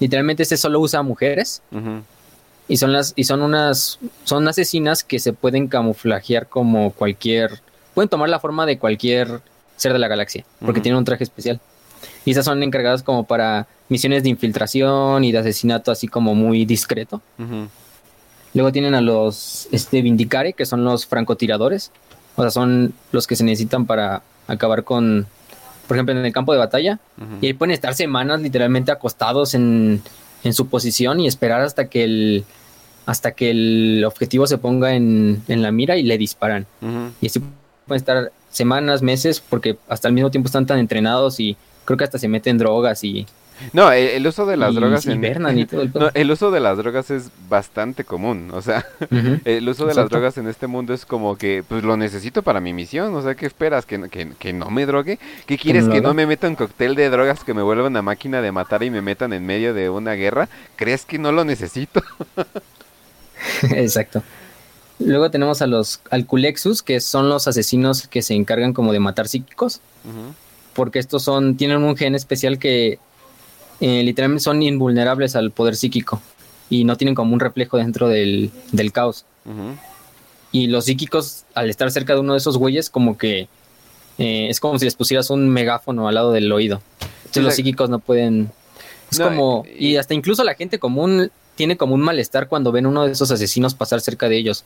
Literalmente 0.01 0.43
este 0.43 0.57
solo 0.57 0.81
usa 0.81 1.03
mujeres. 1.03 1.63
Y 2.69 2.77
son 2.77 2.93
las, 2.93 3.15
y 3.17 3.25
son 3.25 3.41
unas, 3.43 3.99
son 4.25 4.47
asesinas 4.47 5.03
que 5.03 5.19
se 5.19 5.33
pueden 5.33 5.69
camuflajear 5.69 6.49
como 6.49 6.93
cualquier, 6.93 7.61
pueden 7.95 8.11
tomar 8.11 8.29
la 8.29 8.41
forma 8.41 8.67
de 8.67 8.79
cualquier 8.79 9.41
ser 9.77 9.95
de 9.95 9.99
la 9.99 10.07
galaxia, 10.07 10.45
porque 10.61 10.83
tienen 10.83 10.99
un 10.99 11.05
traje 11.05 11.25
especial. 11.25 11.61
Y 12.27 12.33
esas 12.33 12.45
son 12.45 12.63
encargadas 12.63 13.03
como 13.03 13.25
para 13.25 13.67
misiones 13.89 14.23
de 14.23 14.29
infiltración 14.29 15.25
y 15.25 15.33
de 15.33 15.39
asesinato 15.39 15.91
así 15.91 16.09
como 16.09 16.35
muy 16.35 16.67
discreto. 16.67 17.23
Luego 18.55 18.73
tienen 18.73 18.95
a 18.95 19.01
los 19.01 19.69
este, 19.73 20.03
Vindicare, 20.03 20.53
que 20.53 20.67
son 20.67 20.85
los 20.85 21.07
francotiradores. 21.07 21.91
O 22.37 22.43
sea, 22.43 22.51
son 22.51 22.93
los 23.13 23.27
que 23.27 23.35
se 23.35 23.45
necesitan 23.45 23.87
para 23.87 24.23
acabar 24.47 24.85
con, 24.85 25.27
por 25.89 25.97
ejemplo, 25.97 26.15
en 26.17 26.25
el 26.25 26.33
campo 26.33 26.53
de 26.53 26.59
batalla. 26.59 27.01
Y 27.41 27.47
ahí 27.47 27.55
pueden 27.55 27.73
estar 27.73 27.95
semanas 27.95 28.41
literalmente 28.41 28.93
acostados 28.93 29.55
en, 29.55 30.03
en, 30.45 30.53
su 30.53 30.69
posición 30.69 31.19
y 31.19 31.27
esperar 31.27 31.63
hasta 31.63 31.89
que 31.89 32.05
el 32.05 32.45
hasta 33.07 33.33
que 33.33 33.51
el 33.51 34.05
objetivo 34.05 34.47
se 34.47 34.59
ponga 34.59 34.95
en, 34.95 35.43
en 35.49 35.63
la 35.63 35.73
mira 35.73 35.97
y 35.97 36.03
le 36.03 36.19
disparan. 36.19 36.67
Y 37.23 37.27
así 37.27 37.41
pueden 37.87 38.01
estar 38.01 38.31
semanas, 38.51 39.01
meses, 39.01 39.41
porque 39.41 39.79
hasta 39.89 40.09
el 40.09 40.15
mismo 40.15 40.31
tiempo 40.31 40.47
están 40.47 40.67
tan 40.67 40.79
entrenados 40.79 41.41
y 41.41 41.57
creo 41.87 41.97
que 41.97 42.05
hasta 42.05 42.19
se 42.19 42.29
meten 42.29 42.59
drogas 42.59 43.03
y 43.03 43.27
No, 43.73 43.91
el, 43.93 44.27
uso 44.27 44.47
de 44.47 44.57
las 44.57 44.75
drogas 44.75 45.07
en... 45.07 45.25
el, 46.15 46.31
uso 46.31 46.51
de 46.51 46.61
las 46.61 46.79
drogas 46.79 47.11
es 47.11 47.31
bastante 47.49 48.05
común, 48.05 48.51
o 48.53 48.63
sea, 48.63 48.87
el 49.45 49.69
uso 49.69 49.87
de 49.87 49.95
las 49.95 50.09
drogas 50.09 50.39
en 50.39 50.49
este 50.49 50.67
mundo 50.67 50.95
es 50.95 51.05
como 51.05 51.37
que, 51.37 51.65
pues 51.67 51.83
lo 51.83 51.97
necesito 51.97 52.43
para 52.43 52.61
mi 52.61 52.73
misión, 52.73 53.15
o 53.15 53.23
sea, 53.23 53.35
¿qué 53.35 53.47
esperas? 53.47 53.87
¿Que, 53.87 54.09
que, 54.09 54.33
que 54.39 54.53
no 54.53 54.71
me 54.71 54.87
drogue? 54.87 55.19
¿Qué 55.47 55.59
quieres? 55.59 55.89
¿Que 55.89 56.01
no 56.01 56.15
me 56.15 56.27
meta 56.27 56.49
un 56.49 56.57
cóctel 56.57 56.95
de 56.95 57.11
drogas 57.11 57.45
que 57.45 57.55
me 57.55 57.63
vuelva 57.63 57.87
una 57.87 58.03
máquina 58.03 58.41
de 58.41 58.53
matar 58.53 58.83
y 58.83 58.91
me 58.91 59.03
metan 59.03 59.33
en 59.33 59.45
medio 59.45 59.75
de 59.75 59.91
una 59.91 60.13
guerra? 60.13 60.49
¿Crees 60.77 61.05
que 61.05 61.19
no 61.19 61.33
lo 61.33 61.45
necesito? 61.45 62.03
Exacto. 63.71 64.23
Luego 64.99 65.31
tenemos 65.31 65.63
a 65.63 65.67
los 65.67 66.01
Alculexus, 66.11 66.83
que 66.83 67.01
son 67.01 67.29
los 67.29 67.47
asesinos 67.47 68.09
que 68.09 68.23
se 68.23 68.35
encargan 68.35 68.73
como 68.73 68.93
de 68.93 69.01
matar 69.01 69.29
psíquicos. 69.29 69.81
Porque 70.75 70.99
estos 70.99 71.23
son, 71.23 71.57
tienen 71.57 71.83
un 71.83 71.97
gen 71.97 72.15
especial 72.15 72.59
que 72.59 72.99
eh, 73.81 74.03
literalmente 74.03 74.43
son 74.43 74.63
invulnerables 74.63 75.37
al 75.37 75.51
poder 75.51 75.77
psíquico 75.77 76.21
y 76.71 76.85
no 76.85 76.97
tienen 76.97 77.15
como 77.15 77.33
un 77.33 77.41
reflejo 77.41 77.77
dentro 77.77 78.09
del, 78.09 78.51
caos. 78.93 79.25
Y 80.51 80.67
los 80.67 80.87
psíquicos, 80.87 81.45
al 81.55 81.71
estar 81.71 81.91
cerca 81.91 82.15
de 82.15 82.21
uno 82.21 82.33
de 82.33 82.39
esos 82.39 82.59
güeyes, 82.59 82.91
como 82.91 83.17
que 83.17 83.49
eh, 84.19 84.49
es 84.49 84.61
como 84.61 84.79
si 84.79 84.85
les 84.85 84.95
pusieras 84.95 85.31
un 85.31 85.49
megáfono 85.49 86.09
al 86.09 86.15
lado 86.15 86.33
del 86.33 86.51
oído. 86.53 86.83
Entonces 87.21 87.43
los 87.43 87.55
psíquicos 87.55 87.89
no 87.89 87.99
pueden... 87.99 88.51
Es 89.11 89.19
como... 89.19 89.65
Y, 89.79 89.97
hasta 89.97 90.15
incluso 90.15 90.45
la 90.45 90.55
gente 90.55 90.79
común 90.79 91.31
tiene 91.55 91.77
como 91.77 91.95
un 91.95 92.01
malestar 92.01 92.49
cuando 92.49 92.73
ven 92.73 92.87
uno 92.87 93.07
de 93.07 93.13
esos 93.13 93.31
asesinos 93.31 93.75
pasar 93.75 94.01
cerca 94.01 94.29
de 94.29 94.37
ellos. 94.37 94.65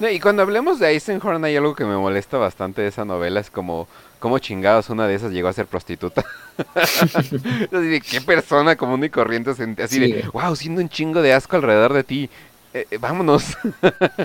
y 0.00 0.20
cuando 0.20 0.42
hablemos 0.42 0.78
de 0.78 0.90
Eisenhorn 0.90 1.44
hay 1.44 1.56
algo 1.56 1.74
que 1.74 1.84
me 1.84 1.96
molesta 1.96 2.38
bastante 2.38 2.82
de 2.82 2.88
esa 2.88 3.04
novela, 3.04 3.40
es 3.40 3.50
como 3.50 3.88
cómo 4.22 4.38
chingados 4.38 4.88
una 4.88 5.08
de 5.08 5.16
esas 5.16 5.32
llegó 5.32 5.48
a 5.48 5.52
ser 5.52 5.66
prostituta. 5.66 6.24
así 6.76 7.88
de 7.88 8.00
qué 8.00 8.20
persona 8.20 8.76
común 8.76 9.02
y 9.02 9.10
corriente 9.10 9.50
así 9.50 9.98
de, 9.98 10.24
wow, 10.32 10.54
siendo 10.54 10.80
un 10.80 10.88
chingo 10.88 11.22
de 11.22 11.32
asco 11.32 11.56
alrededor 11.56 11.92
de 11.92 12.04
ti, 12.04 12.30
eh, 12.72 12.86
eh, 12.88 12.98
vámonos. 12.98 13.58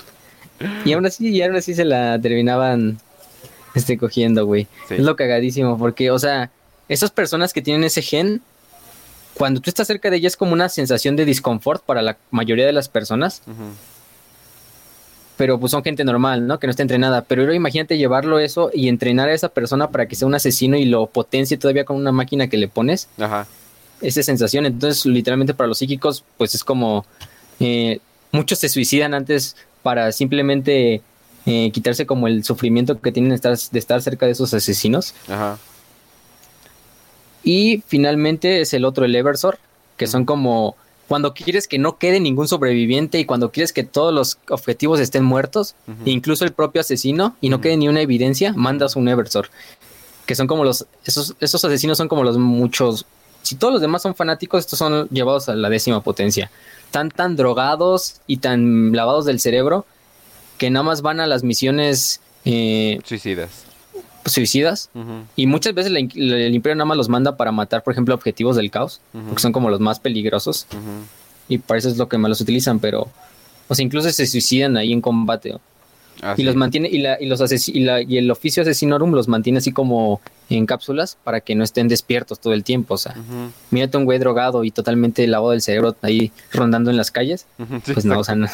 y 0.86 0.94
aún 0.94 1.08
así, 1.08 1.30
y 1.30 1.42
aún 1.42 1.56
así 1.56 1.74
se 1.74 1.84
la 1.84 2.22
terminaban 2.22 3.00
este 3.74 3.98
cogiendo, 3.98 4.46
güey. 4.46 4.68
Es 4.88 5.00
lo 5.00 5.16
cagadísimo, 5.16 5.80
porque, 5.80 6.12
o 6.12 6.20
sea, 6.20 6.52
esas 6.88 7.10
personas 7.10 7.52
que 7.52 7.64
tienen 7.64 7.84
ese 7.84 8.04
gen, 8.04 8.44
cuando 9.34 9.62
tú 9.62 9.72
estás 9.72 9.88
cerca 9.88 10.12
de 10.12 10.18
ella 10.18 10.28
es 10.28 10.38
como 10.38 10.54
una 10.54 10.70
sensación 10.70 11.16
de 11.16 11.26
disconfort 11.26 11.84
para 11.84 12.04
la 12.04 12.18
mayoría 12.30 12.68
de 12.68 12.74
las 12.74 12.88
personas 12.88 13.42
pero 15.38 15.60
pues 15.60 15.72
son 15.72 15.84
gente 15.84 16.04
normal, 16.04 16.48
¿no? 16.48 16.60
Que 16.60 16.68
no 16.68 16.72
está 16.72 16.82
entrenada. 16.82 17.22
Pero 17.22 17.54
imagínate 17.54 17.98
llevarlo 17.98 18.40
eso 18.40 18.72
y 18.74 18.90
entrenar 18.90 19.30
a 19.30 19.34
esa 19.34 19.50
persona 19.50 19.92
para 19.92 20.08
que 20.08 20.16
sea 20.16 20.28
un 20.28 20.34
asesino 20.34 20.76
y 20.78 20.86
lo 20.86 21.06
potencie 21.06 21.58
todavía 21.58 21.86
con 21.86 21.96
una 21.96 22.12
máquina 22.12 22.48
que 22.48 22.58
le 22.58 22.68
pones. 22.68 23.08
Ajá. 23.20 23.48
Esa 24.02 24.24
sensación. 24.24 24.66
Entonces, 24.66 25.06
literalmente 25.06 25.54
para 25.54 25.68
los 25.68 25.78
psíquicos, 25.78 26.24
pues 26.38 26.56
es 26.56 26.64
como. 26.64 27.06
Eh, 27.60 28.00
muchos 28.32 28.60
se 28.60 28.70
suicidan 28.70 29.14
antes 29.14 29.56
para 29.84 30.12
simplemente 30.12 31.02
eh, 31.46 31.72
quitarse 31.72 32.06
como 32.06 32.28
el 32.28 32.44
sufrimiento 32.44 33.00
que 33.00 33.12
tienen 33.12 33.30
de 33.30 33.36
estar, 33.36 33.58
de 33.58 33.80
estar 33.80 34.02
cerca 34.02 34.26
de 34.26 34.32
esos 34.32 34.54
asesinos. 34.54 35.14
Ajá. 35.30 35.60
Y 37.44 37.84
finalmente 37.88 38.62
es 38.62 38.74
el 38.74 38.84
otro, 38.84 39.06
el 39.06 39.16
Eversor, 39.16 39.60
que 39.96 40.08
son 40.08 40.26
como 40.26 40.76
cuando 41.08 41.34
quieres 41.34 41.68
que 41.68 41.80
no 41.80 41.98
quede 41.98 42.20
ningún 42.20 42.48
sobreviviente 42.48 43.20
y 43.20 43.26
cuando 43.26 43.52
quieres 43.52 43.74
que 43.74 43.84
todos 43.84 44.14
los 44.14 44.40
objetivos 44.50 45.00
estén 45.00 45.24
muertos, 45.24 45.76
incluso 46.06 46.44
el 46.46 46.52
propio 46.52 46.82
asesino, 46.82 47.36
y 47.42 47.50
no 47.50 47.62
quede 47.62 47.78
ni 47.78 47.88
una 47.88 48.02
evidencia, 48.02 48.54
mandas 48.54 48.96
un 48.96 49.08
Eversor. 49.08 49.50
Que 50.26 50.36
son 50.36 50.48
como 50.48 50.66
los. 50.66 50.86
Esos, 51.06 51.36
esos 51.40 51.64
asesinos 51.64 51.98
son 51.98 52.10
como 52.10 52.24
los 52.24 52.38
muchos. 52.38 53.06
Si 53.44 53.56
todos 53.56 53.72
los 53.72 53.82
demás 53.82 54.02
son 54.02 54.14
fanáticos, 54.14 54.60
estos 54.60 54.78
son 54.78 55.08
llevados 55.10 55.48
a 55.48 55.56
la 55.56 55.70
décima 55.70 56.04
potencia. 56.04 56.52
Están 56.86 57.10
tan 57.12 57.38
drogados 57.38 58.20
y 58.28 58.38
tan 58.38 58.92
lavados 58.92 59.24
del 59.24 59.40
cerebro 59.40 59.86
que 60.58 60.70
nada 60.70 60.84
más 60.84 61.02
van 61.02 61.22
a 61.22 61.28
las 61.28 61.44
misiones. 61.44 62.20
Eh, 62.44 63.00
Suicidas 63.06 63.67
suicidas 64.30 64.90
y 65.36 65.48
muchas 65.48 65.74
veces 65.74 65.92
el 65.92 66.56
imperio 66.56 66.76
nada 66.76 66.86
más 66.86 66.98
los 66.98 67.10
manda 67.10 67.38
para 67.38 67.52
matar, 67.52 67.84
por 67.84 67.94
ejemplo, 67.94 68.14
objetivos 68.16 68.56
del 68.56 68.72
caos, 68.72 69.02
porque 69.12 69.42
son 69.42 69.52
como 69.52 69.70
los 69.70 69.80
más 69.80 70.00
peligrosos 70.00 70.68
y 71.50 71.58
para 71.60 71.80
eso 71.80 71.90
es 71.90 71.98
lo 71.98 72.08
que 72.10 72.18
más 72.18 72.30
los 72.30 72.42
utilizan, 72.42 72.80
pero 72.80 73.08
o 73.68 73.76
sea, 73.76 73.84
incluso 73.84 74.10
se 74.10 74.26
suicidan 74.26 74.78
ahí 74.78 74.94
en 74.94 75.02
combate. 75.02 75.56
Ah, 76.22 76.34
y 76.36 76.42
los 76.42 76.56
mantiene 76.56 76.90
y, 76.92 76.98
la, 76.98 77.22
y 77.22 77.28
los 77.28 77.70
y, 77.70 77.80
la, 77.82 78.02
y 78.02 78.18
el 78.18 78.32
oficio 78.32 78.64
asesinorum 78.64 79.12
los 79.12 79.28
mantiene 79.28 79.60
así 79.60 79.72
como 79.72 80.20
en 80.50 80.66
cápsulas 80.66 81.16
para 81.24 81.42
que 81.42 81.54
no 81.54 81.64
estén 81.64 81.88
despiertos 81.88 82.40
todo 82.40 82.54
el 82.54 82.64
tiempo. 82.64 82.96
O 82.96 82.98
sea, 82.98 83.16
mírate 83.70 83.98
un 83.98 84.06
güey 84.06 84.18
drogado 84.18 84.64
y 84.64 84.72
totalmente 84.72 85.28
lavado 85.28 85.52
del 85.52 85.62
cerebro 85.62 85.96
ahí 86.02 86.32
rondando 86.52 86.90
en 86.90 86.98
las 86.98 87.12
calles. 87.12 87.46
pues 87.94 88.04
no, 88.06 88.20
o 88.20 88.24
sea, 88.24 88.36
no, 88.36 88.48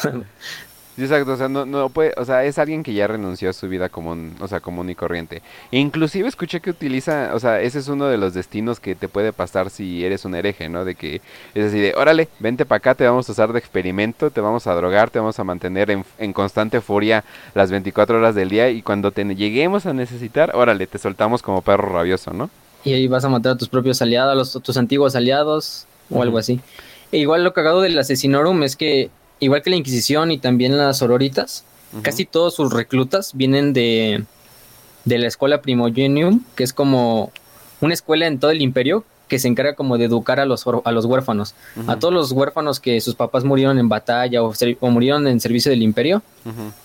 exacto, 0.98 1.32
o 1.32 1.36
sea, 1.36 1.48
no, 1.48 1.66
no 1.66 1.88
puede, 1.88 2.12
o 2.16 2.24
sea, 2.24 2.44
es 2.44 2.58
alguien 2.58 2.82
que 2.82 2.94
ya 2.94 3.06
renunció 3.06 3.50
a 3.50 3.52
su 3.52 3.68
vida 3.68 3.88
común, 3.88 4.34
o 4.40 4.48
sea, 4.48 4.60
común 4.60 4.90
y 4.90 4.94
corriente. 4.94 5.42
inclusive 5.70 6.28
escuché 6.28 6.60
que 6.60 6.70
utiliza, 6.70 7.30
o 7.34 7.40
sea, 7.40 7.60
ese 7.60 7.78
es 7.78 7.88
uno 7.88 8.06
de 8.06 8.16
los 8.16 8.34
destinos 8.34 8.80
que 8.80 8.94
te 8.94 9.08
puede 9.08 9.32
pasar 9.32 9.70
si 9.70 10.04
eres 10.04 10.24
un 10.24 10.34
hereje, 10.34 10.68
¿no? 10.68 10.84
De 10.84 10.94
que 10.94 11.20
es 11.54 11.66
así 11.66 11.80
de, 11.80 11.94
órale, 11.96 12.28
vente 12.38 12.64
para 12.64 12.78
acá, 12.78 12.94
te 12.94 13.04
vamos 13.04 13.28
a 13.28 13.32
usar 13.32 13.52
de 13.52 13.58
experimento, 13.58 14.30
te 14.30 14.40
vamos 14.40 14.66
a 14.66 14.74
drogar, 14.74 15.10
te 15.10 15.18
vamos 15.18 15.38
a 15.38 15.44
mantener 15.44 15.90
en, 15.90 16.04
en 16.18 16.32
constante 16.32 16.80
furia 16.80 17.24
las 17.54 17.70
24 17.70 18.18
horas 18.18 18.34
del 18.34 18.48
día 18.48 18.70
y 18.70 18.82
cuando 18.82 19.10
te 19.10 19.24
lleguemos 19.34 19.86
a 19.86 19.92
necesitar, 19.92 20.54
órale, 20.54 20.86
te 20.86 20.98
soltamos 20.98 21.42
como 21.42 21.62
perro 21.62 21.92
rabioso, 21.92 22.32
¿no? 22.32 22.50
Y 22.84 22.92
ahí 22.92 23.08
vas 23.08 23.24
a 23.24 23.28
matar 23.28 23.52
a 23.52 23.56
tus 23.56 23.68
propios 23.68 24.02
aliados, 24.02 24.54
a 24.54 24.60
tus 24.60 24.76
antiguos 24.76 25.16
aliados 25.16 25.86
o 26.10 26.22
algo 26.22 26.38
así. 26.38 26.60
E 27.12 27.18
igual 27.18 27.42
lo 27.42 27.54
cagado 27.54 27.80
del 27.80 27.98
asesinorum 27.98 28.62
es 28.62 28.76
que 28.76 29.10
igual 29.40 29.62
que 29.62 29.70
la 29.70 29.76
Inquisición 29.76 30.30
y 30.30 30.38
también 30.38 30.76
las 30.76 30.98
sororitas, 30.98 31.64
casi 32.02 32.24
todos 32.24 32.54
sus 32.54 32.72
reclutas 32.72 33.32
vienen 33.34 33.72
de, 33.72 34.24
de 35.04 35.18
la 35.18 35.28
escuela 35.28 35.62
Primogenium, 35.62 36.40
que 36.54 36.64
es 36.64 36.72
como 36.72 37.32
una 37.80 37.94
escuela 37.94 38.26
en 38.26 38.38
todo 38.38 38.50
el 38.50 38.62
imperio 38.62 39.04
que 39.28 39.38
se 39.38 39.48
encarga 39.48 39.74
como 39.74 39.98
de 39.98 40.04
educar 40.04 40.38
a 40.38 40.44
los, 40.44 40.64
a 40.84 40.92
los 40.92 41.04
huérfanos. 41.06 41.54
A 41.86 41.98
todos 41.98 42.12
los 42.12 42.32
huérfanos 42.32 42.78
que 42.78 43.00
sus 43.00 43.14
papás 43.14 43.44
murieron 43.44 43.78
en 43.78 43.88
batalla 43.88 44.42
o, 44.42 44.52
murieron 44.90 45.26
en 45.26 45.40
servicio 45.40 45.70
del 45.70 45.82
imperio, 45.82 46.22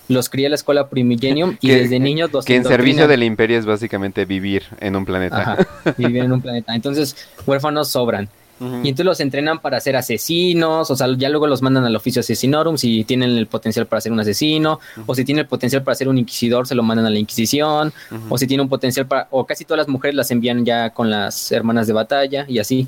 los 0.08 0.28
cría 0.28 0.48
la 0.48 0.54
escuela 0.54 0.88
Primigenium 0.88 1.56
y 1.60 1.70
desde 1.70 2.00
niños 2.00 2.32
los 2.32 2.44
Que 2.44 2.56
en 2.56 2.64
servicio 2.64 3.06
del 3.06 3.22
imperio 3.22 3.58
es 3.58 3.66
básicamente 3.66 4.24
vivir 4.24 4.64
en 4.80 4.96
un 4.96 5.04
planeta. 5.04 5.66
vivir 5.96 6.24
en 6.24 6.32
un 6.32 6.40
planeta. 6.40 6.74
Entonces, 6.74 7.16
huérfanos 7.46 7.88
sobran. 7.88 8.28
Y 8.60 8.88
entonces 8.88 9.06
los 9.06 9.20
entrenan 9.20 9.60
para 9.60 9.80
ser 9.80 9.96
asesinos, 9.96 10.90
o 10.90 10.96
sea, 10.96 11.06
ya 11.16 11.28
luego 11.30 11.46
los 11.46 11.62
mandan 11.62 11.84
al 11.84 11.96
oficio 11.96 12.20
asesinorum 12.20 12.76
si 12.76 13.04
tienen 13.04 13.30
el 13.30 13.46
potencial 13.46 13.86
para 13.86 14.00
ser 14.00 14.12
un 14.12 14.20
asesino, 14.20 14.80
o 15.06 15.14
si 15.14 15.24
tienen 15.24 15.40
el 15.42 15.48
potencial 15.48 15.82
para 15.82 15.94
ser 15.94 16.08
un 16.08 16.18
inquisidor, 16.18 16.66
se 16.66 16.74
lo 16.74 16.82
mandan 16.82 17.06
a 17.06 17.10
la 17.10 17.18
Inquisición, 17.18 17.92
o 18.28 18.36
si 18.38 18.46
tienen 18.46 18.64
un 18.64 18.68
potencial 18.68 19.06
para, 19.06 19.28
o 19.30 19.46
casi 19.46 19.64
todas 19.64 19.78
las 19.78 19.88
mujeres 19.88 20.14
las 20.14 20.30
envían 20.30 20.64
ya 20.64 20.90
con 20.90 21.10
las 21.10 21.52
hermanas 21.52 21.86
de 21.86 21.92
batalla 21.92 22.44
y 22.48 22.58
así 22.58 22.86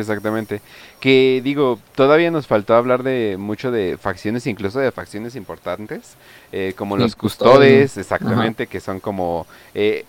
exactamente. 0.00 0.60
Que 1.00 1.40
digo, 1.42 1.78
todavía 1.94 2.30
nos 2.30 2.46
faltó 2.46 2.74
hablar 2.74 3.02
de 3.02 3.36
mucho 3.38 3.70
de 3.70 3.96
facciones, 3.98 4.46
incluso 4.46 4.78
de 4.78 4.92
facciones 4.92 5.36
importantes, 5.36 6.14
eh, 6.52 6.74
como 6.76 6.96
los 6.96 7.16
custodes, 7.16 7.96
exactamente, 7.96 8.66
que 8.66 8.80
son 8.80 9.00
como... 9.00 9.46
Eh, 9.74 10.04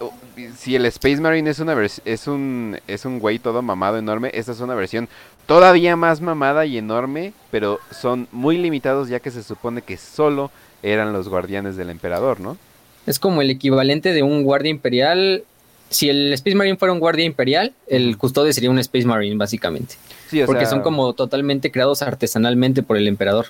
si 0.58 0.76
el 0.76 0.86
Space 0.86 1.22
Marine 1.22 1.50
es, 1.50 1.60
una 1.60 1.76
es, 1.84 2.28
un, 2.28 2.78
es 2.88 3.06
un 3.06 3.20
güey 3.20 3.40
todo 3.40 3.62
mamado 3.62 3.98
enorme, 3.98 4.32
esta 4.34 4.52
es 4.52 4.60
una 4.60 4.76
versión 4.76 5.08
todavía 5.46 5.96
más 5.96 6.22
mamada 6.22 6.66
y 6.66 6.78
enorme, 6.78 7.34
pero 7.52 7.80
son 7.92 8.28
muy 8.32 8.58
limitados 8.58 9.10
ya 9.10 9.20
que 9.20 9.32
se 9.32 9.44
supone 9.44 9.82
que 9.82 9.98
solo 9.98 10.52
eran 10.84 11.14
los 11.14 11.30
guardianes 11.30 11.76
del 11.76 11.90
emperador, 11.90 12.40
¿no? 12.40 12.58
Es 13.06 13.20
como 13.20 13.42
el 13.42 13.50
equivalente 13.50 14.14
de 14.14 14.24
un 14.24 14.44
guardia 14.44 14.72
imperial 14.72 15.44
si 15.90 16.10
el 16.10 16.34
Space 16.34 16.56
Marine 16.56 16.78
fuera 16.78 16.94
un 16.94 17.00
guardia 17.00 17.26
imperial, 17.26 17.74
el 17.88 18.18
custodio 18.18 18.52
sería 18.54 18.70
un 18.70 18.80
Space 18.80 19.06
Marine, 19.06 19.36
básicamente. 19.38 19.96
Sí, 20.30 20.42
Porque 20.46 20.66
son 20.66 20.82
como 20.82 21.14
totalmente 21.14 21.72
creados 21.72 22.02
artesanalmente 22.02 22.84
por 22.84 22.98
el 22.98 23.08
emperador. 23.08 23.48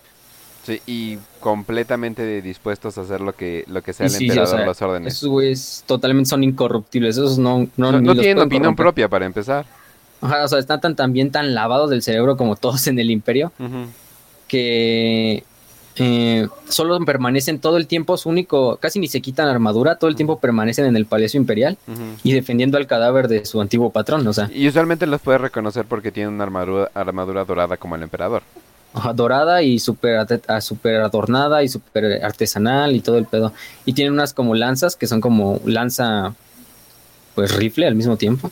Sí, 0.65 0.81
y 0.87 1.17
completamente 1.39 2.41
dispuestos 2.41 2.97
a 2.97 3.01
hacer 3.01 3.21
lo 3.21 3.33
que, 3.33 3.65
lo 3.67 3.83
que 3.83 3.93
sea 3.93 4.07
el 4.07 4.15
emperador 4.15 4.65
los 4.65 4.81
órdenes. 4.81 5.13
Esos 5.13 5.29
güeyes 5.29 5.83
totalmente 5.85 6.29
son 6.29 6.43
incorruptibles. 6.43 7.17
Esos 7.17 7.37
no, 7.37 7.67
no, 7.77 8.01
no, 8.01 8.15
tienen 8.15 8.39
opinión 8.39 8.75
propia 8.75 9.07
para 9.07 9.25
empezar. 9.25 9.65
Ajá, 10.21 10.43
o 10.43 10.47
sea, 10.47 10.57
están 10.57 10.81
tan, 10.81 10.95
también 10.95 11.29
tan 11.29 11.53
lavados 11.53 11.91
del 11.91 12.01
cerebro 12.01 12.35
como 12.35 12.55
todos 12.55 12.87
en 12.87 12.97
el 12.97 13.11
imperio. 13.11 13.51
Que 14.47 15.43
eh, 15.97 16.47
solo 16.67 16.99
permanecen 17.05 17.59
todo 17.59 17.77
el 17.77 17.87
tiempo, 17.87 18.17
su 18.17 18.29
único, 18.29 18.77
casi 18.77 18.99
ni 18.99 19.07
se 19.07 19.21
quitan 19.21 19.47
armadura, 19.47 19.95
todo 19.95 20.09
el 20.09 20.15
tiempo 20.15 20.39
permanecen 20.39 20.85
en 20.85 20.95
el 20.95 21.05
Palacio 21.05 21.39
Imperial 21.39 21.77
y 22.23 22.33
defendiendo 22.33 22.77
al 22.77 22.87
cadáver 22.87 23.27
de 23.27 23.45
su 23.45 23.61
antiguo 23.61 23.91
patrón, 23.91 24.27
o 24.27 24.33
sea. 24.33 24.49
Y 24.53 24.67
usualmente 24.67 25.07
los 25.07 25.21
puedes 25.21 25.41
reconocer 25.41 25.85
porque 25.85 26.11
tienen 26.11 26.33
una 26.33 26.43
armadura, 26.43 26.91
armadura 26.93 27.45
dorada 27.45 27.77
como 27.77 27.95
el 27.95 28.03
emperador. 28.03 28.43
dorada 29.13 29.61
y 29.63 29.79
súper 29.79 30.25
super 30.61 31.01
adornada 31.01 31.63
y 31.63 31.69
súper 31.69 32.23
artesanal 32.23 32.95
y 32.95 32.99
todo 32.99 33.17
el 33.17 33.25
pedo. 33.25 33.53
Y 33.85 33.93
tienen 33.93 34.13
unas 34.13 34.33
como 34.33 34.55
lanzas 34.55 34.95
que 34.95 35.07
son 35.07 35.21
como 35.21 35.61
lanza 35.65 36.33
pues 37.35 37.53
rifle 37.55 37.87
al 37.87 37.95
mismo 37.95 38.17
tiempo. 38.17 38.51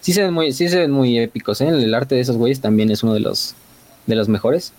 Sí 0.00 0.12
se 0.12 0.22
ven 0.22 0.32
muy, 0.32 0.52
sí 0.52 0.68
se 0.68 0.78
ven 0.78 0.90
muy 0.90 1.18
épicos, 1.18 1.60
¿eh? 1.60 1.68
El 1.68 1.94
arte 1.94 2.14
de 2.14 2.20
esos 2.20 2.36
güeyes 2.36 2.60
también 2.60 2.90
es 2.90 3.02
uno 3.02 3.14
de 3.14 3.20
los 3.20 3.54
de 4.06 4.14
los 4.14 4.28
mejores. 4.28 4.72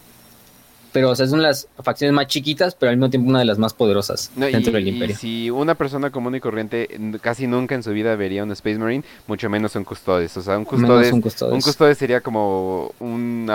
Pero, 0.91 1.11
o 1.11 1.15
sea, 1.15 1.27
son 1.27 1.41
las 1.41 1.67
facciones 1.83 2.13
más 2.13 2.27
chiquitas, 2.27 2.75
pero 2.75 2.89
al 2.89 2.97
mismo 2.97 3.09
tiempo 3.09 3.29
una 3.29 3.39
de 3.39 3.45
las 3.45 3.57
más 3.57 3.73
poderosas 3.73 4.31
dentro 4.35 4.73
del 4.73 4.87
imperio. 4.87 5.15
si 5.15 5.49
una 5.49 5.75
persona 5.75 6.09
común 6.09 6.35
y 6.35 6.39
corriente 6.39 6.87
casi 7.21 7.47
nunca 7.47 7.75
en 7.75 7.83
su 7.83 7.91
vida 7.91 8.15
vería 8.15 8.43
un 8.43 8.51
Space 8.51 8.77
Marine, 8.77 9.03
mucho 9.27 9.49
menos 9.49 9.75
un 9.75 9.83
Custodes. 9.83 10.35
O 10.37 10.41
sea, 10.41 10.57
un 10.57 10.65
Custodes, 10.65 11.11
un 11.13 11.61
custodes. 11.61 11.97
sería 11.97 12.21
como 12.21 12.93
un 12.99 13.49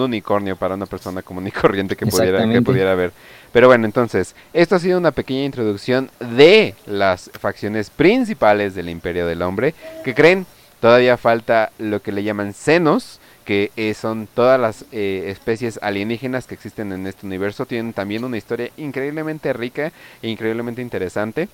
unicornio 0.00 0.56
para 0.56 0.74
una 0.74 0.86
persona 0.86 1.22
común 1.22 1.46
y 1.46 1.50
corriente 1.50 1.96
que 1.96 2.06
pudiera, 2.06 2.48
que 2.50 2.62
pudiera 2.62 2.94
ver. 2.94 3.12
Pero 3.52 3.68
bueno, 3.68 3.84
entonces, 3.84 4.34
esto 4.52 4.74
ha 4.74 4.78
sido 4.80 4.98
una 4.98 5.12
pequeña 5.12 5.44
introducción 5.44 6.10
de 6.18 6.74
las 6.86 7.30
facciones 7.38 7.88
principales 7.88 8.74
del 8.74 8.88
Imperio 8.88 9.28
del 9.28 9.42
Hombre. 9.42 9.74
que 10.02 10.12
creen? 10.12 10.44
Todavía 10.80 11.16
falta 11.16 11.70
lo 11.78 12.02
que 12.02 12.12
le 12.12 12.24
llaman 12.24 12.52
senos, 12.52 13.20
que 13.44 13.70
eh, 13.76 13.94
son 13.94 14.26
todas 14.32 14.58
las 14.58 14.84
eh, 14.92 15.24
especies 15.28 15.78
alienígenas 15.82 16.46
que 16.46 16.54
existen 16.54 16.92
en 16.92 17.06
este 17.06 17.26
universo. 17.26 17.66
Tienen 17.66 17.92
también 17.92 18.24
una 18.24 18.36
historia 18.36 18.70
increíblemente 18.76 19.52
rica 19.52 19.92
e 20.22 20.28
increíblemente 20.28 20.82
interesante. 20.82 21.48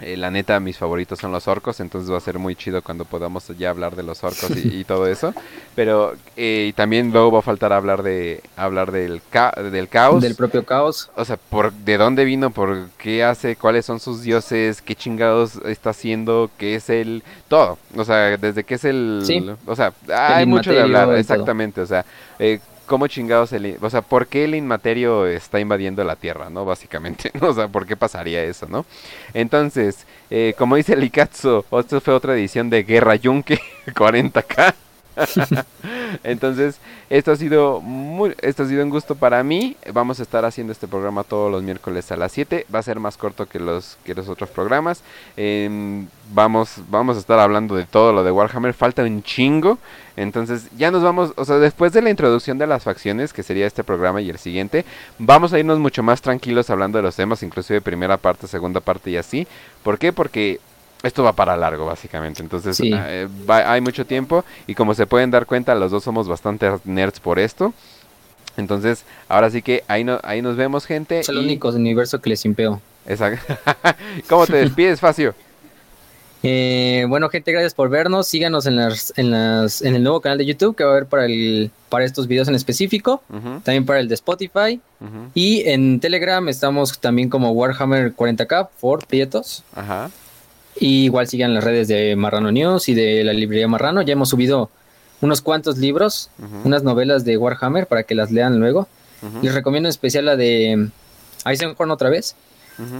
Eh, 0.00 0.16
la 0.16 0.30
neta, 0.30 0.58
mis 0.58 0.78
favoritos 0.78 1.20
son 1.20 1.30
los 1.30 1.46
orcos, 1.46 1.78
entonces 1.78 2.10
va 2.10 2.16
a 2.16 2.20
ser 2.20 2.38
muy 2.38 2.56
chido 2.56 2.82
cuando 2.82 3.04
podamos 3.04 3.46
ya 3.56 3.70
hablar 3.70 3.94
de 3.94 4.02
los 4.02 4.24
orcos 4.24 4.50
y, 4.56 4.82
todo 4.84 5.06
eso. 5.06 5.32
Pero 5.76 6.14
eh, 6.36 6.72
también 6.74 7.12
luego 7.12 7.30
va 7.30 7.38
a 7.38 7.42
faltar 7.42 7.72
hablar 7.72 8.02
de 8.02 8.42
hablar 8.56 8.90
del, 8.90 9.22
del 9.70 9.88
caos. 9.88 10.20
Del 10.20 10.34
propio 10.34 10.64
caos. 10.64 11.10
O 11.14 11.24
sea, 11.24 11.36
por 11.36 11.72
de 11.72 11.98
dónde 11.98 12.24
vino, 12.24 12.50
por 12.50 12.88
qué 12.98 13.22
hace, 13.22 13.54
cuáles 13.54 13.86
son 13.86 14.00
sus 14.00 14.22
dioses, 14.22 14.82
qué 14.82 14.96
chingados 14.96 15.56
está 15.64 15.90
haciendo, 15.90 16.50
qué 16.58 16.74
es 16.74 16.90
el... 16.90 17.22
Todo. 17.48 17.78
O 17.96 18.04
sea, 18.04 18.36
desde 18.36 18.64
qué 18.64 18.74
es 18.74 18.84
el... 18.84 19.22
Sí. 19.24 19.44
O 19.66 19.76
sea, 19.76 19.92
hay 20.08 20.46
mucho 20.46 20.72
de 20.72 20.80
hablar, 20.80 21.14
exactamente. 21.16 21.80
O 21.80 21.86
sea, 21.86 22.04
eh, 22.38 22.58
cómo 22.92 23.06
chingados 23.06 23.54
el... 23.54 23.78
O 23.80 23.88
sea, 23.88 24.02
¿por 24.02 24.26
qué 24.26 24.44
el 24.44 24.54
inmaterio 24.54 25.26
está 25.26 25.58
invadiendo 25.58 26.04
la 26.04 26.14
Tierra, 26.14 26.50
no? 26.50 26.66
Básicamente, 26.66 27.30
¿no? 27.40 27.48
O 27.48 27.54
sea, 27.54 27.66
¿por 27.66 27.86
qué 27.86 27.96
pasaría 27.96 28.44
eso, 28.44 28.66
no? 28.68 28.84
Entonces, 29.32 30.06
eh, 30.28 30.52
como 30.58 30.76
dice 30.76 30.94
Likatsu, 30.94 31.64
esto 31.72 32.02
fue 32.02 32.12
otra 32.12 32.34
edición 32.34 32.68
de 32.68 32.82
Guerra 32.82 33.16
Yunque 33.16 33.58
40k. 33.86 34.74
Entonces, 36.24 36.78
esto 37.10 37.32
ha 37.32 37.36
sido 37.36 37.80
muy, 37.80 38.34
esto 38.40 38.62
ha 38.62 38.66
sido 38.66 38.82
un 38.84 38.90
gusto 38.90 39.14
para 39.14 39.42
mí. 39.42 39.76
Vamos 39.92 40.20
a 40.20 40.22
estar 40.22 40.44
haciendo 40.44 40.72
este 40.72 40.88
programa 40.88 41.24
todos 41.24 41.50
los 41.50 41.62
miércoles 41.62 42.10
a 42.12 42.16
las 42.16 42.32
7. 42.32 42.66
Va 42.74 42.78
a 42.78 42.82
ser 42.82 43.00
más 43.00 43.16
corto 43.16 43.46
que 43.46 43.58
los 43.58 43.98
que 44.04 44.14
los 44.14 44.28
otros 44.28 44.50
programas. 44.50 45.02
Em, 45.36 46.06
vamos 46.32 46.76
vamos 46.88 47.16
a 47.16 47.20
estar 47.20 47.38
hablando 47.38 47.76
de 47.76 47.84
todo 47.84 48.12
lo 48.12 48.24
de 48.24 48.30
Warhammer. 48.30 48.74
Falta 48.74 49.02
un 49.02 49.22
chingo. 49.22 49.78
Entonces, 50.16 50.68
ya 50.76 50.90
nos 50.90 51.02
vamos, 51.02 51.32
o 51.36 51.44
sea, 51.44 51.56
después 51.56 51.92
de 51.92 52.02
la 52.02 52.10
introducción 52.10 52.58
de 52.58 52.66
las 52.66 52.82
facciones, 52.82 53.32
que 53.32 53.42
sería 53.42 53.66
este 53.66 53.82
programa 53.82 54.20
y 54.20 54.28
el 54.28 54.38
siguiente, 54.38 54.84
vamos 55.18 55.52
a 55.54 55.58
irnos 55.58 55.78
mucho 55.78 56.02
más 56.02 56.20
tranquilos 56.20 56.68
hablando 56.68 56.98
de 56.98 57.02
los 57.02 57.16
temas, 57.16 57.42
inclusive 57.42 57.80
primera 57.80 58.18
parte, 58.18 58.46
segunda 58.46 58.80
parte 58.80 59.10
y 59.10 59.16
así. 59.16 59.46
¿Por 59.82 59.98
qué? 59.98 60.12
Porque 60.12 60.60
esto 61.02 61.22
va 61.22 61.32
para 61.32 61.56
largo, 61.56 61.86
básicamente. 61.86 62.42
Entonces, 62.42 62.80
eh, 62.82 63.28
hay 63.48 63.80
mucho 63.80 64.06
tiempo 64.06 64.44
y 64.66 64.74
como 64.74 64.94
se 64.94 65.06
pueden 65.06 65.30
dar 65.30 65.46
cuenta, 65.46 65.74
los 65.74 65.90
dos 65.90 66.04
somos 66.04 66.28
bastante 66.28 66.70
nerds 66.84 67.20
por 67.20 67.38
esto. 67.38 67.72
Entonces, 68.56 69.04
ahora 69.28 69.50
sí 69.50 69.62
que 69.62 69.82
ahí, 69.88 70.04
no, 70.04 70.20
ahí 70.22 70.42
nos 70.42 70.56
vemos, 70.56 70.86
gente. 70.86 71.20
Es 71.20 71.28
el 71.28 71.38
único 71.38 71.68
universo 71.70 72.20
que 72.20 72.30
les 72.30 72.44
impeo. 72.44 72.80
Exacto. 73.06 73.56
¿Cómo 74.28 74.46
te 74.46 74.56
despides, 74.56 75.00
Facio? 75.00 75.34
Eh, 76.44 77.06
bueno, 77.08 77.28
gente, 77.28 77.52
gracias 77.52 77.72
por 77.72 77.88
vernos. 77.88 78.26
Síganos 78.26 78.66
en, 78.66 78.74
las, 78.74 79.12
en, 79.16 79.30
las, 79.30 79.80
en 79.80 79.94
el 79.94 80.02
nuevo 80.02 80.20
canal 80.20 80.38
de 80.38 80.44
YouTube 80.44 80.74
que 80.74 80.82
va 80.82 80.90
a 80.90 80.92
haber 80.94 81.06
para, 81.06 81.26
el, 81.26 81.70
para 81.88 82.04
estos 82.04 82.26
videos 82.26 82.48
en 82.48 82.56
específico. 82.56 83.22
También 83.62 83.86
para 83.86 84.00
el 84.00 84.08
de 84.08 84.14
Spotify. 84.14 84.80
Y 85.34 85.62
en 85.68 86.00
Telegram 86.00 86.48
estamos 86.48 86.98
también 86.98 87.28
como 87.28 87.52
Warhammer 87.52 88.12
40k 88.14 88.70
for 88.76 89.06
Prietos. 89.06 89.62
Ajá. 89.72 90.10
Y 90.78 91.04
igual 91.04 91.28
sigan 91.28 91.54
las 91.54 91.64
redes 91.64 91.88
de 91.88 92.16
Marrano 92.16 92.50
News 92.50 92.88
y 92.88 92.94
de 92.94 93.24
la 93.24 93.32
librería 93.32 93.68
Marrano. 93.68 94.02
Ya 94.02 94.12
hemos 94.12 94.30
subido 94.30 94.70
unos 95.20 95.40
cuantos 95.40 95.78
libros, 95.78 96.30
unas 96.64 96.82
novelas 96.82 97.24
de 97.24 97.36
Warhammer 97.36 97.86
para 97.86 98.02
que 98.02 98.14
las 98.14 98.30
lean 98.30 98.58
luego. 98.58 98.88
Les 99.40 99.54
recomiendo 99.54 99.88
en 99.88 99.90
especial 99.90 100.24
la 100.24 100.36
de 100.36 100.88
Eisenhorn 101.44 101.90
otra 101.90 102.10
vez. 102.10 102.34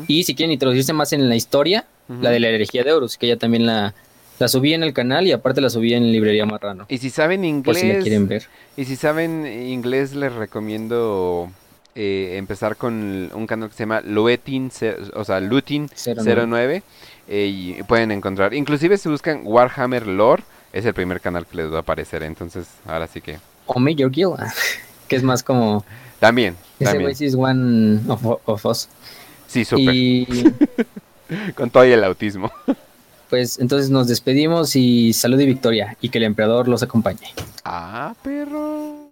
Y 0.06 0.24
si 0.24 0.34
quieren 0.34 0.52
introducirse 0.52 0.92
más 0.92 1.12
en 1.12 1.28
la 1.28 1.34
historia, 1.34 1.84
la 2.20 2.30
de 2.30 2.40
la 2.40 2.48
herejía 2.48 2.84
de 2.84 2.92
Horus, 2.92 3.16
que 3.16 3.26
ya 3.26 3.36
también 3.36 3.66
la, 3.66 3.94
la 4.38 4.48
subí 4.48 4.74
en 4.74 4.82
el 4.82 4.92
canal 4.92 5.26
y 5.26 5.32
aparte 5.32 5.60
la 5.60 5.70
subí 5.70 5.94
en 5.94 6.12
librería 6.12 6.46
Marrano. 6.46 6.86
Y 6.88 6.98
si 6.98 7.10
saben 7.10 7.44
inglés, 7.44 7.78
si 7.78 8.02
quieren 8.02 8.28
ver. 8.28 8.44
Y 8.76 8.84
si 8.84 8.96
saben 8.96 9.46
inglés, 9.46 10.14
les 10.14 10.32
recomiendo 10.32 11.50
eh, 11.94 12.36
empezar 12.36 12.76
con 12.76 13.30
un 13.34 13.46
canal 13.46 13.68
que 13.68 13.74
se 13.74 13.82
llama 13.82 14.00
Luetin, 14.00 14.70
o 15.14 15.24
sea, 15.24 15.40
Lutin 15.40 15.90
09 16.24 16.82
eh, 17.28 17.46
y 17.46 17.82
pueden 17.84 18.10
encontrar, 18.10 18.54
inclusive 18.54 18.98
si 18.98 19.08
buscan 19.08 19.42
Warhammer 19.44 20.06
Lore, 20.06 20.42
es 20.72 20.84
el 20.84 20.94
primer 20.94 21.20
canal 21.20 21.46
que 21.46 21.56
les 21.56 21.72
va 21.72 21.78
a 21.78 21.80
aparecer, 21.80 22.22
entonces 22.22 22.66
ahora 22.86 23.06
sí 23.06 23.20
que... 23.20 23.38
O 23.66 23.78
Major 23.78 24.10
Guild, 24.10 24.38
que 25.08 25.16
es 25.16 25.22
más 25.22 25.42
como... 25.42 25.84
También. 26.18 26.56
Ese 26.78 26.98
güey 26.98 27.14
es 27.18 27.34
one 27.34 28.00
of, 28.08 28.66
us. 28.66 28.88
Sí, 29.46 29.64
súper. 29.64 29.94
Y... 29.94 30.26
Con 31.54 31.70
todo 31.70 31.84
y 31.84 31.92
el 31.92 32.04
autismo. 32.04 32.50
Pues 33.30 33.58
entonces 33.58 33.88
nos 33.88 34.08
despedimos 34.08 34.76
y 34.76 35.12
salud 35.14 35.40
y 35.40 35.46
victoria 35.46 35.96
y 36.00 36.10
que 36.10 36.18
el 36.18 36.24
emperador 36.24 36.68
los 36.68 36.82
acompañe. 36.82 37.32
Ah, 37.64 38.14
perro. 38.22 39.10